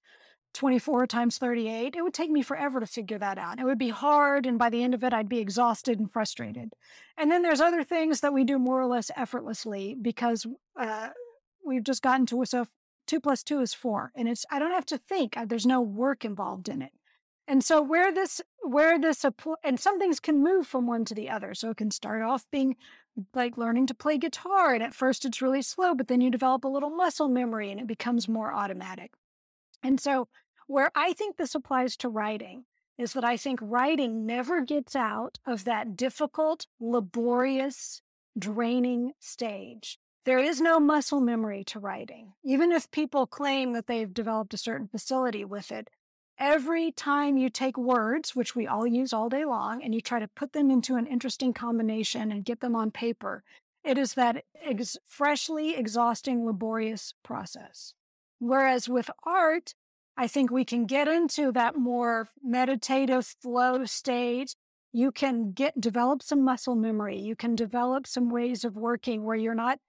[0.53, 3.59] 24 times 38, it would take me forever to figure that out.
[3.59, 6.73] It would be hard, and by the end of it, I'd be exhausted and frustrated.
[7.17, 10.45] And then there's other things that we do more or less effortlessly because
[10.79, 11.09] uh,
[11.65, 12.67] we've just gotten to a so
[13.11, 15.35] two plus two is four, and it's I don't have to think.
[15.47, 16.93] There's no work involved in it.
[17.45, 19.25] And so where this where this
[19.65, 21.53] and some things can move from one to the other.
[21.53, 22.77] So it can start off being
[23.33, 26.63] like learning to play guitar, and at first it's really slow, but then you develop
[26.63, 29.11] a little muscle memory, and it becomes more automatic.
[29.83, 30.29] And so
[30.67, 32.63] where I think this applies to writing
[32.97, 38.01] is that I think writing never gets out of that difficult, laborious,
[38.39, 39.99] draining stage.
[40.23, 42.33] There is no muscle memory to writing.
[42.43, 45.89] Even if people claim that they've developed a certain facility with it,
[46.37, 50.19] every time you take words, which we all use all day long, and you try
[50.19, 53.43] to put them into an interesting combination and get them on paper,
[53.83, 57.95] it is that ex- freshly exhausting, laborious process.
[58.37, 59.73] Whereas with art,
[60.15, 64.55] I think we can get into that more meditative flow state.
[64.93, 67.17] You can get develop some muscle memory.
[67.17, 69.79] You can develop some ways of working where you're not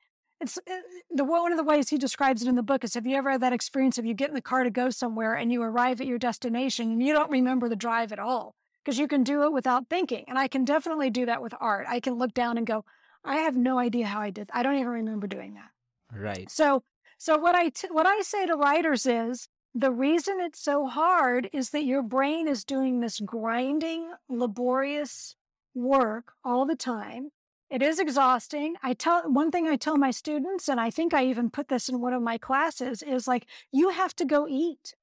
[0.42, 0.80] it's uh,
[1.10, 3.30] the one of the ways he describes it in the book is have you ever
[3.30, 6.00] had that experience of you get in the car to go somewhere and you arrive
[6.00, 8.54] at your destination and you don't remember the drive at all?
[8.84, 11.86] Because you can do it without thinking and i can definitely do that with art.
[11.88, 12.84] I can look down and go
[13.24, 15.70] i have no idea how i did i don't even remember doing that.
[16.12, 16.50] Right.
[16.50, 16.82] So
[17.18, 21.48] so what i t- what i say to writers is the reason it's so hard
[21.52, 25.36] is that your brain is doing this grinding laborious
[25.74, 27.30] work all the time
[27.72, 28.74] it is exhausting.
[28.82, 31.88] I tell one thing I tell my students, and I think I even put this
[31.88, 34.94] in one of my classes, is like, you have to go eat.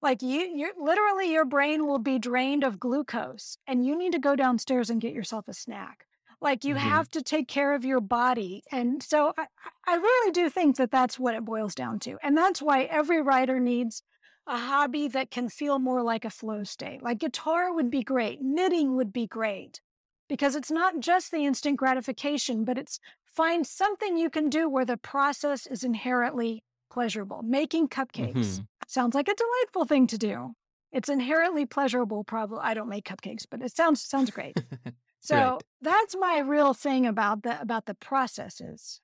[0.00, 4.18] Like you, you literally your brain will be drained of glucose and you need to
[4.18, 6.06] go downstairs and get yourself a snack.
[6.40, 6.88] Like you mm-hmm.
[6.88, 8.62] have to take care of your body.
[8.70, 9.46] And so I,
[9.86, 12.18] I really do think that that's what it boils down to.
[12.22, 14.02] And that's why every writer needs
[14.46, 17.02] a hobby that can feel more like a flow state.
[17.02, 19.80] Like guitar would be great, knitting would be great
[20.28, 24.84] because it's not just the instant gratification, but it's find something you can do where
[24.84, 27.42] the process is inherently pleasurable.
[27.42, 28.62] Making cupcakes mm-hmm.
[28.86, 30.54] sounds like a delightful thing to do.
[30.92, 32.24] It's inherently pleasurable.
[32.24, 34.56] Probably I don't make cupcakes, but it sounds sounds great.
[35.26, 35.62] So right.
[35.82, 39.00] that's my real thing about the about the processes.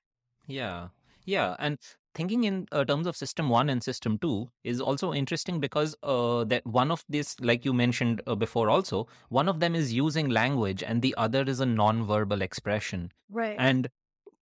[0.47, 0.87] Yeah,
[1.25, 1.77] yeah, and
[2.13, 6.43] thinking in uh, terms of system one and system two is also interesting because uh,
[6.43, 10.29] that one of this like you mentioned uh, before also one of them is using
[10.29, 13.89] language and the other is a non-verbal expression right and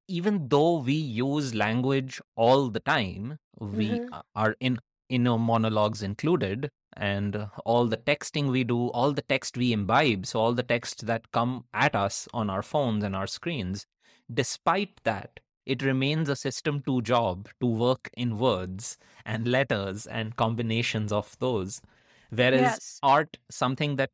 [0.07, 4.19] even though we use language all the time we mm-hmm.
[4.35, 4.77] are in
[5.09, 10.39] inner monologues included and all the texting we do all the text we imbibe so
[10.39, 13.85] all the text that come at us on our phones and our screens
[14.33, 20.35] despite that it remains a system two job to work in words and letters and
[20.35, 21.81] combinations of those.
[22.29, 22.99] Whereas Yes.
[23.03, 24.11] art, something that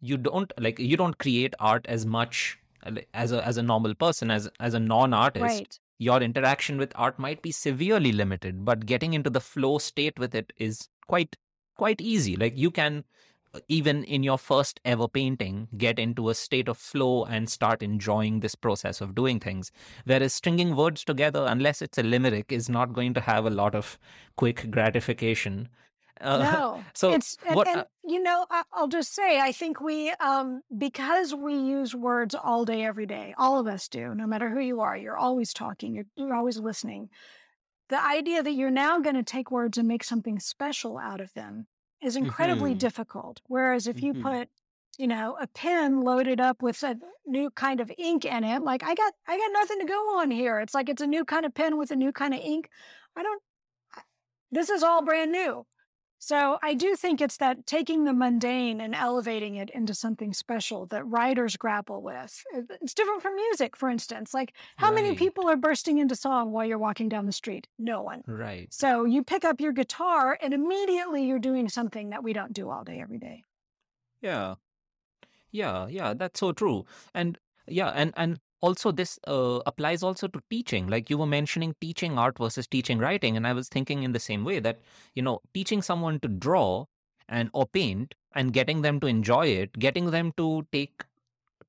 [0.00, 3.94] you don't like, you don't create art as much uh, as a as a normal
[3.94, 5.42] person, as as a non-artist.
[5.42, 5.80] Right.
[5.98, 10.34] Your interaction with art might be severely limited, but getting into the flow state with
[10.34, 11.36] it is quite
[11.76, 12.36] quite easy.
[12.36, 13.04] Like you can
[13.68, 18.40] even in your first ever painting get into a state of flow and start enjoying
[18.40, 19.72] this process of doing things.
[20.04, 23.74] Whereas stringing words together unless it's a limerick is not going to have a lot
[23.74, 23.98] of
[24.36, 25.68] quick gratification.
[26.20, 29.80] Uh, No, so it's and, what and uh, you know I'll just say I think
[29.80, 34.26] we um because we use words all day every day all of us do no
[34.26, 37.08] matter who you are you're always talking you're, you're always listening.
[37.88, 41.34] The idea that you're now going to take words and make something special out of
[41.34, 41.66] them
[42.02, 44.22] is incredibly mhm, difficult whereas if you mhm.
[44.22, 44.48] put
[44.98, 46.96] you know a pen loaded up with a
[47.26, 50.30] new kind of ink in it like I got I got nothing to go on
[50.30, 50.60] here.
[50.60, 52.68] It's like it's a new kind of pen with a new kind of ink.
[53.16, 53.42] I don't
[53.96, 54.02] I-
[54.50, 55.66] this is all brand new
[56.22, 60.86] so I do think it's that taking the mundane and elevating it into something special
[60.86, 62.44] that writers grapple with.
[62.54, 64.34] Uh, It's different from music, for instance.
[64.34, 67.66] Like how many people are bursting into song while you're walking down the street?
[67.78, 68.22] No one.
[68.26, 72.52] right So you pick up your guitar and immediately you're doing something that we don't
[72.52, 73.44] do all day every day.
[74.20, 74.54] yeah
[75.50, 76.84] Yeah, yeah, that's so true.
[77.14, 80.86] And yeah, and and also this uh, applies also to teaching.
[80.86, 84.20] Like you were mentioning teaching art versus teaching writing, and I was thinking in the
[84.20, 84.80] same way that,
[85.14, 86.86] you know, teaching someone to draw
[87.28, 91.04] and or paint and getting them to enjoy it, getting them to take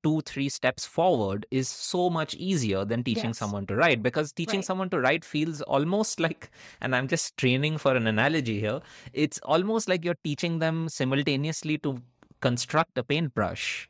[0.04, 3.38] two, three steps forward is so much easier than teaching Yes.
[3.38, 4.66] someone to write because teaching Right.
[4.66, 6.50] someone to write feels almost like,
[6.82, 8.82] and I'm just training for an analogy here,
[9.14, 12.02] it's almost like you're teaching them simultaneously to
[12.42, 13.88] construct a paintbrush.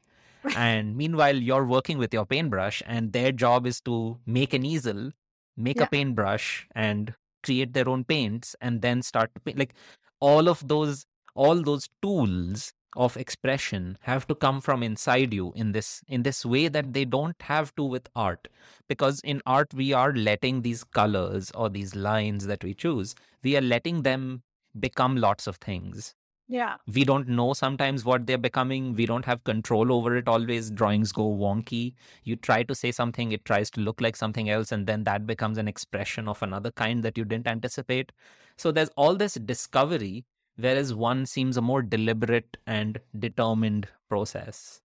[0.54, 5.12] And meanwhile, you're working with your paintbrush, and their job is to make an easel,
[5.56, 5.84] make Yeah.
[5.84, 9.58] a paintbrush, and create their own paints, and then start to paint.
[9.58, 9.74] Like
[10.20, 11.06] all of those,
[11.36, 16.46] all those tools of expression have to come from inside you in this in this
[16.46, 18.50] way that they don't have to with art
[18.90, 23.56] because in art we are letting these colors or these lines that we choose we
[23.56, 24.44] are letting them
[24.78, 26.16] become lots of things
[26.48, 26.76] Yeah.
[26.94, 28.94] we don't know sometimes what they're becoming.
[28.94, 30.70] We don't have control over it always.
[30.70, 31.94] Drawings go wonky.
[32.24, 35.26] You try to say something it tries to look like something else and then that
[35.26, 38.12] becomes an expression of another kind that you didn't anticipate.
[38.58, 40.26] So there's all this discovery
[40.58, 44.82] whereas one seems a more deliberate and determined process.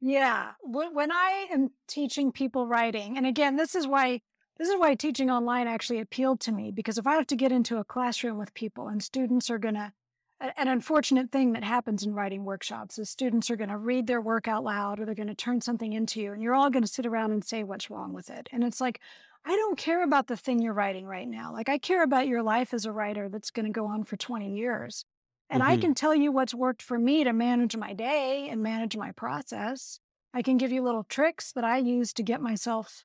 [0.00, 0.52] Yeah.
[0.62, 4.20] When I am teaching people writing, and again, this is why
[4.58, 7.52] this is why teaching online actually appealed to me because if I have to get
[7.52, 9.92] into a classroom with people and students are gonna a-
[10.40, 14.20] an unfortunate thing that happens in writing workshops is students are going to read their
[14.20, 16.82] work out loud or they're going to turn something into you and you're all going
[16.82, 18.48] to sit around and say what's wrong with it.
[18.52, 19.00] And it's like
[19.46, 21.52] i don't care about the thing you're writing right now.
[21.52, 24.16] Like i care about your life as a writer that's going to go on for
[24.16, 25.04] 20 years.
[25.48, 25.80] And i Mhm.
[25.80, 30.00] can tell you what's worked for me to manage my day and manage my process.
[30.34, 33.04] I can give you little tricks that i use to get myself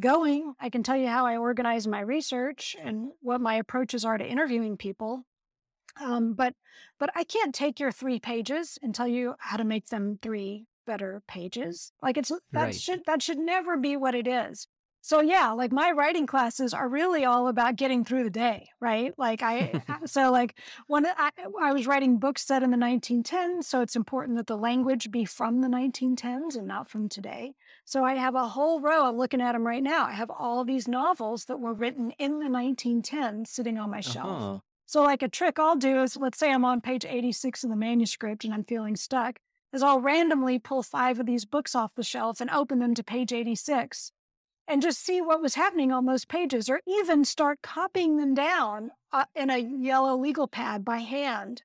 [0.00, 0.54] going.
[0.60, 4.26] I can tell you how i organize my research and what my approaches are to
[4.26, 5.24] interviewing people
[6.00, 6.54] um, but
[6.98, 10.66] but I can't take your three pages and tell you how to make them three
[10.86, 11.92] better pages.
[12.02, 12.74] Like it's that Right.
[12.74, 14.66] should that should never be what it is.
[15.00, 19.14] So yeah, like my writing classes are really all about getting through the day, right?
[19.16, 21.30] Like I so like when I,
[21.62, 25.24] I was writing books set in the 1910s, so it's important that the language be
[25.24, 27.54] from the 1910s and not from today.
[27.84, 29.06] So I have a whole row.
[29.08, 30.04] I'm looking at them right now.
[30.06, 34.42] I have all these novels that were written in the 1910s sitting on my shelf.
[34.42, 34.58] uh-huh.
[34.88, 37.76] So, like a trick I'll do is let's say I'm on page 86 of the
[37.76, 39.38] manuscript and I'm feeling stuck,
[39.70, 43.04] is I'll randomly pull five of these books off the shelf and open them to
[43.04, 44.12] page 86
[44.66, 48.90] and just see what was happening on those pages, or even start copying them down
[49.12, 51.64] uh, in a yellow legal pad by hand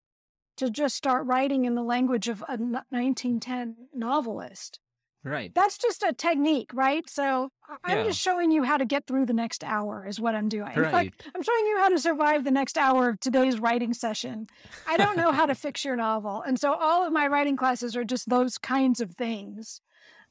[0.57, 4.79] to just start writing in the language of a 1910 novelist.
[5.23, 7.07] Right That's just a technique, right?
[7.09, 7.49] So
[7.83, 8.03] I'm Yeah.
[8.03, 10.75] just showing you how to get through the next hour, is what I'm doing.
[10.75, 14.47] Right I'm showing you how to survive the next hour of today's writing session.
[14.85, 16.41] I don't know how to fix your novel.
[16.41, 19.81] And so all of my writing classes are just those kinds of things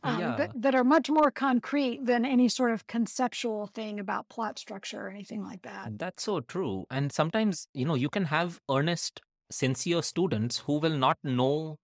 [0.02, 4.28] um, yeah that, that are much more concrete than any sort of conceptual thing about
[4.28, 5.92] plot structure or anything like that.
[5.98, 6.84] That's so true.
[6.90, 11.78] And sometimes, you know, you can have earnest, sincere students who will not know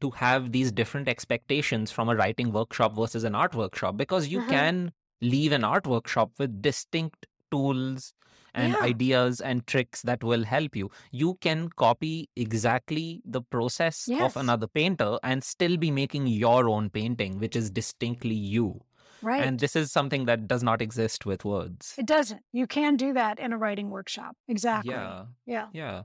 [0.00, 4.40] to have these different expectations from a writing workshop versus an art workshop because you
[4.40, 4.48] Mhm.
[4.48, 8.12] can leave an art workshop with distinct tools
[8.54, 8.80] and Yeah.
[8.82, 10.90] ideas and tricks that will help you.
[11.12, 16.90] You can copy exactly the process of another painter and still be making your own
[16.90, 18.80] painting, which is distinctly you.
[19.22, 19.42] Right.
[19.44, 21.94] And this is something that does not exist with words.
[21.98, 22.42] It doesn't.
[22.52, 24.36] You can do that in a writing workshop.
[24.48, 24.92] Exactly.
[24.94, 25.26] Yeah.
[25.46, 25.68] Yeah.
[25.72, 26.02] Yeah.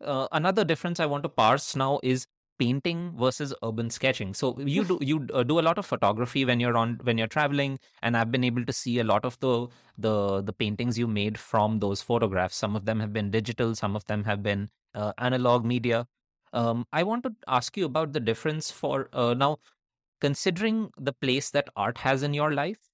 [0.00, 2.26] Uh, another difference I want to parse now is
[2.60, 4.34] painting versus urban sketching.
[4.34, 7.32] So you do you uh, do a lot of photography when you're on when you're
[7.36, 11.08] traveling, and I've been able to see a lot of the the the paintings you
[11.08, 12.56] made from those photographs.
[12.56, 16.06] Some of them have been digital, some of them have been uh, analog media.
[16.52, 19.58] Um, I want to ask you about the difference for uh, now,
[20.20, 22.90] considering the place that art has in your life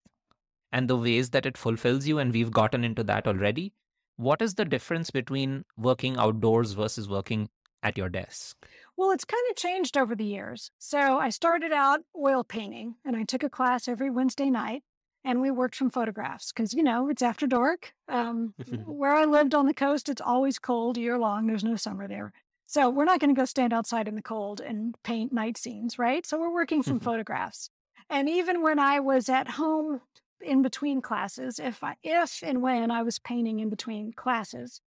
[0.73, 3.73] and the ways that it fulfills you, and we've gotten into that already.
[4.17, 7.49] What is the difference between working outdoors versus working
[7.83, 8.57] at your desk?
[8.97, 10.71] Well, it's kind of changed over the years.
[10.79, 14.83] So I started out oil painting and I took a class every Wednesday night
[15.23, 17.93] and we worked from photographs because, you know, it's after dark.
[18.09, 18.55] Um,
[18.87, 21.47] where I lived on the coast, it's always cold year long.
[21.47, 22.33] There's no summer there.
[22.67, 25.99] So we're not going to go stand outside in the cold and paint night scenes,
[25.99, 26.25] right?
[26.25, 27.71] So we're working from photographs.
[28.09, 30.01] And even when I was at home
[30.41, 34.81] in between classes, if I, if and when I was painting in between classes,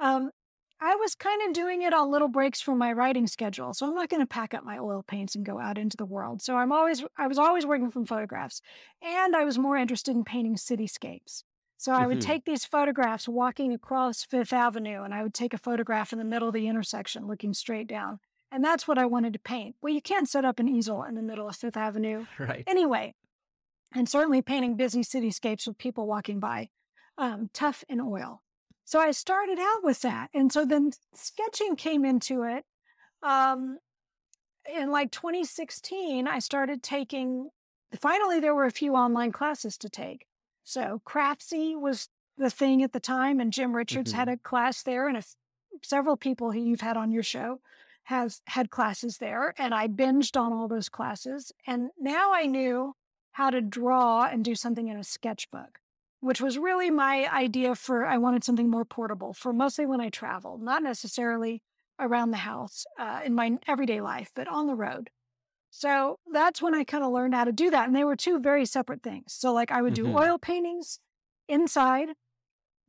[0.00, 0.30] um,
[0.80, 3.74] I was kind of doing it on little breaks from my writing schedule.
[3.74, 6.06] So I'm not going to pack up my oil paints and go out into the
[6.06, 6.40] world.
[6.40, 8.62] So I'm always I was always working from photographs.
[9.02, 11.42] And I was more interested in painting cityscapes.
[11.76, 12.22] So I would Mhm.
[12.26, 16.24] take these photographs walking across Fifth Avenue and I would take a photograph in the
[16.24, 18.20] middle of the intersection looking straight down.
[18.50, 19.76] And that's what I wanted to paint.
[19.82, 22.64] Well, you can't set up an easel in the middle of Fifth Avenue right.
[22.66, 23.14] anyway.
[23.94, 26.70] And certainly painting busy cityscapes with people walking by,
[27.16, 28.42] um, tough in oil.
[28.88, 30.30] So I started out with that.
[30.32, 32.64] And so then sketching came into it.
[33.22, 33.80] Um,
[34.74, 37.50] in like 2016, I started taking,
[38.00, 40.24] finally, there were a few online classes to take.
[40.64, 42.08] So Craftsy was
[42.38, 45.22] the thing at the time, and Jim Richards had a class there, and a
[45.84, 47.60] several people who you've had on your show
[48.04, 49.52] has had classes there.
[49.58, 51.52] And I binged on all those classes.
[51.66, 52.94] And now I knew
[53.32, 55.78] how to draw and do something in a sketchbook,
[56.20, 60.08] which was really my idea for I wanted something more portable for mostly when I
[60.10, 61.62] travel, not necessarily
[61.98, 65.10] around the house uh, in my everyday life, but on the road.
[65.70, 67.86] So that's when I kind of learned how to do that.
[67.86, 69.34] And they were two very separate things.
[69.34, 70.16] So, like, I would do Mhm.
[70.16, 71.00] oil paintings
[71.48, 72.10] inside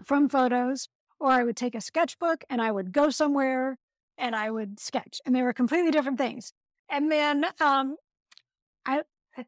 [0.04, 3.78] from photos, or I would take a sketchbook and I would go somewhere
[4.18, 5.22] and I would sketch.
[5.26, 6.54] And they were completely different things.
[6.90, 7.98] And then um,
[8.86, 9.04] I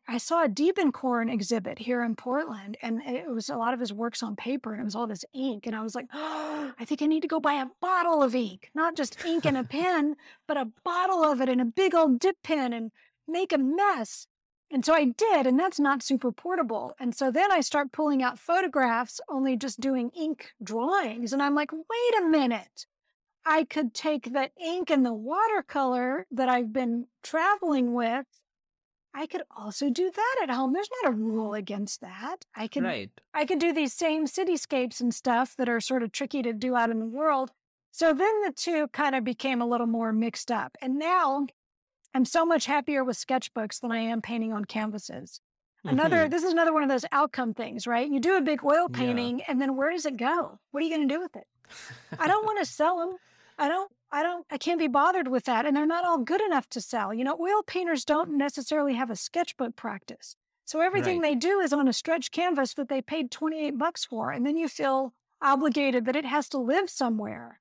[0.08, 3.94] I saw a Diebenkorn exhibit here in Portland, and it was a lot of his
[3.94, 5.66] works on paper, and it was all this ink.
[5.66, 8.36] And I was like, oh, I think I need to go buy a bottle of
[8.36, 10.16] ink, not just ink and a pen,
[10.48, 12.92] but a bottle of it and a big old dip pen and
[13.28, 14.28] make a mess.
[14.72, 16.96] And so I did, and that's not super portable.
[17.00, 21.34] And so then I start pulling out photographs, only just doing ink drawings.
[21.34, 22.86] And I'm like, wait a minute.
[23.46, 28.26] I could take the ink and the watercolor that I've been traveling with.
[29.14, 30.74] I could also do that at home.
[30.74, 32.46] There's not a rule against that.
[32.56, 33.10] I could Right.
[33.34, 36.76] I could do these same cityscapes and stuff that are sort of tricky to do
[36.76, 37.52] out in the world.
[37.92, 40.78] So then the two kind of became a little more mixed up.
[40.82, 41.48] And now
[42.14, 45.42] I'm so much happier with sketchbooks than I am painting on canvases.
[45.84, 46.30] Another, Mhm.
[46.32, 48.10] this is another one of those outcome things, right?
[48.10, 48.98] You do a big oil Yeah.
[48.98, 50.60] painting and then where does it go?
[50.72, 51.48] What are you going to do with it?
[52.20, 53.18] I don't want to sell them.
[53.58, 55.66] I don't, I don't, I can't be bothered with that.
[55.66, 57.14] And they're not all good enough to sell.
[57.14, 60.36] You know, oil painters don't necessarily have a sketchbook practice.
[60.66, 61.32] So everything Right.
[61.32, 64.32] they do is on a stretch canvas that they paid 28 bucks for.
[64.32, 67.60] And then you feel obligated that it has to live somewhere.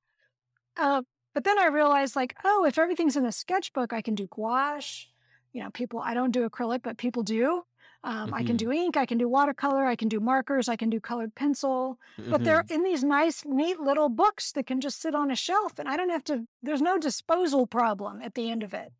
[0.76, 1.02] Uh,
[1.34, 5.06] but then I realized, like, oh, if everything's in a sketchbook, I can do gouache.
[5.52, 7.64] You know, people, I don't do acrylic, but people do.
[8.02, 8.58] Um, I can Mhm.
[8.60, 11.98] do ink, I can do watercolor, I can do markers, I can do colored pencil.
[12.16, 12.70] But they're Mhm.
[12.76, 15.96] in these nice, neat little books that can just sit on a shelf, and I
[15.98, 18.92] don't have to, there's no disposal problem at the end of it.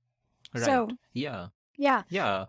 [0.54, 0.64] right.
[0.64, 1.48] So, yeah.
[1.78, 2.46] yeah, Yeah.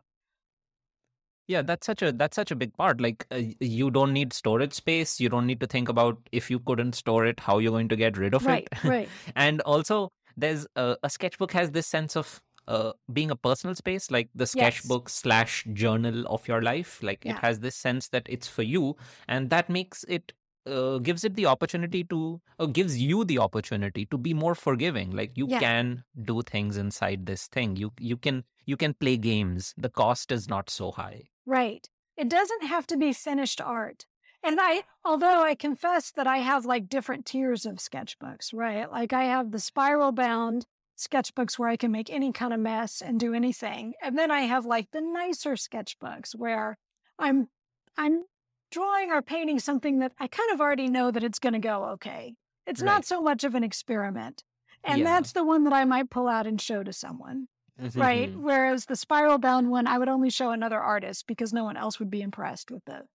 [1.47, 3.01] Yeah, that's such a that's such a big part.
[3.01, 5.19] Like uh, you don't need storage space.
[5.19, 7.95] You don't need to think about if you couldn't store it, how you're going to
[7.97, 8.83] get rid of right, it.
[8.85, 9.09] right.
[9.35, 12.41] and also, there's a, a sketchbook has this sense of
[12.71, 14.75] uh, being a personal space, like the Yes.
[14.75, 17.01] sketchbook slash journal of your life.
[17.03, 18.95] Like it has this sense that it's for you,
[19.27, 20.33] and that makes it
[20.65, 25.11] uh, gives it the opportunity to uh, gives you the opportunity to be more forgiving.
[25.11, 25.59] Like you Yeah.
[25.59, 27.75] can do things inside this thing.
[27.75, 29.73] You you can you can play games.
[29.77, 31.29] The cost is not so high.
[31.45, 31.89] Right.
[32.17, 34.05] It doesn't have to be finished art.
[34.43, 38.89] And I, although I confess that I have like different tiers of sketchbooks, right?
[38.91, 40.65] Like I have the spiral bound
[41.01, 43.93] sketchbooks where I can make any kind of mess and do anything.
[44.01, 46.77] And then I have like the nicer sketchbooks where
[47.19, 47.49] I'm,
[47.97, 48.23] I'm
[48.71, 51.83] drawing or painting something that I kind of already know that it's going to go
[51.93, 52.35] okay.
[52.65, 52.85] It's Right.
[52.87, 54.43] not so much of an experiment.
[54.83, 55.05] And Yeah.
[55.05, 57.47] that's the one that I might pull out and show to someone.
[57.95, 58.29] right?
[58.31, 58.41] Mhm.
[58.41, 61.97] Whereas the spiral bound one, I would only show another artist because no one else
[61.99, 63.07] would be impressed with the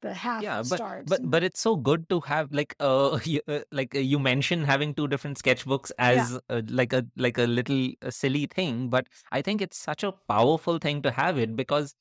[0.00, 1.08] the half Yeah, but stars.
[1.08, 4.66] but but it's so good to have like uh, you, uh like uh, you mentioned
[4.66, 8.88] having two different sketchbooks yeah, as uh, like a like a little uh, silly thing,
[8.88, 11.94] but I think it's such a powerful thing to have it because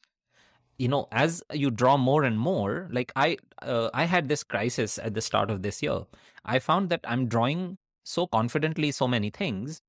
[0.77, 4.97] you know as you draw more and more like i uh, i had this crisis
[4.99, 6.05] at the start of this year
[6.45, 9.81] i found that i'm drawing so confidently so many things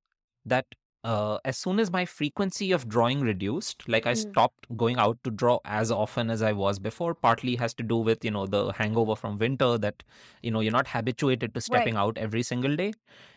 [0.45, 0.67] that
[1.05, 4.21] uh, as soon as my frequency of drawing reduced like i Mm.
[4.21, 7.97] stopped going out to draw as often as i was before partly has to do
[7.97, 10.03] with you know the hangover from winter that
[10.43, 11.69] you know you're not habituated to right.
[11.71, 12.93] stepping out every single day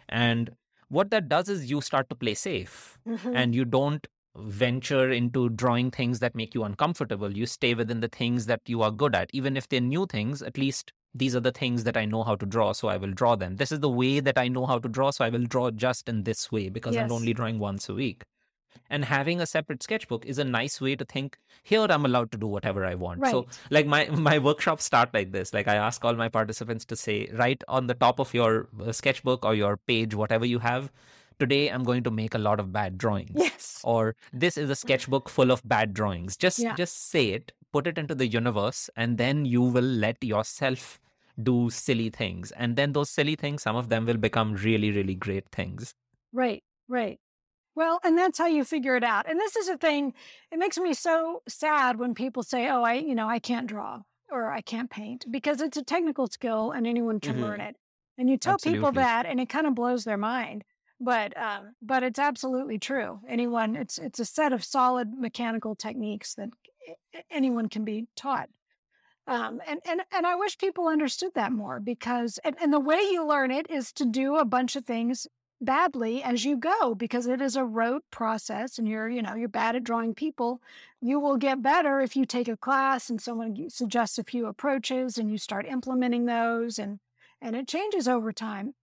[0.09, 0.55] and
[0.89, 5.49] what that does is you start to play safe hmm and you don't venture into
[5.49, 7.35] drawing things that make you uncomfortable.
[7.35, 9.29] You stay within the things that you are good at.
[9.33, 12.35] Even if they're new things, at least these are the things that I know how
[12.35, 13.57] to draw, so I will draw them.
[13.57, 16.07] This is the way that I know how to draw, so I will draw just
[16.07, 18.23] in this way because I'm only drawing once a week.
[18.89, 22.37] And having a separate sketchbook is a nice way to think, here I'm allowed to
[22.37, 23.21] do whatever I want.
[23.31, 25.53] So like my my workshops start like this.
[25.53, 28.91] Like I ask all my participants to say, write on the top of your uh,
[28.91, 30.91] sketchbook or your page, whatever you have,
[31.39, 33.81] today I'm going to make a lot of bad drawings Yes.
[33.83, 36.75] or this is a sketchbook full of bad drawings just Yeah.
[36.75, 40.99] just say it put it into the universe and then you will let yourself
[41.41, 45.15] do silly things and then those silly things some of them will become really really
[45.15, 45.95] great things
[46.33, 46.63] Right.
[46.87, 47.19] Right.
[47.75, 49.29] Well, and that's how you figure it out.
[49.29, 50.13] And this is a thing,
[50.51, 54.01] it makes me so sad when people say, oh, I, you know, I can't draw
[54.31, 57.77] or I can't paint because it's a technical skill and anyone can hmm learn it.
[58.17, 60.63] And you tell people that and it kind of blows their mind.
[61.03, 63.21] But um, but it's absolutely true.
[63.27, 66.49] Anyone, it's it's a set of solid mechanical techniques that
[67.31, 68.49] anyone can be taught.
[69.27, 72.99] Um, and and and I wish people understood that more because and, and the way
[72.99, 75.27] you learn it is to do a bunch of things
[75.61, 79.47] badly as you go because it is a rote process and you're you know you're
[79.47, 80.59] bad at drawing people
[80.99, 85.19] you will get better if you take a class and someone suggests a few approaches
[85.19, 86.99] and you start implementing those and
[87.39, 88.73] and it changes over time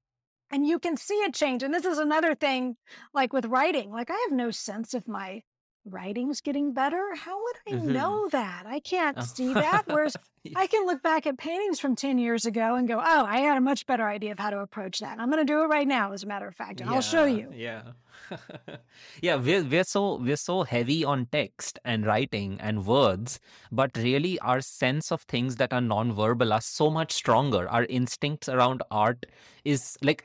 [0.51, 2.77] and you can see a change and this is another thing
[3.15, 5.43] like with writing like i have no sense if my
[5.85, 9.23] writing's getting better how would i hmm know that i can't Oh.
[9.23, 10.17] see that whereas
[10.57, 13.59] I can look back at paintings from 10 years ago and go, oh, I had
[13.59, 15.21] a much better idea of how to approach that.
[15.21, 17.27] I'm going to do it right now, as a matter of fact, and I'll show
[17.27, 17.51] you.
[17.55, 17.83] yeah
[19.23, 24.39] yeah we're, we're so we're so heavy on text and writing and words but really
[24.41, 29.27] our sense of things that are non-verbal are so much stronger our instincts around art
[29.65, 30.25] is like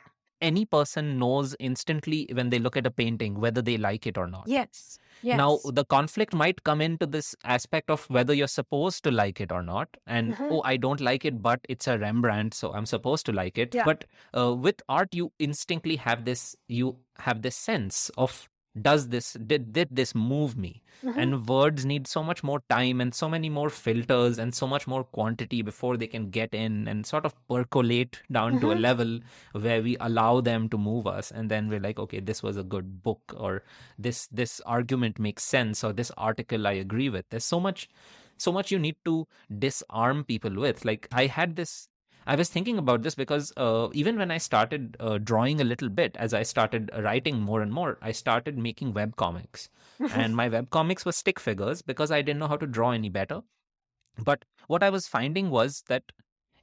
[0.49, 4.27] any person knows instantly when they look at a painting whether they like it or
[4.27, 4.97] not Yes.
[5.21, 5.37] Yes.
[5.37, 9.51] now the conflict might come into this aspect of whether you're supposed to like it
[9.57, 12.85] or not and hmm oh i don't like it but it's a rembrandt so i'm
[12.93, 13.85] supposed to like it Yeah.
[13.91, 14.05] but
[14.37, 16.97] uh, with art you instinctly have this you
[17.29, 18.49] have this sense of
[18.81, 20.81] does this did, did this move me?
[21.01, 24.65] Hmm and words need so much more time and so many more filters and so
[24.65, 28.73] much more quantity before they can get in and sort of percolate down to a
[28.73, 29.19] hmm level
[29.51, 31.29] where we allow them to move us.
[31.29, 33.63] And then we're like okay this was a good book or
[33.99, 37.25] this this argument makes sense or this article i agree with.
[37.29, 37.89] There's so much
[38.37, 39.27] so much you need to
[39.59, 40.83] disarm people with.
[40.85, 41.89] Like i had this
[42.25, 45.89] i was thinking about this because uh, even when i started uh, drawing a little
[45.89, 49.69] bit as i started writing more and more i started making web comics.
[50.11, 53.09] And my web comics were stick figures because i didn't know how to draw any
[53.09, 53.41] better.
[54.17, 56.11] But what i was finding was that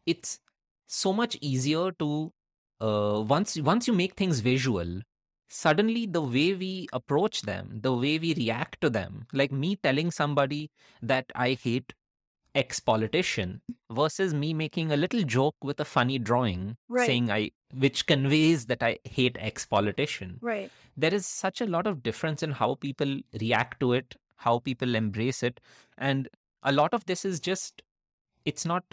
[0.06, 0.40] it's
[0.86, 2.32] so much easier to
[2.80, 5.02] uh, once once you make things visual
[5.48, 10.10] suddenly the way we approach them the way we react to them like me telling
[10.10, 10.70] somebody
[11.02, 11.94] that i hate
[12.55, 17.07] ex politician versus me making a little joke with a funny drawing Right.
[17.07, 20.70] saying i which conveys that i hate ex politician Right.
[20.97, 24.95] there is such a lot of difference in how people react to it how people
[24.95, 25.61] embrace it
[25.99, 26.29] and
[26.62, 27.83] a lot of this is just
[28.45, 28.85] it's not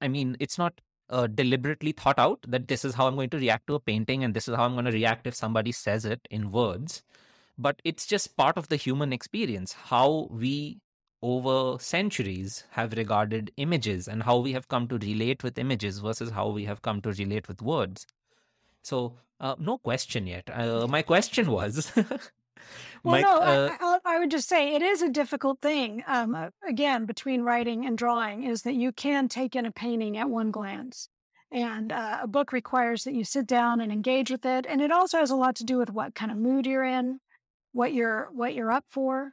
[0.00, 3.36] i mean it's not uh, deliberately thought out that this is how i'm going to
[3.38, 6.04] react to a painting and this is how i'm going to react if somebody says
[6.06, 7.02] it in words
[7.58, 10.78] but it's just part of the human experience how we
[11.22, 16.30] over centuries have regarded images and how we have come to relate with images versus
[16.30, 18.06] how we have come to relate with words
[18.82, 21.92] so uh, no question yet uh, my question was
[23.04, 26.04] Well, my no, uh, I, I, would just say it is a difficult thing.
[26.06, 30.16] Um, uh, again, between writing and drawing, is that you can take in a painting
[30.16, 31.08] at one glance.
[31.50, 34.66] And uh, a book requires that you sit down and engage with it.
[34.68, 37.20] And it also has a lot to do with what kind of mood you're in,
[37.72, 39.32] what you're what you're up for.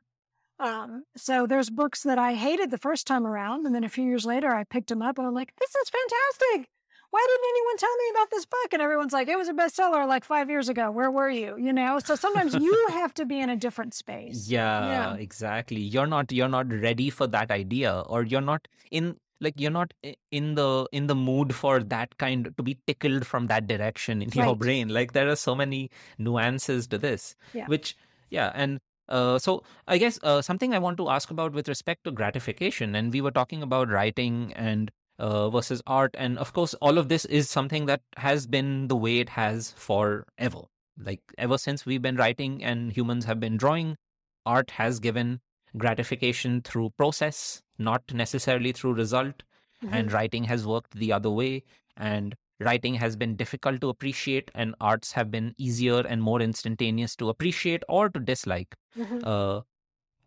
[0.59, 4.03] Um, so there's books that I hated the first time around, and then a few
[4.03, 6.69] years later I picked them up and I'm like, this is fantastic.
[7.11, 8.73] why didn't anyone tell me about this book?
[8.73, 10.91] And everyone's like, it was a bestseller like five years ago.
[10.91, 11.55] Where were you?
[11.57, 11.99] You know?
[11.99, 14.49] So sometimes you have to be in a different space.
[14.49, 15.79] Yeah, yeah, exactly.
[15.79, 19.93] You're not you're not ready for that idea, or you're not in like you're not
[20.31, 24.29] in the in the mood for that kind to be tickled from that direction in
[24.35, 24.45] right.
[24.45, 24.89] your brain.
[24.89, 27.65] Like there are so many nuances to this, yeah.
[27.67, 27.95] which
[28.29, 28.79] yeah, and
[29.09, 32.95] uh, so I guess uh, something I want to ask about with respect to gratification,
[32.95, 37.09] and we were talking about writing and uh, versus art, and of course, all of
[37.09, 40.61] this is something that has been the way it has forever.
[40.97, 43.97] Like ever since we've been writing and humans have been drawing,
[44.45, 45.41] art has given
[45.77, 49.43] gratification through process, not necessarily through result.
[49.83, 49.93] Mm-hmm.
[49.93, 51.63] And writing has worked the other way.
[51.95, 57.15] And writing has been difficult to appreciate and arts have been easier and more instantaneous
[57.15, 58.75] to appreciate or to dislike.
[58.97, 59.19] Mm-hmm.
[59.23, 59.61] uh,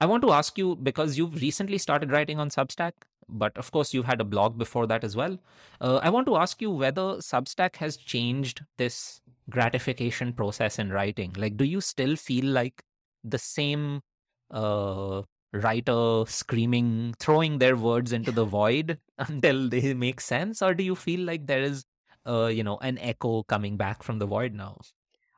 [0.01, 2.93] i want to ask you because you've recently started writing on substack
[3.29, 5.37] but of course you've had a blog before that as well
[5.81, 9.21] uh, i want to ask you whether substack has changed this
[9.51, 11.35] gratification process in writing.
[11.37, 12.83] Like do you still feel like
[13.25, 14.03] the same
[14.51, 20.63] uh, writer screaming throwing their words into the void until they make sense?
[20.63, 21.85] Or do you feel like there is
[22.27, 24.79] uh, you know, an echo coming back from the void now.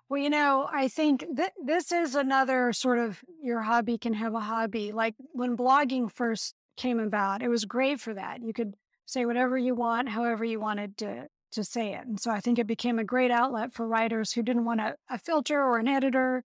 [0.08, 1.24] Well, you know, I think
[1.62, 4.92] this is another sort of your hobby can have a hobby.
[4.92, 8.42] Like when blogging first came about, it was great for that.
[8.42, 8.74] You could
[9.06, 12.04] say whatever you want, however you wanted to to say it.
[12.06, 14.96] And so I think it became a great outlet for writers who didn't want a,
[15.08, 16.44] a filter or an editor.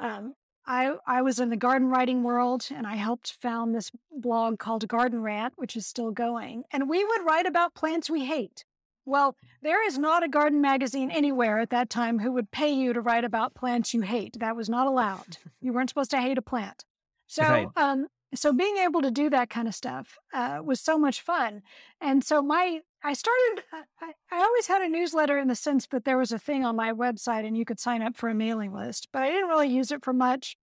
[0.00, 0.34] Um,
[0.66, 4.86] I I was in the garden writing world and I helped found this blog called
[4.86, 6.64] Garden Rant, which is still going.
[6.70, 8.64] And we would write about plants we hate.
[9.04, 12.92] Well, there is not a garden magazine anywhere at that time who would pay you
[12.92, 14.38] to write about plants you hate.
[14.38, 15.38] That was not allowed.
[15.60, 16.84] You weren't supposed to hate a plant.
[17.26, 17.68] So, right.
[17.76, 21.62] um, so being able to do that kind of stuff uh, was so much fun.
[22.00, 23.64] And so my, I started.
[24.00, 26.76] I, I always had a newsletter in the sense that there was a thing on
[26.76, 29.68] my website and you could sign up for a mailing list, but I didn't really
[29.68, 30.56] use it for much.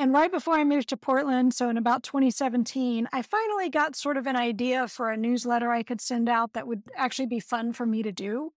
[0.00, 4.16] And right before I moved to Portland, so in about 2017, I finally got sort
[4.16, 7.74] of an idea for a newsletter I could send out that would actually be fun
[7.74, 8.54] for me to do.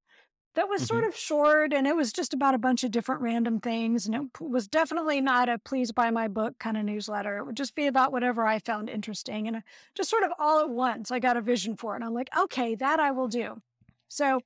[0.54, 0.94] That was mm-hmm.
[0.94, 4.06] sort of short and it was just about a bunch of different random things.
[4.06, 7.38] And it was definitely not a please buy my book kind of newsletter.
[7.38, 9.60] It would just be about whatever I found interesting and uh,
[9.96, 11.10] just sort of all at once.
[11.10, 11.96] I got a vision for it.
[11.96, 13.62] And I'm like, okay, that I will do.
[14.06, 14.42] So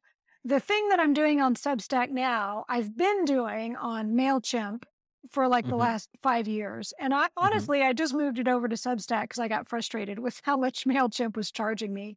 [0.47, 4.85] the thing that I'm doing on Substack now, I've been doing on MailChimp
[5.31, 5.81] for like the mm-hmm.
[5.81, 6.93] last five years.
[6.99, 7.45] And I mm-hmm.
[7.45, 7.89] honestly, mm-hmm.
[7.91, 11.37] I just moved it over to Substack because I got frustrated with how much MailChimp
[11.37, 12.17] was charging me.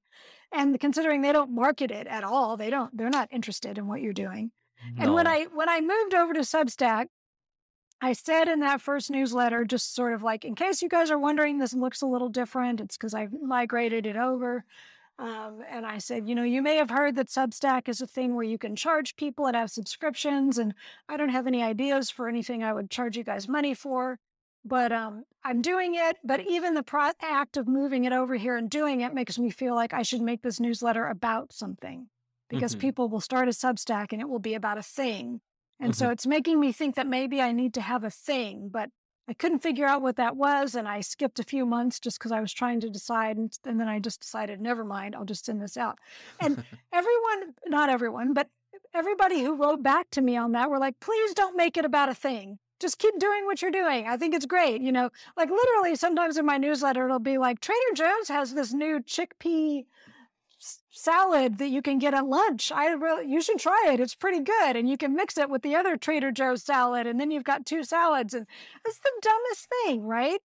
[0.52, 4.02] And considering they don't market it at all, they don't, they're not interested in what
[4.02, 4.52] you're doing.
[4.96, 5.04] No.
[5.04, 7.08] And when I when I moved over to Substack,
[8.02, 11.20] I said in that first newsletter, just sort of like, in case you guys are
[11.20, 12.80] wondering, this looks a little different.
[12.80, 14.64] It's because I've migrated it over.
[15.20, 18.36] Um, and I said, you know, you may have heard that Substack is a thing
[18.36, 20.58] where you can charge people and have subscriptions.
[20.58, 20.74] And
[21.10, 24.18] I don't have any ideas for anything I would charge you guys money for,
[24.64, 26.16] but um, I'm doing it.
[26.24, 29.50] But even the pro- act of moving it over here and doing it makes me
[29.50, 32.08] feel like I should make this newsletter about something
[32.50, 32.82] because mm-hmm.
[32.82, 35.42] people will start a Substack and it will be about a thing.
[35.82, 35.98] And mm-hmm.
[35.98, 38.90] so it's making me think that maybe I need to have a thing, but
[39.30, 40.74] I couldn't figure out what that was.
[40.74, 43.38] And I skipped a few months just because I was trying to decide.
[43.38, 46.00] And, and, then I just decided, never mind, I'll just send this out.
[46.40, 48.50] And everyone, not everyone, but
[48.92, 52.10] everybody who wrote back to me on that were like, please don't make it about
[52.10, 52.58] a thing.
[52.80, 54.08] Just keep doing what you're doing.
[54.08, 54.82] I think it's great.
[54.82, 58.74] You know, like literally sometimes in my newsletter, it'll be like Trader Joe's has this
[58.74, 59.86] new chickpea
[61.00, 62.72] salad that you can get at lunch.
[62.72, 64.00] I really, you should try it.
[64.00, 64.76] It's pretty good.
[64.76, 67.08] And you can mix it with the other Trader Joe's salad.
[67.08, 68.34] And then you've got two salads.
[68.34, 68.46] And
[68.86, 70.40] it's the dumbest thing, right?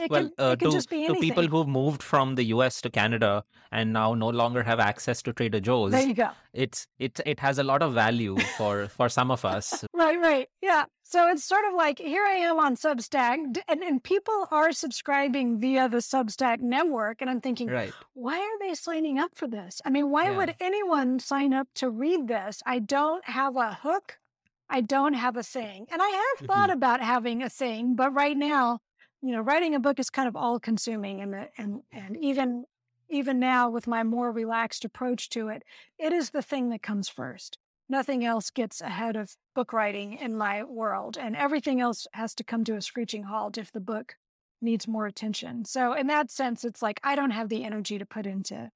[0.00, 3.92] It well, can, uh, to, to people who've moved from the US to Canada and
[3.92, 6.30] now no longer have access to Trader Joe's, there you go.
[6.52, 9.84] It's it it has a lot of value for for some of us.
[9.94, 10.84] right, right, yeah.
[11.02, 13.38] So it's sort of like here I am on Substack,
[13.68, 17.92] and and people are subscribing via the Substack network, and I'm thinking, right.
[18.14, 19.80] why are they signing up for this?
[19.84, 20.36] I mean, why yeah.
[20.36, 22.62] would anyone sign up to read this?
[22.64, 24.18] I don't have a hook.
[24.72, 26.78] I don't have a thing, and I have thought mm-hmm.
[26.78, 28.78] about having a thing, but right now
[29.22, 32.64] you know, writing a book is kind of all consuming and and and even
[33.08, 35.64] even now with my more relaxed approach to it,
[35.98, 37.58] it is the thing that comes first.
[37.88, 42.44] Nothing else gets ahead of book writing in my world, and everything else has to
[42.44, 44.14] come to a screeching halt if the book
[44.62, 45.64] needs more attention.
[45.64, 48.70] So, in that sense, it's like I don't have the energy to put into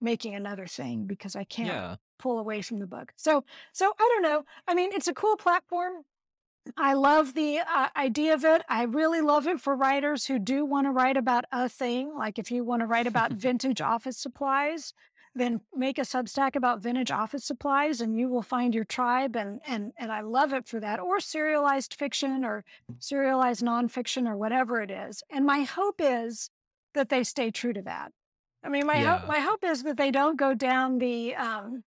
[0.00, 1.96] making another thing because I can't yeah.
[2.18, 3.12] pull away from the book.
[3.16, 4.44] So, so I don't know.
[4.66, 6.04] I mean, it's a cool platform.
[6.76, 8.62] I love the uh, idea of it.
[8.68, 12.12] I really love it for writers who do want to write about a thing.
[12.16, 14.92] Like if you want to write about vintage office supplies,
[15.34, 19.36] then make a Substack about vintage office supplies and you will find your tribe.
[19.36, 22.64] And, and, and I love it for that, or serialized fiction or
[22.98, 25.22] serialized nonfiction or whatever it is.
[25.30, 26.50] And my hope is
[26.94, 28.12] that they stay true to that.
[28.64, 29.18] I mean, my, Yeah.
[29.18, 31.84] hope, my hope is that they don't go down the, um,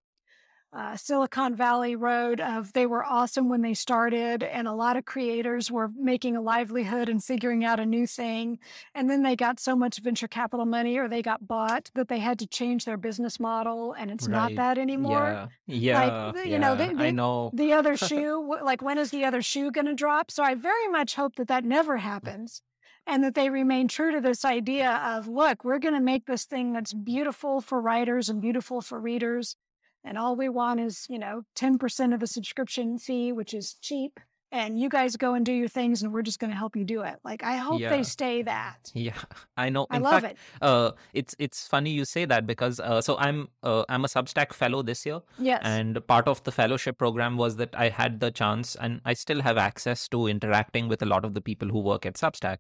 [0.74, 5.04] uh, Silicon Valley road of they were awesome when they started, and a lot of
[5.06, 8.58] creators were making a livelihood and figuring out a new thing.
[8.96, 12.20] And then they got so much venture capital money or they got bought that they
[12.20, 15.50] had to change their business model, and it's not that anymore.
[15.68, 15.76] Yeah.
[15.76, 16.32] Yeah.
[16.34, 17.52] the- you know, yeah, they- I know.
[17.54, 20.32] The other shoe, like when is the other shoe going to drop?
[20.32, 22.62] So I very much hope that that never happens.
[23.08, 26.46] And that they remain true to this idea of, look, we're going to make this
[26.46, 29.56] thing that's beautiful for writers and beautiful for readers
[30.04, 34.20] and all we want is you know 10% of a subscription fee which is cheap
[34.54, 36.84] and you guys go and do your things and we're just going to help you
[36.84, 37.90] do it like i hope Yeah.
[37.90, 39.14] they stay that Yeah,
[39.56, 39.88] I know.
[39.90, 43.18] i In love fact, it uh, it's it's funny you say that because uh, so
[43.18, 47.38] I'm uh, I'm a Substack fellow this year, yes and part of the fellowship program
[47.38, 51.06] was that I had the chance, and I still have access to interacting with a
[51.06, 52.58] lot of the people who work at Substack.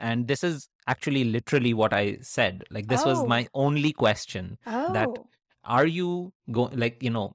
[0.00, 2.62] And this is actually literally what I said.
[2.70, 3.26] Like this was Oh.
[3.26, 4.58] my only question.
[4.66, 5.08] oh that
[5.68, 7.32] are you going like you know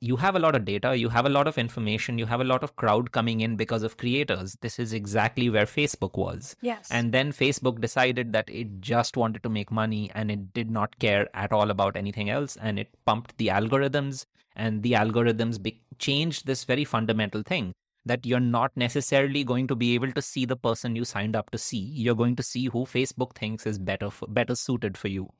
[0.00, 2.44] you have a lot of data you have a lot of information you have a
[2.44, 4.56] lot of crowd coming in because of creators.
[4.60, 6.54] This is exactly where facebook was.
[6.60, 6.88] Yes.
[6.90, 10.98] And then facebook decided that it just wanted to make money and it did not
[10.98, 15.80] care at all about anything else and it pumped the algorithms and the algorithms be-
[15.98, 17.72] changed this very fundamental thing
[18.04, 21.50] that you're not necessarily going to be able to see the person you signed up
[21.50, 21.78] to see.
[21.78, 25.30] You're going to see who facebook thinks is better for, better suited for you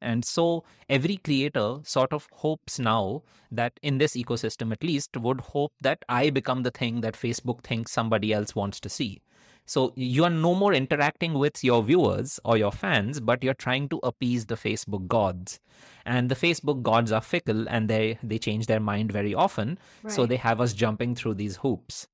[0.00, 5.40] and so every creator sort of hopes now that in this ecosystem, at least, would
[5.40, 9.22] hope that I become the thing that Facebook thinks somebody else wants to see.
[9.66, 13.88] So you are no more interacting with your viewers or your fans, but you're trying
[13.88, 15.58] to appease the Facebook gods.
[16.04, 19.78] And the Facebook gods are fickle and they, they change their mind very often.
[20.06, 22.08] So they have us jumping through these hoops.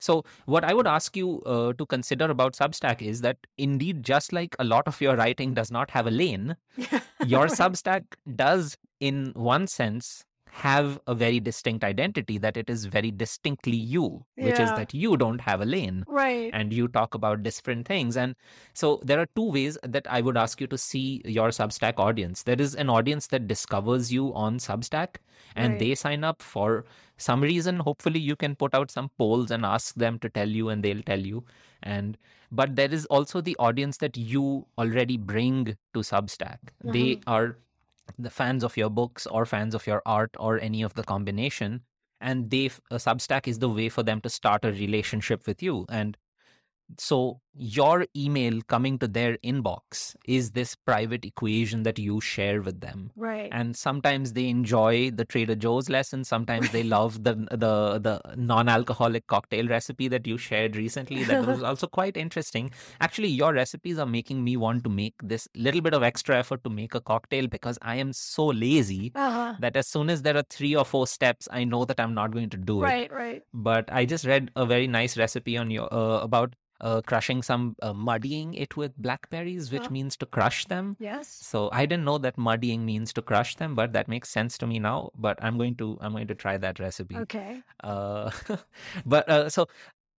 [0.00, 4.32] So, what I would ask you uh, to consider about Substack is that indeed, just
[4.32, 6.56] like a lot of your writing does not have a lane,
[7.26, 7.46] your.
[7.60, 8.04] Substack
[8.34, 14.24] does, in one sense, have a very distinct identity that it is very distinctly you,
[14.36, 18.16] which is that you don't have a lane right and you talk about different things.
[18.16, 18.34] And
[18.74, 22.42] so there are two ways that I would ask you to see your Substack audience.
[22.42, 25.16] There is an audience that discovers you on Substack
[25.54, 25.78] and Right.
[25.78, 26.84] they sign up for
[27.16, 27.78] some reason.
[27.80, 31.02] Hopefully, you can put out some polls and ask them to tell you, and they'll
[31.02, 31.44] tell you.
[31.82, 32.18] And
[32.50, 36.58] but there is also the audience that you already bring to Substack.
[36.82, 37.36] They Uh-huh.
[37.36, 37.58] are
[38.18, 41.82] the fans of your books or fans of your art or any of the combination
[42.20, 45.86] and they a substack is the way for them to start a relationship with you.
[45.88, 46.16] And
[46.98, 52.80] so your email coming to their inbox is this private equation that you share with
[52.80, 53.10] them.
[53.16, 53.48] Right.
[53.52, 56.24] And sometimes they enjoy the trader joe's lesson.
[56.24, 61.24] Sometimes they love the the the non-alcoholic cocktail recipe that you shared recently.
[61.24, 62.70] That was also quite interesting.
[63.00, 66.62] Actually your recipes are making me want to make this little bit of extra effort
[66.64, 69.54] to make a cocktail because i am so lazy uh-huh.
[69.60, 72.30] that as soon as there are three or four steps i know that i'm not
[72.30, 72.84] going to do it.
[72.84, 73.42] Right right.
[73.52, 77.76] But I just read a very nice recipe on your uh, about uh, crushing some
[77.82, 80.96] uh, muddying it with blackberries, which means to crush them.
[80.98, 84.58] yes So I didn't know that muddying means to crush them, but that makes sense
[84.58, 85.10] to me now.
[85.16, 87.16] But I'm going to I'm going to try that recipe.
[87.16, 88.30] okay Uh,
[89.06, 89.66] but uh, so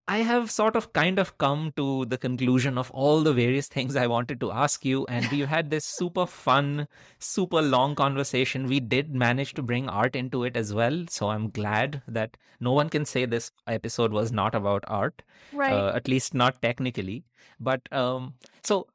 [0.07, 3.95] I have sort of kind of come to the conclusion of all the various things
[3.95, 6.88] I wanted to ask you, and we've had this super fun,
[7.19, 8.65] super long conversation.
[8.67, 12.71] We did manage to bring art into it as well, so I'm glad that no
[12.71, 15.21] one can say this episode was not about art,
[15.53, 17.23] right uh, at least not technically.
[17.59, 18.88] But um, so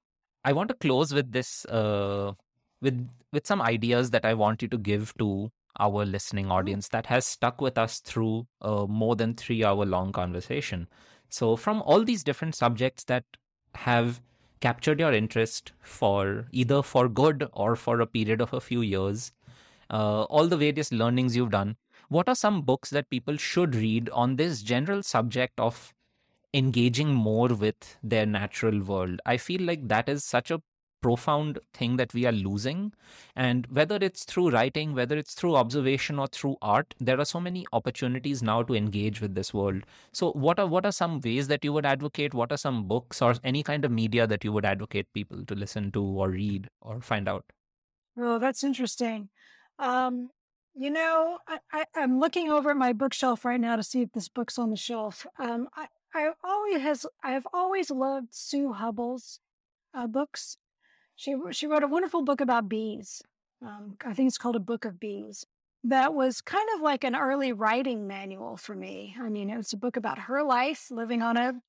[0.45, 2.33] I want to close with this, uh,
[2.81, 7.07] with with some ideas that I want you to give to our listening audience that
[7.07, 10.89] has stuck with us through a more than three hour long conversation.
[11.29, 13.25] So, from all these different subjects that
[13.75, 14.21] have
[14.61, 19.33] captured your interest for either for good or for a period of a few years,
[19.91, 21.77] uh, all the various learnings you've done,
[22.09, 25.93] what are some books that people should read on this general subject of
[26.55, 29.21] engaging more with their natural world?
[29.27, 30.63] I feel like that is such a
[31.07, 32.93] profound thing that we are losing.
[33.37, 37.41] And whether it's through writing, whether it's through observation or through art, there are so
[37.41, 39.85] many opportunities now to engage with this world.
[40.13, 42.35] So what are what are some ways that you would advocate?
[42.35, 45.55] What are some books or any kind of media that you would advocate people to
[45.55, 47.45] listen to or read or find out?
[48.19, 49.29] Oh, that's interesting.
[49.79, 50.31] Um,
[50.75, 51.39] you know,
[51.73, 54.77] I, I'm looking over my bookshelf right now to see if this book's on the
[54.77, 55.27] shelf.
[55.39, 59.41] Um, I, I always has I've always loved Sue Hubbell's
[59.95, 60.59] uh, books.
[61.17, 63.21] She she wrote a wonderful book about bees,
[63.61, 65.47] Um, I think it's called A Book of Bees.
[65.85, 69.17] That was kind of like an early writing manual for me.
[69.21, 71.61] I mean, it was a book about her life living on a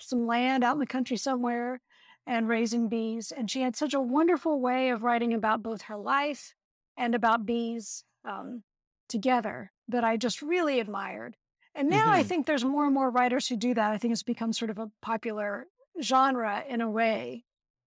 [0.00, 1.80] some land out in the country somewhere
[2.26, 3.32] and raising bees.
[3.32, 6.54] And she had such a wonderful way of writing about both her life
[6.96, 8.64] and about bees um,
[9.08, 11.36] together that I just really admired.
[11.74, 13.92] And now I hmm think there's more and more writers who do that.
[13.92, 15.68] I think it's become sort of a popular
[16.02, 17.46] genre in a way.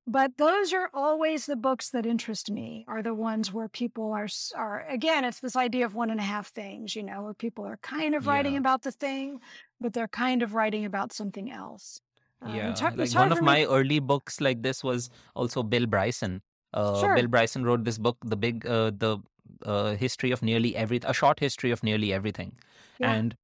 [0.10, 4.28] But those are always the books that interest me, are the ones where people are,
[4.56, 7.66] are again, it's this idea of one and a half things, you know, where people
[7.66, 8.60] are kind of writing Yeah.
[8.60, 9.42] about the thing,
[9.82, 12.00] but they're kind of writing about something else.
[12.42, 13.46] Um, it's Yeah, hard, like one of me.
[13.46, 16.42] my early books like this was also Bill Bryson.
[16.74, 19.18] Uh, Bill Bryson wrote this book, the big, uh, the
[19.66, 22.54] uh, history of nearly every, a short history of nearly everything,
[23.00, 23.12] Yeah.
[23.12, 23.36] and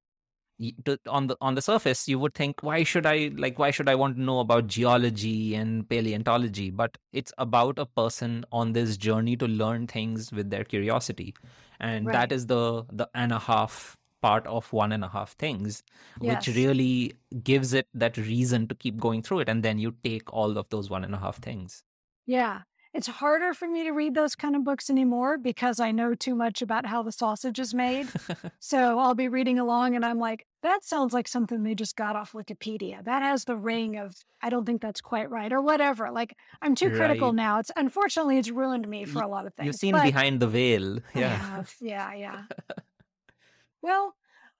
[0.84, 3.88] to, on the on the surface, you would think, why should I like, why should
[3.88, 6.70] I want to know about geology and paleontology?
[6.70, 11.34] But it's about a person on this journey to learn things with their curiosity,
[11.80, 12.32] and that Right.
[12.32, 15.82] is the the and a half part of one and a half things
[16.22, 19.48] which really gives it that reason to keep going through it.
[19.50, 21.82] And then you take all of those one and a half things.
[22.26, 22.62] Yeah.
[22.94, 26.36] It's harder for me to read those kind of books anymore because I know too
[26.36, 28.08] much about how the sausage is made.
[28.60, 32.16] So I'll be reading along and I'm like, that sounds like something they just got
[32.16, 33.04] off Wikipedia.
[33.04, 36.10] That has the ring of, I don't think that's quite right or whatever.
[36.10, 37.58] Like I'm too critical now.
[37.58, 39.66] It's unfortunately it's ruined me for a lot of things.
[39.66, 41.00] You've seen But behind the veil.
[41.14, 41.62] I Yeah.
[41.80, 42.42] Yeah, yeah.
[43.82, 44.14] Well,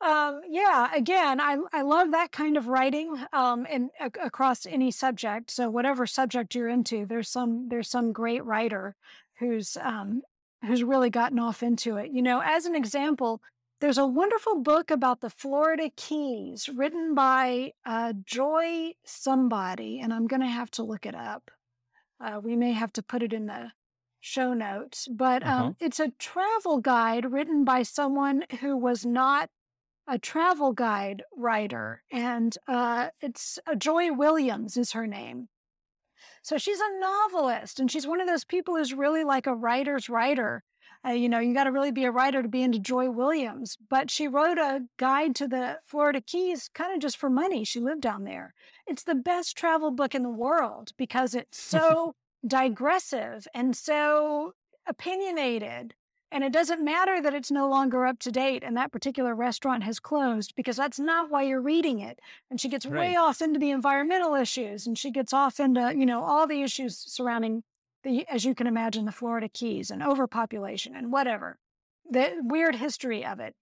[0.04, 4.90] um, yeah, again, I, I love that kind of writing um, and a- across any
[4.90, 5.50] subject.
[5.50, 8.96] So whatever subject you're into, there's some there's some great writer
[9.38, 10.22] who's um,
[10.64, 12.10] who's really gotten off into it.
[12.10, 13.40] You know, as an example,
[13.80, 20.26] there's a wonderful book about the Florida Keys written by uh, Joy somebody, and I'm
[20.26, 21.50] going to have to look it up.
[22.20, 23.72] Uh, we may have to put it in the
[24.20, 29.50] show notes, but um, it's a travel guide written by someone who was not
[30.06, 35.48] a travel guide writer, and uh, it's uh, Joy Williams is her name.
[36.42, 40.08] So she's a novelist, and she's one of those people who's really like a writer's
[40.08, 40.62] writer.
[41.06, 43.76] Uh, you know, you got to really be a writer to be into Joy Williams.
[43.90, 47.64] But she wrote a guide to the Florida Keys kind of just for money.
[47.64, 48.54] She lived down there.
[48.86, 52.14] It's the best travel book in the world because it's so
[52.46, 54.54] digressive and so
[54.86, 55.94] opinionated.
[56.34, 59.84] And it doesn't matter that it's no longer up to date and that particular restaurant
[59.84, 62.18] has closed because that's not why you're reading it.
[62.50, 66.04] And she gets way off into the environmental issues and she gets off into, you
[66.04, 67.62] know, all the issues surrounding
[68.02, 71.56] the, as you can imagine, the Florida Keys and overpopulation and whatever,
[72.10, 73.54] the weird history of it,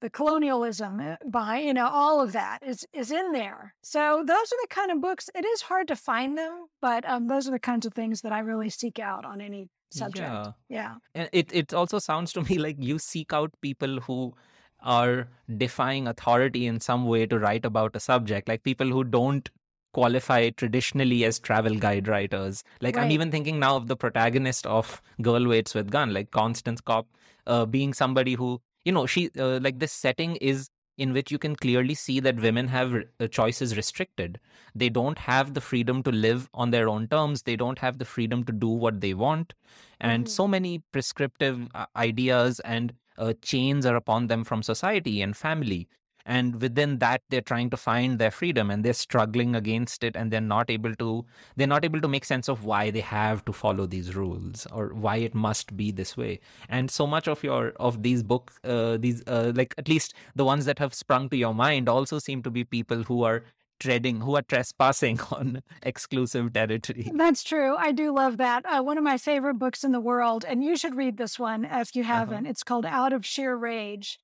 [0.00, 3.76] the colonialism uh, by, you know, all of that is, is in there.
[3.84, 7.28] So those are the kind of books, it is hard to find them, but um,
[7.28, 10.28] those are the kinds of things that I really seek out on any subject.
[10.28, 10.52] Yeah.
[10.68, 10.94] Yeah.
[11.14, 14.34] And it, it also sounds to me like you seek out people who
[14.80, 19.50] are defying authority in some way to write about a subject, like people who don't
[19.92, 22.62] qualify traditionally as travel guide writers.
[22.80, 26.80] Like I'm even thinking now of the protagonist of Girl Waits with Gun, like Constance
[26.80, 27.06] Kopp,
[27.46, 31.38] uh, being somebody who, you know, she uh, like this setting is in which you
[31.38, 34.40] can clearly see that women have r- uh, choices restricted.
[34.74, 37.42] They don't have the freedom to live on their own terms.
[37.44, 39.54] They don't have the freedom to do what they want.
[40.00, 45.22] And hmm so many prescriptive uh, ideas and uh, chains are upon them from society
[45.22, 45.88] and family.
[46.26, 50.30] And within that, they're trying to find their freedom and they're struggling against it and
[50.30, 51.24] they're not able to,
[51.56, 54.88] they're not able to make sense of why they have to follow these rules or
[54.88, 56.40] why it must be this way.
[56.68, 60.44] And so much of your, of these books, uh, these, uh, like at least the
[60.44, 63.44] ones that have sprung to your mind also seem to be people who are
[63.80, 67.10] treading, who are trespassing on exclusive territory.
[67.14, 67.76] That's true.
[67.76, 68.66] I do love that.
[68.66, 71.64] Uh, one of my favorite books in the world, and you should read this one
[71.64, 72.12] if you Uh-huh.
[72.14, 72.46] haven't.
[72.46, 74.18] It's called Out of Sheer Rage,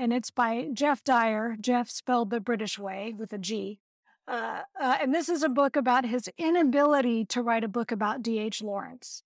[0.00, 1.56] and it's by Geoff Dyer.
[1.60, 3.80] Jeff spelled the British way with a G.
[4.26, 8.22] Uh, uh, and this is a book about his inability to write a book about
[8.22, 8.62] D.H.
[8.62, 9.22] Lawrence.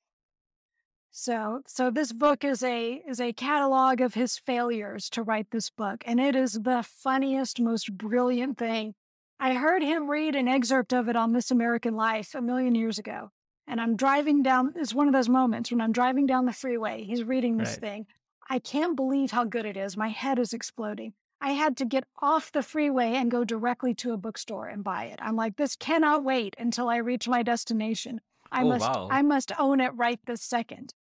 [1.12, 5.70] So, so this book is a is a catalog of his failures to write this
[5.70, 8.94] book, and it is the funniest, most brilliant thing.
[9.38, 12.98] I heard him read an excerpt of it on This American Life a million years
[12.98, 13.30] ago,
[13.68, 14.72] and I'm driving down.
[14.74, 17.04] It's one of those moments when I'm driving down the freeway.
[17.04, 17.80] He's reading this Right.
[17.80, 18.06] thing.
[18.48, 19.96] I can't believe how good it is.
[19.96, 21.14] My head is exploding.
[21.40, 25.04] I had to get off the freeway and go directly to a bookstore and buy
[25.04, 25.18] it.
[25.20, 28.20] I'm like, this cannot wait until I reach my destination.
[28.50, 29.08] I Oh, must, wow.
[29.10, 30.94] I must own it right this second.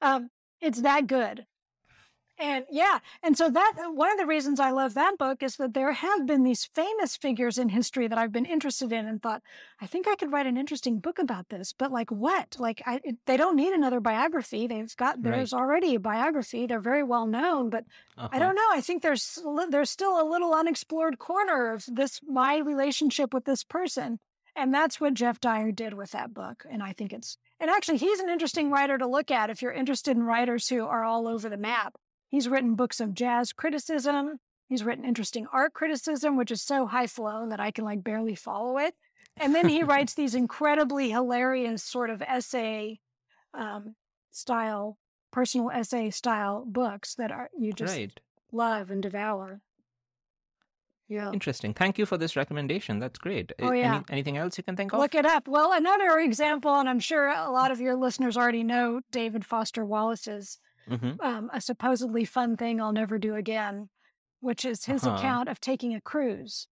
[0.00, 1.46] Um, it's that good.
[2.36, 5.72] And yeah, and so that one of the reasons I love that book is that
[5.72, 9.42] there have been these famous figures in history that I've been interested in and thought,
[9.80, 11.72] I think I could write an interesting book about this.
[11.72, 12.56] But like what?
[12.58, 14.66] Like I, they don't need another biography.
[14.66, 15.60] They've got there's right.
[15.60, 16.66] already a biography.
[16.66, 17.84] They're very well known, but
[18.18, 18.30] uh-huh.
[18.32, 18.68] I don't know.
[18.72, 19.38] I think there's
[19.70, 24.18] there's still a little unexplored corner of this my relationship with this person,
[24.56, 26.64] and that's what Geoff Dyer did with that book.
[26.68, 29.72] And I think it's and actually he's an interesting writer to look at if you're
[29.72, 31.94] interested in writers who are all over the map
[32.34, 34.40] He's written books of jazz criticism.
[34.68, 38.34] He's written interesting art criticism, which is so high flown that I can like barely
[38.34, 38.96] follow it.
[39.36, 42.98] And then he writes these incredibly hilarious sort of essay
[43.56, 43.94] um,
[44.32, 44.98] style,
[45.30, 48.18] personal essay style books that are you just right.
[48.50, 49.60] love and devour.
[51.08, 51.30] Yeah.
[51.30, 51.72] Interesting.
[51.72, 52.98] Thank you for this recommendation.
[52.98, 53.52] That's great.
[53.62, 53.94] Oh, yeah.
[53.94, 54.98] Any, anything else you can think of?
[54.98, 55.46] Look it up.
[55.46, 59.84] Well, another example, and I'm sure a lot of your listeners already know David Foster
[59.84, 61.20] Wallace's mm-hmm.
[61.20, 63.88] um, a supposedly fun thing I'll never do again,
[64.40, 65.16] which is his uh-huh.
[65.16, 66.68] account of taking a cruise.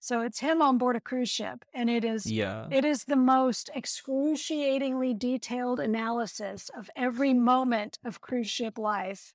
[0.00, 2.66] So it's him on board a cruise ship, and it is yeah.
[2.70, 9.32] it is the most excruciatingly detailed analysis of every moment of cruise ship life.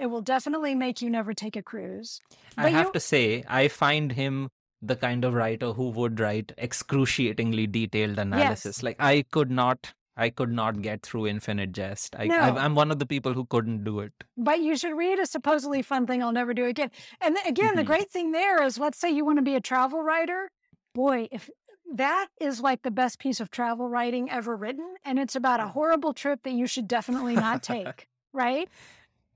[0.00, 2.20] It will definitely make you never take a cruise.
[2.56, 2.92] But I have you...
[2.94, 4.48] to say, I find him
[4.80, 8.78] the kind of writer who would write excruciatingly detailed analysis.
[8.78, 8.82] Yes.
[8.82, 12.14] Like I could not I could not get through Infinite Jest.
[12.18, 12.36] I, no.
[12.36, 14.12] I, am one of the people who couldn't do it.
[14.36, 16.90] But you should read a supposedly fun thing I'll never do again.
[17.20, 17.76] And again, mm-hmm.
[17.76, 20.50] the great thing there is let's say you want to be a travel writer.
[20.94, 21.48] Boy, if
[21.94, 24.94] that is like the best piece of travel writing ever written.
[25.04, 28.68] And it's about a horrible trip that you should definitely not take, right?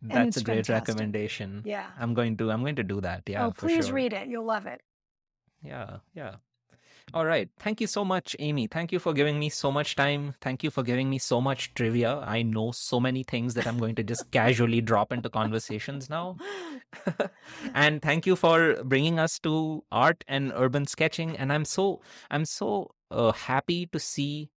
[0.02, 0.88] That's a great fantastic.
[0.88, 1.62] recommendation.
[1.64, 1.86] Yeah.
[1.98, 3.22] I'm going to I'm going to do that.
[3.26, 3.46] Yeah.
[3.46, 3.94] Oh, please sure.
[3.94, 4.28] read it.
[4.28, 4.82] You'll love it.
[5.62, 6.36] Yeah, yeah.
[7.14, 7.48] All right.
[7.60, 8.66] Thank you so much, Amy.
[8.66, 10.34] Thank you for giving me so much time.
[10.40, 12.18] Thank you for giving me so much trivia.
[12.26, 16.36] I know so many things that I'm going to just casually drop into conversations now.
[17.74, 21.36] and thank you for bringing us to art and urban sketching.
[21.36, 24.50] And I'm so I'm so uh, happy to see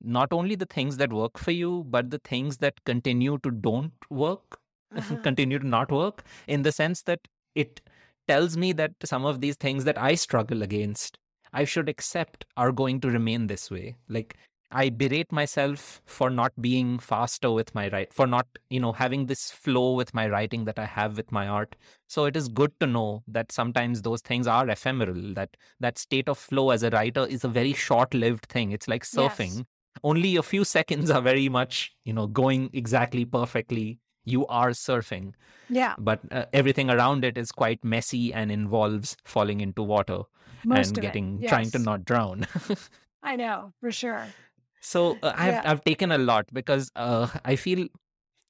[0.00, 3.92] not only the things that work for you, but the things that continue to don't
[4.08, 4.58] work,
[4.96, 5.16] uh-huh.
[5.22, 7.20] continue to not work, in the sense that
[7.54, 7.82] it
[8.26, 11.18] tells me that some of these things that I struggle against
[11.52, 13.96] I should accept are going to remain this way.
[14.08, 14.36] Like
[14.72, 19.26] I berate myself for not being faster with my write, for not, you know, having
[19.26, 21.76] this flow with my writing that I have with my art.
[22.08, 26.28] So it is good to know that sometimes those things are ephemeral, that that state
[26.28, 28.72] of flow as a writer is a very short-lived thing.
[28.72, 29.56] It's like surfing.
[29.56, 29.64] Yes.
[30.02, 33.98] Only a few seconds are very much, you know, going exactly perfectly.
[34.24, 35.34] You are surfing.
[35.68, 35.96] Yeah.
[35.98, 40.22] But uh, everything around it is quite messy and involves falling into water.
[40.64, 41.50] Most and getting yes.
[41.50, 42.46] trying to not drown.
[43.22, 44.26] I know for sure.
[44.80, 45.62] So uh, I've yeah.
[45.64, 47.86] I've taken a lot because uh, I feel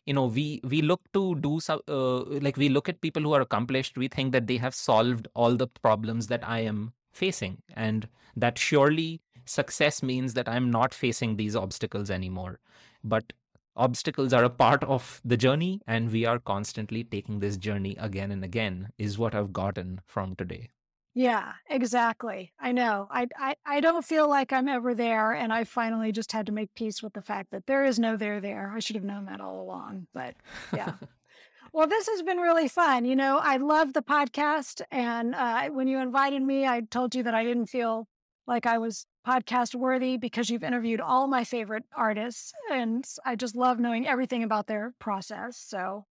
[0.06, 3.32] you know we we look to do some uh, like we look at people who
[3.32, 7.58] are accomplished we think that they have solved all the problems that i am facing
[7.74, 12.58] and that surely success means that i'm not facing these obstacles anymore
[13.04, 13.32] but
[13.76, 18.30] obstacles are a part of the journey and we are constantly taking this journey again
[18.30, 20.68] and again is what i've gotten from today
[21.14, 22.52] yeah, exactly.
[22.58, 23.06] I know.
[23.10, 26.52] I, I I don't feel like I'm ever there, and I finally just had to
[26.52, 28.72] make peace with the fact that there is no there there.
[28.74, 30.34] I should have known that all along, but
[30.74, 30.94] yeah.
[31.72, 33.04] well, this has been really fun.
[33.04, 37.22] You know, I love the podcast, and uh, when you invited me, I told you
[37.24, 38.08] that I didn't feel
[38.46, 43.54] like I was podcast worthy because you've interviewed all my favorite artists, and I just
[43.54, 45.58] love knowing everything about their process.
[45.58, 46.06] So,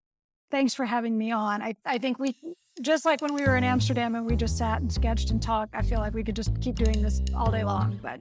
[0.51, 1.63] thanks for having me on.
[1.63, 2.37] I I think we
[2.81, 5.75] just like when we were in Amsterdam and we just sat and sketched and talked,
[5.75, 7.99] I feel like we could just keep doing this all day long.
[8.03, 8.21] But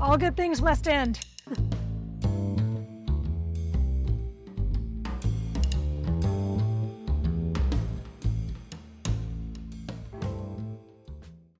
[0.00, 1.20] all good things must End.